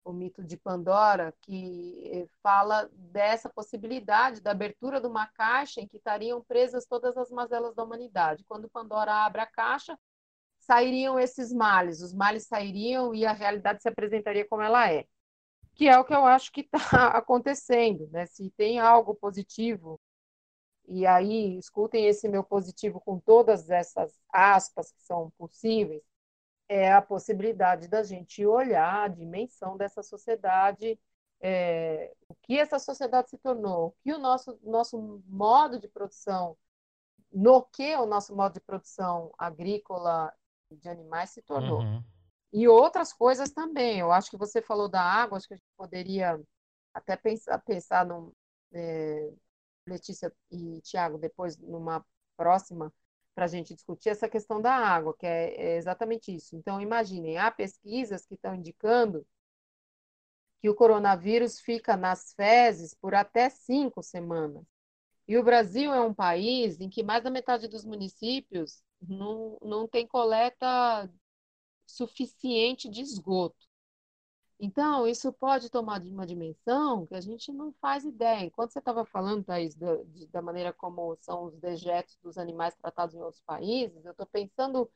O 0.05 0.13
mito 0.13 0.45
de 0.45 0.57
Pandora, 0.57 1.35
que 1.43 2.29
fala 2.41 2.89
dessa 2.93 3.49
possibilidade 3.49 4.41
da 4.41 4.53
abertura 4.53 5.01
de 5.01 5.07
uma 5.09 5.27
caixa 5.27 5.81
em 5.81 5.89
que 5.89 5.97
estariam 5.97 6.43
presas 6.45 6.87
todas 6.87 7.17
as 7.17 7.31
mazelas 7.31 7.75
da 7.75 7.83
humanidade. 7.83 8.45
Quando 8.45 8.71
Pandora 8.71 9.13
abre 9.13 9.41
a 9.41 9.47
caixa, 9.47 9.99
sairiam 10.59 11.19
esses 11.19 11.53
males, 11.53 12.01
os 12.01 12.15
males 12.15 12.47
sairiam 12.47 13.15
e 13.15 13.27
a 13.27 13.33
realidade 13.33 13.83
se 13.83 13.89
apresentaria 13.89 14.47
como 14.47 14.63
ela 14.63 14.91
é. 14.91 15.05
Que 15.75 15.89
é 15.89 15.99
o 15.99 16.05
que 16.05 16.15
eu 16.15 16.25
acho 16.25 16.53
que 16.53 16.61
está 16.61 16.79
acontecendo, 17.19 18.09
né? 18.13 18.27
Se 18.27 18.49
tem 18.51 18.79
algo 18.79 19.15
positivo 19.15 20.01
e 20.89 21.05
aí 21.05 21.59
escutem 21.59 22.07
esse 22.07 22.29
meu 22.29 22.45
positivo 22.45 23.01
com 23.01 23.19
todas 23.19 23.69
essas 23.71 24.13
aspas 24.33 24.93
que 24.93 25.03
são 25.03 25.33
possíveis, 25.37 26.03
é 26.69 26.93
a 26.93 27.03
possibilidade 27.03 27.89
da 27.89 28.03
gente 28.03 28.45
olhar 28.45 29.05
a 29.05 29.09
dimensão 29.09 29.77
dessa 29.77 30.03
sociedade, 30.03 30.99
é, 31.41 32.13
o 32.29 32.35
que 32.43 32.59
essa 32.59 32.79
sociedade 32.79 33.31
se 33.31 33.39
tornou, 33.39 33.89
o 33.89 33.95
que 34.03 34.13
o 34.13 34.19
nosso, 34.19 34.59
nosso 34.63 35.23
modo 35.27 35.79
de 35.79 35.89
produção, 35.89 36.57
no 37.33 37.63
que 37.63 37.95
o 37.97 38.07
nosso 38.07 38.35
modo 38.35 38.55
de 38.55 38.61
produção 38.61 39.33
agrícola 39.39 40.33
de 40.71 40.89
animais 40.89 41.31
se 41.31 41.43
tornou. 41.43 41.81
Uhum. 41.81 42.03
E 42.53 42.67
outras 42.67 43.13
coisas 43.13 43.51
também. 43.51 43.99
Eu 43.99 44.11
acho 44.11 44.31
que 44.31 44.37
você 44.37 44.63
falou 44.63 44.89
da 44.89 45.03
água, 45.03 45.37
acho 45.37 45.47
que 45.47 45.55
a 45.55 45.57
gente 45.57 45.69
poderia 45.77 46.41
até 46.95 47.17
pensar, 47.17 47.59
pensar 47.59 48.07
num, 48.07 48.33
é, 48.73 49.31
Letícia 49.87 50.33
e 50.51 50.81
Tiago, 50.81 51.19
depois 51.19 51.57
numa 51.59 52.05
próxima 52.37 52.93
para 53.37 53.45
a 53.45 53.49
gente 53.49 53.75
discutir 53.75 54.09
essa 54.09 54.31
questão 54.31 54.63
da 54.63 54.75
água, 54.75 55.15
que 55.17 55.27
é, 55.27 55.75
é 55.75 55.77
exatamente 55.77 56.35
isso. 56.35 56.57
Então, 56.57 56.81
imaginem, 56.81 57.39
há 57.39 57.51
pesquisas 57.53 58.27
que 58.27 58.35
estão 58.35 58.55
indicando 58.57 59.27
que 60.61 60.71
o 60.71 60.75
coronavírus 60.75 61.61
fica 61.61 61.97
nas 61.99 62.33
fezes 62.35 62.95
por 62.95 63.15
até 63.15 63.51
cinco 63.51 64.03
semanas. 64.03 64.65
E 65.29 65.39
o 65.39 65.45
Brasil 65.45 65.93
é 65.93 66.01
um 66.01 66.15
país 66.15 66.81
em 66.81 66.91
que 66.91 67.03
mais 67.03 67.25
da 67.25 67.31
metade 67.31 67.69
dos 67.69 67.85
municípios 67.85 68.83
não, 69.03 69.59
não 69.63 69.89
tem 69.89 70.07
coleta 70.07 71.11
suficiente 71.87 72.89
de 72.89 73.03
esgoto. 73.03 73.66
Então, 74.59 75.07
isso 75.07 75.31
pode 75.33 75.69
tomar 75.71 76.01
uma 76.01 76.27
dimensão 76.27 77.07
que 77.07 77.15
a 77.15 77.21
gente 77.21 77.53
não 77.53 77.73
faz 77.75 78.05
ideia. 78.05 78.45
Enquanto 78.45 78.73
você 78.73 78.79
estava 78.79 79.05
falando, 79.05 79.45
Thaís, 79.45 79.75
da, 79.75 79.97
de, 80.05 80.27
da 80.29 80.41
maneira 80.41 80.73
como 80.73 81.17
são 81.21 81.45
os 81.45 81.59
dejetos 81.59 82.17
dos 82.23 82.39
animais 82.39 82.75
tratados 82.75 83.15
em 83.15 83.21
outros 83.21 83.43
países, 83.43 84.03
eu 84.05 84.13
estou 84.13 84.27
pensando, 84.27 84.91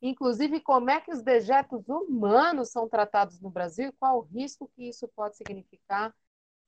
inclusive, 0.00 0.60
como 0.60 0.90
é 0.90 1.00
que 1.00 1.10
os 1.12 1.22
dejetos 1.22 1.82
humanos 1.88 2.70
são 2.70 2.88
tratados 2.88 3.40
no 3.40 3.50
Brasil 3.50 3.88
e 3.88 3.92
qual 3.92 4.18
o 4.18 4.22
risco 4.22 4.70
que 4.76 4.88
isso 4.88 5.08
pode 5.08 5.36
significar 5.36 6.14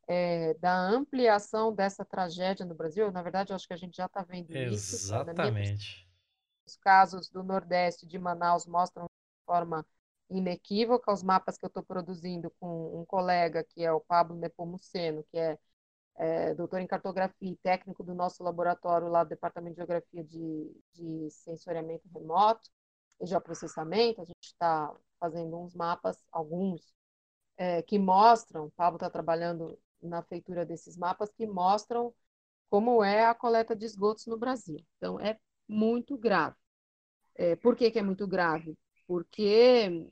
é, 0.09 0.55
da 0.55 0.77
ampliação 0.77 1.73
dessa 1.73 2.05
tragédia 2.05 2.67
no 2.67 2.75
Brasil. 2.75 3.13
Na 3.13 3.23
verdade, 3.23 3.53
eu 3.53 3.57
acho 3.57 3.69
que 3.69 3.75
a 3.75 3.79
gente 3.79 3.97
já 3.97 4.07
está 4.07 4.23
vendo 4.23 4.51
Exatamente. 4.51 4.75
isso. 4.75 4.97
Exatamente. 4.97 6.09
Os 6.67 6.77
casos 6.77 7.29
do 7.29 7.43
Nordeste 7.43 8.07
de 8.07 8.19
Manaus 8.19 8.67
mostram 8.67 9.05
de 9.05 9.45
forma 9.47 9.87
inequívoca. 10.33 11.13
Os 11.13 11.23
mapas 11.23 11.59
que 11.59 11.65
eu 11.65 11.69
estou 11.69 11.83
produzindo 11.83 12.51
com 12.61 13.01
um 13.01 13.05
colega, 13.05 13.65
que 13.65 13.85
é 13.85 13.93
o 13.93 14.01
Pablo 14.01 14.37
Nepomuceno, 14.37 15.25
que 15.31 15.39
é, 15.39 15.59
é 16.17 16.55
doutor 16.55 16.81
em 16.81 16.87
cartografia 16.87 17.51
e 17.51 17.57
técnico 17.57 18.03
do 18.03 18.15
nosso 18.15 18.43
laboratório 18.43 19.09
lá 19.09 19.25
do 19.25 19.31
Departamento 19.31 19.75
de 19.75 19.79
Geografia 19.79 20.25
de, 20.25 20.71
de 20.95 21.31
Sensoriamento 21.31 22.09
Remoto 22.13 22.71
e 23.21 23.27
Geoprocessamento. 23.27 24.21
A 24.23 24.25
gente 24.25 24.45
está 24.45 24.95
fazendo 25.21 25.57
uns 25.59 25.75
mapas, 25.75 26.19
alguns, 26.33 26.93
é, 27.57 27.83
que 27.83 27.99
mostram, 27.99 28.67
o 28.67 28.71
Pablo 28.73 28.97
está 28.97 29.11
trabalhando 29.11 29.79
na 30.03 30.23
feitura 30.23 30.67
desses 30.67 30.97
mapas, 30.97 31.31
que 31.33 31.47
mostram 31.47 32.13
como 32.71 33.05
é 33.05 33.27
a 33.27 33.35
coleta 33.35 33.77
de 33.77 33.85
esgotos 33.85 34.27
no 34.27 34.39
Brasil. 34.39 34.79
Então, 34.97 35.21
é 35.21 35.39
muito 35.69 36.17
grave. 36.17 36.57
É, 37.35 37.57
por 37.57 37.77
que, 37.77 37.91
que 37.91 37.99
é 37.99 38.03
muito 38.03 38.27
grave? 38.27 38.77
Porque 39.07 40.11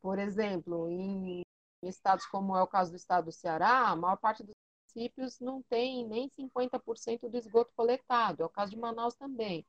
por 0.00 0.18
exemplo, 0.18 0.88
em 0.90 1.42
estados 1.82 2.26
como 2.26 2.56
é 2.56 2.62
o 2.62 2.66
caso 2.66 2.90
do 2.90 2.96
estado 2.96 3.26
do 3.26 3.32
Ceará, 3.32 3.88
a 3.88 3.96
maior 3.96 4.16
parte 4.16 4.42
dos 4.42 4.54
municípios 4.94 5.38
não 5.40 5.62
tem 5.62 6.06
nem 6.06 6.28
50% 6.28 7.28
do 7.28 7.36
esgoto 7.36 7.72
coletado. 7.74 8.42
É 8.42 8.46
o 8.46 8.50
caso 8.50 8.72
de 8.72 8.78
Manaus 8.78 9.14
também. 9.14 9.64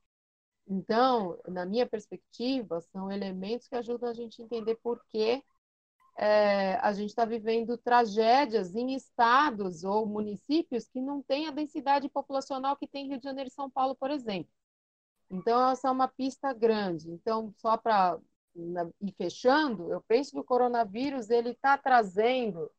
Então, 0.68 1.40
na 1.48 1.66
minha 1.66 1.88
perspectiva, 1.88 2.82
são 2.82 3.12
elementos 3.12 3.68
que 3.68 3.76
ajudam 3.76 4.10
a 4.10 4.14
gente 4.14 4.42
a 4.42 4.46
entender 4.46 4.76
por 4.76 5.04
que 5.08 5.44
é, 6.18 6.76
a 6.76 6.94
gente 6.94 7.10
está 7.10 7.26
vivendo 7.26 7.78
tragédias 7.78 8.76
em 8.76 8.94
estados 8.94 9.84
ou 9.84 10.06
municípios 10.06 10.88
que 10.88 11.02
não 11.02 11.22
têm 11.22 11.48
a 11.48 11.52
densidade 11.52 12.10
populacional 12.10 12.76
que 12.78 12.88
tem 12.88 13.08
Rio 13.08 13.18
de 13.18 13.24
Janeiro 13.24 13.50
e 13.50 13.54
São 13.54 13.70
Paulo, 13.70 13.96
por 13.96 14.12
exemplo. 14.12 14.52
Então, 15.30 15.70
essa 15.70 15.88
é 15.88 15.92
uma 15.92 16.08
pista 16.08 16.54
grande. 16.54 17.10
Então, 17.10 17.54
só 17.58 17.78
para 17.78 18.20
e 18.56 19.12
fechando, 19.14 19.92
eu 19.92 20.02
penso 20.02 20.32
que 20.32 20.40
o 20.40 20.44
coronavírus 20.44 21.30
ele 21.30 21.52
está 21.52 21.78
trazendo, 21.78 22.70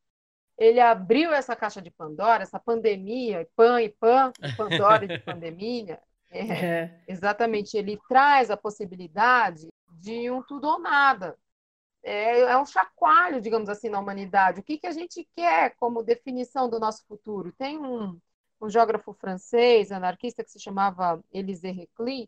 ele 0.57 0.79
abriu 0.79 1.33
essa 1.33 1.55
caixa 1.55 1.81
de 1.81 1.89
Pandora, 1.89 2.43
essa 2.43 2.59
pandemia, 2.59 3.47
pan 3.55 3.81
e 3.81 3.89
pan, 3.89 4.31
Pandora 4.57 5.07
de 5.07 5.19
pandemia. 5.19 5.99
É, 6.29 6.65
é. 6.65 7.03
Exatamente, 7.07 7.77
ele 7.77 7.99
traz 8.07 8.49
a 8.49 8.57
possibilidade 8.57 9.67
de 9.99 10.29
um 10.31 10.41
tudo 10.41 10.67
ou 10.67 10.79
nada. 10.79 11.37
É, 12.03 12.41
é, 12.41 12.57
um 12.57 12.65
chacoalho, 12.65 13.39
digamos 13.39 13.69
assim, 13.69 13.87
na 13.87 13.99
humanidade. 13.99 14.59
O 14.59 14.63
que, 14.63 14.77
que 14.77 14.87
a 14.87 14.91
gente 14.91 15.27
quer 15.35 15.75
como 15.77 16.03
definição 16.03 16.69
do 16.69 16.79
nosso 16.79 17.05
futuro? 17.05 17.53
Tem 17.53 17.77
um, 17.77 18.19
um 18.59 18.69
geógrafo 18.69 19.13
francês, 19.13 19.91
anarquista, 19.91 20.43
que 20.43 20.51
se 20.51 20.59
chamava 20.59 21.23
Élisée 21.31 21.71
Reclus, 21.71 22.27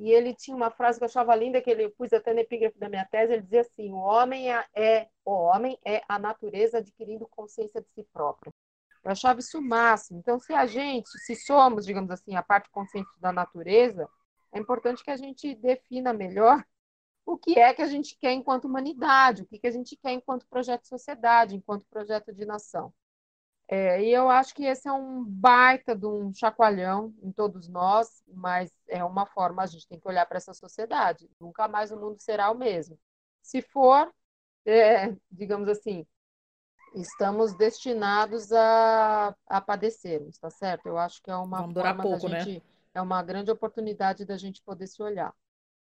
e 0.00 0.10
ele 0.10 0.34
tinha 0.34 0.56
uma 0.56 0.70
frase 0.70 0.98
que 0.98 1.04
eu 1.04 1.08
achava 1.08 1.36
linda, 1.36 1.60
que 1.60 1.68
ele 1.70 1.90
pus 1.90 2.10
até 2.10 2.32
no 2.32 2.40
epígrafe 2.40 2.78
da 2.78 2.88
minha 2.88 3.04
tese, 3.04 3.34
ele 3.34 3.42
dizia 3.42 3.60
assim, 3.60 3.92
o 3.92 3.96
homem 3.96 4.50
é, 4.50 4.64
é, 4.74 5.08
o 5.26 5.30
homem 5.30 5.78
é 5.84 6.02
a 6.08 6.18
natureza 6.18 6.78
adquirindo 6.78 7.28
consciência 7.28 7.82
de 7.82 7.88
si 7.90 8.02
própria. 8.10 8.50
Eu 9.04 9.10
achava 9.10 9.40
isso 9.40 9.58
o 9.58 9.62
máximo. 9.62 10.18
Então, 10.18 10.38
se 10.38 10.54
a 10.54 10.64
gente, 10.64 11.10
se 11.18 11.36
somos, 11.36 11.84
digamos 11.84 12.10
assim, 12.10 12.34
a 12.34 12.42
parte 12.42 12.70
consciente 12.70 13.10
da 13.20 13.30
natureza, 13.30 14.08
é 14.52 14.58
importante 14.58 15.04
que 15.04 15.10
a 15.10 15.18
gente 15.18 15.54
defina 15.54 16.14
melhor 16.14 16.64
o 17.26 17.36
que 17.36 17.58
é 17.58 17.74
que 17.74 17.82
a 17.82 17.86
gente 17.86 18.16
quer 18.18 18.32
enquanto 18.32 18.64
humanidade, 18.64 19.42
o 19.42 19.46
que, 19.46 19.58
que 19.58 19.66
a 19.66 19.70
gente 19.70 19.98
quer 19.98 20.12
enquanto 20.12 20.46
projeto 20.48 20.82
de 20.82 20.88
sociedade, 20.88 21.54
enquanto 21.54 21.86
projeto 21.90 22.32
de 22.32 22.46
nação. 22.46 22.90
É, 23.72 24.02
e 24.02 24.12
eu 24.12 24.28
acho 24.28 24.52
que 24.52 24.64
esse 24.64 24.88
é 24.88 24.92
um 24.92 25.22
baita 25.24 25.94
de 25.94 26.04
um 26.04 26.34
chacoalhão 26.34 27.14
em 27.22 27.30
todos 27.30 27.68
nós, 27.68 28.20
mas 28.26 28.68
é 28.88 29.04
uma 29.04 29.24
forma, 29.24 29.62
a 29.62 29.66
gente 29.66 29.86
tem 29.86 30.00
que 30.00 30.08
olhar 30.08 30.26
para 30.26 30.38
essa 30.38 30.52
sociedade. 30.52 31.30
Nunca 31.38 31.68
mais 31.68 31.92
o 31.92 31.96
mundo 31.96 32.18
será 32.18 32.50
o 32.50 32.58
mesmo. 32.58 32.98
Se 33.40 33.62
for, 33.62 34.12
é, 34.66 35.14
digamos 35.30 35.68
assim, 35.68 36.04
estamos 36.96 37.56
destinados 37.56 38.50
a, 38.50 39.36
a 39.46 39.60
padecermos, 39.60 40.36
tá 40.36 40.50
certo? 40.50 40.86
Eu 40.86 40.98
acho 40.98 41.22
que 41.22 41.30
é 41.30 41.36
uma 41.36 41.60
Vamos 41.60 41.74
durar 41.74 41.96
pouco, 41.96 42.28
né? 42.28 42.40
gente, 42.40 42.58
né? 42.58 42.70
É 42.92 43.00
uma 43.00 43.22
grande 43.22 43.52
oportunidade 43.52 44.24
da 44.24 44.36
gente 44.36 44.60
poder 44.64 44.88
se 44.88 45.00
olhar. 45.00 45.32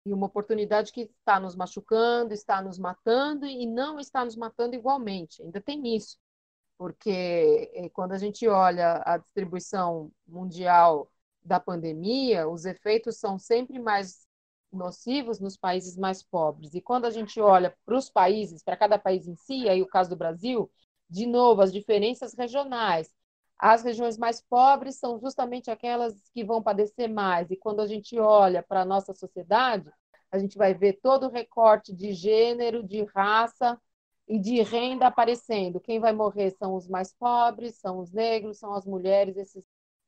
E 0.05 0.11
uma 0.11 0.25
oportunidade 0.25 0.91
que 0.91 1.03
está 1.03 1.39
nos 1.39 1.55
machucando, 1.55 2.33
está 2.33 2.61
nos 2.61 2.77
matando 2.77 3.45
e 3.45 3.65
não 3.65 3.97
está 3.97 4.25
nos 4.25 4.35
matando 4.35 4.75
igualmente. 4.75 5.41
Ainda 5.41 5.61
tem 5.61 5.95
isso 5.95 6.17
porque 6.77 7.71
eh, 7.73 7.89
quando 7.89 8.13
a 8.13 8.17
gente 8.17 8.47
olha 8.47 9.01
a 9.05 9.17
distribuição 9.17 10.11
mundial 10.27 11.11
da 11.43 11.59
pandemia, 11.59 12.47
os 12.47 12.65
efeitos 12.65 13.17
são 13.17 13.39
sempre 13.39 13.79
mais 13.79 14.27
nocivos 14.71 15.39
nos 15.39 15.57
países 15.57 15.97
mais 15.97 16.21
pobres. 16.23 16.73
E 16.73 16.81
quando 16.81 17.05
a 17.05 17.09
gente 17.09 17.39
olha 17.39 17.75
para 17.85 17.97
os 17.97 18.09
países, 18.09 18.63
para 18.63 18.77
cada 18.77 18.99
país 18.99 19.27
em 19.27 19.35
si, 19.35 19.67
aí 19.69 19.81
o 19.81 19.87
caso 19.87 20.09
do 20.09 20.15
Brasil, 20.15 20.69
de 21.09 21.25
novo, 21.25 21.61
as 21.61 21.71
diferenças 21.71 22.33
regionais. 22.33 23.09
As 23.57 23.83
regiões 23.83 24.17
mais 24.17 24.41
pobres 24.41 24.99
são 24.99 25.19
justamente 25.19 25.71
aquelas 25.71 26.13
que 26.33 26.43
vão 26.43 26.61
padecer 26.61 27.09
mais. 27.09 27.49
E 27.49 27.55
quando 27.57 27.79
a 27.81 27.87
gente 27.87 28.19
olha 28.19 28.61
para 28.61 28.81
a 28.81 28.85
nossa 28.85 29.13
sociedade, 29.13 29.89
a 30.31 30.37
gente 30.37 30.57
vai 30.57 30.73
ver 30.73 30.99
todo 31.01 31.27
o 31.27 31.31
recorte 31.31 31.93
de 31.93 32.13
gênero, 32.13 32.83
de 32.83 33.03
raça, 33.05 33.79
e 34.27 34.37
de 34.37 34.61
renda 34.61 35.07
aparecendo. 35.07 35.79
Quem 35.79 35.99
vai 35.99 36.11
morrer 36.11 36.51
são 36.51 36.75
os 36.75 36.87
mais 36.87 37.13
pobres, 37.13 37.75
são 37.75 37.99
os 37.99 38.11
negros, 38.11 38.59
são 38.59 38.73
as 38.73 38.85
mulheres. 38.85 39.37
Esses, 39.37 39.63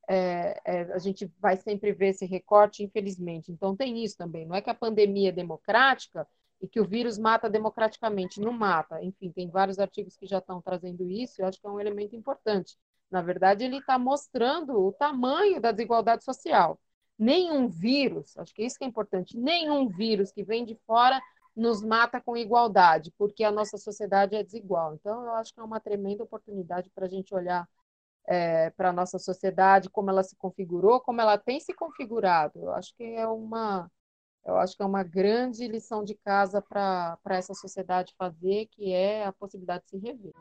é, 0.09 0.59
é, 0.65 0.82
a 0.93 0.99
gente 0.99 1.32
vai 1.39 1.55
sempre 1.55 1.93
ver 1.93 2.09
esse 2.09 2.26
recorte, 2.26 2.84
infelizmente. 2.84 3.51
Então, 3.51 3.76
tem 3.76 4.03
isso 4.03 4.17
também. 4.17 4.45
Não 4.45 4.55
é 4.55 4.61
que 4.61 4.70
a 4.70 4.76
pandemia 4.76 5.30
é 5.30 5.32
democrática 5.32 6.28
e 6.61 6.67
que 6.67 6.80
o 6.82 6.86
vírus 6.86 7.17
mata 7.17 7.49
democraticamente. 7.49 8.41
Não 8.41 8.51
mata. 8.51 9.01
Enfim, 9.03 9.32
tem 9.32 9.49
vários 9.49 9.80
artigos 9.80 10.17
que 10.17 10.28
já 10.28 10.39
estão 10.39 10.61
trazendo 10.61 11.09
isso. 11.09 11.41
Eu 11.41 11.47
acho 11.47 11.59
que 11.59 11.67
é 11.67 11.70
um 11.70 11.80
elemento 11.80 12.15
importante. 12.15 12.78
Na 13.09 13.22
verdade, 13.22 13.63
ele 13.63 13.78
está 13.78 13.97
mostrando 13.97 14.74
o 14.78 14.91
tamanho 14.91 15.61
da 15.61 15.72
desigualdade 15.72 16.24
social. 16.24 16.80
Nenhum 17.17 17.67
vírus, 17.67 18.38
acho 18.38 18.53
que 18.53 18.63
isso 18.63 18.78
que 18.78 18.86
é 18.86 18.88
importante, 18.88 19.38
nenhum 19.38 19.89
vírus 19.89 20.32
que 20.32 20.41
vem 20.43 20.63
de 20.63 20.76
fora 20.86 21.20
nos 21.56 21.82
mata 21.84 22.22
com 22.22 22.38
igualdade, 22.38 23.14
porque 23.18 23.43
a 23.43 23.52
nossa 23.52 23.78
sociedade 23.78 24.36
é 24.36 24.43
desigual. 24.43 24.95
Então, 24.95 25.24
eu 25.24 25.34
acho 25.34 25.54
que 25.54 25.60
é 25.60 25.64
uma 25.64 25.80
tremenda 25.80 26.24
oportunidade 26.24 26.89
para 26.89 27.06
a 27.06 27.10
gente 27.10 27.34
olhar 27.34 27.68
é, 28.28 28.70
para 28.72 28.89
a 28.89 28.93
nossa 28.93 29.18
sociedade, 29.18 29.89
como 29.89 30.10
ela 30.10 30.24
se 30.24 30.36
configurou, 30.36 31.00
como 31.02 31.20
ela 31.20 31.38
tem 31.38 31.60
se 31.60 31.74
configurado. 31.74 32.60
Eu 32.60 32.74
acho 32.74 32.95
que 32.95 33.04
é 33.04 33.28
uma, 33.28 33.89
eu 34.45 34.58
acho 34.58 34.76
que 34.76 34.84
é 34.84 34.86
uma 34.86 35.04
grande 35.04 35.68
lição 35.68 36.04
de 36.04 36.16
casa 36.16 36.62
para 36.62 37.18
essa 37.30 37.54
sociedade 37.54 38.14
fazer, 38.18 38.68
que 38.72 38.91
é 38.91 39.26
a 39.26 39.34
possibilidade 39.34 39.84
de 39.84 39.89
se 39.89 39.97
rever. 39.97 40.34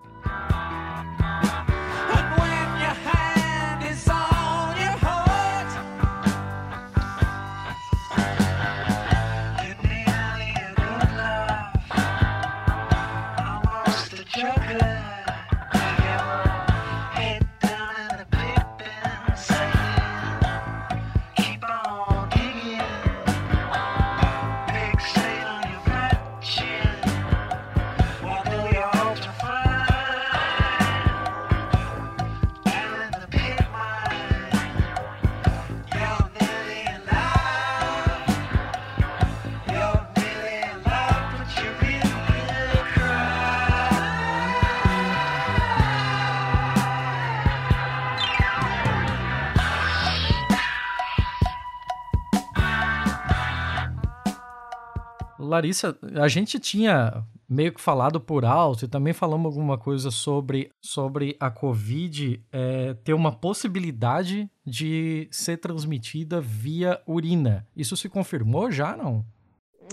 Larissa, 55.49 55.99
a 56.15 56.29
gente 56.29 56.59
tinha 56.61 57.25
meio 57.49 57.73
que 57.73 57.81
falado 57.81 58.21
por 58.21 58.45
alto 58.45 58.85
e 58.85 58.89
também 58.89 59.15
falamos 59.15 59.47
alguma 59.47 59.79
coisa 59.79 60.11
sobre, 60.11 60.71
sobre 60.81 61.37
a 61.41 61.51
Covid 61.51 62.45
é, 62.53 62.95
ter 62.95 63.15
uma 63.15 63.33
possibilidade 63.33 64.51
de 64.65 65.27
ser 65.31 65.57
transmitida 65.57 66.41
via 66.41 67.01
urina. 67.07 67.67
Isso 67.75 67.97
se 67.97 68.09
confirmou 68.09 68.71
já, 68.71 68.95
não? 68.97 69.25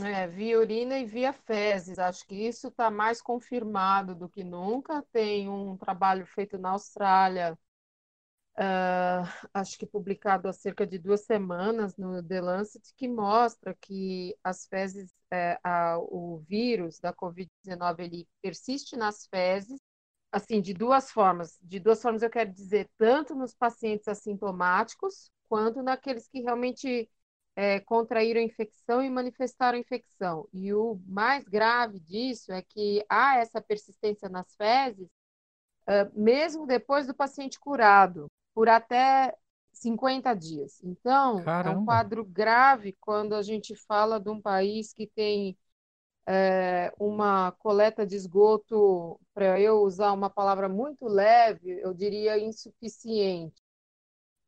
É, 0.03 0.27
via 0.27 0.59
urina 0.59 0.99
e 0.99 1.05
via 1.05 1.31
fezes. 1.31 1.97
Acho 1.97 2.27
que 2.27 2.35
isso 2.35 2.67
está 2.67 2.91
mais 2.91 3.21
confirmado 3.21 4.13
do 4.13 4.27
que 4.27 4.43
nunca. 4.43 5.01
Tem 5.13 5.47
um 5.47 5.77
trabalho 5.77 6.25
feito 6.25 6.57
na 6.57 6.71
Austrália 6.71 7.57
Uh, 8.57 9.27
acho 9.53 9.77
que 9.77 9.85
publicado 9.85 10.47
há 10.47 10.53
cerca 10.53 10.87
de 10.87 10.97
duas 10.97 11.25
semanas 11.25 11.97
no 11.97 12.23
The 12.23 12.39
Lancet, 12.39 12.93
que 12.95 13.05
mostra 13.05 13.73
que 13.73 14.33
as 14.41 14.65
fezes, 14.65 15.13
é, 15.29 15.59
o 15.97 16.37
vírus 16.47 16.97
da 16.99 17.13
Covid-19, 17.13 17.99
ele 17.99 18.27
persiste 18.41 18.95
nas 18.95 19.27
fezes, 19.27 19.77
assim, 20.31 20.61
de 20.61 20.73
duas 20.73 21.11
formas. 21.11 21.59
De 21.61 21.79
duas 21.79 22.01
formas 22.01 22.21
eu 22.21 22.29
quero 22.29 22.51
dizer, 22.53 22.89
tanto 22.97 23.35
nos 23.35 23.53
pacientes 23.53 24.07
assintomáticos, 24.07 25.29
quanto 25.49 25.83
naqueles 25.83 26.27
que 26.29 26.39
realmente 26.41 27.09
é, 27.57 27.81
contraíram 27.81 28.39
infecção 28.41 29.03
e 29.03 29.09
manifestaram 29.09 29.77
a 29.77 29.81
infecção. 29.81 30.47
E 30.53 30.73
o 30.73 30.97
mais 31.05 31.43
grave 31.43 31.99
disso 31.99 32.53
é 32.53 32.61
que 32.61 33.05
há 33.09 33.37
essa 33.37 33.61
persistência 33.61 34.29
nas 34.29 34.55
fezes, 34.55 35.07
uh, 35.87 36.09
mesmo 36.13 36.65
depois 36.65 37.07
do 37.07 37.13
paciente 37.13 37.59
curado 37.59 38.31
por 38.55 38.69
até 38.69 39.35
50 39.73 40.33
dias. 40.33 40.81
Então, 40.83 41.43
Caramba. 41.43 41.77
é 41.77 41.81
um 41.81 41.85
quadro 41.85 42.25
grave 42.25 42.97
quando 43.01 43.35
a 43.35 43.43
gente 43.43 43.75
fala 43.75 44.19
de 44.19 44.29
um 44.29 44.41
país 44.41 44.93
que 44.93 45.05
tem 45.05 45.57
é, 46.25 46.91
uma 46.97 47.51
coleta 47.51 48.05
de 48.05 48.15
esgoto, 48.15 49.19
para 49.33 49.59
eu 49.59 49.81
usar 49.81 50.13
uma 50.13 50.29
palavra 50.29 50.69
muito 50.69 51.05
leve, 51.07 51.79
eu 51.81 51.93
diria 51.93 52.39
insuficiente. 52.39 53.61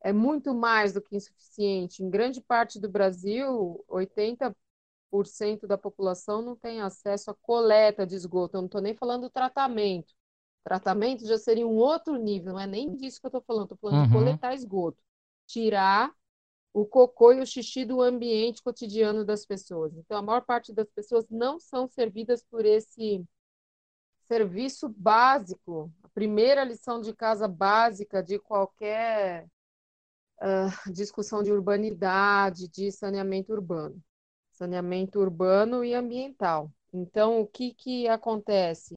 É 0.01 0.13
muito 0.13 0.55
mais 0.55 0.93
do 0.93 1.01
que 1.01 1.15
insuficiente. 1.15 2.03
Em 2.03 2.09
grande 2.09 2.41
parte 2.41 2.79
do 2.79 2.89
Brasil, 2.89 3.83
80% 3.87 5.67
da 5.67 5.77
população 5.77 6.41
não 6.41 6.55
tem 6.55 6.81
acesso 6.81 7.31
à 7.31 7.35
coleta 7.35 8.07
de 8.07 8.15
esgoto. 8.15 8.57
Eu 8.57 8.61
não 8.61 8.67
estou 8.67 8.81
nem 8.81 8.95
falando 8.95 9.23
do 9.23 9.29
tratamento. 9.29 10.13
Tratamento 10.68 11.26
já 11.26 11.38
seria 11.38 11.65
um 11.65 11.78
outro 11.78 12.18
nível, 12.18 12.51
não 12.51 12.59
é 12.59 12.68
nem 12.68 12.93
disso 12.93 13.22
que 13.22 13.26
eu 13.26 13.30
estou 13.30 13.41
falando, 13.41 13.63
estou 13.63 13.78
falando 13.78 14.01
uhum. 14.01 14.07
de 14.07 14.13
coletar 14.13 14.53
esgoto. 14.53 15.01
Tirar 15.45 16.13
o 16.74 16.86
cocô 16.86 17.32
e 17.32 17.39
o 17.39 17.45
xixi 17.45 17.86
do 17.86 18.01
ambiente 18.01 18.61
cotidiano 18.61 19.24
das 19.24 19.45
pessoas. 19.45 19.95
Então, 19.95 20.18
a 20.18 20.22
maior 20.22 20.41
parte 20.41 20.74
das 20.74 20.89
pessoas 20.89 21.26
não 21.30 21.57
são 21.57 21.88
servidas 21.88 22.43
por 22.43 22.65
esse 22.65 23.24
serviço 24.26 24.89
básico, 24.89 25.89
a 26.03 26.09
primeira 26.09 26.65
lição 26.65 26.99
de 26.99 27.15
casa 27.15 27.47
básica 27.47 28.22
de 28.22 28.38
qualquer 28.38 29.47
uh, 30.41 30.91
discussão 30.91 31.41
de 31.41 31.49
urbanidade, 31.49 32.68
de 32.68 32.91
saneamento 32.91 33.53
urbano, 33.53 34.03
saneamento 34.51 35.18
urbano 35.18 35.82
e 35.82 35.93
ambiental. 35.93 36.70
Então, 36.91 37.39
o 37.39 37.47
que, 37.47 37.74
que 37.74 38.05
acontece? 38.09 38.96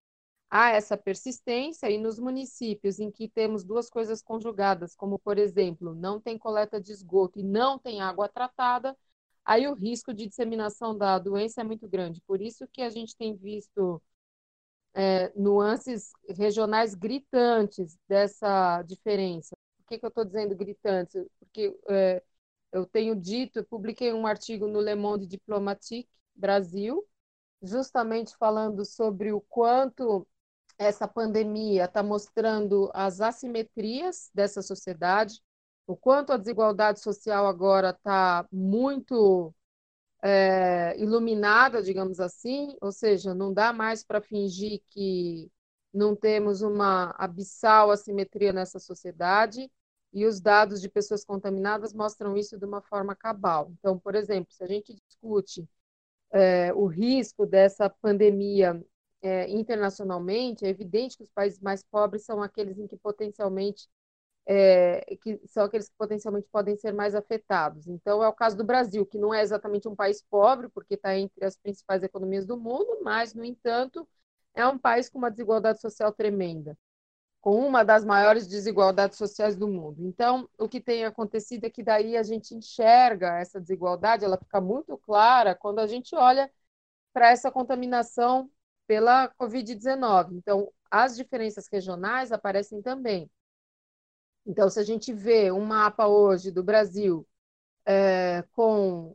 Há 0.51 0.71
essa 0.73 0.97
persistência, 0.97 1.91
e 1.91 1.99
nos 1.99 2.19
municípios 2.19 2.99
em 2.99 3.11
que 3.11 3.29
temos 3.29 3.65
duas 3.65 3.89
coisas 3.89 4.21
conjugadas, 4.23 4.95
como, 4.97 5.19
por 5.19 5.39
exemplo, 5.39 5.95
não 5.95 6.21
tem 6.21 6.37
coleta 6.39 6.81
de 6.81 6.93
esgoto 6.93 7.39
e 7.39 7.45
não 7.45 7.79
tem 7.79 8.01
água 8.01 8.29
tratada, 8.29 8.97
aí 9.45 9.69
o 9.69 9.75
risco 9.75 10.13
de 10.13 10.27
disseminação 10.27 10.97
da 10.97 11.19
doença 11.19 11.61
é 11.61 11.65
muito 11.65 11.89
grande. 11.89 12.21
Por 12.27 12.41
isso 12.43 12.67
que 12.69 12.83
a 12.83 12.91
gente 12.91 13.17
tem 13.17 13.37
visto 13.37 14.03
é, 14.95 15.33
nuances 15.37 16.11
regionais 16.29 16.95
gritantes 16.95 17.97
dessa 18.09 18.83
diferença. 18.83 19.57
Por 19.79 19.87
que, 19.87 19.99
que 19.99 20.05
eu 20.07 20.09
estou 20.09 20.25
dizendo 20.25 20.55
gritantes? 20.57 21.25
Porque 21.39 21.77
é, 21.89 22.23
eu 22.73 22.87
tenho 22.87 23.15
dito, 23.17 23.61
eu 23.61 23.65
publiquei 23.65 24.13
um 24.13 24.27
artigo 24.27 24.67
no 24.69 24.81
Le 24.81 24.95
Monde 24.95 25.27
Diplomatique 25.27 26.09
Brasil, 26.35 27.05
justamente 27.63 28.37
falando 28.37 28.85
sobre 28.85 29.33
o 29.33 29.41
quanto 29.43 30.27
essa 30.81 31.07
pandemia 31.07 31.85
está 31.85 32.03
mostrando 32.03 32.91
as 32.95 33.21
assimetrias 33.21 34.31
dessa 34.35 34.63
sociedade, 34.63 35.39
o 35.87 35.95
quanto 35.95 36.33
a 36.33 36.39
desigualdade 36.39 37.01
social 37.01 37.47
agora 37.47 37.91
está 37.91 38.47
muito 38.51 39.55
é, 40.23 40.99
iluminada, 40.99 41.83
digamos 41.83 42.19
assim, 42.19 42.75
ou 42.81 42.91
seja, 42.93 43.35
não 43.35 43.53
dá 43.53 43.75
mais 43.75 44.03
para 44.03 44.23
fingir 44.23 44.81
que 44.89 45.51
não 45.93 46.17
temos 46.17 46.63
uma 46.63 47.11
abissal 47.19 47.91
assimetria 47.91 48.51
nessa 48.51 48.79
sociedade, 48.79 49.71
e 50.15 50.25
os 50.25 50.41
dados 50.41 50.81
de 50.81 50.89
pessoas 50.89 51.25
contaminadas 51.25 51.93
mostram 51.93 52.39
isso 52.39 52.59
de 52.59 52.65
uma 52.65 52.81
forma 52.81 53.15
cabal. 53.15 53.71
Então, 53.79 53.99
por 53.99 54.15
exemplo, 54.15 54.51
se 54.51 54.65
a 54.65 54.67
gente 54.67 54.95
discute 54.95 55.69
é, 56.33 56.73
o 56.73 56.87
risco 56.87 57.45
dessa 57.45 57.91
pandemia 57.91 58.83
é, 59.23 59.49
internacionalmente, 59.51 60.65
é 60.65 60.69
evidente 60.69 61.17
que 61.17 61.23
os 61.25 61.31
países 61.31 61.61
mais 61.61 61.83
pobres 61.83 62.25
são 62.25 62.43
aqueles 62.43 62.79
em 62.79 62.87
que 62.87 62.97
potencialmente 62.97 63.89
é, 64.47 65.17
que 65.23 65.41
são 65.47 65.65
aqueles 65.65 65.89
que 65.89 65.95
potencialmente 65.97 66.49
podem 66.51 66.77
ser 66.77 66.93
mais 66.93 67.15
afetados. 67.15 67.87
Então, 67.87 68.23
é 68.23 68.29
o 68.29 68.33
caso 68.33 68.57
do 68.57 68.65
Brasil, 68.65 69.07
que 69.07 69.19
não 69.19 69.33
é 69.33 69.43
exatamente 69.43 69.87
um 69.89 69.95
país 69.95 70.23
pobre, 70.29 70.69
porque 70.69 70.95
está 70.95 71.17
entre 71.17 71.45
as 71.45 71.57
principais 71.57 72.03
economias 72.03 72.47
do 72.47 72.57
mundo, 72.57 72.99
mas, 73.03 73.35
no 73.35 73.45
entanto, 73.45 74.09
é 74.55 74.67
um 74.67 74.79
país 74.79 75.09
com 75.09 75.19
uma 75.19 75.31
desigualdade 75.31 75.81
social 75.81 76.13
tremenda, 76.13 76.77
com 77.41 77.57
uma 77.67 77.85
das 77.85 78.05
maiores 78.05 78.47
desigualdades 78.49 79.19
sociais 79.19 79.57
do 79.57 79.69
mundo. 79.69 80.05
Então, 80.07 80.49
o 80.59 80.69
que 80.69 80.81
tem 80.81 81.05
acontecido 81.05 81.65
é 81.67 81.71
que 81.71 81.83
daí 81.83 82.17
a 82.17 82.23
gente 82.23 82.55
enxerga 82.55 83.39
essa 83.39 83.61
desigualdade, 83.61 84.25
ela 84.25 84.39
fica 84.39 84.61
muito 84.61 84.99
clara 84.99 85.55
quando 85.55 85.79
a 85.81 85.87
gente 85.87 86.15
olha 86.17 86.51
para 87.13 87.31
essa 87.31 87.51
contaminação 87.51 88.51
pela 88.91 89.29
Covid-19. 89.41 90.33
Então, 90.33 90.69
as 90.91 91.15
diferenças 91.15 91.69
regionais 91.71 92.33
aparecem 92.33 92.83
também. 92.83 93.31
Então, 94.45 94.69
se 94.69 94.81
a 94.81 94.83
gente 94.83 95.13
vê 95.13 95.53
um 95.53 95.65
mapa 95.65 96.09
hoje 96.09 96.51
do 96.51 96.61
Brasil 96.61 97.25
é, 97.87 98.43
com 98.51 99.15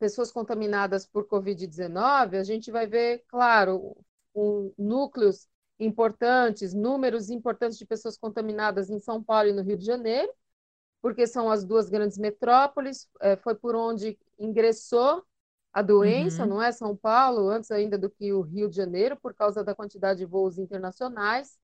pessoas 0.00 0.32
contaminadas 0.32 1.06
por 1.06 1.28
Covid-19, 1.28 2.34
a 2.34 2.42
gente 2.42 2.72
vai 2.72 2.84
ver, 2.88 3.22
claro, 3.28 3.96
um, 4.34 4.74
núcleos 4.76 5.46
importantes, 5.78 6.74
números 6.74 7.30
importantes 7.30 7.78
de 7.78 7.86
pessoas 7.86 8.18
contaminadas 8.18 8.90
em 8.90 8.98
São 8.98 9.22
Paulo 9.22 9.50
e 9.50 9.52
no 9.52 9.62
Rio 9.62 9.76
de 9.76 9.84
Janeiro, 9.84 10.32
porque 11.00 11.28
são 11.28 11.48
as 11.48 11.64
duas 11.64 11.88
grandes 11.88 12.18
metrópoles, 12.18 13.08
é, 13.20 13.36
foi 13.36 13.54
por 13.54 13.76
onde 13.76 14.18
ingressou 14.36 15.24
a 15.72 15.80
doença, 15.80 16.42
uhum. 16.42 16.48
não 16.50 16.62
é 16.62 16.70
São 16.70 16.94
Paulo, 16.96 17.48
antes 17.48 17.70
ainda 17.70 17.96
do 17.96 18.10
que 18.10 18.32
o 18.32 18.42
Rio 18.42 18.68
de 18.68 18.76
Janeiro, 18.76 19.16
por 19.16 19.34
causa 19.34 19.64
da 19.64 19.74
quantidade 19.74 20.18
de 20.18 20.26
voos 20.26 20.58
internacionais, 20.58 21.58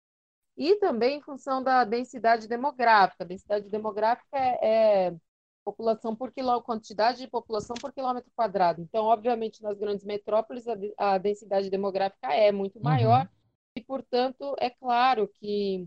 e 0.56 0.76
também 0.76 1.18
em 1.18 1.22
função 1.22 1.62
da 1.62 1.84
densidade 1.84 2.48
demográfica. 2.48 3.22
A 3.22 3.26
densidade 3.26 3.68
demográfica 3.68 4.36
é, 4.36 5.09
é 5.09 5.16
população 5.64 6.16
por 6.16 6.32
quilômetro, 6.32 6.64
quantidade 6.64 7.18
de 7.18 7.28
população 7.28 7.76
por 7.80 7.92
quilômetro 7.92 8.30
quadrado. 8.34 8.80
Então, 8.80 9.04
obviamente, 9.04 9.62
nas 9.62 9.78
grandes 9.78 10.04
metrópoles 10.04 10.66
a, 10.66 10.74
a 10.96 11.18
densidade 11.18 11.68
demográfica 11.68 12.32
é 12.32 12.50
muito 12.50 12.82
maior 12.82 13.22
uhum. 13.22 13.28
e, 13.76 13.84
portanto, 13.84 14.56
é 14.59 14.70
claro 14.70 15.28
que 15.28 15.86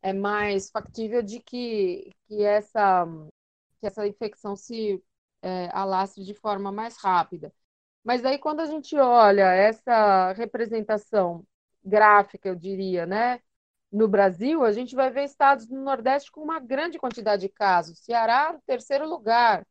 é 0.00 0.12
mais 0.12 0.70
factível 0.70 1.22
de 1.22 1.40
que, 1.40 2.10
que, 2.26 2.42
essa, 2.42 3.06
que 3.80 3.86
essa 3.86 4.06
infecção 4.06 4.56
se 4.56 5.02
é, 5.42 5.68
alastre 5.72 6.24
de 6.24 6.34
forma 6.34 6.72
mais 6.72 6.96
rápida. 6.98 7.52
Mas 8.04 8.24
aí, 8.24 8.38
quando 8.38 8.60
a 8.60 8.66
gente 8.66 8.96
olha 8.98 9.52
essa 9.54 10.32
representação 10.32 11.46
gráfica, 11.84 12.48
eu 12.48 12.56
diria, 12.56 13.06
né, 13.06 13.40
no 13.92 14.08
Brasil, 14.08 14.64
a 14.64 14.72
gente 14.72 14.94
vai 14.94 15.10
ver 15.10 15.24
estados 15.24 15.66
do 15.66 15.76
Nordeste 15.76 16.30
com 16.32 16.42
uma 16.42 16.58
grande 16.60 16.98
quantidade 16.98 17.42
de 17.42 17.48
casos. 17.48 17.98
Ceará, 18.00 18.58
terceiro 18.66 19.08
lugar 19.08 19.66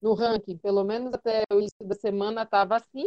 no 0.00 0.14
ranking, 0.14 0.56
pelo 0.58 0.84
menos 0.84 1.12
até 1.14 1.42
o 1.52 1.58
início 1.58 1.86
da 1.86 1.94
semana 1.94 2.42
estava 2.42 2.76
assim, 2.76 3.06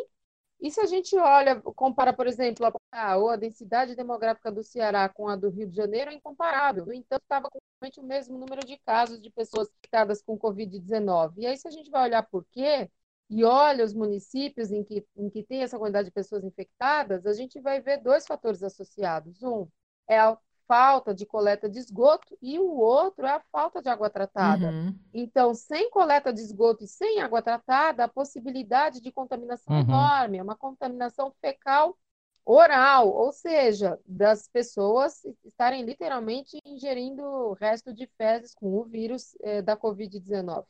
e 0.61 0.69
se 0.71 0.81
a 0.81 0.85
gente 0.85 1.15
olha, 1.17 1.61
compara, 1.61 2.11
por 2.13 2.27
exemplo, 2.27 2.65
a, 2.91 3.13
a 3.13 3.35
densidade 3.37 3.95
demográfica 3.95 4.51
do 4.51 4.63
Ceará 4.63 5.07
com 5.09 5.27
a 5.27 5.35
do 5.35 5.49
Rio 5.49 5.67
de 5.67 5.75
Janeiro, 5.75 6.11
é 6.11 6.13
incomparável. 6.13 6.85
No 6.85 6.93
entanto, 6.93 7.21
estava 7.23 7.49
com 7.49 7.59
o 7.59 8.03
mesmo 8.03 8.37
número 8.37 8.65
de 8.65 8.77
casos 8.79 9.21
de 9.21 9.29
pessoas 9.29 9.69
infectadas 9.69 10.21
com 10.21 10.37
Covid-19. 10.37 11.33
E 11.37 11.47
aí, 11.47 11.57
se 11.57 11.67
a 11.67 11.71
gente 11.71 11.89
vai 11.89 12.03
olhar 12.09 12.23
por 12.23 12.45
quê, 12.51 12.89
e 13.29 13.43
olha 13.43 13.85
os 13.85 13.93
municípios 13.93 14.71
em 14.71 14.83
que, 14.83 15.05
em 15.15 15.29
que 15.29 15.43
tem 15.43 15.61
essa 15.63 15.77
quantidade 15.77 16.07
de 16.07 16.13
pessoas 16.13 16.43
infectadas, 16.43 17.25
a 17.25 17.33
gente 17.33 17.59
vai 17.61 17.79
ver 17.81 18.01
dois 18.01 18.25
fatores 18.25 18.63
associados. 18.63 19.41
Um 19.43 19.67
é 20.07 20.19
a 20.19 20.37
falta 20.69 21.15
de 21.15 21.25
coleta 21.25 21.67
de 21.67 21.79
esgoto 21.79 22.37
e 22.39 22.59
o 22.59 22.77
outro 22.77 23.25
é 23.25 23.31
a 23.31 23.43
falta 23.51 23.81
de 23.81 23.89
água 23.89 24.07
tratada. 24.07 24.69
Uhum. 24.69 24.95
Então, 25.11 25.55
sem 25.55 25.89
coleta 25.89 26.31
de 26.31 26.41
esgoto 26.41 26.83
e 26.83 26.87
sem 26.87 27.21
água 27.21 27.41
tratada, 27.41 28.03
a 28.03 28.07
possibilidade 28.07 29.01
de 29.01 29.11
contaminação 29.11 29.75
uhum. 29.75 29.81
enorme, 29.81 30.37
é 30.37 30.43
uma 30.43 30.55
contaminação 30.55 31.33
fecal 31.41 31.97
oral, 32.45 33.09
ou 33.09 33.31
seja, 33.31 33.99
das 34.05 34.47
pessoas 34.47 35.25
estarem 35.43 35.83
literalmente 35.83 36.59
ingerindo 36.63 37.53
resto 37.53 37.91
de 37.91 38.07
fezes 38.15 38.53
com 38.53 38.75
o 38.75 38.83
vírus 38.83 39.35
eh, 39.41 39.63
da 39.63 39.75
Covid-19. 39.75 40.65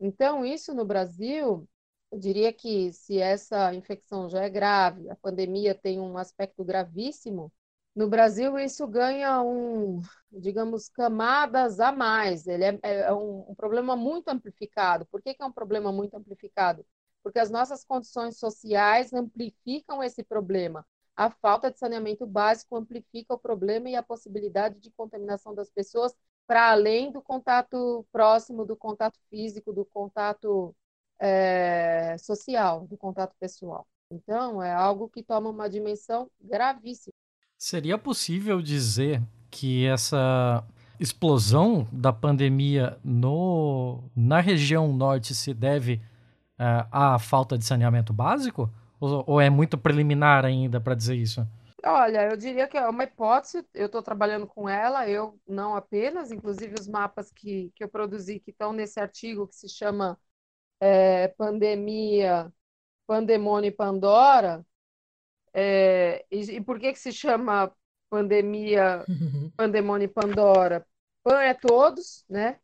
Então, 0.00 0.44
isso 0.44 0.74
no 0.74 0.84
Brasil, 0.84 1.68
eu 2.10 2.18
diria 2.18 2.52
que 2.52 2.92
se 2.92 3.20
essa 3.20 3.72
infecção 3.72 4.28
já 4.28 4.42
é 4.42 4.50
grave, 4.50 5.08
a 5.08 5.16
pandemia 5.16 5.74
tem 5.74 6.00
um 6.00 6.18
aspecto 6.18 6.64
gravíssimo, 6.64 7.52
no 7.94 8.08
Brasil, 8.08 8.58
isso 8.58 8.86
ganha 8.86 9.40
um, 9.42 10.00
digamos, 10.32 10.88
camadas 10.88 11.78
a 11.78 11.92
mais. 11.92 12.46
Ele 12.46 12.64
é, 12.64 12.78
é 12.82 13.12
um, 13.12 13.50
um, 13.50 13.54
problema 13.54 13.96
muito 13.96 14.28
amplificado. 14.28 15.06
Por 15.06 15.22
que, 15.22 15.34
que 15.34 15.42
é 15.42 15.46
um 15.46 15.52
problema 15.52 15.92
muito 15.92 16.16
amplificado? 16.16 16.84
Porque 17.22 17.38
as 17.38 17.50
nossas 17.50 17.84
condições 17.84 18.38
sociais 18.38 19.12
amplificam 19.12 20.02
esse 20.02 20.24
problema. 20.24 20.84
A 21.16 21.30
falta 21.30 21.70
de 21.70 21.78
saneamento 21.78 22.26
básico 22.26 22.76
amplifica 22.76 23.34
o 23.34 23.38
problema 23.38 23.88
e 23.88 23.94
a 23.94 24.02
possibilidade 24.02 24.80
de 24.80 24.90
contaminação 24.90 25.54
das 25.54 25.70
pessoas 25.70 26.12
para 26.46 26.70
além 26.70 27.12
do 27.12 27.22
contato 27.22 28.04
próximo, 28.12 28.64
do 28.64 28.76
contato 28.76 29.18
físico, 29.30 29.72
do 29.72 29.84
contato 29.84 30.74
é, 31.18 32.16
social, 32.18 32.86
do 32.88 32.96
contato 32.98 33.34
pessoal. 33.38 33.86
Então, 34.10 34.62
é 34.62 34.72
algo 34.72 35.08
que 35.08 35.22
toma 35.22 35.50
uma 35.50 35.68
dimensão 35.68 36.30
gravíssima. 36.40 37.13
Seria 37.64 37.96
possível 37.96 38.60
dizer 38.60 39.22
que 39.50 39.86
essa 39.86 40.62
explosão 41.00 41.88
da 41.90 42.12
pandemia 42.12 42.98
no, 43.02 44.04
na 44.14 44.38
região 44.38 44.92
norte 44.92 45.34
se 45.34 45.54
deve 45.54 45.94
uh, 46.60 46.86
à 46.92 47.18
falta 47.18 47.56
de 47.56 47.64
saneamento 47.64 48.12
básico? 48.12 48.70
Ou, 49.00 49.24
ou 49.26 49.40
é 49.40 49.48
muito 49.48 49.78
preliminar 49.78 50.44
ainda 50.44 50.78
para 50.78 50.94
dizer 50.94 51.14
isso? 51.14 51.48
Olha, 51.82 52.30
eu 52.30 52.36
diria 52.36 52.68
que 52.68 52.76
é 52.76 52.86
uma 52.86 53.04
hipótese, 53.04 53.64
eu 53.72 53.86
estou 53.86 54.02
trabalhando 54.02 54.46
com 54.46 54.68
ela, 54.68 55.08
eu 55.08 55.40
não 55.48 55.74
apenas, 55.74 56.30
inclusive 56.30 56.74
os 56.78 56.86
mapas 56.86 57.32
que, 57.32 57.72
que 57.74 57.82
eu 57.82 57.88
produzi, 57.88 58.40
que 58.40 58.50
estão 58.50 58.74
nesse 58.74 59.00
artigo 59.00 59.48
que 59.48 59.56
se 59.56 59.70
chama 59.70 60.18
é, 60.78 61.28
Pandemia, 61.28 62.52
Pandemônio 63.06 63.68
e 63.68 63.74
Pandora, 63.74 64.62
é, 65.54 66.24
e, 66.30 66.56
e, 66.56 66.60
por 66.60 66.78
que, 66.80 66.92
que 66.92 66.98
se 66.98 67.12
chama 67.12 67.72
pandemia, 68.10 69.04
pandemônio 69.56 70.06
e 70.06 70.08
Pandora? 70.08 70.86
Pan 71.22 71.40
é 71.40 71.54
todos, 71.54 72.24
né? 72.28 72.58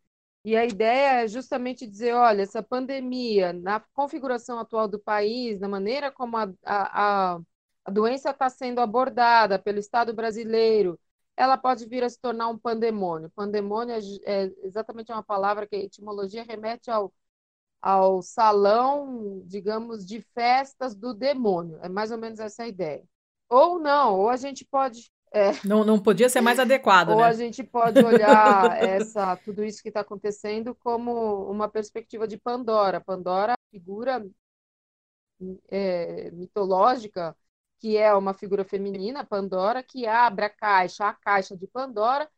E 0.45 0.57
a 0.57 0.64
ideia 0.64 1.22
é 1.22 1.28
justamente 1.28 1.86
dizer, 1.86 2.14
olha, 2.14 2.43
essa 2.43 2.62
pandemia, 2.62 3.53
na 3.53 3.80
configuração 3.95 4.59
atual 4.59 4.88
do 4.88 4.99
país, 4.99 5.61
na 5.61 5.68
maneira 5.68 6.11
como 6.11 6.36
a, 6.36 6.51
a, 6.64 7.41
a 7.84 7.91
doença 7.91 8.30
está 8.30 8.49
sendo 8.49 8.80
abordada 8.80 9.59
pelo 9.59 9.78
Estado 9.78 10.14
brasileiro, 10.14 10.99
ela 11.36 11.57
pode 11.57 11.86
vir 11.86 12.05
a 12.05 12.09
se 12.09 12.20
tornar 12.20 12.49
um 12.49 12.59
pandemônio. 12.59 13.30
Pandemônio 13.34 13.95
é, 13.95 14.01
é 14.24 14.53
exatamente 14.62 15.12
uma 15.12 15.22
palavra 15.22 15.66
que 15.66 15.76
a 15.76 15.80
etimologia 15.80 16.43
remete 16.43 16.91
ao, 16.91 17.12
ao 17.81 18.22
salão, 18.22 19.43
digamos, 19.47 20.05
de 20.07 20.20
festas 20.35 20.95
do 20.95 21.14
demônio. 21.14 21.78
É 21.83 21.89
mais 21.89 22.11
ou 22.11 22.18
menos 22.18 22.39
essa 22.39 22.64
a 22.64 22.68
ideia. 22.68 23.03
Ou 23.49 23.78
não, 23.78 24.18
ou 24.18 24.28
a 24.28 24.37
gente 24.37 24.64
pode 24.64 25.11
é. 25.33 25.53
Não, 25.64 25.85
não 25.85 25.99
podia 25.99 26.28
ser 26.28 26.41
mais 26.41 26.59
adequado, 26.59 27.11
Ou 27.11 27.18
né? 27.18 27.24
a 27.24 27.33
gente 27.33 27.62
pode 27.62 28.05
olhar 28.05 28.83
essa, 28.83 29.37
tudo 29.37 29.64
isso 29.64 29.81
que 29.81 29.89
está 29.89 30.01
acontecendo 30.01 30.74
como 30.74 31.49
uma 31.49 31.68
perspectiva 31.68 32.26
de 32.26 32.37
Pandora. 32.37 33.01
Pandora, 33.01 33.55
figura 33.70 34.26
é, 35.70 36.31
mitológica, 36.33 37.37
que 37.78 37.97
é 37.97 38.12
uma 38.14 38.35
figura 38.35 38.64
feminina, 38.64 39.24
Pandora, 39.24 39.83
que 39.83 40.07
abre 40.07 40.45
a 40.47 40.51
caixa, 40.51 41.07
a 41.07 41.14
caixa 41.14 41.57
de 41.57 41.66
Pandora, 41.66 42.28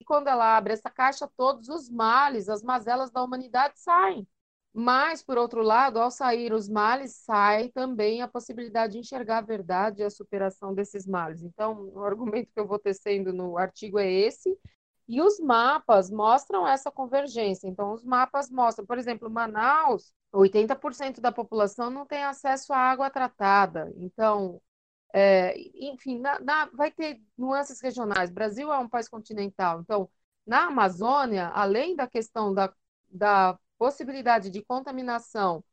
e 0.00 0.04
quando 0.04 0.28
ela 0.28 0.56
abre 0.56 0.72
essa 0.72 0.90
caixa, 0.90 1.30
todos 1.36 1.68
os 1.68 1.88
males, 1.88 2.48
as 2.48 2.62
mazelas 2.62 3.10
da 3.10 3.22
humanidade 3.22 3.78
saem. 3.78 4.26
Mas, 4.72 5.22
por 5.22 5.36
outro 5.36 5.62
lado, 5.62 5.98
ao 5.98 6.10
sair 6.10 6.52
os 6.52 6.68
males, 6.68 7.16
sai 7.16 7.68
também 7.70 8.22
a 8.22 8.28
possibilidade 8.28 8.92
de 8.92 9.00
enxergar 9.00 9.38
a 9.38 9.42
verdade 9.42 10.00
e 10.00 10.04
a 10.04 10.10
superação 10.10 10.72
desses 10.74 11.06
males. 11.06 11.42
Então, 11.42 11.90
o 11.94 12.04
argumento 12.04 12.52
que 12.52 12.60
eu 12.60 12.66
vou 12.66 12.78
tecendo 12.78 13.32
no 13.32 13.58
artigo 13.58 13.98
é 13.98 14.10
esse, 14.10 14.56
e 15.08 15.20
os 15.20 15.40
mapas 15.40 16.08
mostram 16.08 16.66
essa 16.66 16.90
convergência. 16.90 17.66
Então, 17.66 17.92
os 17.92 18.04
mapas 18.04 18.48
mostram, 18.48 18.86
por 18.86 18.96
exemplo, 18.96 19.28
Manaus, 19.28 20.12
80% 20.32 21.20
da 21.20 21.32
população 21.32 21.90
não 21.90 22.06
tem 22.06 22.22
acesso 22.22 22.72
à 22.72 22.78
água 22.78 23.10
tratada. 23.10 23.92
Então, 23.96 24.60
é, 25.12 25.54
enfim, 25.74 26.20
na, 26.20 26.38
na, 26.40 26.66
vai 26.66 26.90
ter 26.92 27.20
nuances 27.36 27.80
regionais. 27.80 28.30
Brasil 28.30 28.72
é 28.72 28.78
um 28.78 28.88
país 28.88 29.08
continental. 29.08 29.80
Então, 29.80 30.08
na 30.46 30.66
Amazônia, 30.66 31.48
além 31.48 31.96
da 31.96 32.06
questão 32.06 32.54
da, 32.54 32.72
da 33.10 33.58
possibilidade 33.80 34.50
de 34.50 34.62
contaminação 34.62 35.64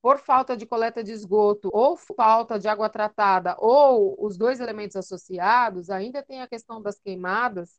por 0.00 0.18
falta 0.18 0.56
de 0.56 0.64
coleta 0.64 1.04
de 1.04 1.12
esgoto 1.12 1.68
ou 1.74 1.94
falta 1.94 2.58
de 2.58 2.66
água 2.68 2.88
tratada 2.88 3.54
ou 3.58 4.16
os 4.24 4.38
dois 4.38 4.60
elementos 4.60 4.96
associados, 4.96 5.90
ainda 5.90 6.22
tem 6.22 6.40
a 6.40 6.48
questão 6.48 6.80
das 6.80 6.98
queimadas, 6.98 7.78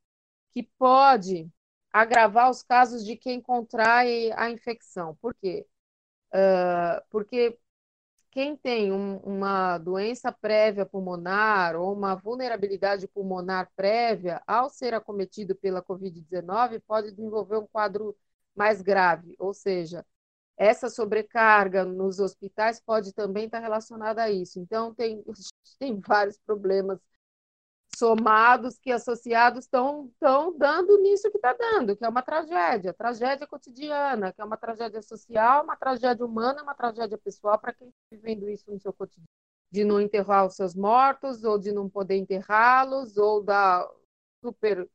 que 0.53 0.63
pode 0.77 1.49
agravar 1.91 2.51
os 2.51 2.61
casos 2.61 3.03
de 3.03 3.15
quem 3.15 3.41
contrai 3.41 4.31
a 4.33 4.51
infecção. 4.51 5.15
Por 5.19 5.33
quê? 5.33 5.65
Uh, 6.31 7.01
porque 7.09 7.57
quem 8.31 8.55
tem 8.55 8.91
um, 8.91 9.17
uma 9.17 9.77
doença 9.79 10.31
prévia 10.31 10.85
pulmonar 10.85 11.75
ou 11.75 11.93
uma 11.93 12.15
vulnerabilidade 12.15 13.07
pulmonar 13.07 13.71
prévia, 13.75 14.43
ao 14.45 14.69
ser 14.69 14.93
acometido 14.93 15.55
pela 15.55 15.81
Covid-19, 15.81 16.81
pode 16.85 17.11
desenvolver 17.11 17.57
um 17.57 17.67
quadro 17.67 18.15
mais 18.55 18.81
grave, 18.81 19.35
ou 19.39 19.53
seja, 19.53 20.05
essa 20.57 20.89
sobrecarga 20.89 21.83
nos 21.83 22.19
hospitais 22.19 22.79
pode 22.79 23.13
também 23.13 23.45
estar 23.45 23.59
relacionada 23.59 24.23
a 24.23 24.31
isso. 24.31 24.59
Então, 24.59 24.93
tem, 24.93 25.23
tem 25.79 25.99
vários 25.99 26.37
problemas 26.45 26.99
somados 27.95 28.77
que 28.77 28.91
associados 28.91 29.65
estão 29.65 30.11
dando 30.57 30.97
nisso 31.01 31.29
que 31.31 31.37
está 31.37 31.53
dando, 31.53 31.95
que 31.95 32.03
é 32.03 32.09
uma 32.09 32.21
tragédia, 32.21 32.93
tragédia 32.93 33.47
cotidiana, 33.47 34.33
que 34.33 34.41
é 34.41 34.45
uma 34.45 34.57
tragédia 34.57 35.01
social, 35.01 35.63
uma 35.63 35.77
tragédia 35.77 36.25
humana, 36.25 36.61
uma 36.63 36.75
tragédia 36.75 37.17
pessoal 37.17 37.57
para 37.57 37.73
quem 37.73 37.87
está 37.87 37.99
vivendo 38.11 38.49
isso 38.49 38.69
no 38.69 38.79
seu 38.79 38.91
cotidiano. 38.93 39.27
De 39.71 39.83
não 39.83 39.99
enterrar 39.99 40.45
os 40.45 40.55
seus 40.55 40.75
mortos, 40.75 41.43
ou 41.43 41.57
de 41.57 41.71
não 41.71 41.89
poder 41.89 42.15
enterrá-los, 42.17 43.17
ou 43.17 43.41
da 43.43 43.89
super 44.43 44.87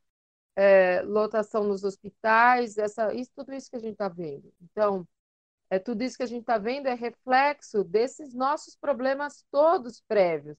é, 0.57 1.03
lotação 1.03 1.65
nos 1.65 1.85
hospitais, 1.85 2.77
essa, 2.79 3.15
isso, 3.15 3.31
tudo 3.35 3.53
isso 3.55 3.71
que 3.71 3.77
a 3.77 3.81
gente 3.81 3.93
está 3.93 4.09
vendo. 4.09 4.53
Então, 4.61 5.07
é, 5.71 5.79
tudo 5.79 6.03
isso 6.03 6.17
que 6.17 6.23
a 6.23 6.27
gente 6.27 6.41
está 6.43 6.59
vendo 6.59 6.87
é 6.89 6.95
reflexo 6.95 7.85
desses 7.85 8.35
nossos 8.35 8.77
problemas 8.77 9.45
todos 9.51 10.01
prévios, 10.03 10.57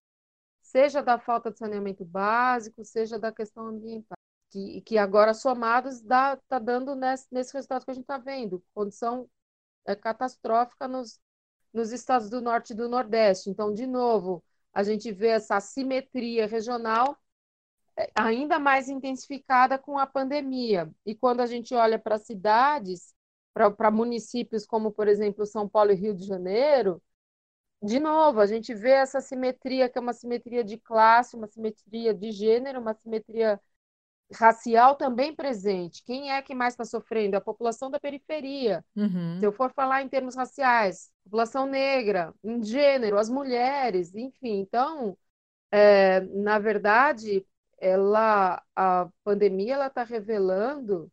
seja 0.62 1.02
da 1.04 1.20
falta 1.20 1.52
de 1.52 1.60
saneamento 1.60 2.06
básico, 2.06 2.86
seja 2.86 3.20
da 3.20 3.32
questão 3.32 3.68
ambiental, 3.68 4.18
que, 4.50 4.82
que 4.82 4.98
agora 4.98 5.34
somados 5.34 6.02
está 6.02 6.60
dando 6.62 6.96
nesse, 6.96 7.28
nesse 7.32 7.54
resultado 7.54 7.86
que 7.86 7.92
a 7.92 7.94
gente 7.94 8.04
está 8.04 8.18
vendo, 8.18 8.64
condição 8.74 9.30
é, 9.86 9.96
catastrófica 9.96 10.88
nos, 10.88 11.20
nos 11.74 11.92
estados 11.92 12.30
do 12.30 12.42
norte 12.42 12.74
e 12.74 12.76
do 12.76 12.89
nordeste. 12.89 13.50
Então, 13.50 13.74
de 13.74 13.86
novo, 13.88 14.44
a 14.74 14.84
gente 14.84 15.12
vê 15.12 15.30
essa 15.30 15.58
assimetria 15.58 16.48
regional 16.48 17.18
ainda 18.16 18.60
mais 18.60 18.89
intensificada 18.89 19.78
com 19.78 19.98
a 19.98 20.08
pandemia. 20.08 20.89
E 21.06 21.16
quando 21.16 21.42
a 21.42 21.46
gente 21.46 21.74
olha 21.74 22.00
para 22.00 22.18
cidades, 22.18 23.14
para 23.54 23.92
municípios 23.92 24.66
como, 24.66 24.92
por 24.92 25.08
exemplo, 25.08 25.46
São 25.46 25.68
Paulo 25.68 25.92
e 25.92 25.96
Rio 25.96 26.16
de 26.16 26.26
Janeiro, 26.26 27.02
de 27.84 28.00
novo, 28.00 28.39
a 28.39 28.46
gente 28.46 28.74
vê 28.74 28.92
essa 28.92 29.20
simetria, 29.20 29.89
que 29.89 29.98
é 29.98 30.02
uma 30.02 30.14
simetria 30.14 30.64
de 30.64 30.78
classe, 30.78 31.36
uma 31.36 31.48
simetria 31.48 32.14
de 32.14 32.32
gênero, 32.32 32.80
uma 32.80 32.94
simetria 32.94 33.60
racial 34.34 34.96
também 34.96 35.36
presente. 35.36 36.04
Quem 36.06 36.32
é 36.32 36.42
que 36.42 36.56
mais 36.56 36.74
está 36.74 36.86
sofrendo? 36.86 37.36
A 37.36 37.42
população 37.42 37.89
da 37.89 38.00
periferia. 38.00 38.86
Uhum. 38.96 39.39
Se 39.39 39.46
eu 39.46 39.52
for 39.52 39.72
falar 39.74 40.04
em 40.04 40.08
termos 40.08 40.36
raciais, 40.36 41.12
população 41.24 41.66
negra, 41.66 42.34
em 42.44 42.64
gênero, 42.64 43.18
as 43.18 43.30
mulheres, 43.30 44.14
enfim. 44.14 44.60
Então, 44.60 45.18
é, 45.72 46.22
na 46.22 46.60
verdade, 46.60 47.46
ela 47.82 48.64
a 48.76 49.10
pandemia 49.24 49.74
ela 49.74 49.88
está 49.88 50.04
revelando, 50.04 51.12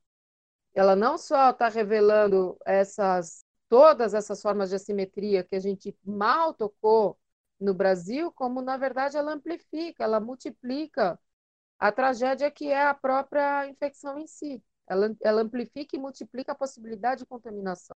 ela 0.75 0.95
não 0.95 1.19
só 1.19 1.51
está 1.51 1.69
revelando 1.69 2.57
essas 2.65 3.45
todas 3.69 4.15
essas 4.15 4.41
formas 4.41 4.71
de 4.71 4.77
assimetria 4.77 5.43
que 5.43 5.57
a 5.57 5.61
gente 5.61 5.97
mal 6.05 6.55
tocou 6.55 7.19
no 7.61 7.75
Brasil, 7.75 8.31
como 8.33 8.63
na 8.63 8.77
verdade 8.77 9.17
ela 9.17 9.33
amplifica, 9.33 10.05
ela 10.05 10.21
multiplica 10.21 11.19
a 11.79 11.91
tragédia 11.91 12.51
que 12.51 12.69
é 12.69 12.87
a 12.87 12.95
própria 12.95 13.69
infecção 13.69 14.19
em 14.19 14.27
si. 14.27 14.63
Ela, 14.87 15.15
ela 15.23 15.43
amplifica 15.43 15.97
e 15.97 15.99
multiplica 15.99 16.53
a 16.53 16.55
possibilidade 16.55 17.21
de 17.21 17.27
contaminação. 17.27 17.95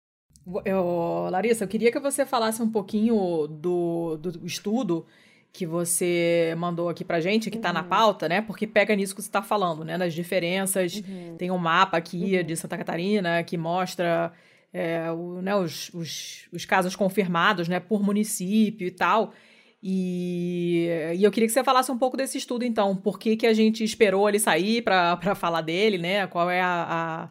Eu, 0.65 1.29
Larissa, 1.31 1.65
eu 1.65 1.69
queria 1.69 1.93
que 1.93 2.01
você 2.01 2.27
falasse 2.27 2.63
um 2.63 2.71
pouquinho 2.71 3.47
do, 3.47 4.17
do 4.17 4.47
estudo 4.47 5.07
que 5.53 5.67
você 5.67 6.55
mandou 6.57 6.89
aqui 6.89 7.05
pra 7.05 7.21
gente, 7.21 7.51
que 7.51 7.59
uhum. 7.59 7.63
tá 7.63 7.73
na 7.73 7.83
uhum. 7.83 7.89
pauta, 7.89 8.29
né? 8.29 8.41
Porque 8.41 8.67
pega 8.67 8.97
nisso 8.97 9.15
que 9.15 9.21
você 9.21 9.31
tá 9.31 9.43
falando, 9.43 9.85
né? 9.85 9.99
Das 9.99 10.15
diferenças. 10.15 10.97
Uhum. 10.97 11.37
Tem 11.37 11.51
um 11.51 11.59
mapa 11.59 11.99
aqui 11.99 12.39
uhum. 12.39 12.45
de 12.45 12.57
Santa 12.57 12.79
Catarina 12.79 13.43
que 13.45 13.59
mostra 13.59 14.33
é, 14.73 15.11
o, 15.13 15.43
né, 15.43 15.55
os, 15.55 15.91
os, 15.93 16.49
os, 16.51 16.65
casos 16.65 16.97
confirmados, 16.97 17.69
né? 17.69 17.79
Por 17.79 18.03
município 18.03 18.87
e 18.87 18.91
tal. 18.91 19.35
E, 19.83 20.89
e, 21.17 21.23
eu 21.23 21.31
queria 21.31 21.47
que 21.47 21.53
você 21.53 21.63
falasse 21.63 21.93
um 21.93 21.99
pouco 21.99 22.17
desse 22.17 22.39
estudo, 22.39 22.65
então. 22.65 22.97
Por 22.97 23.19
que, 23.19 23.37
que 23.37 23.47
a 23.47 23.53
gente 23.53 23.85
esperou 23.85 24.27
ele 24.29 24.39
sair 24.39 24.81
para 24.81 25.35
falar 25.35 25.61
dele, 25.61 25.99
né? 25.99 26.27
Qual 26.29 26.49
é 26.49 26.63
a, 26.63 27.29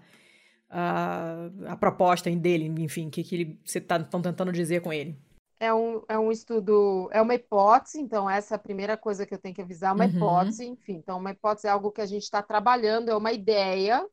a, 0.70 0.78
a, 1.70 1.72
a 1.74 1.76
proposta 1.76 2.30
dele, 2.30 2.66
enfim, 2.84 3.08
o 3.08 3.10
que, 3.10 3.24
que 3.24 3.58
vocês 3.66 3.84
estão 3.84 4.22
tá, 4.22 4.30
tentando 4.30 4.52
dizer 4.52 4.82
com 4.82 4.94
ele? 4.94 5.18
É 5.62 5.72
um, 5.72 6.04
é 6.10 6.18
um 6.18 6.32
estudo, 6.32 7.08
é 7.12 7.22
uma 7.22 7.36
hipótese, 7.36 8.02
então 8.02 8.28
essa 8.28 8.56
é 8.56 8.58
a 8.58 8.60
primeira 8.60 8.98
coisa 8.98 9.28
que 9.28 9.34
eu 9.36 9.38
tenho 9.38 9.54
que 9.54 9.62
avisar, 9.62 9.94
uma 9.94 10.06
uhum. 10.06 10.10
hipótese, 10.10 10.66
enfim, 10.66 10.94
então 10.94 11.20
uma 11.20 11.30
hipótese 11.30 11.68
é 11.68 11.70
algo 11.70 11.92
que 11.92 12.02
a 12.02 12.06
gente 12.08 12.24
está 12.24 12.42
trabalhando, 12.42 13.10
é 13.10 13.16
uma 13.16 13.32
ideia 13.32 14.04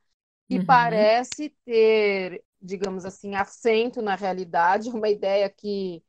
que 0.47 0.59
uhum. 0.59 0.67
parece 0.67 1.49
ter, 1.65 2.45
digamos 2.61 3.07
assim, 3.07 3.35
assento 3.35 4.03
na 4.03 4.15
realidade, 4.15 4.91
uma 4.93 5.09
ideia 5.09 5.49
que 5.49 6.05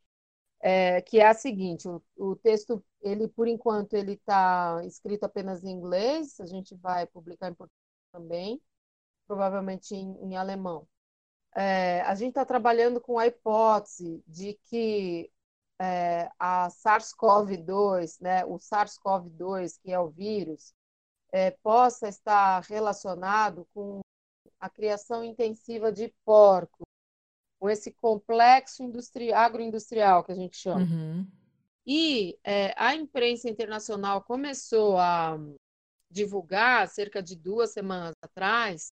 é, 0.62 1.02
que 1.02 1.22
é 1.22 1.28
a 1.28 1.34
seguinte, 1.34 1.88
o, 1.88 2.04
o 2.18 2.36
texto, 2.36 2.84
ele 3.02 3.30
por 3.30 3.48
enquanto 3.48 3.94
ele 3.94 4.16
está 4.16 4.82
escrito 4.84 5.24
apenas 5.24 5.64
em 5.64 5.70
inglês, 5.70 6.38
a 6.42 6.46
gente 6.46 6.76
vai 6.76 7.08
publicar 7.08 7.48
em 7.50 7.54
português 7.54 7.80
também, 8.12 8.62
provavelmente 9.26 9.96
em, 9.96 10.18
em 10.22 10.36
alemão 10.36 10.86
é, 11.60 12.02
a 12.04 12.16
gente 12.16 12.30
está 12.30 12.46
trabalhando 12.46 13.02
com 13.02 13.20
a 13.20 13.28
hipótese 13.28 14.24
de 14.26 14.58
que 14.70 15.30
é, 15.78 16.32
a 16.40 16.70
SARS-CoV-2, 16.70 18.22
né, 18.22 18.46
o 18.46 18.58
SARS-CoV-2, 18.58 19.78
que 19.82 19.92
é 19.92 20.00
o 20.00 20.08
vírus, 20.08 20.74
é, 21.34 21.52
possa 21.52 22.08
estar 22.08 22.62
relacionado 22.62 23.68
com 23.74 24.00
a 24.58 24.70
criação 24.70 25.22
intensiva 25.22 25.92
de 25.92 26.14
porcos, 26.24 26.88
com 27.60 27.70
esse 27.70 27.92
complexo 27.92 28.82
industri 28.82 29.34
agroindustrial 29.34 30.24
que 30.24 30.32
a 30.32 30.36
gente 30.36 30.56
chama. 30.56 30.86
Uhum. 30.86 31.28
E 31.86 32.40
é, 32.42 32.74
a 32.78 32.96
imprensa 32.96 33.50
internacional 33.50 34.24
começou 34.24 34.98
a 34.98 35.38
divulgar, 36.10 36.88
cerca 36.88 37.22
de 37.22 37.36
duas 37.36 37.74
semanas 37.74 38.14
atrás, 38.22 38.94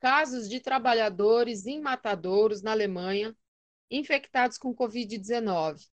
casos 0.00 0.48
de 0.48 0.60
trabalhadores 0.60 1.66
em 1.66 1.80
matadouros 1.80 2.62
na 2.62 2.72
Alemanha 2.72 3.36
infectados 3.90 4.58
com 4.58 4.74
Covid-19. 4.74 5.86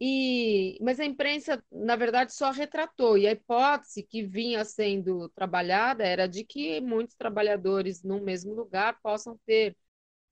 E, 0.00 0.78
mas 0.82 1.00
a 1.00 1.06
imprensa, 1.06 1.62
na 1.72 1.96
verdade, 1.96 2.34
só 2.34 2.50
retratou, 2.50 3.16
e 3.16 3.26
a 3.26 3.32
hipótese 3.32 4.02
que 4.02 4.22
vinha 4.22 4.62
sendo 4.64 5.28
trabalhada 5.30 6.04
era 6.04 6.26
de 6.28 6.44
que 6.44 6.80
muitos 6.82 7.16
trabalhadores 7.16 8.02
no 8.02 8.20
mesmo 8.20 8.52
lugar 8.54 9.00
possam 9.02 9.38
ter 9.46 9.74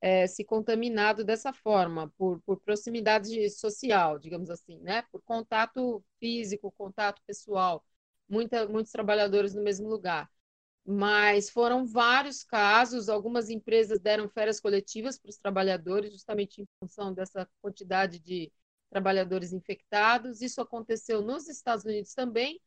é, 0.00 0.26
se 0.26 0.44
contaminado 0.44 1.24
dessa 1.24 1.52
forma, 1.52 2.12
por, 2.18 2.40
por 2.42 2.60
proximidade 2.60 3.48
social, 3.50 4.18
digamos 4.18 4.50
assim, 4.50 4.78
né? 4.80 5.02
por 5.10 5.22
contato 5.22 6.04
físico, 6.20 6.72
contato 6.76 7.22
pessoal, 7.26 7.84
muita, 8.28 8.68
muitos 8.68 8.92
trabalhadores 8.92 9.54
no 9.54 9.62
mesmo 9.62 9.88
lugar. 9.88 10.30
Mas 10.86 11.48
foram 11.48 11.86
vários 11.86 12.44
casos, 12.44 13.08
algumas 13.08 13.48
empresas 13.48 13.98
deram 13.98 14.28
férias 14.28 14.60
coletivas 14.60 15.18
para 15.18 15.30
os 15.30 15.38
trabalhadores, 15.38 16.12
justamente 16.12 16.60
em 16.60 16.68
função 16.78 17.12
dessa 17.14 17.48
quantidade 17.62 18.18
de 18.18 18.52
trabalhadores 18.90 19.52
infectados. 19.52 20.42
Isso 20.42 20.60
aconteceu 20.60 21.22
nos 21.22 21.48
Estados 21.48 21.84
Unidos 21.84 22.12
também 22.12 22.60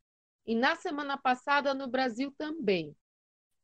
e 0.46 0.56
na 0.56 0.76
semana 0.76 1.18
passada 1.18 1.74
no 1.74 1.88
Brasil 1.88 2.34
também. 2.38 2.96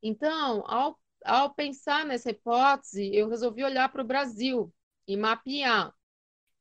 Então, 0.03 0.63
ao, 0.67 0.99
ao 1.25 1.53
pensar 1.53 2.05
nessa 2.05 2.29
hipótese, 2.29 3.09
eu 3.15 3.29
resolvi 3.29 3.63
olhar 3.63 3.89
para 3.89 4.03
o 4.03 4.07
Brasil 4.07 4.71
e 5.07 5.17
mapear. 5.17 5.93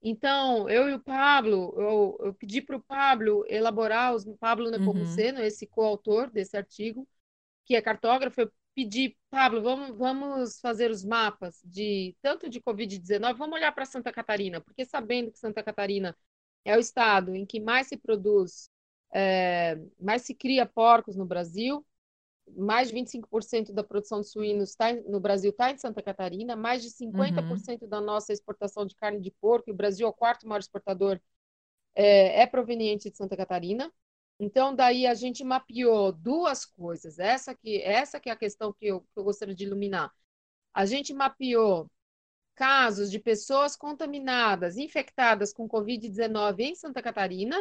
Então, 0.03 0.69
eu 0.69 0.89
e 0.89 0.95
o 0.95 1.01
Pablo, 1.01 1.75
eu, 1.77 2.19
eu 2.27 2.35
pedi 2.35 2.61
para 2.63 2.77
o 2.77 2.83
Pablo 2.83 3.45
elaborar, 3.49 4.15
os, 4.15 4.25
Pablo 4.41 4.71
Nepomuceno, 4.71 5.39
uhum. 5.39 5.45
esse 5.45 5.67
coautor 5.67 6.31
desse 6.31 6.57
artigo, 6.57 7.07
que 7.65 7.77
é 7.77 7.83
cartógrafo, 7.83 8.41
eu 8.41 8.53
pedir, 8.75 9.17
Pablo, 9.31 9.63
vamos, 9.63 9.97
vamos 9.97 10.61
fazer 10.61 10.91
os 10.91 11.05
mapas 11.05 11.61
de 11.65 12.17
tanto 12.23 12.49
de 12.49 12.61
Covid-19, 12.61 13.35
vamos 13.37 13.57
olhar 13.57 13.73
para 13.73 13.85
Santa 13.85 14.13
Catarina, 14.13 14.61
porque 14.61 14.85
sabendo 14.85 15.31
que 15.31 15.39
Santa 15.39 15.63
Catarina 15.63 16.17
é 16.65 16.77
o 16.77 16.81
estado 16.81 17.35
em 17.35 17.45
que 17.45 17.61
mais 17.61 17.89
se 17.89 17.97
produz, 17.97 18.71
é, 19.13 19.79
mais 20.01 20.23
se 20.23 20.35
cria 20.35 20.65
porcos 20.65 21.17
no 21.17 21.27
Brasil, 21.27 21.85
mais 22.57 22.89
de 22.89 22.95
25% 22.95 23.73
da 23.73 23.85
produção 23.85 24.21
de 24.21 24.29
suínos 24.29 24.75
tá, 24.75 24.93
no 24.93 25.21
Brasil 25.21 25.51
está 25.51 25.71
em 25.71 25.79
Santa 25.79 26.03
Catarina, 26.03 26.57
mais 26.57 26.83
de 26.83 26.91
50% 26.91 27.83
uhum. 27.83 27.89
da 27.89 28.01
nossa 28.01 28.33
exportação 28.33 28.87
de 28.87 28.95
carne 28.97 29.21
de 29.21 29.31
porco, 29.31 29.71
e 29.71 29.73
o 29.73 29.77
Brasil 29.77 30.07
é 30.07 30.11
o 30.11 30.13
quarto 30.13 30.47
maior 30.47 30.61
exportador, 30.61 31.21
é, 31.95 32.43
é 32.43 32.47
proveniente 32.47 33.11
de 33.11 33.17
Santa 33.17 33.37
Catarina. 33.37 33.93
Então, 34.45 34.75
daí 34.75 35.07
a 35.07 35.15
gente 35.15 35.45
mapeou 35.45 36.11
duas 36.11 36.65
coisas. 36.65 37.21
Essa 37.21 37.55
que, 37.55 37.81
essa 37.81 38.19
que 38.19 38.29
é 38.29 38.33
a 38.33 38.37
questão 38.37 38.73
que 38.73 38.87
eu, 38.87 39.01
que 39.03 39.07
eu 39.17 39.23
gostaria 39.23 39.55
de 39.55 39.63
iluminar. 39.65 40.13
A 40.75 40.85
gente 40.85 41.15
mapeou 41.15 41.89
casos 42.57 43.09
de 43.09 43.21
pessoas 43.21 43.77
contaminadas, 43.77 44.77
infectadas 44.77 45.53
com 45.53 45.69
Covid-19 45.69 46.61
em 46.61 46.75
Santa 46.75 47.01
Catarina 47.01 47.57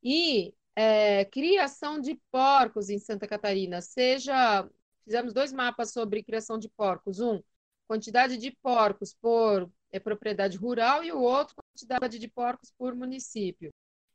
e 0.00 0.54
é, 0.76 1.24
criação 1.24 2.00
de 2.00 2.14
porcos 2.30 2.90
em 2.90 3.00
Santa 3.00 3.26
Catarina. 3.26 3.80
Seja, 3.82 4.70
fizemos 5.04 5.34
dois 5.34 5.52
mapas 5.52 5.92
sobre 5.92 6.22
criação 6.22 6.58
de 6.60 6.68
porcos. 6.68 7.18
Um, 7.18 7.42
quantidade 7.88 8.36
de 8.36 8.52
porcos 8.62 9.14
por 9.14 9.68
é, 9.90 9.98
propriedade 9.98 10.58
rural 10.58 11.02
e 11.02 11.10
o 11.10 11.20
outro, 11.20 11.56
quantidade 11.56 12.20
de 12.20 12.28
porcos 12.28 12.72
por 12.78 12.94
município. 12.94 13.72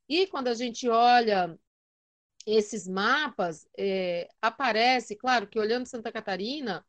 E 0.08 0.28
quando 0.28 0.48
a 0.48 0.54
gente 0.54 0.88
olha 0.88 1.58
esses 2.46 2.88
mapas, 2.88 3.68
é, 3.78 4.28
aparece, 4.42 5.16
claro, 5.16 5.48
que 5.48 5.60
olhando 5.60 5.88
Santa 5.88 6.12
Catarina, 6.12 6.86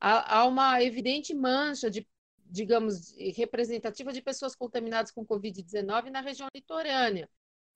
há, 0.00 0.38
há, 0.40 0.46
uma 0.46 0.82
evidente 0.82 1.34
mancha 1.34 1.90
de, 1.90 2.06
digamos, 2.38 3.14
representativa 3.36 4.12
de 4.12 4.22
pessoas 4.22 4.54
contaminadas 4.54 5.10
com 5.10 5.26
Covid-19 5.26 6.10
na 6.10 6.20
região 6.20 6.48
litorânea, 6.54 7.28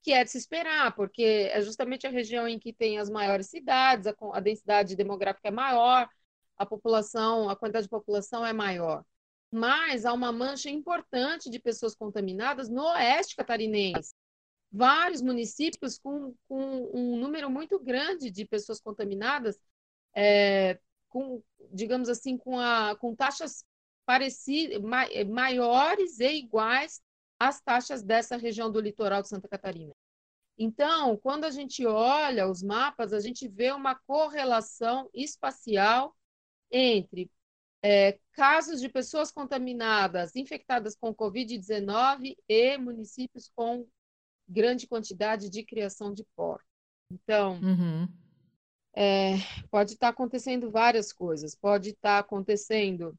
que 0.03 0.13
é 0.13 0.25
de 0.25 0.31
se 0.31 0.39
esperar, 0.39 0.95
porque 0.95 1.51
é 1.53 1.61
justamente 1.63 2.07
a 2.07 2.11
região 2.11 2.47
em 2.49 2.59
que 2.59 2.73
tem 2.73 2.99
as 2.99 3.11
maiores 3.11 3.49
cidades, 3.49 4.07
a, 4.07 4.15
a 4.33 4.41
densidade 4.41 4.97
demográfica 4.97 5.49
é 5.49 5.51
maior, 5.51 6.09
a 6.57 6.67
população, 6.67 7.49
a 7.49 7.57
quantidade 7.57 7.85
de 7.87 7.91
população 7.91 8.45
é 8.45 8.53
maior. 8.53 9.05
Mas 9.51 10.05
há 10.05 10.13
uma 10.13 10.33
mancha 10.33 10.71
importante 10.71 11.51
de 11.51 11.59
pessoas 11.59 11.95
contaminadas 11.95 12.69
no 12.69 12.85
oeste 12.85 13.37
catarinense, 13.37 14.15
vários 14.71 15.23
municípios 15.23 15.99
com, 15.99 16.35
com 16.49 16.91
um 16.93 17.17
número 17.17 17.51
muito 17.51 17.79
grande 17.79 18.31
de 18.31 18.45
pessoas 18.45 18.81
contaminadas, 18.81 19.59
é, 20.15 20.79
com, 21.09 21.43
digamos 21.73 22.09
assim, 22.09 22.37
com, 22.37 22.59
a, 22.59 22.97
com 22.97 23.15
taxas 23.15 23.65
parecidas, 24.05 24.81
maiores 25.29 26.21
e 26.21 26.39
iguais 26.39 27.01
às 27.39 27.61
taxas 27.61 28.03
dessa 28.03 28.37
região 28.37 28.71
do 28.71 28.81
litoral 28.81 29.23
de 29.23 29.29
Santa 29.29 29.49
Catarina. 29.49 29.95
Então, 30.59 31.17
quando 31.19 31.45
a 31.45 31.51
gente 31.51 31.85
olha 31.87 32.49
os 32.49 32.63
mapas, 32.63 33.13
a 33.13 33.21
gente 33.21 33.47
vê 33.47 33.73
uma 33.73 33.95
correlação 33.95 35.11
espacial 35.13 36.17
entre 36.71 37.31
é, 37.83 38.19
casos 38.33 38.81
de 38.81 38.89
pessoas 38.89 39.31
contaminadas, 39.31 40.35
infectadas 40.35 40.97
com 40.97 41.15
Covid-19 41.15 42.37
e 42.49 42.79
municípios 42.79 43.51
com 43.55 43.87
grande 44.49 44.87
quantidade 44.87 45.49
de 45.51 45.65
criação 45.65 46.13
de 46.13 46.25
porcos. 46.37 46.67
Então, 47.11 47.61
uhum. 47.61 48.09
é, 48.95 49.35
pode 49.71 49.93
estar 49.93 50.09
acontecendo 50.09 50.71
várias 50.71 51.13
coisas. 51.13 51.55
Pode 51.55 51.91
estar 51.91 52.19
acontecendo 52.19 53.17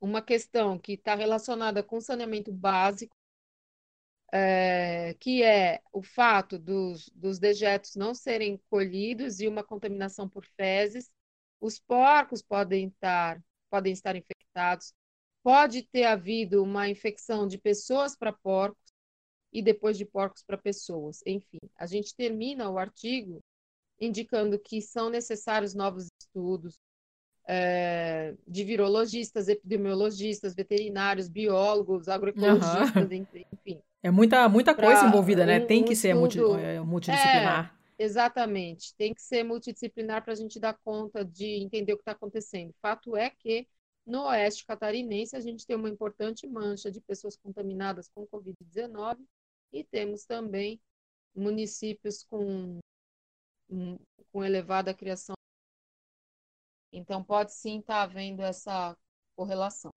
uma 0.00 0.20
questão 0.20 0.78
que 0.78 0.94
está 0.94 1.14
relacionada 1.14 1.82
com 1.82 2.00
saneamento 2.00 2.52
básico, 2.52 3.16
é, 4.32 5.14
que 5.20 5.42
é 5.42 5.80
o 5.92 6.02
fato 6.02 6.58
dos, 6.58 7.08
dos 7.10 7.38
dejetos 7.38 7.94
não 7.94 8.14
serem 8.14 8.60
colhidos 8.68 9.40
e 9.40 9.46
uma 9.46 9.62
contaminação 9.62 10.28
por 10.28 10.44
fezes. 10.56 11.10
Os 11.60 11.78
porcos 11.78 12.42
podem 12.42 12.88
estar, 12.88 13.40
podem 13.70 13.92
estar 13.92 14.16
infectados. 14.16 14.92
Pode 15.42 15.82
ter 15.82 16.04
havido 16.04 16.62
uma 16.62 16.88
infecção 16.88 17.46
de 17.46 17.58
pessoas 17.58 18.16
para 18.16 18.32
porcos 18.32 18.81
e 19.52 19.62
depois 19.62 19.98
de 19.98 20.04
porcos 20.04 20.42
para 20.42 20.56
pessoas. 20.56 21.20
Enfim, 21.26 21.58
a 21.76 21.86
gente 21.86 22.14
termina 22.14 22.70
o 22.70 22.78
artigo 22.78 23.40
indicando 24.00 24.58
que 24.58 24.80
são 24.80 25.10
necessários 25.10 25.74
novos 25.74 26.08
estudos 26.20 26.78
é, 27.46 28.34
de 28.46 28.64
virologistas, 28.64 29.48
epidemiologistas, 29.48 30.54
veterinários, 30.54 31.28
biólogos, 31.28 32.08
agroecologistas, 32.08 33.10
uhum. 33.10 33.26
enfim. 33.52 33.82
É 34.02 34.10
muita, 34.10 34.48
muita 34.48 34.74
coisa 34.74 35.06
envolvida, 35.06 35.46
né? 35.46 35.60
Um, 35.60 35.66
tem 35.66 35.84
que 35.84 35.92
um 35.92 35.96
ser 35.96 36.14
multi, 36.14 36.38
é, 36.40 36.80
multidisciplinar. 36.80 37.76
É, 37.98 38.04
exatamente, 38.04 38.94
tem 38.96 39.14
que 39.14 39.22
ser 39.22 39.44
multidisciplinar 39.44 40.24
para 40.24 40.32
a 40.32 40.36
gente 40.36 40.58
dar 40.58 40.76
conta 40.84 41.24
de 41.24 41.62
entender 41.62 41.92
o 41.92 41.96
que 41.96 42.02
está 42.02 42.12
acontecendo. 42.12 42.74
Fato 42.80 43.16
é 43.16 43.30
que 43.30 43.66
no 44.04 44.24
oeste 44.24 44.66
catarinense 44.66 45.36
a 45.36 45.40
gente 45.40 45.64
tem 45.64 45.76
uma 45.76 45.88
importante 45.88 46.46
mancha 46.48 46.90
de 46.90 47.00
pessoas 47.00 47.36
contaminadas 47.36 48.08
com 48.08 48.26
Covid-19 48.26 49.18
e 49.72 49.82
temos 49.82 50.24
também 50.24 50.80
municípios 51.34 52.22
com, 52.24 52.78
com 54.30 54.44
elevada 54.44 54.92
criação. 54.92 55.34
Então, 56.92 57.24
pode 57.24 57.54
sim 57.54 57.78
estar 57.78 57.94
tá 57.94 58.02
havendo 58.02 58.42
essa 58.42 58.96
correlação. 59.34 59.90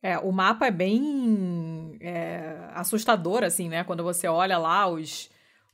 É, 0.00 0.16
o 0.18 0.30
mapa 0.30 0.68
é 0.68 0.70
bem 0.70 1.98
é, 2.00 2.70
assustador, 2.74 3.42
assim, 3.42 3.68
né? 3.68 3.82
Quando 3.82 4.04
você 4.04 4.28
olha 4.28 4.56
lá 4.56 4.86
os, 4.86 5.28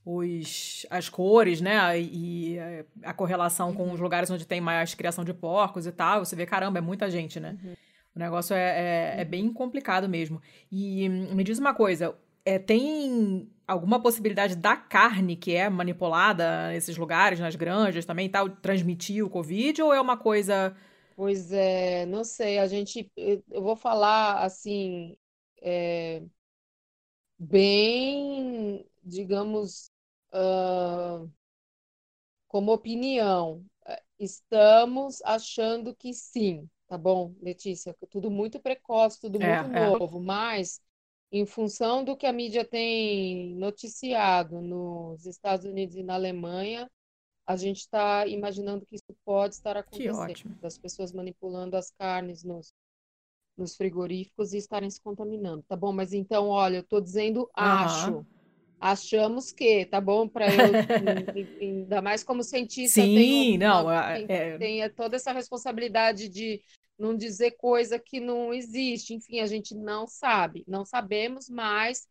os, 0.05 0.86
as 0.88 1.11
cores, 1.11 1.61
né? 1.61 2.01
E 2.01 2.57
a 3.03 3.12
correlação 3.12 3.68
uhum. 3.68 3.74
com 3.74 3.92
os 3.92 4.01
lugares 4.01 4.30
onde 4.30 4.47
tem 4.47 4.61
mais 4.61 4.95
criação 4.95 5.24
de 5.24 5.34
porcos 5.34 5.86
e 5.86 5.92
tal, 5.92 6.24
você 6.24 6.34
vê, 6.34 6.47
caramba, 6.47 6.78
é 6.78 6.80
muita 6.80 7.11
gente, 7.11 7.38
né? 7.38 7.59
Uhum. 7.62 7.74
O 8.14 8.18
negócio 8.18 8.55
é, 8.55 8.61
é, 8.61 9.20
é, 9.20 9.24
bem 9.24 9.53
complicado 9.53 10.09
mesmo. 10.09 10.40
E 10.70 11.09
me 11.09 11.42
diz 11.42 11.59
uma 11.59 11.74
coisa, 11.74 12.16
é, 12.45 12.59
tem 12.59 13.51
alguma 13.66 14.01
possibilidade 14.01 14.55
da 14.55 14.76
carne 14.76 15.36
que 15.36 15.55
é 15.55 15.68
manipulada 15.68 16.68
nesses 16.68 16.97
lugares, 16.97 17.40
nas 17.40 17.57
granjas 17.57 18.05
também, 18.05 18.28
tal, 18.28 18.51
transmitir 18.51 19.24
o 19.24 19.30
Covid 19.30 19.82
ou 19.82 19.92
é 19.92 20.01
uma 20.01 20.16
coisa. 20.16 20.76
Pois 21.16 21.53
é, 21.53 22.05
não 22.07 22.24
sei, 22.24 22.59
a 22.59 22.66
gente, 22.66 23.11
eu 23.16 23.62
vou 23.62 23.76
falar 23.76 24.42
assim, 24.42 25.16
é, 25.62 26.22
bem, 27.38 28.84
digamos, 29.03 29.90
uh, 30.32 31.30
como 32.49 32.72
opinião, 32.72 33.64
estamos 34.18 35.22
achando 35.22 35.95
que 35.95 36.12
sim, 36.12 36.68
tá 36.86 36.99
bom, 36.99 37.34
Letícia? 37.40 37.95
Tudo 38.11 38.30
muito 38.30 38.61
precoce, 38.61 39.20
tudo 39.20 39.40
é, 39.42 39.62
muito 39.62 39.76
é. 39.76 39.90
novo, 39.90 40.20
mas 40.20 40.80
em 41.31 41.45
função 41.47 42.05
do 42.05 42.16
que 42.16 42.27
a 42.27 42.33
mídia 42.33 42.64
tem 42.64 43.55
noticiado 43.57 44.61
nos 44.61 45.27
Estados 45.27 45.66
Unidos 45.66 45.97
e 45.97 46.03
na 46.03 46.14
Alemanha, 46.14 46.89
a 47.47 47.57
gente 47.57 47.81
está 47.81 48.27
imaginando 48.27 48.87
que 48.87 48.95
isso 48.95 49.14
pode 49.25 49.55
estar 49.55 49.77
acontecendo, 49.77 50.55
das 50.61 50.79
pessoas 50.79 51.12
manipulando 51.12 51.77
as 51.77 51.91
carnes 51.91 52.43
nos, 52.43 52.72
nos 53.57 53.77
frigoríficos 53.77 54.53
e 54.53 54.59
estarem 54.59 54.89
se 54.89 55.01
contaminando. 55.01 55.62
Tá 55.68 55.77
bom, 55.77 55.93
mas 55.93 56.12
então, 56.12 56.49
olha, 56.49 56.77
eu 56.77 56.83
estou 56.83 57.01
dizendo 57.01 57.51
acho. 57.55 58.25
Achamos 58.81 59.51
que, 59.51 59.87
tá 59.87 59.99
bom? 59.99 60.29
Para 60.29 60.47
eu, 60.47 60.72
ainda 61.61 62.03
mais 62.03 62.22
como 62.22 62.43
cientista, 62.43 63.01
Sim, 63.01 63.14
tenho, 63.14 63.59
não, 63.59 63.87
tem, 64.14 64.27
é... 64.29 64.59
tem 64.59 64.91
toda 64.91 65.16
essa 65.16 65.33
responsabilidade 65.33 66.29
de 66.29 66.62
não 66.99 67.16
dizer 67.16 67.53
coisa 67.53 67.99
que 67.99 68.20
não 68.20 68.53
existe. 68.53 69.14
Enfim, 69.14 69.40
a 69.40 69.47
gente 69.47 69.74
não 69.74 70.07
sabe, 70.07 70.64
não 70.66 70.84
sabemos, 70.84 71.49
mas 71.49 72.07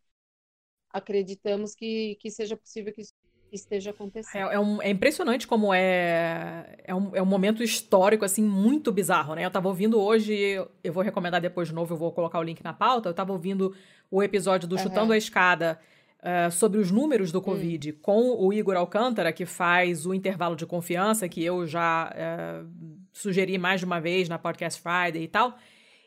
acreditamos 0.92 1.74
que, 1.74 2.16
que 2.20 2.30
seja 2.30 2.56
possível 2.56 2.92
que 2.92 3.00
isso 3.00 3.14
esteja 3.54 3.90
acontecendo. 3.90 4.50
É, 4.50 4.54
é, 4.54 4.60
um, 4.60 4.82
é, 4.82 4.90
impressionante 4.90 5.46
como 5.46 5.72
é, 5.72 6.76
é 6.84 6.94
um, 6.94 7.14
é 7.14 7.22
um 7.22 7.26
momento 7.26 7.62
histórico, 7.62 8.24
assim, 8.24 8.42
muito 8.42 8.90
bizarro, 8.92 9.34
né? 9.34 9.44
Eu 9.44 9.50
tava 9.50 9.68
ouvindo 9.68 10.00
hoje, 10.00 10.34
eu 10.82 10.92
vou 10.92 11.02
recomendar 11.02 11.40
depois 11.40 11.68
de 11.68 11.74
novo, 11.74 11.94
eu 11.94 11.98
vou 11.98 12.12
colocar 12.12 12.38
o 12.38 12.42
link 12.42 12.62
na 12.62 12.72
pauta, 12.72 13.08
eu 13.08 13.14
tava 13.14 13.32
ouvindo 13.32 13.74
o 14.10 14.22
episódio 14.22 14.68
do 14.68 14.76
uhum. 14.76 14.82
Chutando 14.82 15.12
a 15.12 15.16
Escada 15.16 15.78
uh, 16.20 16.50
sobre 16.50 16.80
os 16.80 16.90
números 16.90 17.30
do 17.30 17.38
hum. 17.38 17.42
Covid 17.42 17.92
hum. 17.92 17.96
com 18.02 18.44
o 18.44 18.52
Igor 18.52 18.76
Alcântara, 18.76 19.32
que 19.32 19.46
faz 19.46 20.06
o 20.06 20.14
intervalo 20.14 20.56
de 20.56 20.66
confiança, 20.66 21.28
que 21.28 21.42
eu 21.44 21.66
já 21.66 22.12
uh, 22.12 23.03
sugeri 23.14 23.56
mais 23.56 23.80
de 23.80 23.86
uma 23.86 24.00
vez 24.00 24.28
na 24.28 24.38
Podcast 24.38 24.82
Friday 24.82 25.22
e 25.22 25.28
tal, 25.28 25.56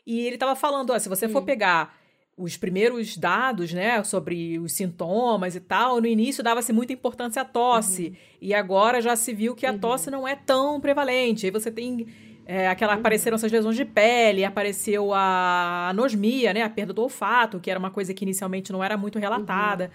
e 0.06 0.20
ele 0.20 0.38
tava 0.38 0.54
falando, 0.54 0.90
ó, 0.90 0.98
se 0.98 1.08
você 1.08 1.26
hum. 1.26 1.30
for 1.30 1.42
pegar 1.42 1.98
os 2.36 2.56
primeiros 2.56 3.16
dados, 3.16 3.72
né, 3.72 4.02
sobre 4.04 4.60
os 4.60 4.72
sintomas 4.72 5.56
e 5.56 5.60
tal, 5.60 6.00
no 6.00 6.06
início 6.06 6.44
dava-se 6.44 6.72
muita 6.72 6.92
importância 6.92 7.42
à 7.42 7.44
tosse, 7.44 8.06
uhum. 8.06 8.16
e 8.40 8.54
agora 8.54 9.02
já 9.02 9.16
se 9.16 9.34
viu 9.34 9.56
que 9.56 9.66
a 9.66 9.72
uhum. 9.72 9.78
tosse 9.78 10.08
não 10.08 10.26
é 10.26 10.36
tão 10.36 10.80
prevalente. 10.80 11.46
Aí 11.46 11.50
você 11.50 11.68
tem 11.68 12.06
é, 12.46 12.68
aquela 12.68 12.94
uhum. 12.94 13.00
apareceram 13.00 13.34
essas 13.34 13.50
lesões 13.50 13.74
de 13.74 13.84
pele, 13.84 14.44
apareceu 14.44 15.12
a 15.12 15.88
anosmia, 15.88 16.54
né, 16.54 16.62
a 16.62 16.70
perda 16.70 16.92
do 16.92 17.02
olfato, 17.02 17.58
que 17.58 17.70
era 17.70 17.78
uma 17.78 17.90
coisa 17.90 18.14
que 18.14 18.24
inicialmente 18.24 18.72
não 18.72 18.84
era 18.84 18.96
muito 18.96 19.18
relatada. 19.18 19.90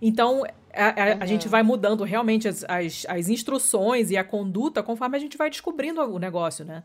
Uhum. 0.00 0.08
Então, 0.08 0.44
a, 0.72 0.88
a, 0.88 1.22
a, 1.22 1.26
gente 1.26 1.48
vai 1.48 1.62
mudando 1.62 2.04
realmente 2.04 2.46
as, 2.46 2.64
as, 2.68 3.06
as 3.08 3.28
instruções 3.28 4.10
e 4.10 4.16
a 4.16 4.24
conduta 4.24 4.82
conforme 4.82 5.16
a 5.16 5.20
gente 5.20 5.36
vai 5.36 5.50
descobrindo 5.50 6.00
o 6.02 6.18
negócio, 6.18 6.64
né? 6.64 6.82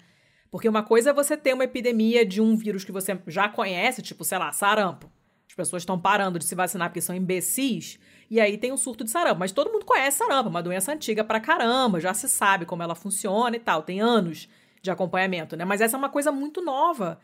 Porque 0.50 0.68
uma 0.68 0.84
coisa 0.84 1.12
é 1.12 1.14
você 1.14 1.38
ter 1.38 1.54
uma 1.54 1.64
epidemia 1.64 2.26
de 2.26 2.42
um 2.42 2.56
vírus 2.58 2.84
que 2.84 2.92
você 2.92 3.18
já 3.28 3.48
conhece, 3.48 4.02
tipo, 4.02 4.24
sei 4.24 4.38
lá, 4.38 4.52
sarampo. 4.52 5.10
As 5.48 5.56
pessoas 5.56 5.82
estão 5.82 6.00
parando 6.00 6.40
de 6.40 6.46
se 6.46 6.56
vacinar 6.56 6.90
porque 6.90 7.02
são 7.02 7.16
imbecis, 7.16 8.00
e 8.30 8.40
aí 8.40 8.58
tem 8.58 8.72
um 8.72 8.78
surto 8.78 9.04
de 9.04 9.12
sarampo. 9.12 9.40
Mas 9.40 9.52
todo 9.52 9.72
mundo 9.72 9.86
conhece 9.86 10.18
sarampo, 10.18 10.50
uma 10.50 10.64
doença 10.64 10.94
antiga 10.94 11.24
pra 11.24 11.40
caramba, 11.40 12.00
já 12.00 12.14
se 12.14 12.28
sabe 12.28 12.66
como 12.66 12.84
ela 12.84 12.96
funciona 12.96 13.56
e 13.56 13.60
tal, 13.60 13.84
tem 13.84 14.02
anos 14.02 14.50
de 14.82 14.90
acompanhamento, 14.90 15.56
né? 15.56 15.64
Mas 15.64 15.80
essa 15.80 15.96
é 15.96 16.00
uma 16.00 16.10
coisa 16.10 16.32
muito 16.32 16.62
nova. 16.62 17.20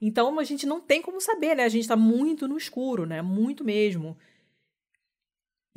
Então 0.00 0.38
a 0.38 0.44
gente 0.44 0.66
não 0.66 0.80
tem 0.80 1.00
como 1.02 1.20
saber, 1.20 1.54
né? 1.54 1.64
A 1.64 1.68
gente 1.68 1.88
tá 1.88 1.96
muito 1.96 2.46
no 2.46 2.56
escuro, 2.56 3.06
né? 3.06 3.22
Muito 3.22 3.64
mesmo. 3.64 4.16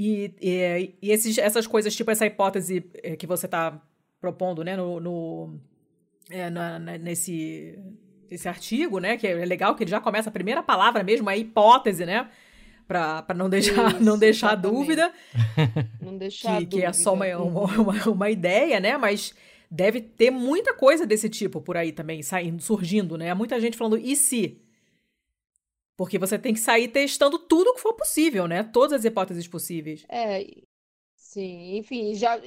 E, 0.03 0.33
e, 0.41 0.95
e 0.99 1.11
esses, 1.11 1.37
essas 1.37 1.67
coisas, 1.67 1.95
tipo 1.95 2.09
essa 2.09 2.25
hipótese 2.25 2.83
eh, 3.03 3.15
que 3.15 3.27
você 3.27 3.47
tá 3.47 3.79
propondo, 4.19 4.63
né, 4.63 4.75
no, 4.75 4.99
no 4.99 5.59
é, 6.27 6.49
na, 6.49 6.79
na, 6.79 6.97
nesse, 6.97 7.77
nesse 8.27 8.49
artigo, 8.49 8.97
né? 8.97 9.15
Que 9.15 9.27
é 9.27 9.45
legal 9.45 9.75
que 9.75 9.83
ele 9.83 9.91
já 9.91 10.01
começa 10.01 10.29
a 10.29 10.31
primeira 10.31 10.63
palavra 10.63 11.03
mesmo, 11.03 11.29
a 11.29 11.37
hipótese, 11.37 12.03
né? 12.03 12.27
Para 12.87 13.23
não 13.35 13.47
deixar, 13.47 13.93
Isso, 13.93 14.03
não 14.03 14.17
deixar 14.17 14.55
dúvida. 14.55 15.13
Não 16.01 16.17
deixar 16.17 16.57
que, 16.57 16.65
dúvida. 16.65 16.77
Que 16.77 16.85
é 16.85 16.93
só 16.93 17.13
uma, 17.13 17.27
uma, 17.37 17.63
uma, 17.65 18.09
uma 18.09 18.29
ideia, 18.31 18.79
né? 18.79 18.97
Mas 18.97 19.35
deve 19.69 20.01
ter 20.01 20.31
muita 20.31 20.73
coisa 20.73 21.05
desse 21.05 21.29
tipo 21.29 21.61
por 21.61 21.77
aí 21.77 21.91
também, 21.91 22.23
saindo, 22.23 22.59
surgindo, 22.61 23.19
né? 23.19 23.33
Muita 23.35 23.61
gente 23.61 23.77
falando, 23.77 23.99
e 23.99 24.15
se? 24.15 24.59
Porque 25.97 26.17
você 26.17 26.37
tem 26.39 26.53
que 26.53 26.59
sair 26.59 26.87
testando 26.87 27.37
tudo 27.37 27.73
que 27.73 27.81
for 27.81 27.93
possível, 27.93 28.47
né? 28.47 28.63
Todas 28.63 28.93
as 28.93 29.05
hipóteses 29.05 29.47
possíveis. 29.47 30.05
É, 30.09 30.43
sim. 31.15 31.77
Enfim, 31.77 32.15
já 32.15 32.39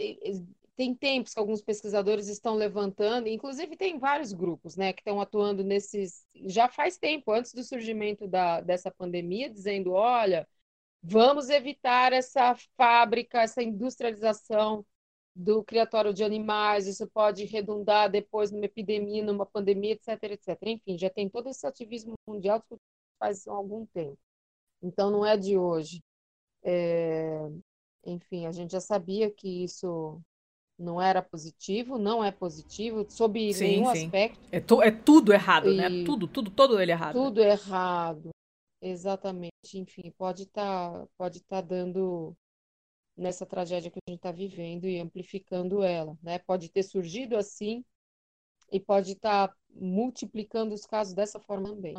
tem 0.76 0.94
tempos 0.94 1.32
que 1.32 1.40
alguns 1.40 1.62
pesquisadores 1.62 2.28
estão 2.28 2.54
levantando, 2.54 3.28
inclusive 3.28 3.76
tem 3.76 3.98
vários 3.98 4.32
grupos, 4.32 4.76
né, 4.76 4.92
que 4.92 5.00
estão 5.00 5.20
atuando 5.20 5.62
nesses, 5.62 6.26
já 6.46 6.68
faz 6.68 6.98
tempo, 6.98 7.32
antes 7.32 7.54
do 7.54 7.62
surgimento 7.62 8.26
da, 8.26 8.60
dessa 8.60 8.90
pandemia, 8.90 9.48
dizendo, 9.48 9.92
olha, 9.92 10.48
vamos 11.02 11.48
evitar 11.48 12.12
essa 12.12 12.56
fábrica, 12.76 13.42
essa 13.42 13.62
industrialização 13.62 14.84
do 15.34 15.64
criatório 15.64 16.14
de 16.14 16.22
animais, 16.24 16.86
isso 16.86 17.08
pode 17.08 17.44
redundar 17.44 18.10
depois 18.10 18.50
numa 18.50 18.66
epidemia, 18.66 19.24
numa 19.24 19.44
pandemia, 19.44 19.92
etc, 19.92 20.22
etc. 20.24 20.58
Enfim, 20.62 20.96
já 20.96 21.10
tem 21.10 21.28
todo 21.28 21.48
esse 21.48 21.66
ativismo 21.66 22.14
mundial 22.26 22.62
faz 23.18 23.46
algum 23.46 23.86
tempo. 23.86 24.18
Então, 24.82 25.10
não 25.10 25.24
é 25.24 25.36
de 25.36 25.56
hoje. 25.56 26.02
É... 26.62 27.48
Enfim, 28.04 28.46
a 28.46 28.52
gente 28.52 28.72
já 28.72 28.80
sabia 28.80 29.30
que 29.30 29.64
isso 29.64 30.20
não 30.78 31.00
era 31.00 31.22
positivo, 31.22 31.98
não 31.98 32.22
é 32.22 32.30
positivo, 32.30 33.06
sob 33.08 33.52
sim, 33.52 33.64
nenhum 33.64 33.94
sim. 33.94 34.06
aspecto. 34.06 34.40
É, 34.50 34.60
tu, 34.60 34.82
é 34.82 34.90
tudo 34.90 35.32
errado, 35.32 35.72
né? 35.72 35.88
e 35.88 36.00
né? 36.00 36.04
Tudo, 36.04 36.26
tudo, 36.26 36.50
todo 36.50 36.80
ele 36.80 36.92
errado. 36.92 37.14
Tudo 37.14 37.40
errado, 37.40 38.30
exatamente. 38.82 39.52
Enfim, 39.74 40.12
pode 40.18 40.42
estar 40.42 40.92
tá, 40.92 41.06
pode 41.16 41.40
tá 41.42 41.60
dando 41.60 42.36
nessa 43.16 43.46
tragédia 43.46 43.90
que 43.90 43.98
a 44.06 44.10
gente 44.10 44.18
está 44.18 44.32
vivendo 44.32 44.86
e 44.86 44.98
amplificando 44.98 45.82
ela, 45.82 46.16
né? 46.22 46.38
Pode 46.40 46.68
ter 46.68 46.82
surgido 46.82 47.36
assim 47.36 47.84
e 48.72 48.80
pode 48.80 49.12
estar 49.12 49.48
tá 49.48 49.54
multiplicando 49.70 50.74
os 50.74 50.84
casos 50.84 51.14
dessa 51.14 51.38
forma 51.38 51.68
também. 51.68 51.94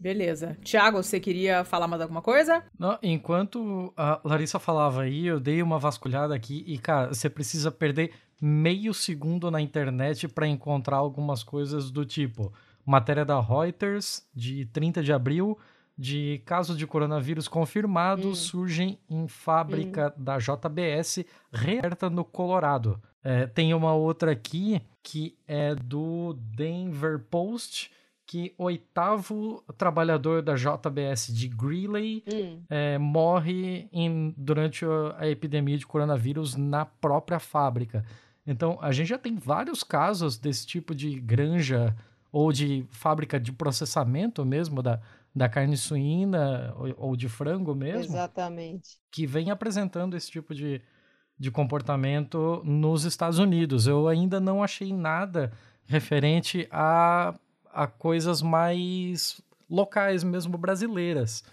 Beleza. 0.00 0.56
Tiago, 0.62 1.02
você 1.02 1.20
queria 1.20 1.62
falar 1.62 1.86
mais 1.86 2.00
alguma 2.00 2.22
coisa? 2.22 2.64
Não, 2.78 2.98
enquanto 3.02 3.92
a 3.94 4.18
Larissa 4.24 4.58
falava 4.58 5.02
aí, 5.02 5.26
eu 5.26 5.38
dei 5.38 5.62
uma 5.62 5.78
vasculhada 5.78 6.34
aqui 6.34 6.64
e, 6.66 6.78
cara, 6.78 7.12
você 7.12 7.28
precisa 7.28 7.70
perder 7.70 8.12
meio 8.40 8.94
segundo 8.94 9.50
na 9.50 9.60
internet 9.60 10.26
para 10.26 10.46
encontrar 10.46 10.96
algumas 10.96 11.42
coisas 11.42 11.90
do 11.90 12.06
tipo 12.06 12.50
matéria 12.86 13.26
da 13.26 13.38
Reuters 13.38 14.26
de 14.34 14.64
30 14.66 15.02
de 15.02 15.12
abril 15.12 15.58
de 15.98 16.40
casos 16.46 16.78
de 16.78 16.86
coronavírus 16.86 17.46
confirmados 17.46 18.24
hum. 18.24 18.34
surgem 18.34 18.98
em 19.08 19.28
fábrica 19.28 20.14
hum. 20.16 20.24
da 20.24 20.38
JBS 20.38 21.26
reaberta 21.52 22.08
no 22.08 22.24
Colorado. 22.24 22.98
É, 23.22 23.46
tem 23.46 23.74
uma 23.74 23.92
outra 23.92 24.32
aqui 24.32 24.80
que 25.02 25.36
é 25.46 25.74
do 25.74 26.32
Denver 26.38 27.18
Post 27.18 27.90
que 28.30 28.54
oitavo 28.56 29.60
trabalhador 29.76 30.40
da 30.40 30.54
JBS 30.54 31.34
de 31.34 31.48
Greeley 31.48 32.22
hum. 32.32 32.62
é, 32.70 32.96
morre 32.96 33.88
em, 33.92 34.32
durante 34.36 34.84
a, 35.18 35.28
epidemia 35.28 35.76
de 35.76 35.84
coronavírus 35.84 36.54
na 36.54 36.86
própria 36.86 37.40
fábrica. 37.40 38.04
Então, 38.46 38.78
a 38.80 38.92
gente 38.92 39.08
já 39.08 39.18
tem 39.18 39.34
vários 39.34 39.82
casos 39.82 40.38
desse 40.38 40.64
tipo 40.64 40.94
de 40.94 41.18
granja 41.18 41.92
ou 42.30 42.52
de 42.52 42.86
fábrica 42.92 43.40
de 43.40 43.50
processamento 43.50 44.44
mesmo 44.46 44.80
da, 44.80 45.00
da 45.34 45.48
carne 45.48 45.76
suína 45.76 46.72
ou, 46.76 47.08
ou 47.08 47.16
de 47.16 47.28
frango 47.28 47.74
mesmo. 47.74 48.14
Exatamente. 48.14 48.96
Que 49.10 49.26
vem 49.26 49.50
apresentando 49.50 50.16
esse 50.16 50.30
tipo 50.30 50.54
de, 50.54 50.80
de 51.36 51.50
comportamento 51.50 52.62
nos 52.64 53.02
Estados 53.02 53.40
Unidos. 53.40 53.88
Eu 53.88 54.06
ainda 54.06 54.38
não 54.38 54.62
achei 54.62 54.92
nada 54.92 55.50
referente 55.84 56.68
a 56.70 57.34
a 57.72 57.86
coisas 57.86 58.42
mais 58.42 59.40
locais 59.68 60.24
mesmo 60.24 60.58
brasileiras. 60.58 61.44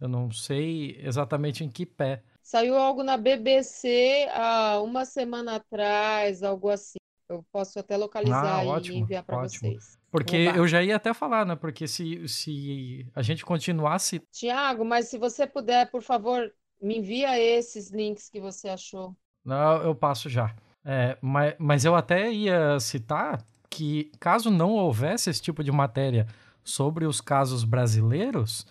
Eu 0.00 0.08
não 0.08 0.30
sei 0.30 0.98
exatamente 1.02 1.64
em 1.64 1.70
que 1.70 1.86
pé. 1.86 2.22
Saiu 2.42 2.76
algo 2.76 3.02
na 3.02 3.16
BBC 3.16 4.28
há 4.32 4.80
uma 4.80 5.04
semana 5.04 5.56
atrás, 5.56 6.42
algo 6.42 6.68
assim. 6.68 6.98
Eu 7.28 7.42
posso 7.50 7.78
até 7.78 7.96
localizar 7.96 8.60
ah, 8.60 8.64
ótimo, 8.64 8.98
e 8.98 9.00
enviar 9.00 9.24
para 9.24 9.38
vocês. 9.38 9.98
Porque 10.10 10.36
eu 10.54 10.68
já 10.68 10.82
ia 10.82 10.96
até 10.96 11.14
falar, 11.14 11.46
né? 11.46 11.56
Porque 11.56 11.88
se, 11.88 12.28
se 12.28 13.06
a 13.14 13.22
gente 13.22 13.44
continuasse. 13.44 14.20
Tiago, 14.30 14.84
mas 14.84 15.08
se 15.08 15.16
você 15.16 15.46
puder, 15.46 15.90
por 15.90 16.02
favor, 16.02 16.52
me 16.80 16.98
envia 16.98 17.40
esses 17.40 17.90
links 17.90 18.28
que 18.28 18.40
você 18.40 18.68
achou. 18.68 19.16
Não, 19.42 19.82
eu 19.82 19.94
passo 19.94 20.28
já. 20.28 20.54
É, 20.84 21.16
mas, 21.22 21.54
mas 21.58 21.84
eu 21.84 21.94
até 21.94 22.30
ia 22.30 22.78
citar 22.78 23.42
que, 23.74 24.12
caso 24.20 24.50
não 24.50 24.72
houvesse 24.74 25.28
esse 25.30 25.42
tipo 25.42 25.64
de 25.64 25.72
matéria 25.72 26.26
sobre 26.62 27.06
os 27.06 27.20
casos 27.20 27.64
brasileiros, 27.64 28.66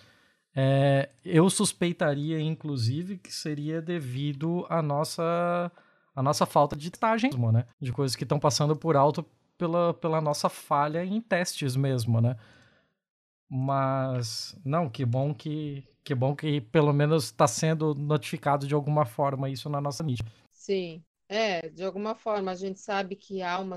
é, 0.55 1.09
eu 1.25 1.49
suspeitaria, 1.49 2.39
inclusive, 2.39 3.17
que 3.17 3.33
seria 3.33 3.81
devido 3.81 4.65
à 4.69 4.81
nossa, 4.81 5.71
à 6.15 6.23
nossa 6.23 6.45
falta 6.45 6.75
de 6.75 6.89
testagem, 6.89 7.31
né? 7.51 7.65
De 7.81 7.91
coisas 7.91 8.15
que 8.15 8.23
estão 8.23 8.39
passando 8.39 8.75
por 8.75 8.95
alto 8.95 9.25
pela, 9.57 9.93
pela 9.93 10.21
nossa 10.21 10.47
falha 10.49 11.03
em 11.03 11.19
testes 11.19 11.75
mesmo, 11.75 12.21
né? 12.21 12.37
Mas, 13.49 14.57
não, 14.65 14.89
que 14.89 15.05
bom 15.05 15.33
que, 15.33 15.87
que 16.03 16.15
bom 16.15 16.35
que 16.35 16.61
pelo 16.61 16.93
menos 16.93 17.25
está 17.25 17.47
sendo 17.47 17.93
notificado 17.93 18.65
de 18.67 18.73
alguma 18.73 19.05
forma 19.05 19.49
isso 19.49 19.69
na 19.69 19.81
nossa 19.81 20.03
mídia. 20.03 20.25
Sim, 20.51 21.03
É, 21.27 21.69
de 21.69 21.83
alguma 21.83 22.15
forma, 22.15 22.51
a 22.51 22.55
gente 22.55 22.79
sabe 22.79 23.15
que 23.15 23.41
há 23.41 23.59
uma. 23.59 23.75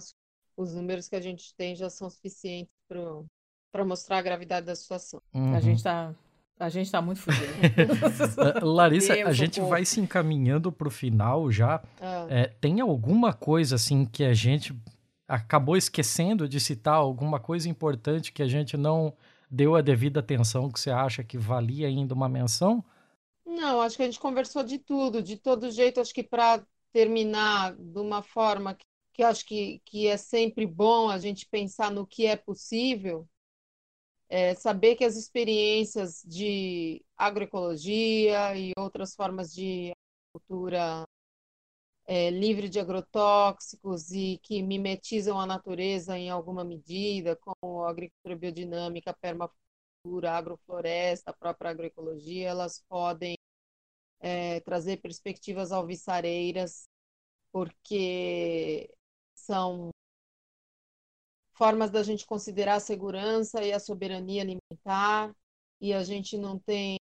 Os 0.56 0.74
números 0.74 1.08
que 1.08 1.16
a 1.16 1.20
gente 1.20 1.54
tem 1.54 1.76
já 1.76 1.90
são 1.90 2.08
suficientes 2.08 2.72
para 2.88 3.84
mostrar 3.84 4.18
a 4.18 4.22
gravidade 4.22 4.66
da 4.66 4.74
situação. 4.74 5.20
Uhum. 5.34 5.54
A 5.54 5.60
gente 5.60 5.78
está 5.78 6.14
a 6.58 6.70
gente 6.70 6.90
tá 6.90 7.02
muito 7.02 7.20
fudido. 7.20 7.44
Eh, 7.44 8.60
Larissa, 8.64 9.12
a 9.12 9.32
gente 9.32 9.60
vai 9.60 9.84
se 9.84 10.00
encaminhando 10.00 10.72
para 10.72 10.88
o 10.88 10.90
final 10.90 11.50
já. 11.52 11.82
Ah. 12.00 12.26
É, 12.30 12.46
tem 12.46 12.80
alguma 12.80 13.34
coisa 13.34 13.74
assim 13.74 14.06
que 14.06 14.24
a 14.24 14.32
gente 14.32 14.74
acabou 15.28 15.76
esquecendo 15.76 16.48
de 16.48 16.58
citar? 16.58 16.94
Alguma 16.94 17.38
coisa 17.38 17.68
importante 17.68 18.32
que 18.32 18.42
a 18.42 18.48
gente 18.48 18.74
não 18.74 19.12
deu 19.50 19.76
a 19.76 19.82
devida 19.82 20.20
atenção 20.20 20.70
que 20.70 20.80
você 20.80 20.90
acha 20.90 21.22
que 21.22 21.36
valia 21.36 21.88
ainda 21.88 22.14
uma 22.14 22.28
menção? 22.28 22.82
Não, 23.44 23.82
acho 23.82 23.96
que 23.96 24.02
a 24.02 24.06
gente 24.06 24.18
conversou 24.18 24.62
de 24.62 24.78
tudo. 24.78 25.22
De 25.22 25.36
todo 25.36 25.70
jeito, 25.70 26.00
acho 26.00 26.14
que 26.14 26.22
para 26.22 26.62
terminar 26.90 27.74
de 27.76 27.98
uma 27.98 28.22
forma 28.22 28.74
que, 28.74 28.85
que 29.16 29.22
acho 29.22 29.46
que, 29.46 29.80
que 29.86 30.06
é 30.06 30.16
sempre 30.18 30.66
bom 30.66 31.08
a 31.08 31.18
gente 31.18 31.46
pensar 31.46 31.90
no 31.90 32.06
que 32.06 32.26
é 32.26 32.36
possível, 32.36 33.26
é 34.28 34.54
saber 34.54 34.96
que 34.96 35.04
as 35.04 35.16
experiências 35.16 36.22
de 36.26 37.02
agroecologia 37.16 38.54
e 38.56 38.72
outras 38.76 39.14
formas 39.14 39.54
de 39.54 39.92
agricultura 40.34 41.06
é, 42.06 42.30
livre 42.30 42.68
de 42.68 42.78
agrotóxicos 42.78 44.10
e 44.12 44.38
que 44.42 44.62
mimetizam 44.62 45.40
a 45.40 45.46
natureza 45.46 46.18
em 46.18 46.28
alguma 46.28 46.62
medida, 46.64 47.36
como 47.36 47.84
a 47.84 47.90
agricultura 47.90 48.36
biodinâmica, 48.36 49.10
a 49.12 49.14
permacultura, 49.14 50.32
a 50.32 50.36
agrofloresta, 50.36 51.30
a 51.30 51.34
própria 51.34 51.70
agroecologia, 51.70 52.48
elas 52.48 52.84
podem 52.88 53.36
é, 54.20 54.60
trazer 54.60 54.98
perspectivas 54.98 55.72
alvissareiras, 55.72 56.88
porque 57.52 58.90
são 59.46 59.90
formas 61.52 61.90
da 61.90 62.02
gente 62.02 62.26
considerar 62.26 62.74
a 62.74 62.80
segurança 62.80 63.64
e 63.64 63.72
a 63.72 63.80
soberania 63.80 64.42
alimentar, 64.42 65.34
e 65.80 65.94
a 65.94 66.02
gente 66.02 66.36
não 66.36 66.58
tem 66.58 66.98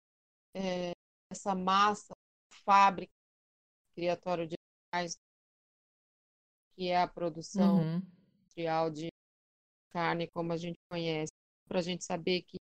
é, 0.55 0.93
essa 1.31 1.55
massa 1.55 2.12
fábrica 2.64 3.12
criatório 3.94 4.47
de 4.47 4.56
animais, 4.93 5.16
que 6.74 6.89
é 6.89 7.01
a 7.01 7.09
produção 7.09 7.78
uhum. 7.78 8.02
industrial 8.36 8.90
de 8.90 9.09
carne 9.90 10.28
como 10.28 10.52
a 10.52 10.56
gente 10.56 10.78
conhece, 10.90 11.32
para 11.69 11.78
a 11.78 11.82
gente 11.82 12.05
saber 12.05 12.43
que, 12.43 12.59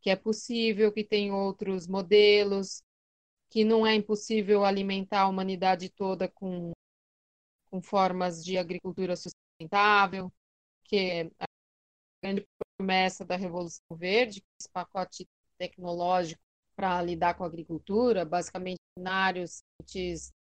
que 0.00 0.10
é 0.10 0.16
possível, 0.16 0.92
que 0.92 1.04
tem 1.04 1.32
outros 1.32 1.86
modelos, 1.86 2.82
que 3.50 3.64
não 3.64 3.86
é 3.86 3.94
impossível 3.94 4.64
alimentar 4.64 5.22
a 5.22 5.28
humanidade 5.28 5.88
toda 5.90 6.28
com, 6.28 6.72
com 7.70 7.80
formas 7.80 8.44
de 8.44 8.58
agricultura 8.58 9.14
sustentável, 9.16 10.32
que 10.84 11.30
a 11.38 11.46
grande 12.22 12.46
promessa 12.76 13.24
da 13.24 13.36
Revolução 13.36 13.96
Verde, 13.96 14.42
esse 14.60 14.70
pacote 14.70 15.26
tecnológico 15.58 16.40
para 16.76 17.02
lidar 17.02 17.34
com 17.34 17.44
a 17.44 17.46
agricultura, 17.46 18.24
basicamente 18.24 18.78
cenários 18.96 19.62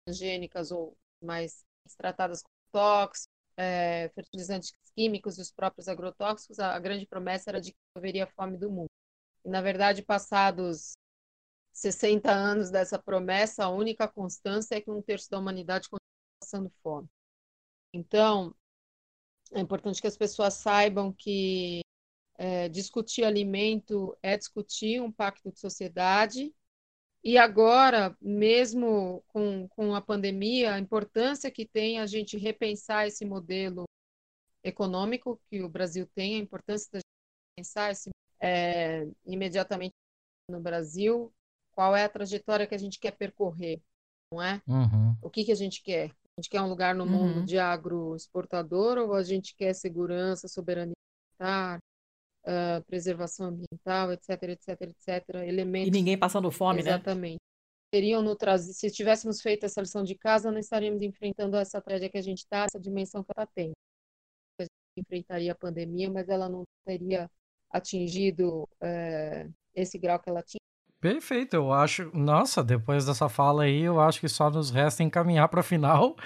transgênicas 0.04 0.70
ou 0.70 0.96
mais 1.22 1.64
tratadas 1.96 2.42
com 2.42 2.50
tóxicos, 2.72 3.28
é, 3.56 4.10
fertilizantes 4.14 4.72
químicos 4.94 5.38
e 5.38 5.40
os 5.40 5.50
próprios 5.50 5.88
agrotóxicos, 5.88 6.58
a, 6.58 6.74
a 6.74 6.78
grande 6.78 7.06
promessa 7.06 7.50
era 7.50 7.60
de 7.60 7.72
que 7.72 7.78
haveria 7.94 8.26
fome 8.26 8.58
do 8.58 8.70
mundo. 8.70 8.90
E, 9.44 9.48
na 9.48 9.62
verdade, 9.62 10.02
passados 10.02 10.96
60 11.72 12.30
anos 12.30 12.70
dessa 12.70 12.98
promessa, 12.98 13.64
a 13.64 13.68
única 13.70 14.08
constância 14.08 14.74
é 14.74 14.80
que 14.80 14.90
um 14.90 15.02
terço 15.02 15.30
da 15.30 15.38
humanidade 15.38 15.88
continua 15.88 16.00
passando 16.40 16.70
fome. 16.82 17.08
Então, 17.92 18.54
é 19.52 19.60
importante 19.60 20.00
que 20.00 20.06
as 20.06 20.16
pessoas 20.16 20.54
saibam 20.54 21.12
que 21.12 21.80
é, 22.38 22.68
discutir 22.68 23.24
alimento 23.24 24.16
é 24.22 24.36
discutir 24.36 25.00
um 25.00 25.10
pacto 25.10 25.50
de 25.50 25.58
sociedade. 25.58 26.54
E 27.24 27.38
agora, 27.38 28.16
mesmo 28.20 29.24
com, 29.28 29.66
com 29.68 29.94
a 29.94 30.00
pandemia, 30.00 30.74
a 30.74 30.78
importância 30.78 31.50
que 31.50 31.66
tem 31.66 31.98
a 31.98 32.06
gente 32.06 32.36
repensar 32.36 33.06
esse 33.06 33.24
modelo 33.24 33.84
econômico 34.62 35.40
que 35.48 35.62
o 35.62 35.68
Brasil 35.68 36.06
tem, 36.14 36.36
a 36.36 36.38
importância 36.38 36.98
de 36.98 37.04
pensar 37.56 37.90
esse, 37.90 38.10
é, 38.40 39.08
imediatamente 39.24 39.94
no 40.48 40.60
Brasil, 40.60 41.32
qual 41.72 41.96
é 41.96 42.04
a 42.04 42.08
trajetória 42.08 42.66
que 42.66 42.74
a 42.74 42.78
gente 42.78 43.00
quer 43.00 43.12
percorrer, 43.12 43.82
não 44.32 44.42
é? 44.42 44.62
Uhum. 44.66 45.16
O 45.20 45.30
que, 45.30 45.44
que 45.44 45.52
a 45.52 45.56
gente 45.56 45.82
quer? 45.82 46.14
A 46.36 46.42
gente 46.42 46.50
quer 46.50 46.60
um 46.60 46.68
lugar 46.68 46.94
no 46.94 47.04
uhum. 47.04 47.10
mundo 47.10 47.46
de 47.46 47.58
agroexportador 47.58 48.98
ou 48.98 49.14
a 49.14 49.22
gente 49.22 49.54
quer 49.56 49.74
segurança, 49.74 50.46
soberania 50.46 50.92
alimentar, 51.40 51.78
uh, 52.44 52.84
preservação 52.84 53.46
ambiental, 53.46 54.12
etc, 54.12 54.42
etc, 54.42 54.82
etc, 54.82 55.34
elementos... 55.46 55.88
E 55.88 55.90
ninguém 55.90 56.18
passando 56.18 56.50
fome, 56.50 56.80
Exatamente. 56.80 57.06
né? 57.06 57.10
Exatamente. 57.12 57.40
Teriam 57.90 58.22
no 58.22 58.36
trazer, 58.36 58.74
se 58.74 58.90
tivéssemos 58.90 59.40
feito 59.40 59.64
essa 59.64 59.80
lição 59.80 60.02
de 60.02 60.14
casa, 60.14 60.50
não 60.50 60.58
estaríamos 60.58 61.00
enfrentando 61.00 61.56
essa 61.56 61.80
tragédia 61.80 62.10
que 62.10 62.18
a 62.18 62.22
gente 62.22 62.38
está, 62.38 62.64
essa 62.64 62.78
dimensão 62.80 63.24
que 63.24 63.32
ela 63.34 63.46
tem. 63.46 63.72
A 64.60 64.64
gente 64.64 64.70
enfrentaria 64.98 65.52
a 65.52 65.56
pandemia, 65.56 66.10
mas 66.10 66.28
ela 66.28 66.50
não 66.50 66.64
teria 66.84 67.30
atingido 67.70 68.64
uh, 68.64 69.54
esse 69.74 69.98
grau 69.98 70.20
que 70.20 70.28
ela 70.28 70.42
tinha 70.42 70.60
Perfeito, 71.00 71.54
eu 71.54 71.72
acho. 71.72 72.10
Nossa, 72.14 72.64
depois 72.64 73.04
dessa 73.04 73.28
fala 73.28 73.64
aí, 73.64 73.82
eu 73.82 74.00
acho 74.00 74.20
que 74.20 74.28
só 74.28 74.50
nos 74.50 74.70
resta 74.70 75.02
encaminhar 75.02 75.48
para 75.48 75.60
a 75.60 75.64
final. 75.64 76.16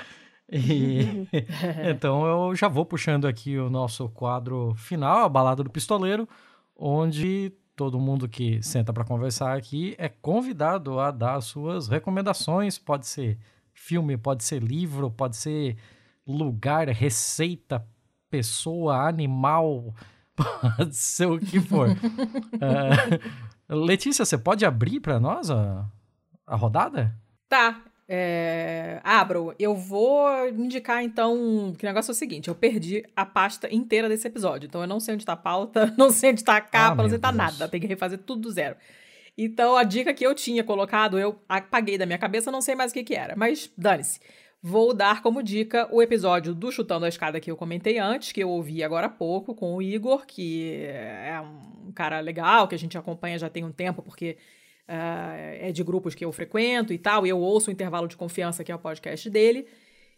E 0.51 1.27
então 1.89 2.27
eu 2.27 2.55
já 2.55 2.69
vou 2.69 2.85
puxando 2.85 3.27
aqui 3.27 3.59
o 3.59 3.71
nosso 3.71 4.09
quadro 4.09 4.75
final, 4.77 5.25
a 5.25 5.29
balada 5.29 5.63
do 5.63 5.71
pistoleiro, 5.71 6.29
onde 6.77 7.53
todo 7.77 7.99
mundo 7.99 8.29
que 8.29 8.63
senta 8.63 8.93
para 8.93 9.05
conversar 9.05 9.57
aqui 9.57 9.95
é 9.99 10.09
convidado 10.09 10.99
a 11.01 11.11
dar 11.11 11.41
suas 11.41 11.89
recomendações. 11.89 12.79
Pode 12.79 13.07
ser 13.07 13.39
filme, 13.73 14.17
pode 14.17 14.45
ser 14.45 14.63
livro, 14.63 15.11
pode 15.11 15.37
ser 15.37 15.77
lugar, 16.27 16.89
receita, 16.89 17.85
pessoa, 18.29 19.09
animal, 19.09 19.95
pode 20.37 20.95
ser 20.95 21.27
o 21.27 21.39
que 21.39 21.61
for. 21.61 21.89
uh, 21.89 23.51
Letícia, 23.71 24.25
você 24.25 24.37
pode 24.37 24.65
abrir 24.65 25.01
para 25.01 25.21
nós 25.21 25.51
a, 25.51 25.87
a 26.47 26.57
rodada? 26.57 27.15
Tá. 27.49 27.83
É... 28.09 29.01
Abro. 29.05 29.55
Eu 29.59 29.77
vou 29.77 30.49
indicar, 30.49 31.05
então, 31.05 31.73
que 31.79 31.85
o 31.85 31.89
negócio 31.89 32.11
é 32.11 32.15
o 32.15 32.17
seguinte: 32.17 32.49
eu 32.49 32.55
perdi 32.55 33.05
a 33.15 33.25
pasta 33.25 33.73
inteira 33.73 34.09
desse 34.09 34.27
episódio. 34.27 34.67
Então 34.67 34.81
eu 34.81 34.89
não 34.89 34.99
sei 34.99 35.15
onde 35.15 35.25
tá 35.25 35.35
a 35.35 35.37
pauta, 35.37 35.95
não 35.97 36.11
sei 36.11 36.33
onde 36.33 36.43
tá 36.43 36.57
a 36.57 36.61
capa, 36.61 36.93
ah, 36.93 37.03
não 37.03 37.09
sei 37.09 37.15
onde 37.15 37.23
tá 37.23 37.33
nada. 37.33 37.69
Tem 37.69 37.81
que 37.81 37.87
refazer 37.87 38.19
tudo 38.19 38.43
do 38.43 38.51
zero. 38.51 38.77
Então 39.39 39.77
a 39.77 39.85
dica 39.85 40.13
que 40.13 40.27
eu 40.27 40.35
tinha 40.35 40.65
colocado, 40.65 41.19
eu 41.19 41.41
apaguei 41.49 41.97
da 41.97 42.05
minha 42.05 42.19
cabeça, 42.19 42.51
não 42.51 42.61
sei 42.61 42.75
mais 42.75 42.91
o 42.91 42.95
que, 42.95 43.05
que 43.05 43.15
era. 43.15 43.37
Mas 43.37 43.73
dane-se 43.79 44.19
vou 44.63 44.93
dar 44.93 45.23
como 45.23 45.43
dica 45.43 45.89
o 45.91 46.03
episódio 46.03 46.55
do 46.55 46.71
Chutando 46.71 47.07
a 47.07 47.09
Escada 47.09 47.41
que 47.41 47.51
eu 47.51 47.57
comentei 47.57 47.99
antes, 47.99 48.33
que 48.33 48.43
eu 48.43 48.51
ouvi 48.51 48.83
agora 48.83 49.07
há 49.07 49.11
pouco 49.11 49.55
com 49.55 49.75
o 49.75 49.83
Igor, 49.83 50.27
que 50.27 50.85
é 50.85 51.41
um 51.41 51.93
cara 51.93 52.21
legal, 52.21 52.69
que 52.69 52.75
a 52.75 52.79
gente 52.79 52.99
acompanha 52.99 53.39
já 53.39 53.49
tem 53.49 53.65
um 53.65 53.73
tempo, 53.73 54.03
porque 54.03 54.37
uh, 54.89 55.57
é 55.61 55.73
de 55.73 55.83
grupos 55.83 56.15
que 56.15 56.25
eu 56.25 56.33
frequento 56.33 56.93
e 56.93 56.99
tal, 56.99 57.27
e 57.27 57.31
eu 57.31 57.39
ouço 57.39 57.71
o 57.71 57.73
Intervalo 57.73 58.07
de 58.07 58.17
Confiança, 58.17 58.63
que 58.63 58.71
é 58.71 58.75
o 58.75 58.79
podcast 58.79 59.31
dele. 59.31 59.67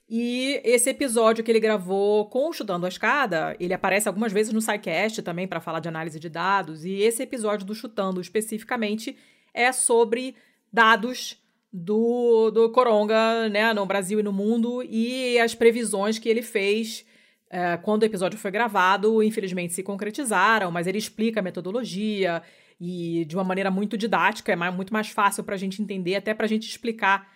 E 0.09 0.61
esse 0.65 0.91
episódio 0.91 1.45
que 1.45 1.51
ele 1.51 1.61
gravou 1.61 2.29
com 2.29 2.49
o 2.49 2.53
Chutando 2.53 2.85
a 2.85 2.89
Escada, 2.89 3.57
ele 3.61 3.73
aparece 3.73 4.09
algumas 4.09 4.33
vezes 4.33 4.53
no 4.53 4.61
SciCast 4.61 5.23
também 5.23 5.47
para 5.47 5.61
falar 5.61 5.81
de 5.81 5.89
análise 5.89 6.19
de 6.19 6.29
dados, 6.29 6.85
e 6.85 7.01
esse 7.01 7.23
episódio 7.23 7.65
do 7.65 7.75
Chutando 7.75 8.21
especificamente 8.21 9.17
é 9.55 9.71
sobre 9.71 10.35
dados 10.73 11.42
do, 11.73 12.51
do 12.51 12.71
Coronga, 12.71 13.49
né, 13.49 13.73
no 13.73 13.87
Brasil 13.87 14.21
e 14.21 14.23
no 14.23 14.33
mundo, 14.33 14.83
e 14.83 15.39
as 15.39 15.55
previsões 15.55 16.19
que 16.19 16.29
ele 16.29 16.43
fez 16.43 17.07
é, 17.49 17.77
quando 17.79 18.03
o 18.03 18.07
episódio 18.07 18.39
foi 18.39 18.51
gravado, 18.51 19.23
infelizmente 19.23 19.73
se 19.73 19.83
concretizaram, 19.83 20.71
mas 20.71 20.87
ele 20.87 20.99
explica 20.99 21.41
a 21.41 21.43
metodologia 21.43 22.43
e 22.81 23.25
de 23.27 23.37
uma 23.37 23.45
maneira 23.45 23.71
muito 23.71 23.97
didática, 23.97 24.53
é 24.53 24.57
mais, 24.57 24.75
muito 24.75 24.93
mais 24.93 25.09
fácil 25.09 25.45
para 25.45 25.55
a 25.55 25.59
gente 25.59 25.81
entender, 25.81 26.17
até 26.17 26.35
para 26.35 26.47
a 26.47 26.49
gente 26.49 26.69
explicar 26.69 27.31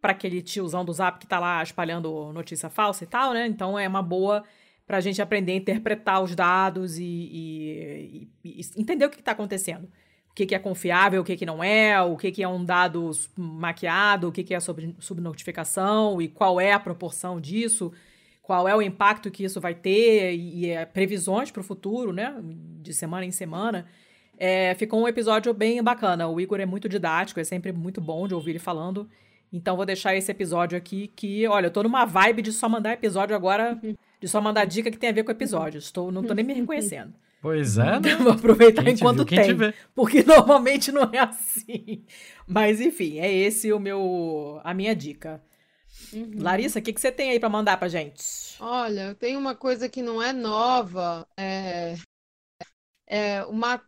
para 0.00 0.12
aquele 0.12 0.42
tiozão 0.42 0.84
do 0.84 0.92
Zap 0.92 1.18
que 1.18 1.26
está 1.26 1.38
lá 1.38 1.62
espalhando 1.62 2.32
notícia 2.32 2.68
falsa 2.68 3.04
e 3.04 3.06
tal, 3.06 3.32
né? 3.32 3.46
Então 3.46 3.78
é 3.78 3.86
uma 3.86 4.02
boa 4.02 4.44
para 4.86 4.98
a 4.98 5.00
gente 5.00 5.22
aprender 5.22 5.52
a 5.52 5.56
interpretar 5.56 6.22
os 6.22 6.34
dados 6.34 6.98
e, 6.98 7.04
e, 7.04 8.28
e, 8.44 8.60
e 8.60 8.80
entender 8.80 9.06
o 9.06 9.10
que 9.10 9.20
está 9.20 9.32
acontecendo 9.32 9.88
o 10.32 10.34
que, 10.34 10.46
que 10.46 10.54
é 10.54 10.58
confiável, 10.58 11.20
o 11.20 11.24
que, 11.24 11.36
que 11.36 11.44
não 11.44 11.62
é, 11.62 12.00
o 12.00 12.16
que, 12.16 12.32
que 12.32 12.42
é 12.42 12.48
um 12.48 12.64
dado 12.64 13.10
maquiado, 13.36 14.28
o 14.28 14.32
que, 14.32 14.42
que 14.42 14.54
é 14.54 14.60
sub, 14.60 14.96
subnotificação 14.98 16.22
e 16.22 16.28
qual 16.28 16.58
é 16.58 16.72
a 16.72 16.80
proporção 16.80 17.38
disso, 17.38 17.92
qual 18.40 18.66
é 18.66 18.74
o 18.74 18.80
impacto 18.80 19.30
que 19.30 19.44
isso 19.44 19.60
vai 19.60 19.74
ter 19.74 20.32
e, 20.32 20.60
e 20.60 20.70
é, 20.70 20.86
previsões 20.86 21.50
para 21.50 21.60
o 21.60 21.62
futuro, 21.62 22.14
né? 22.14 22.34
De 22.80 22.94
semana 22.94 23.26
em 23.26 23.30
semana. 23.30 23.86
É, 24.38 24.74
ficou 24.74 25.02
um 25.02 25.06
episódio 25.06 25.52
bem 25.52 25.82
bacana. 25.82 26.26
O 26.26 26.40
Igor 26.40 26.58
é 26.60 26.66
muito 26.66 26.88
didático, 26.88 27.38
é 27.38 27.44
sempre 27.44 27.70
muito 27.70 28.00
bom 28.00 28.26
de 28.26 28.34
ouvir 28.34 28.52
ele 28.52 28.58
falando. 28.58 29.06
Então 29.52 29.76
vou 29.76 29.84
deixar 29.84 30.16
esse 30.16 30.30
episódio 30.30 30.78
aqui 30.78 31.08
que, 31.08 31.46
olha, 31.46 31.66
eu 31.66 31.70
tô 31.70 31.82
numa 31.82 32.06
vibe 32.06 32.40
de 32.40 32.52
só 32.52 32.70
mandar 32.70 32.94
episódio 32.94 33.36
agora, 33.36 33.78
de 34.18 34.26
só 34.26 34.40
mandar 34.40 34.64
dica 34.64 34.90
que 34.90 34.96
tem 34.96 35.10
a 35.10 35.12
ver 35.12 35.24
com 35.24 35.30
episódio. 35.30 35.76
Estou, 35.76 36.10
não 36.10 36.22
tô 36.22 36.32
nem 36.32 36.42
me 36.42 36.54
reconhecendo. 36.54 37.12
Pois 37.42 37.76
é, 37.76 37.98
né? 37.98 38.14
Vou 38.22 38.32
aproveitar 38.32 38.86
enquanto 38.86 39.24
viu, 39.24 39.26
tem. 39.26 39.74
Porque 39.92 40.22
normalmente 40.24 40.92
não 40.92 41.10
é 41.12 41.18
assim. 41.18 42.06
Mas 42.46 42.80
enfim, 42.80 43.18
é 43.18 43.30
esse 43.30 43.72
o 43.72 43.80
meu 43.80 44.60
a 44.62 44.72
minha 44.72 44.94
dica. 44.94 45.42
Uhum. 46.12 46.30
Larissa, 46.38 46.78
o 46.78 46.82
que, 46.82 46.92
que 46.92 47.00
você 47.00 47.10
tem 47.10 47.30
aí 47.30 47.40
para 47.40 47.48
mandar 47.48 47.76
pra 47.78 47.88
gente? 47.88 48.56
Olha, 48.60 49.14
tem 49.16 49.36
uma 49.36 49.56
coisa 49.56 49.88
que 49.88 50.00
não 50.02 50.22
é 50.22 50.32
nova, 50.32 51.26
é, 51.36 51.96
é 53.08 53.44
uma 53.44 53.82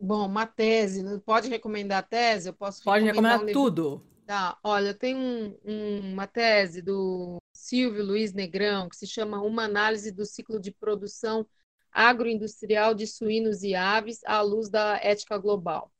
bom, 0.00 0.26
uma 0.26 0.46
tese. 0.46 1.04
Pode 1.20 1.48
recomendar 1.50 1.98
a 1.98 2.02
tese? 2.02 2.48
Eu 2.48 2.54
posso 2.54 2.82
Pode 2.82 3.04
recomendar, 3.04 3.32
recomendar 3.32 3.62
um 3.62 3.64
tudo. 3.64 4.02
Tá, 4.26 4.58
olha, 4.64 4.94
tem 4.94 5.14
um, 5.14 5.54
um, 5.62 6.12
uma 6.12 6.26
tese 6.26 6.80
do 6.80 7.36
Silvio 7.52 8.02
Luiz 8.02 8.32
Negrão 8.32 8.88
que 8.88 8.96
se 8.96 9.06
chama 9.06 9.42
Uma 9.42 9.64
Análise 9.64 10.10
do 10.10 10.24
Ciclo 10.24 10.58
de 10.58 10.72
Produção 10.72 11.46
Agroindustrial 11.94 12.92
de 12.92 13.06
Suínos 13.06 13.62
e 13.62 13.74
Aves 13.74 14.20
à 14.24 14.42
Luz 14.42 14.68
da 14.68 14.96
Ética 14.96 15.38
Global. 15.38 15.92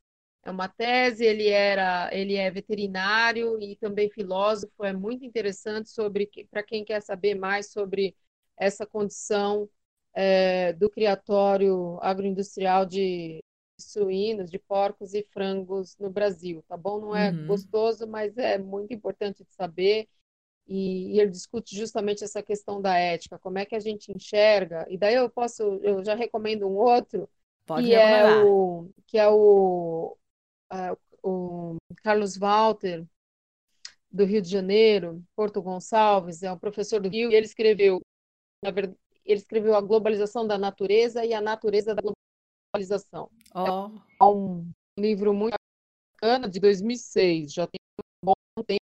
É 0.43 0.51
uma 0.51 0.69
tese, 0.69 1.25
ele 1.25 1.49
era, 1.49 2.11
ele 2.13 2.35
é 2.35 2.51
veterinário 2.51 3.59
e 3.63 3.77
também 3.77 4.11
filósofo, 4.11 4.85
é 4.85 4.93
muito 4.93 5.25
interessante 5.25 5.89
sobre, 5.89 6.29
para 6.51 6.63
quem 6.63 6.85
quer 6.85 7.01
saber 7.01 7.35
mais 7.35 7.71
sobre 7.71 8.15
essa 8.57 8.85
condição 8.85 9.69
é, 10.13 10.73
do 10.75 10.91
criatório 10.91 11.99
agroindustrial 12.03 12.85
de 12.85 13.43
suínos, 13.79 14.51
de 14.51 14.59
porcos 14.59 15.15
e 15.15 15.27
frangos 15.33 15.97
no 15.99 16.11
Brasil, 16.11 16.63
tá 16.69 16.77
bom? 16.77 17.01
Não 17.01 17.17
é 17.17 17.31
uhum. 17.31 17.47
gostoso, 17.47 18.07
mas 18.07 18.37
é 18.37 18.59
muito 18.59 18.93
importante 18.93 19.45
de 19.45 19.55
saber. 19.55 20.09
E, 20.67 21.15
e, 21.15 21.21
ele 21.21 21.31
discute 21.31 21.77
justamente 21.77 22.25
essa 22.25 22.43
questão 22.43 22.81
da 22.81 22.97
ética, 22.97 23.39
como 23.39 23.59
é 23.59 23.67
que 23.67 23.75
a 23.75 23.81
gente 23.81 24.13
enxerga. 24.13 24.87
E 24.89 24.97
daí 24.97 25.15
eu 25.15 25.29
posso, 25.29 25.63
eu 25.83 26.03
já 26.05 26.15
recomendo 26.15 26.67
um 26.67 26.77
outro, 26.77 27.29
Pode 27.67 27.87
que 27.87 27.95
é 27.95 28.43
o 28.43 28.89
que 29.07 29.19
é 29.19 29.29
o, 29.29 30.17
uh, 30.73 30.97
o 31.23 31.77
Carlos 32.03 32.37
Walter 32.37 33.07
do 34.11 34.25
Rio 34.25 34.41
de 34.41 34.49
Janeiro, 34.49 35.23
Porto 35.35 35.61
Gonçalves, 35.61 36.43
é 36.43 36.53
um 36.53 36.59
professor 36.59 37.01
do 37.01 37.09
Rio, 37.09 37.33
e 37.33 37.35
ele 37.35 37.47
escreveu, 37.47 38.01
na 38.63 38.71
verdade, 38.71 38.97
ele 39.25 39.41
escreveu 39.41 39.75
a 39.75 39.81
globalização 39.81 40.47
da 40.47 40.57
natureza 40.57 41.25
e 41.25 41.35
a 41.35 41.41
natureza 41.41 41.95
da 41.95 42.03
globalização. 42.03 43.29
Oh. 43.55 43.91
É 44.21 44.25
um 44.25 44.71
livro 44.97 45.35
muito 45.35 45.57
bacana, 46.15 46.49
de 46.49 46.61
2006, 46.61 47.53
já 47.53 47.67
tem 47.67 47.81
um 47.99 48.27
bom 48.27 48.63
tempo, 48.65 48.84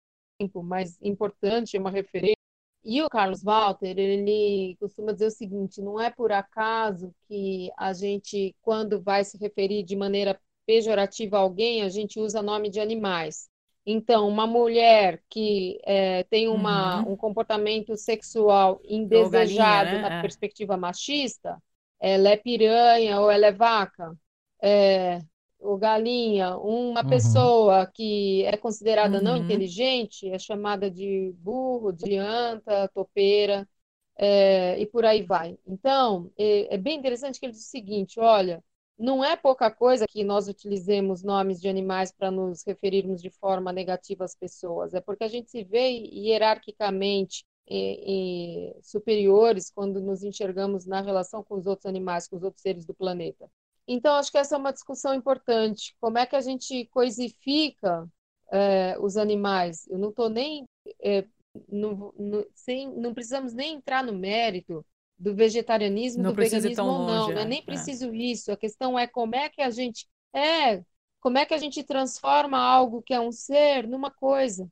mas 0.62 0.98
importante, 1.02 1.76
é 1.76 1.80
uma 1.80 1.90
referência. 1.90 2.36
E 2.84 3.00
o 3.00 3.08
Carlos 3.08 3.42
Walter, 3.42 3.96
ele 3.96 4.76
costuma 4.80 5.12
dizer 5.12 5.26
o 5.26 5.30
seguinte: 5.30 5.80
não 5.80 6.00
é 6.00 6.10
por 6.10 6.32
acaso 6.32 7.14
que 7.28 7.70
a 7.76 7.92
gente, 7.92 8.54
quando 8.60 9.00
vai 9.00 9.24
se 9.24 9.38
referir 9.38 9.82
de 9.84 9.94
maneira 9.94 10.38
pejorativa 10.66 11.36
a 11.36 11.40
alguém, 11.40 11.82
a 11.82 11.88
gente 11.88 12.18
usa 12.18 12.42
nome 12.42 12.70
de 12.70 12.80
animais. 12.80 13.48
Então, 13.84 14.28
uma 14.28 14.46
mulher 14.46 15.20
que 15.28 15.80
é, 15.84 16.22
tem 16.24 16.48
uma, 16.48 17.02
uhum. 17.02 17.12
um 17.12 17.16
comportamento 17.16 17.96
sexual 17.96 18.80
indesejado 18.84 19.86
galinha, 19.86 20.02
né? 20.02 20.08
na 20.08 20.18
é. 20.18 20.20
perspectiva 20.20 20.76
machista, 20.76 21.60
ela 22.00 22.28
é 22.28 22.36
piranha 22.36 23.20
ou 23.20 23.30
ela 23.30 23.46
é 23.46 23.52
vaca, 23.52 24.16
é, 24.62 25.20
ou 25.62 25.78
galinha. 25.78 26.56
Uma 26.56 27.02
uhum. 27.02 27.08
pessoa 27.08 27.86
que 27.86 28.44
é 28.44 28.56
considerada 28.56 29.18
uhum. 29.18 29.24
não 29.24 29.36
inteligente 29.36 30.28
é 30.28 30.38
chamada 30.38 30.90
de 30.90 31.34
burro, 31.38 31.92
de 31.92 32.16
anta, 32.16 32.88
topeira, 32.88 33.68
é, 34.16 34.78
e 34.78 34.86
por 34.86 35.04
aí 35.04 35.22
vai. 35.22 35.58
Então, 35.66 36.30
é, 36.38 36.74
é 36.74 36.78
bem 36.78 36.98
interessante 36.98 37.40
que 37.40 37.46
ele 37.46 37.52
diz 37.52 37.66
o 37.66 37.70
seguinte: 37.70 38.20
olha, 38.20 38.62
não 38.98 39.24
é 39.24 39.36
pouca 39.36 39.70
coisa 39.70 40.06
que 40.08 40.22
nós 40.24 40.48
utilizemos 40.48 41.22
nomes 41.22 41.60
de 41.60 41.68
animais 41.68 42.12
para 42.12 42.30
nos 42.30 42.62
referirmos 42.64 43.20
de 43.22 43.30
forma 43.30 43.72
negativa 43.72 44.24
às 44.24 44.34
pessoas, 44.34 44.94
é 44.94 45.00
porque 45.00 45.24
a 45.24 45.28
gente 45.28 45.50
se 45.50 45.64
vê 45.64 45.88
hierarquicamente 45.90 47.44
e, 47.68 48.74
e 48.76 48.82
superiores 48.82 49.70
quando 49.70 50.00
nos 50.00 50.22
enxergamos 50.22 50.86
na 50.86 51.00
relação 51.00 51.42
com 51.42 51.56
os 51.56 51.66
outros 51.66 51.86
animais, 51.86 52.28
com 52.28 52.36
os 52.36 52.42
outros 52.42 52.62
seres 52.62 52.84
do 52.84 52.94
planeta. 52.94 53.50
Então, 53.86 54.14
acho 54.14 54.30
que 54.30 54.38
essa 54.38 54.54
é 54.54 54.58
uma 54.58 54.72
discussão 54.72 55.14
importante. 55.14 55.94
Como 56.00 56.18
é 56.18 56.26
que 56.26 56.36
a 56.36 56.40
gente 56.40 56.86
coisifica 56.86 58.08
é, 58.50 58.96
os 59.00 59.16
animais? 59.16 59.86
Eu 59.88 59.98
não 59.98 60.10
estou 60.10 60.28
nem. 60.28 60.64
É, 61.02 61.24
no, 61.68 62.14
no, 62.18 62.46
sem, 62.54 62.90
não 62.96 63.12
precisamos 63.12 63.52
nem 63.52 63.74
entrar 63.74 64.02
no 64.02 64.12
mérito 64.12 64.84
do 65.18 65.34
vegetarianismo, 65.34 66.22
não 66.22 66.30
do 66.30 66.36
veganismo 66.36 66.84
ou 66.84 67.06
não. 67.06 67.20
Longe, 67.22 67.34
não 67.34 67.42
é 67.42 67.44
nem 67.44 67.58
é. 67.58 67.62
preciso 67.62 68.14
isso. 68.14 68.50
A 68.50 68.56
questão 68.56 68.98
é 68.98 69.06
como 69.06 69.34
é 69.34 69.48
que 69.48 69.62
a 69.62 69.70
gente. 69.70 70.06
É, 70.34 70.82
como 71.20 71.38
é 71.38 71.44
que 71.44 71.54
a 71.54 71.58
gente 71.58 71.84
transforma 71.84 72.58
algo 72.58 73.02
que 73.02 73.14
é 73.14 73.20
um 73.20 73.30
ser 73.30 73.86
numa 73.86 74.10
coisa. 74.10 74.68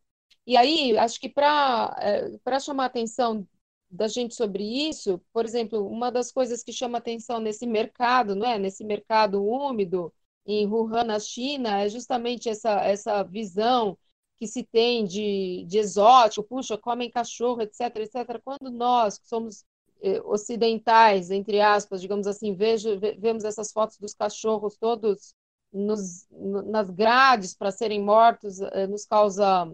E 0.46 0.56
aí, 0.56 0.98
acho 0.98 1.20
que 1.20 1.28
para 1.28 1.96
é, 2.00 2.38
para 2.42 2.58
chamar 2.58 2.84
a 2.84 2.86
atenção 2.86 3.46
da 3.90 4.08
gente 4.08 4.34
sobre 4.34 4.62
isso, 4.88 5.20
por 5.32 5.44
exemplo, 5.44 5.86
uma 5.86 6.10
das 6.10 6.30
coisas 6.32 6.62
que 6.62 6.72
chama 6.72 6.98
atenção 6.98 7.40
nesse 7.40 7.66
mercado, 7.66 8.34
não 8.34 8.46
é? 8.46 8.58
Nesse 8.58 8.84
mercado 8.84 9.44
úmido 9.44 10.12
em 10.46 10.66
Wuhan, 10.66 11.04
na 11.04 11.18
China, 11.20 11.80
é 11.80 11.88
justamente 11.88 12.48
essa 12.48 12.80
essa 12.82 13.22
visão 13.22 13.98
que 14.38 14.46
se 14.46 14.62
tem 14.64 15.04
de, 15.04 15.64
de 15.66 15.78
exótico, 15.78 16.46
puxa, 16.48 16.78
comem 16.78 17.10
cachorro, 17.10 17.60
etc, 17.60 17.80
etc. 17.96 18.40
Quando 18.42 18.70
nós, 18.70 19.18
que 19.18 19.28
somos 19.28 19.64
eh, 20.02 20.20
ocidentais, 20.24 21.30
entre 21.30 21.60
aspas, 21.60 22.00
digamos 22.00 22.26
assim, 22.26 22.54
vejo, 22.54 22.98
vemos 23.18 23.44
essas 23.44 23.70
fotos 23.72 23.98
dos 23.98 24.14
cachorros 24.14 24.76
todos 24.76 25.34
nos, 25.72 26.26
nas 26.30 26.88
grades 26.90 27.54
para 27.54 27.70
serem 27.70 28.02
mortos, 28.02 28.60
eh, 28.60 28.86
nos 28.86 29.04
causa 29.04 29.70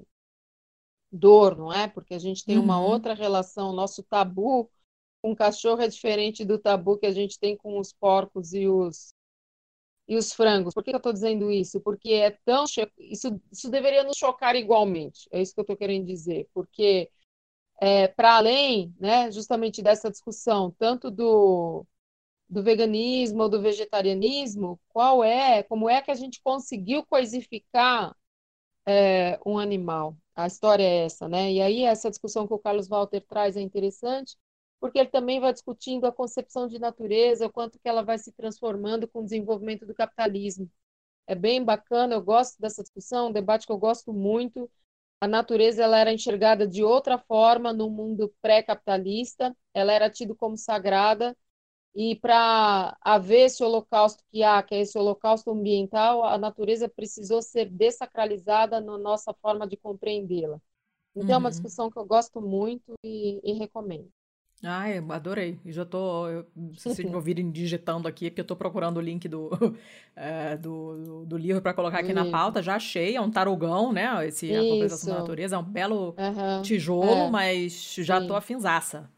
dor, 1.16 1.56
não 1.56 1.72
é? 1.72 1.88
Porque 1.88 2.14
a 2.14 2.18
gente 2.18 2.44
tem 2.44 2.59
uma 2.59 2.78
uhum. 2.78 2.86
outra 2.86 3.14
relação, 3.14 3.72
nosso 3.72 4.02
tabu 4.02 4.70
com 5.22 5.32
o 5.32 5.36
cachorro 5.36 5.80
é 5.82 5.88
diferente 5.88 6.44
do 6.44 6.59
tabu 6.59 6.98
que 6.98 7.06
a 7.06 7.12
gente 7.12 7.38
tem 7.38 7.56
com 7.56 7.78
os 7.78 7.93
porcos 7.93 8.52
e 8.52 8.68
os 8.68 9.14
e 10.09 10.16
os 10.16 10.32
frangos. 10.32 10.72
Por 10.72 10.84
que 10.84 10.90
eu 10.90 10.98
estou 10.98 11.12
dizendo 11.12 11.51
isso? 11.51 11.80
Porque 11.80 12.12
é 12.12 12.30
tão 12.44 12.64
isso, 12.98 13.40
isso 13.51 13.70
deveria 13.70 14.05
nos 14.05 14.16
chocar 14.16 14.55
igualmente. 14.55 15.28
É 15.32 15.43
isso 15.43 15.52
que 15.52 15.60
eu 15.60 15.62
estou 15.62 15.76
querendo 15.76 16.06
dizer. 16.06 16.48
Porque 16.55 17.10
é, 17.80 18.09
para 18.09 18.36
além, 18.36 18.94
né, 19.01 19.30
justamente 19.32 19.82
dessa 19.82 20.10
discussão, 20.10 20.70
tanto 20.78 21.10
do 21.10 21.86
do 22.48 22.62
veganismo 22.62 23.43
ou 23.43 23.48
do 23.48 23.60
vegetarianismo, 23.60 24.80
qual 24.88 25.24
é, 25.24 25.62
como 25.64 25.90
é 25.90 26.01
que 26.02 26.10
a 26.10 26.14
gente 26.14 26.40
conseguiu 26.43 27.05
coisificar 27.05 28.14
é, 28.86 29.38
um 29.44 29.59
animal? 29.59 30.16
A 30.37 30.47
história 30.47 30.83
é 30.85 31.05
essa, 31.07 31.29
né? 31.29 31.53
E 31.53 31.61
aí 31.63 31.83
essa 31.85 32.11
discussão 32.11 32.47
que 32.47 32.53
o 32.55 32.59
Carlos 32.59 32.89
Walter 32.89 33.23
traz 33.27 33.57
é 33.57 33.61
interessante, 33.61 34.37
porque 34.81 34.99
ele 34.99 35.09
também 35.09 35.41
vai 35.41 35.53
discutindo 35.53 36.07
a 36.07 36.13
concepção 36.13 36.69
de 36.69 36.79
natureza, 36.79 37.47
o 37.47 37.53
quanto 37.53 37.79
que 37.79 37.89
ela 37.89 38.03
vai 38.03 38.19
se 38.19 38.33
transformando 38.33 39.09
com 39.09 39.21
o 39.21 39.25
desenvolvimento 39.25 39.87
do 39.87 39.95
capitalismo. 39.95 40.71
É 41.27 41.35
bem 41.35 41.65
bacana, 41.65 42.15
eu 42.15 42.23
gosto 42.23 42.61
dessa 42.61 42.83
discussão, 42.83 43.29
um 43.29 43.33
debate 43.33 43.67
que 43.67 43.73
eu 43.73 43.79
gosto 43.79 44.13
muito. 44.13 44.71
A 45.21 45.29
natureza 45.29 45.83
ela 45.85 45.99
era 45.99 46.13
enxergada 46.13 46.67
de 46.69 46.85
outra 46.85 47.19
forma 47.19 47.73
no 47.73 47.91
mundo 47.91 48.35
pré-capitalista, 48.43 49.57
ela 49.75 49.93
era 49.93 50.11
tida 50.11 50.35
como 50.35 50.57
sagrada, 50.59 51.37
e 51.97 52.14
para 52.14 52.94
haver 53.01 53.47
esse 53.47 53.64
holocausto 53.64 54.23
que 54.31 54.43
há, 54.43 54.62
que 54.62 54.74
é 54.74 54.81
esse 54.81 54.98
holocausto 54.98 55.51
ambiental, 55.51 56.23
a 56.24 56.36
natureza 56.36 56.90
precisou 56.90 57.40
ser 57.40 57.70
desacralizada 57.70 58.82
na 58.82 58.98
nossa 58.98 59.32
forma 59.32 59.66
de 59.66 59.78
compreendê-la. 59.78 60.60
Então, 61.14 61.28
uhum. 61.28 61.35
é 61.35 61.36
uma 61.39 61.47
uhum. 61.47 61.51
discussão 61.51 61.90
que 61.90 61.98
eu 61.98 62.05
gosto 62.05 62.39
muito 62.39 62.93
e, 63.02 63.40
e 63.43 63.55
recomendo. 63.55 64.10
Ah, 64.62 64.90
eu 64.90 65.10
adorei. 65.10 65.59
E 65.64 65.73
já 65.73 65.86
tô. 65.86 66.28
Eu, 66.28 66.47
se 66.77 66.89
vocês 66.89 67.09
me 67.09 67.14
ouvirem 67.16 67.51
digitando 67.51 68.06
aqui, 68.06 68.31
porque 68.31 68.43
eu 68.43 68.47
tô 68.47 68.56
procurando 68.56 68.98
o 68.98 69.01
link 69.01 69.27
do, 69.27 69.51
é, 70.14 70.55
do, 70.59 71.24
do, 71.24 71.36
livro 71.39 71.62
para 71.62 71.73
colocar 71.73 72.01
aqui 72.01 72.12
na 72.12 72.27
pauta. 72.31 72.62
Já 72.62 72.77
achei, 72.77 73.16
é 73.16 73.20
um 73.20 73.31
tarogão, 73.31 73.90
né? 73.90 74.27
Esse 74.27 74.52
Isso. 74.52 74.59
A 74.59 74.68
Compensação 74.68 75.14
da 75.14 75.20
Natureza. 75.20 75.56
É 75.56 75.59
um 75.59 75.62
belo 75.62 76.14
uhum. 76.18 76.62
tijolo, 76.62 77.27
é. 77.27 77.31
mas 77.31 77.94
já 77.94 78.20
Sim. 78.20 78.27
tô 78.27 78.35
afinzaça. 78.35 79.10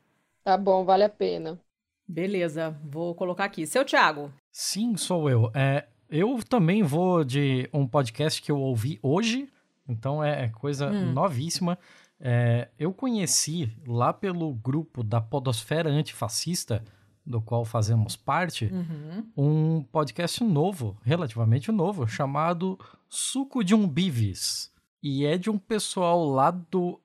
Tá 0.45 0.57
bom, 0.57 0.85
vale 0.85 1.03
a 1.03 1.09
pena. 1.09 1.61
Beleza, 2.09 2.75
vou 2.83 3.15
colocar 3.15 3.45
aqui. 3.45 3.67
Seu 3.67 3.85
Thiago. 3.85 4.33
Sim, 4.51 4.97
sou 4.97 5.29
eu. 5.29 5.51
É, 5.55 5.87
eu 6.09 6.41
também 6.43 6.83
vou 6.83 7.23
de 7.23 7.69
um 7.73 7.87
podcast 7.87 8.41
que 8.41 8.51
eu 8.51 8.59
ouvi 8.59 8.99
hoje, 9.03 9.49
então 9.87 10.25
é, 10.25 10.45
é 10.45 10.49
coisa 10.49 10.91
hum. 10.91 11.13
novíssima. 11.13 11.79
É, 12.19 12.69
eu 12.79 12.93
conheci 12.95 13.71
lá 13.87 14.13
pelo 14.13 14.53
grupo 14.55 15.05
da 15.05 15.21
Podosfera 15.21 15.91
Antifascista, 15.91 16.83
do 17.25 17.43
qual 17.43 17.65
fazemos 17.65 18.17
parte, 18.17 18.73
uhum. 18.73 19.27
um 19.37 19.83
podcast 19.83 20.43
novo, 20.43 20.97
relativamente 21.05 21.71
novo, 21.71 22.09
chamado 22.09 22.79
Suco 23.07 23.63
de 23.63 23.75
um 23.75 23.87
Bives. 23.87 24.73
e 25.03 25.27
é 25.27 25.37
de 25.37 25.51
um 25.51 25.59
pessoal 25.59 26.25
lá 26.25 26.51
do 26.51 26.99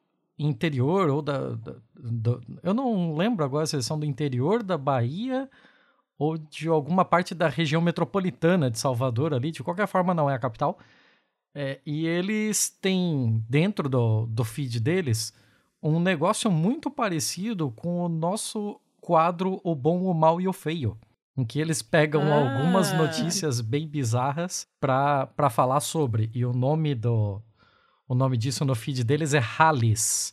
interior 0.45 1.09
ou 1.09 1.21
da, 1.21 1.49
da, 1.51 1.75
da, 1.95 2.39
eu 2.61 2.73
não 2.73 3.15
lembro 3.15 3.43
agora 3.43 3.65
se 3.65 3.75
eles 3.75 3.85
são 3.85 3.99
do 3.99 4.05
interior 4.05 4.61
da 4.63 4.77
Bahia 4.77 5.49
ou 6.17 6.37
de 6.37 6.67
alguma 6.67 7.03
parte 7.03 7.33
da 7.33 7.47
região 7.47 7.81
metropolitana 7.81 8.69
de 8.69 8.79
Salvador 8.79 9.33
ali, 9.33 9.51
de 9.51 9.63
qualquer 9.63 9.87
forma 9.87 10.13
não 10.13 10.29
é 10.29 10.35
a 10.35 10.39
capital. 10.39 10.77
É, 11.55 11.79
e 11.85 12.07
eles 12.07 12.69
têm 12.69 13.43
dentro 13.47 13.87
do, 13.87 14.25
do 14.25 14.43
feed 14.43 14.79
deles 14.79 15.33
um 15.81 15.99
negócio 15.99 16.49
muito 16.49 16.89
parecido 16.89 17.69
com 17.71 17.99
o 17.99 18.09
nosso 18.09 18.79
quadro 19.01 19.59
O 19.63 19.75
Bom, 19.75 20.03
o 20.03 20.13
Mal 20.13 20.39
e 20.39 20.47
o 20.47 20.53
Feio. 20.53 20.97
Em 21.35 21.43
que 21.43 21.59
eles 21.59 21.81
pegam 21.81 22.21
ah. 22.31 22.35
algumas 22.35 22.93
notícias 22.93 23.59
bem 23.59 23.87
bizarras 23.87 24.67
para 24.79 25.49
falar 25.49 25.79
sobre. 25.79 26.29
E 26.33 26.45
o 26.45 26.53
nome 26.53 26.95
do, 26.95 27.41
o 28.07 28.15
nome 28.15 28.37
disso 28.37 28.65
no 28.65 28.75
feed 28.75 29.03
deles 29.03 29.33
é 29.33 29.39
Hallis. 29.39 30.31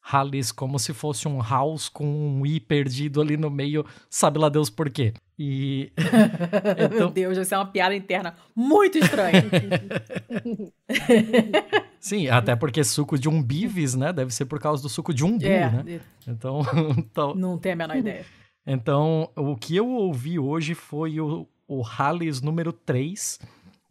Hallis 0.00 0.52
como 0.52 0.78
se 0.78 0.92
fosse 0.92 1.26
um 1.26 1.42
house 1.42 1.88
com 1.88 2.06
um 2.06 2.46
i 2.46 2.60
perdido 2.60 3.20
ali 3.20 3.36
no 3.36 3.50
meio, 3.50 3.84
sabe 4.08 4.38
lá 4.38 4.48
Deus 4.48 4.70
por 4.70 4.88
quê. 4.88 5.12
E. 5.38 5.92
então... 6.78 6.98
Meu 6.98 7.10
Deus, 7.10 7.36
isso 7.36 7.54
é 7.54 7.58
uma 7.58 7.66
piada 7.66 7.94
interna 7.94 8.34
muito 8.54 8.98
estranha. 8.98 9.42
Sim, 11.98 12.28
até 12.28 12.54
porque 12.54 12.84
suco 12.84 13.18
de 13.18 13.28
umbives, 13.28 13.94
né? 13.94 14.12
Deve 14.12 14.32
ser 14.32 14.44
por 14.44 14.60
causa 14.60 14.82
do 14.82 14.88
suco 14.88 15.12
de 15.12 15.24
umbu, 15.24 15.44
é, 15.44 15.70
né? 15.70 16.00
Então, 16.26 16.62
então. 16.96 17.34
Não 17.34 17.58
tenho 17.58 17.74
a 17.74 17.76
menor 17.76 17.96
ideia. 17.96 18.24
Então, 18.64 19.30
o 19.36 19.56
que 19.56 19.76
eu 19.76 19.88
ouvi 19.88 20.38
hoje 20.38 20.74
foi 20.74 21.20
o, 21.20 21.48
o 21.66 21.82
Hallis 21.82 22.40
número 22.40 22.72
3 22.72 23.40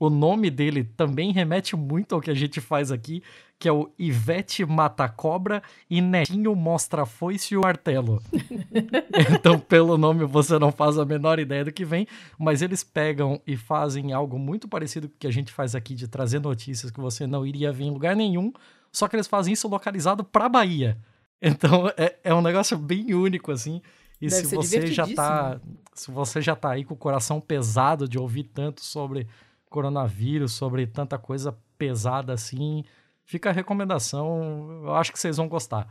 o 0.06 0.10
nome 0.10 0.50
dele 0.50 0.84
também 0.84 1.32
remete 1.32 1.76
muito 1.76 2.16
ao 2.16 2.22
que 2.22 2.32
a 2.32 2.34
gente 2.34 2.62
faz 2.62 2.92
aqui, 2.92 3.24
que 3.58 3.68
é 3.68 3.72
o 3.72 3.90
Ivete 3.98 4.66
Mata 4.66 5.08
Cobra 5.08 5.64
e 5.90 6.02
Netinho 6.02 6.56
Mostra 6.56 7.04
a 7.04 7.06
Foice 7.06 7.54
e 7.54 7.58
o 7.58 7.62
Martelo. 7.62 8.22
então, 9.34 9.60
pelo 9.60 9.98
nome, 9.98 10.26
você 10.26 10.60
não 10.60 10.72
faz 10.72 10.98
a 10.98 11.06
menor 11.06 11.40
ideia 11.40 11.64
do 11.64 11.72
que 11.72 11.86
vem, 11.86 12.08
mas 12.38 12.62
eles 12.62 12.84
pegam 12.84 13.42
e 13.48 13.56
fazem 13.56 14.14
algo 14.14 14.38
muito 14.38 14.68
parecido 14.68 15.08
com 15.08 15.16
o 15.16 15.18
que 15.18 15.28
a 15.28 15.32
gente 15.32 15.52
faz 15.52 15.74
aqui 15.74 15.96
de 15.96 16.08
trazer 16.08 16.40
notícias 16.40 16.92
que 16.92 17.00
você 17.00 17.26
não 17.26 17.46
iria 17.46 17.72
ver 17.72 17.86
em 17.86 17.92
lugar 17.92 18.16
nenhum, 18.16 18.52
só 18.92 19.08
que 19.08 19.16
eles 19.16 19.28
fazem 19.28 19.54
isso 19.54 19.68
localizado 19.68 20.24
pra 20.24 20.50
Bahia. 20.50 20.98
Então, 21.42 21.88
é, 21.98 22.16
é 22.24 22.34
um 22.34 22.42
negócio 22.42 22.78
bem 22.78 23.14
único, 23.14 23.52
assim. 23.52 23.82
E 24.22 24.28
Deve 24.28 24.48
se 24.48 24.56
você 24.56 24.88
já 24.88 25.08
tá. 25.08 25.60
Se 25.94 26.12
você 26.12 26.42
já 26.42 26.56
tá 26.56 26.72
aí 26.72 26.84
com 26.84 26.94
o 26.94 26.98
coração 26.98 27.40
pesado 27.40 28.08
de 28.08 28.18
ouvir 28.18 28.44
tanto 28.44 28.84
sobre 28.84 29.28
coronavírus, 29.70 30.54
sobre 30.54 30.86
tanta 30.88 31.18
coisa 31.18 31.58
pesada 31.78 32.34
assim. 32.34 32.84
Fica 33.24 33.50
a 33.50 33.54
recomendação, 33.54 34.84
eu 34.84 34.96
acho 34.96 35.12
que 35.12 35.20
vocês 35.20 35.38
vão 35.38 35.48
gostar. 35.48 35.88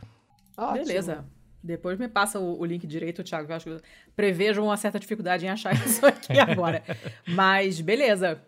Ótimo. 0.57 0.85
Beleza. 0.85 1.25
Depois 1.61 1.97
me 1.97 2.07
passa 2.07 2.39
o, 2.39 2.59
o, 2.59 2.65
link 2.65 2.85
direito, 2.85 3.23
Thiago. 3.23 3.51
Eu 3.51 3.55
acho 3.55 3.65
que 3.65 3.81
prevejo 4.15 4.63
uma 4.63 4.77
certa 4.77 4.99
dificuldade 4.99 5.45
em 5.45 5.49
achar 5.49 5.73
isso 5.83 6.05
aqui 6.05 6.37
agora. 6.39 6.83
Mas 7.27 7.81
beleza. 7.81 8.39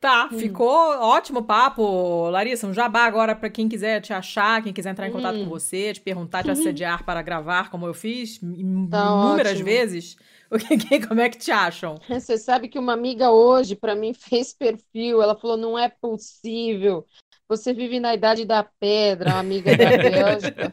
Tá, 0.00 0.28
hum. 0.30 0.38
ficou 0.38 0.68
ótimo 1.00 1.44
papo. 1.44 2.28
Larissa, 2.28 2.66
um 2.66 2.74
jabá 2.74 3.06
agora 3.06 3.34
para 3.34 3.48
quem 3.48 3.68
quiser 3.68 4.00
te 4.00 4.12
achar, 4.12 4.62
quem 4.62 4.72
quiser 4.72 4.90
entrar 4.90 5.08
em 5.08 5.12
contato 5.12 5.36
hum. 5.36 5.44
com 5.44 5.50
você, 5.50 5.94
te 5.94 6.00
perguntar, 6.00 6.42
te 6.42 6.50
assediar 6.50 7.04
para 7.04 7.22
gravar, 7.22 7.70
como 7.70 7.86
eu 7.86 7.94
fiz 7.94 8.38
tá 8.38 8.46
inúmeras 8.46 9.52
ótimo. 9.52 9.64
vezes. 9.64 10.16
Como 11.08 11.20
é 11.20 11.28
que 11.28 11.38
te 11.38 11.50
acham? 11.50 11.96
Você 12.08 12.38
sabe 12.38 12.68
que 12.68 12.78
uma 12.78 12.92
amiga 12.92 13.30
hoje, 13.30 13.74
para 13.74 13.94
mim, 13.94 14.14
fez 14.14 14.52
perfil. 14.52 15.22
Ela 15.22 15.36
falou: 15.36 15.56
não 15.56 15.78
é 15.78 15.88
possível. 15.88 17.06
Você 17.48 17.74
vive 17.74 18.00
na 18.00 18.14
idade 18.14 18.44
da 18.44 18.62
pedra, 18.64 19.30
uma 19.30 19.40
amiga 19.40 19.76
da 19.76 19.90
Bélgica, 19.90 20.72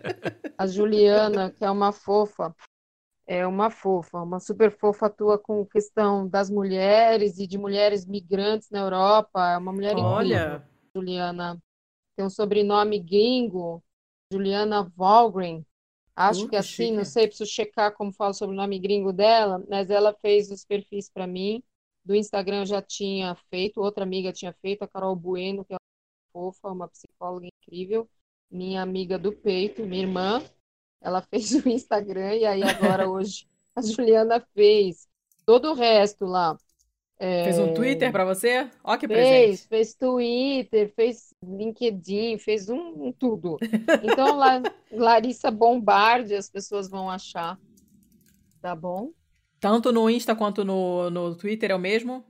a 0.57 0.65
Juliana, 0.65 1.51
que 1.51 1.65
é 1.65 1.69
uma 1.69 1.91
fofa. 1.91 2.55
É 3.27 3.45
uma 3.45 3.69
fofa, 3.69 4.19
uma 4.21 4.39
super 4.39 4.71
fofa, 4.71 5.05
atua 5.05 5.37
com 5.37 5.65
questão 5.65 6.27
das 6.27 6.49
mulheres 6.49 7.37
e 7.39 7.47
de 7.47 7.57
mulheres 7.57 8.05
migrantes 8.05 8.69
na 8.69 8.79
Europa. 8.79 9.51
É 9.51 9.57
uma 9.57 9.71
mulher 9.71 9.95
Olha. 9.95 10.35
incrível, 10.35 10.61
Juliana. 10.95 11.61
Tem 12.15 12.25
um 12.25 12.29
sobrenome 12.29 12.99
gringo, 12.99 13.83
Juliana 14.31 14.83
Valgren. 14.95 15.65
Acho 16.15 16.47
que 16.47 16.55
assim, 16.55 16.85
chique. 16.85 16.91
não 16.91 17.05
sei, 17.05 17.27
preciso 17.27 17.49
checar 17.49 17.93
como 17.93 18.11
fala 18.11 18.33
sobre 18.33 18.53
o 18.53 18.57
nome 18.57 18.79
gringo 18.79 19.13
dela, 19.13 19.63
mas 19.69 19.89
ela 19.89 20.13
fez 20.21 20.51
os 20.51 20.65
perfis 20.65 21.09
para 21.09 21.25
mim. 21.25 21.63
Do 22.03 22.15
Instagram 22.15 22.59
eu 22.61 22.65
já 22.65 22.81
tinha 22.81 23.35
feito, 23.49 23.79
outra 23.81 24.03
amiga 24.03 24.33
tinha 24.33 24.53
feito, 24.61 24.83
a 24.83 24.87
Carol 24.87 25.15
Bueno, 25.15 25.63
que 25.63 25.73
é 25.73 25.77
uma 25.77 26.31
fofa, 26.33 26.69
uma 26.69 26.87
psicóloga 26.87 27.47
incrível, 27.47 28.09
minha 28.49 28.81
amiga 28.81 29.17
do 29.17 29.31
peito, 29.31 29.85
minha 29.85 30.01
irmã. 30.03 30.43
Ela 31.01 31.21
fez 31.29 31.51
o 31.53 31.67
Instagram 31.69 32.35
e 32.35 32.45
aí 32.45 32.63
agora 32.63 33.07
hoje 33.09 33.47
a 33.75 33.81
Juliana 33.81 34.39
fez 34.53 35.07
todo 35.45 35.71
o 35.71 35.73
resto 35.73 36.25
lá. 36.25 36.57
É... 37.21 37.43
Fez 37.43 37.59
um 37.59 37.71
Twitter 37.71 38.11
para 38.11 38.25
você? 38.25 38.67
Ó 38.83 38.97
que 38.97 39.07
fez, 39.07 39.61
presente. 39.61 39.67
Fez 39.67 39.93
Twitter, 39.93 40.91
fez 40.95 41.33
LinkedIn, 41.43 42.39
fez 42.39 42.67
um, 42.67 43.05
um 43.05 43.11
tudo. 43.11 43.59
Então, 44.01 44.35
La, 44.35 44.59
Larissa 44.91 45.51
Bombarde, 45.51 46.33
as 46.33 46.49
pessoas 46.49 46.89
vão 46.89 47.11
achar. 47.11 47.59
Tá 48.59 48.75
bom? 48.75 49.11
Tanto 49.59 49.91
no 49.91 50.09
Insta 50.09 50.35
quanto 50.35 50.65
no, 50.65 51.11
no 51.11 51.35
Twitter 51.35 51.69
é 51.69 51.75
o 51.75 51.79
mesmo? 51.79 52.25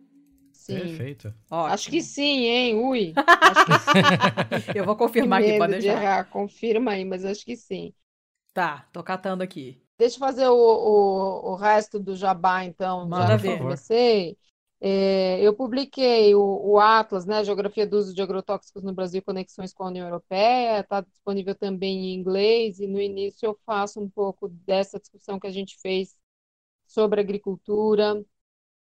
Sim. 0.52 0.80
Perfeito. 0.80 1.34
Ótimo. 1.50 1.74
Acho 1.74 1.90
que 1.90 2.02
sim, 2.02 2.44
hein? 2.44 2.76
Ui. 2.76 3.14
Acho 3.26 3.66
que 3.66 3.80
sim. 3.80 4.72
Eu 4.76 4.84
vou 4.84 4.98
confirmar 4.98 5.42
aqui, 5.42 5.58
pode 5.58 5.72
deixar. 5.72 5.96
De 5.96 6.04
errar. 6.04 6.30
Confirma 6.30 6.92
aí, 6.92 7.06
mas 7.06 7.24
acho 7.24 7.46
que 7.46 7.56
sim. 7.56 7.94
Tá, 8.54 8.86
tô 8.92 9.02
catando 9.02 9.42
aqui. 9.42 9.82
Deixa 9.98 10.16
eu 10.16 10.20
fazer 10.20 10.48
o, 10.50 10.54
o, 10.54 11.52
o 11.52 11.56
resto 11.56 11.98
do 11.98 12.14
jabá, 12.14 12.66
então. 12.66 13.08
Manda 13.08 13.28
já 13.28 13.38
ver. 13.38 13.58
comecei. 13.58 14.38
É, 14.84 15.40
eu 15.40 15.54
publiquei 15.54 16.34
o, 16.34 16.42
o, 16.42 16.80
Atlas, 16.80 17.24
né, 17.24 17.44
Geografia 17.44 17.86
do 17.86 17.98
Uso 17.98 18.16
de 18.16 18.22
Agrotóxicos 18.22 18.82
no 18.82 18.92
Brasil, 18.92 19.22
Conexões 19.22 19.72
com 19.72 19.84
a 19.84 19.88
União 19.88 20.08
Europeia, 20.08 20.80
está 20.80 21.02
disponível 21.02 21.54
também 21.54 22.08
em 22.08 22.16
inglês, 22.16 22.80
e 22.80 22.88
no 22.88 23.00
início 23.00 23.46
eu 23.46 23.56
faço 23.64 24.02
um 24.02 24.10
pouco 24.10 24.50
dessa 24.50 25.00
discussão 25.00 25.40
que 25.40 25.46
a 25.46 25.52
gente 25.52 25.78
fez 25.80 26.18
sobre 26.88 27.22
agricultura, 27.22 28.26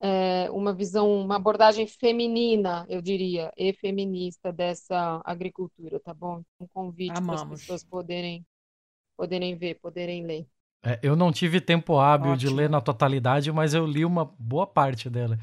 é, 0.01 0.51
uma 0.51 0.72
visão, 0.72 1.20
uma 1.20 1.36
abordagem 1.36 1.86
feminina, 1.86 2.86
eu 2.89 3.02
diria, 3.02 3.52
e 3.55 3.70
feminista 3.74 4.51
dessa 4.51 5.20
agricultura, 5.22 6.01
tá 6.01 6.14
bom? 6.14 6.43
Um 6.59 6.66
convite 6.66 7.22
para 7.22 7.35
as 7.35 7.44
pessoas 7.44 7.85
poderem, 7.85 8.43
poderem 9.18 9.55
ver, 9.55 9.74
poderem 9.74 10.24
ler. 10.24 10.47
É, 10.82 10.98
eu 11.02 11.14
não 11.14 11.31
tive 11.31 11.60
tempo 11.60 11.98
hábil 11.98 12.32
Ótimo. 12.32 12.51
de 12.51 12.56
ler 12.56 12.70
na 12.70 12.81
totalidade, 12.81 13.52
mas 13.52 13.74
eu 13.74 13.85
li 13.86 14.02
uma 14.02 14.24
boa 14.39 14.66
parte 14.66 15.10
dela. 15.10 15.39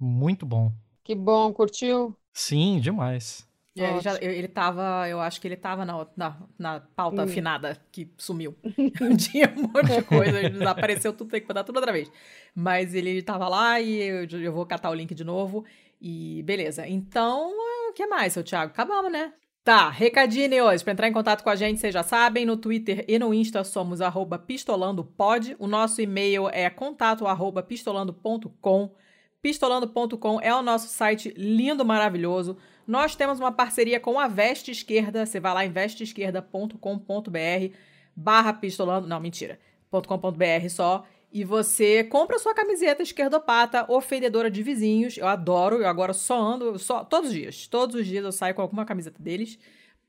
Muito 0.00 0.46
bom. 0.46 0.72
Que 1.04 1.14
bom, 1.14 1.52
curtiu? 1.52 2.16
Sim, 2.32 2.80
demais. 2.80 3.46
É, 3.76 3.90
ele, 3.90 4.00
já, 4.00 4.18
ele 4.20 4.48
tava, 4.48 5.08
eu 5.08 5.20
acho 5.20 5.40
que 5.40 5.46
ele 5.46 5.56
tava 5.56 5.84
na, 5.84 6.06
na, 6.16 6.36
na 6.58 6.80
pauta 6.80 7.22
hum. 7.22 7.24
afinada, 7.24 7.76
que 7.92 8.12
sumiu. 8.18 8.56
Tinha 9.18 9.52
um 9.56 9.62
monte 9.62 9.94
de 9.94 10.02
coisa, 10.02 10.50
desapareceu 10.50 11.12
tudo, 11.12 11.30
tem 11.30 11.40
que 11.40 11.48
mandar 11.48 11.64
tudo 11.64 11.76
outra 11.76 11.92
vez. 11.92 12.10
Mas 12.54 12.94
ele 12.94 13.22
tava 13.22 13.48
lá 13.48 13.80
e 13.80 14.00
eu, 14.00 14.24
eu 14.40 14.52
vou 14.52 14.66
catar 14.66 14.90
o 14.90 14.94
link 14.94 15.14
de 15.14 15.24
novo. 15.24 15.64
E 16.00 16.42
beleza. 16.44 16.88
Então, 16.88 17.52
o 17.88 17.92
que 17.92 18.06
mais, 18.06 18.32
seu 18.32 18.42
Thiago? 18.42 18.72
Acabamos, 18.72 19.12
né? 19.12 19.32
Tá, 19.62 19.90
recadinho 19.90 20.64
hoje. 20.64 20.82
Para 20.82 20.92
entrar 20.94 21.08
em 21.08 21.12
contato 21.12 21.42
com 21.42 21.50
a 21.50 21.54
gente, 21.54 21.78
vocês 21.78 21.92
já 21.92 22.02
sabem, 22.02 22.46
no 22.46 22.56
Twitter 22.56 23.04
e 23.06 23.18
no 23.18 23.34
Insta 23.34 23.62
somos 23.62 24.00
pistolandopod. 24.46 25.54
O 25.58 25.66
nosso 25.66 26.00
e-mail 26.00 26.48
é 26.48 26.68
contato 26.70 27.24
pistolando.com. 27.68 28.94
Pistolando.com 29.42 30.40
é 30.40 30.54
o 30.54 30.62
nosso 30.62 30.88
site 30.88 31.32
lindo, 31.36 31.84
maravilhoso. 31.84 32.56
Nós 32.86 33.16
temos 33.16 33.38
uma 33.38 33.52
parceria 33.52 33.98
com 33.98 34.18
a 34.18 34.28
Veste 34.28 34.70
Esquerda. 34.70 35.24
Você 35.24 35.40
vai 35.40 35.54
lá 35.54 35.64
em 35.64 35.70
vesteesquerda.com.br 35.70 37.74
barra 38.14 38.52
pistolando. 38.52 39.06
Não, 39.06 39.20
mentira. 39.20 39.58
.com.br 39.90 40.68
só. 40.68 41.04
E 41.32 41.44
você 41.44 42.02
compra 42.04 42.38
sua 42.38 42.52
camiseta 42.52 43.02
esquerdopata, 43.02 43.86
ofendedora 43.88 44.50
de 44.50 44.62
vizinhos. 44.62 45.16
Eu 45.16 45.28
adoro, 45.28 45.76
eu 45.76 45.88
agora 45.88 46.12
só 46.12 46.40
ando, 46.40 46.78
só 46.78 47.04
todos 47.04 47.30
os 47.30 47.34
dias. 47.34 47.66
Todos 47.68 47.94
os 47.94 48.06
dias 48.06 48.24
eu 48.24 48.32
saio 48.32 48.54
com 48.54 48.62
alguma 48.62 48.84
camiseta 48.84 49.22
deles 49.22 49.58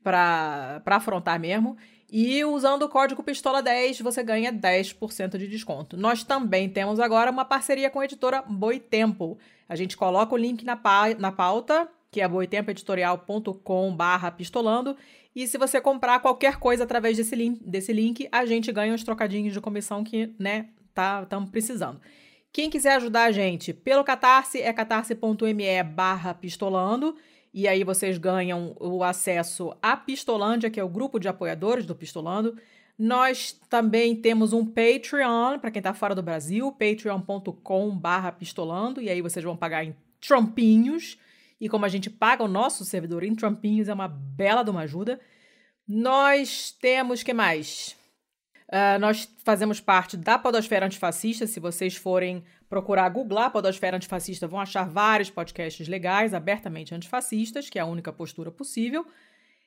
pra, 0.02 0.82
afrontar 0.84 1.38
mesmo. 1.38 1.76
E 2.14 2.44
usando 2.44 2.82
o 2.82 2.90
código 2.90 3.22
Pistola10 3.22 4.02
você 4.02 4.22
ganha 4.22 4.52
10% 4.52 5.38
de 5.38 5.48
desconto. 5.48 5.96
Nós 5.96 6.22
também 6.22 6.68
temos 6.68 7.00
agora 7.00 7.30
uma 7.30 7.42
parceria 7.42 7.88
com 7.88 8.00
a 8.00 8.04
editora 8.04 8.42
Boitempo. 8.42 9.38
A 9.66 9.74
gente 9.74 9.96
coloca 9.96 10.34
o 10.34 10.36
link 10.36 10.62
na, 10.62 10.76
pa 10.76 11.14
na 11.18 11.32
pauta, 11.32 11.88
que 12.10 12.20
é 12.20 12.28
boitempoeditorial.com 12.28 13.96
barra 13.96 14.30
pistolando. 14.30 14.94
E 15.34 15.46
se 15.46 15.56
você 15.56 15.80
comprar 15.80 16.20
qualquer 16.20 16.58
coisa 16.58 16.84
através 16.84 17.16
desse 17.16 17.34
link, 17.34 17.64
desse 17.64 17.94
link, 17.94 18.28
a 18.30 18.44
gente 18.44 18.70
ganha 18.70 18.92
uns 18.92 19.02
trocadinhos 19.02 19.54
de 19.54 19.60
comissão 19.62 20.04
que, 20.04 20.34
né, 20.38 20.66
tá, 20.92 21.22
estamos 21.22 21.48
precisando. 21.48 21.98
Quem 22.52 22.68
quiser 22.68 22.96
ajudar 22.96 23.24
a 23.24 23.32
gente 23.32 23.72
pelo 23.72 24.04
Catarse 24.04 24.60
é 24.60 24.70
catarse.me 24.70 25.82
barra 25.84 26.34
pistolando. 26.34 27.16
E 27.52 27.68
aí 27.68 27.84
vocês 27.84 28.16
ganham 28.16 28.74
o 28.80 29.04
acesso 29.04 29.76
à 29.82 29.96
Pistolândia, 29.96 30.70
que 30.70 30.80
é 30.80 30.84
o 30.84 30.88
grupo 30.88 31.18
de 31.18 31.28
apoiadores 31.28 31.84
do 31.84 31.94
Pistolando. 31.94 32.56
Nós 32.98 33.52
também 33.68 34.14
temos 34.14 34.52
um 34.52 34.64
Patreon, 34.64 35.58
para 35.58 35.70
quem 35.70 35.80
está 35.80 35.92
fora 35.92 36.14
do 36.14 36.22
Brasil, 36.22 36.70
patreon.com.br 36.72 38.30
pistolando, 38.38 39.00
e 39.00 39.10
aí 39.10 39.20
vocês 39.20 39.44
vão 39.44 39.56
pagar 39.56 39.84
em 39.84 39.94
trompinhos. 40.20 41.18
E 41.60 41.68
como 41.68 41.84
a 41.84 41.88
gente 41.88 42.08
paga 42.10 42.44
o 42.44 42.48
nosso 42.48 42.84
servidor 42.84 43.22
em 43.22 43.34
trompinhos, 43.34 43.88
é 43.88 43.94
uma 43.94 44.08
bela 44.08 44.62
de 44.62 44.70
uma 44.70 44.82
ajuda. 44.82 45.20
Nós 45.86 46.70
temos, 46.80 47.22
que 47.22 47.32
mais? 47.32 47.96
Uh, 48.72 48.98
nós 48.98 49.28
fazemos 49.44 49.80
parte 49.80 50.16
da 50.16 50.38
Podosfera 50.38 50.86
Antifascista. 50.86 51.46
Se 51.46 51.60
vocês 51.60 51.94
forem 51.94 52.42
procurar 52.70 53.06
googlar 53.10 53.52
Podosfera 53.52 53.98
Antifascista, 53.98 54.48
vão 54.48 54.58
achar 54.58 54.88
vários 54.88 55.28
podcasts 55.28 55.86
legais, 55.86 56.32
abertamente 56.32 56.94
antifascistas, 56.94 57.68
que 57.68 57.78
é 57.78 57.82
a 57.82 57.86
única 57.86 58.10
postura 58.10 58.50
possível. 58.50 59.06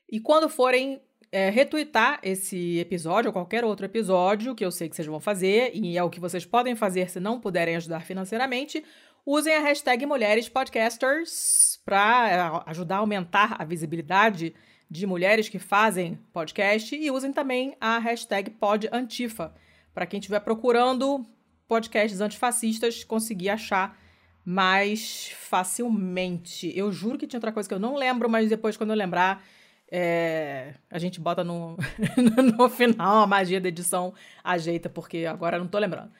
E 0.09 0.19
quando 0.19 0.49
forem 0.49 0.99
é, 1.31 1.51
retweetar 1.51 2.19
esse 2.23 2.79
episódio 2.79 3.29
ou 3.29 3.33
qualquer 3.33 3.63
outro 3.63 3.85
episódio, 3.85 4.55
que 4.55 4.65
eu 4.65 4.71
sei 4.71 4.89
que 4.89 4.95
vocês 4.95 5.07
vão 5.07 5.19
fazer, 5.19 5.69
e 5.75 5.95
é 5.95 6.03
o 6.03 6.09
que 6.09 6.19
vocês 6.19 6.43
podem 6.43 6.75
fazer 6.75 7.07
se 7.07 7.19
não 7.19 7.39
puderem 7.39 7.75
ajudar 7.75 7.99
financeiramente, 7.99 8.83
usem 9.23 9.53
a 9.55 9.59
hashtag 9.59 10.03
Mulheres 10.07 10.49
Podcasters 10.49 11.79
para 11.85 12.29
é, 12.31 12.69
ajudar 12.71 12.95
a 12.95 12.99
aumentar 12.99 13.55
a 13.59 13.63
visibilidade 13.63 14.55
de 14.97 15.07
mulheres 15.07 15.49
que 15.49 15.59
fazem 15.59 16.19
podcast 16.31 16.95
e 16.95 17.11
usem 17.11 17.31
também 17.31 17.75
a 17.79 17.97
hashtag 17.99 18.51
PodAntifa 18.51 19.53
para 19.93 20.05
quem 20.05 20.19
estiver 20.19 20.39
procurando 20.39 21.25
podcasts 21.67 22.21
antifascistas 22.21 23.03
conseguir 23.03 23.49
achar 23.49 23.97
mais 24.43 25.29
facilmente. 25.39 26.71
Eu 26.77 26.91
juro 26.91 27.17
que 27.17 27.25
tinha 27.25 27.37
outra 27.37 27.51
coisa 27.51 27.67
que 27.67 27.73
eu 27.73 27.79
não 27.79 27.95
lembro, 27.95 28.29
mas 28.29 28.49
depois, 28.49 28.77
quando 28.77 28.91
eu 28.91 28.95
lembrar, 28.95 29.43
é... 29.91 30.75
a 30.89 30.99
gente 30.99 31.19
bota 31.19 31.43
no, 31.43 31.77
no 32.57 32.69
final 32.69 33.23
a 33.23 33.27
magia 33.27 33.59
da 33.59 33.69
edição 33.69 34.13
ajeita, 34.43 34.87
porque 34.87 35.25
agora 35.25 35.57
eu 35.57 35.61
não 35.61 35.67
tô 35.67 35.79
lembrando. 35.79 36.11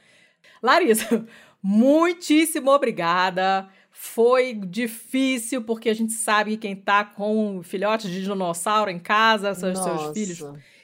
Larissa, 0.61 1.25
muitíssimo 1.61 2.71
obrigada 2.71 3.69
foi 3.97 4.53
difícil, 4.53 5.61
porque 5.61 5.89
a 5.89 5.93
gente 5.93 6.11
sabe 6.11 6.51
que 6.51 6.57
quem 6.57 6.75
tá 6.75 7.05
com 7.05 7.63
filhotes 7.63 8.11
de 8.11 8.21
dinossauro 8.21 8.91
em 8.91 8.99
casa, 8.99 9.51
os 9.51 9.57
seus 9.57 10.13
filhos 10.13 10.43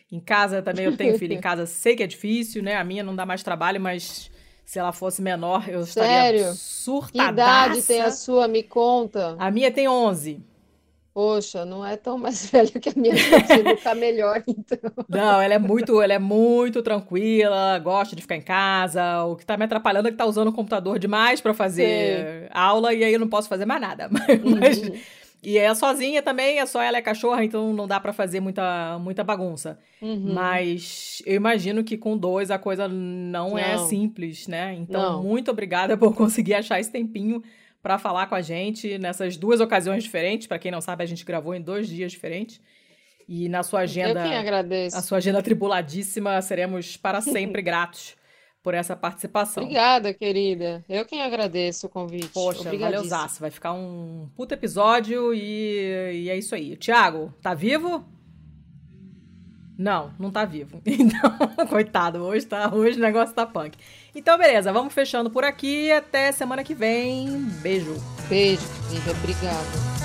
em 0.10 0.20
casa 0.20 0.62
também. 0.62 0.86
Eu 0.86 0.96
tenho 0.96 1.20
filho 1.20 1.34
em 1.34 1.40
casa, 1.42 1.66
sei 1.66 1.94
que 1.94 2.04
é 2.04 2.08
difícil, 2.08 2.64
né? 2.64 2.78
A 2.78 2.84
minha 2.86 3.04
não 3.04 3.14
dá 3.14 3.26
mais 3.26 3.44
trabalho, 3.44 3.82
mas 3.82 4.32
se 4.66 4.80
ela 4.80 4.94
fosse 4.94 5.22
menor, 5.22 5.68
eu 5.68 5.86
Sério? 5.86 6.40
estaria 6.40 6.54
surtadaça. 6.54 7.12
Que 7.12 7.32
idade 7.34 7.82
tem 7.84 8.02
a 8.02 8.12
sua? 8.12 8.48
Me 8.48 8.64
conta. 8.64 9.36
A 9.38 9.52
minha 9.52 9.70
tem 9.70 9.90
11. 9.90 10.42
Poxa, 11.14 11.66
não 11.66 11.86
é 11.86 11.98
tão 11.98 12.18
mais 12.18 12.46
velha 12.52 12.72
que 12.72 12.90
a 12.90 12.94
minha, 12.96 13.14
consigo 13.14 13.78
tá 13.84 13.94
melhor, 13.94 14.42
então. 14.48 14.92
Não, 15.10 15.42
ela 15.42 15.54
é 15.54 15.60
muito, 15.60 16.02
ela 16.02 16.14
é 16.14 16.20
muito 16.20 16.82
tranquila, 16.82 17.78
gosta 17.80 18.16
de 18.16 18.22
ficar 18.22 18.38
em 18.38 18.42
casa. 18.42 19.24
O 19.26 19.36
que 19.36 19.46
tá 19.46 19.58
me 19.58 19.66
atrapalhando 19.66 20.08
é 20.08 20.12
que 20.12 20.18
tá 20.18 20.26
usando 20.26 20.48
o 20.48 20.54
computador 20.54 20.98
demais 20.98 21.42
para 21.42 21.54
fazer 21.54 22.44
Sim. 22.44 22.50
aula 22.54 22.94
e 22.94 23.04
aí 23.04 23.14
eu 23.14 23.20
não 23.20 23.28
posso 23.28 23.50
fazer 23.50 23.66
mais 23.66 23.82
nada. 23.82 24.10
Mas, 24.44 24.82
uhum. 24.82 24.98
E 25.44 25.58
é 25.58 25.74
sozinha 25.74 26.22
também, 26.22 26.60
é 26.60 26.66
só 26.68 26.82
ela 26.82 26.98
é 26.98 27.02
cachorra, 27.02 27.44
então 27.44 27.74
não 27.74 27.88
dá 27.88 28.00
para 28.00 28.14
fazer 28.14 28.40
muita, 28.40 29.00
muita 29.00 29.24
bagunça. 29.24 29.80
Uhum. 30.00 30.34
Mas 30.34 31.22
eu 31.26 31.36
imagino 31.36 31.84
que 31.84 31.98
com 31.98 32.16
dois 32.16 32.52
a 32.52 32.60
coisa 32.60 32.88
não, 32.88 33.50
não. 33.50 33.58
é 33.58 33.78
simples, 33.80 34.48
né? 34.48 34.76
Então, 34.76 35.14
não. 35.14 35.24
muito 35.24 35.50
obrigada 35.50 35.98
por 35.98 36.14
conseguir 36.14 36.54
achar 36.54 36.80
esse 36.80 36.92
tempinho 36.92 37.42
para 37.82 37.98
falar 37.98 38.28
com 38.28 38.36
a 38.36 38.41
gente 38.41 38.98
nessas 38.98 39.38
duas 39.38 39.60
ocasiões 39.60 40.03
diferentes. 40.03 40.48
Para 40.48 40.60
quem 40.60 40.72
não 40.72 40.82
sabe, 40.82 41.03
a 41.03 41.08
gente 41.08 41.26
gravou 41.26 41.56
em 41.56 41.62
dois 41.62 41.88
dias 41.88 42.12
diferentes. 42.12 42.62
E 43.28 43.48
na 43.48 43.64
sua 43.64 43.82
agenda. 43.82 44.20
Eu 44.20 44.30
quem 44.30 44.38
agradeço. 44.38 44.98
A 44.98 45.02
sua 45.02 45.18
agenda 45.18 45.41
tribuladíssima, 45.41 46.41
seremos 46.41 46.98
para 46.98 47.22
sempre 47.22 47.62
gratos 47.64 48.16
por 48.62 48.74
essa 48.74 48.95
participação. 48.95 49.64
Obrigada, 49.64 50.14
querida. 50.14 50.86
Eu 50.88 51.06
quem 51.06 51.22
agradeço 51.22 51.88
o 51.88 51.90
convite. 51.90 52.30
Poxa, 52.30 52.76
valeu, 52.78 53.03
Zaço. 53.03 53.40
Vai 53.40 53.49
ficar 53.49 53.74
um 53.74 54.30
puto 54.36 54.53
episódio 54.53 55.34
e, 55.34 56.24
e 56.24 56.30
é 56.30 56.38
isso 56.38 56.53
aí. 56.53 56.76
Tiago, 56.76 57.34
tá 57.41 57.53
vivo? 57.53 58.06
Não, 59.78 60.14
não 60.20 60.30
tá 60.30 60.45
vivo. 60.45 60.80
Então, 60.86 61.32
coitado, 61.68 62.20
hoje, 62.20 62.45
tá, 62.45 62.72
hoje 62.74 62.99
o 62.99 63.02
negócio 63.02 63.34
tá 63.34 63.45
punk. 63.45 63.78
Então, 64.14 64.38
beleza, 64.38 64.74
vamos 64.74 64.94
fechando 64.94 65.30
por 65.30 65.44
aqui. 65.44 65.92
Até 65.92 66.32
semana 66.32 66.64
que 66.64 66.74
vem. 66.74 67.40
Beijo. 67.62 67.96
Beijo, 68.28 68.62
querida. 68.90 69.12
Obrigada. 69.12 70.01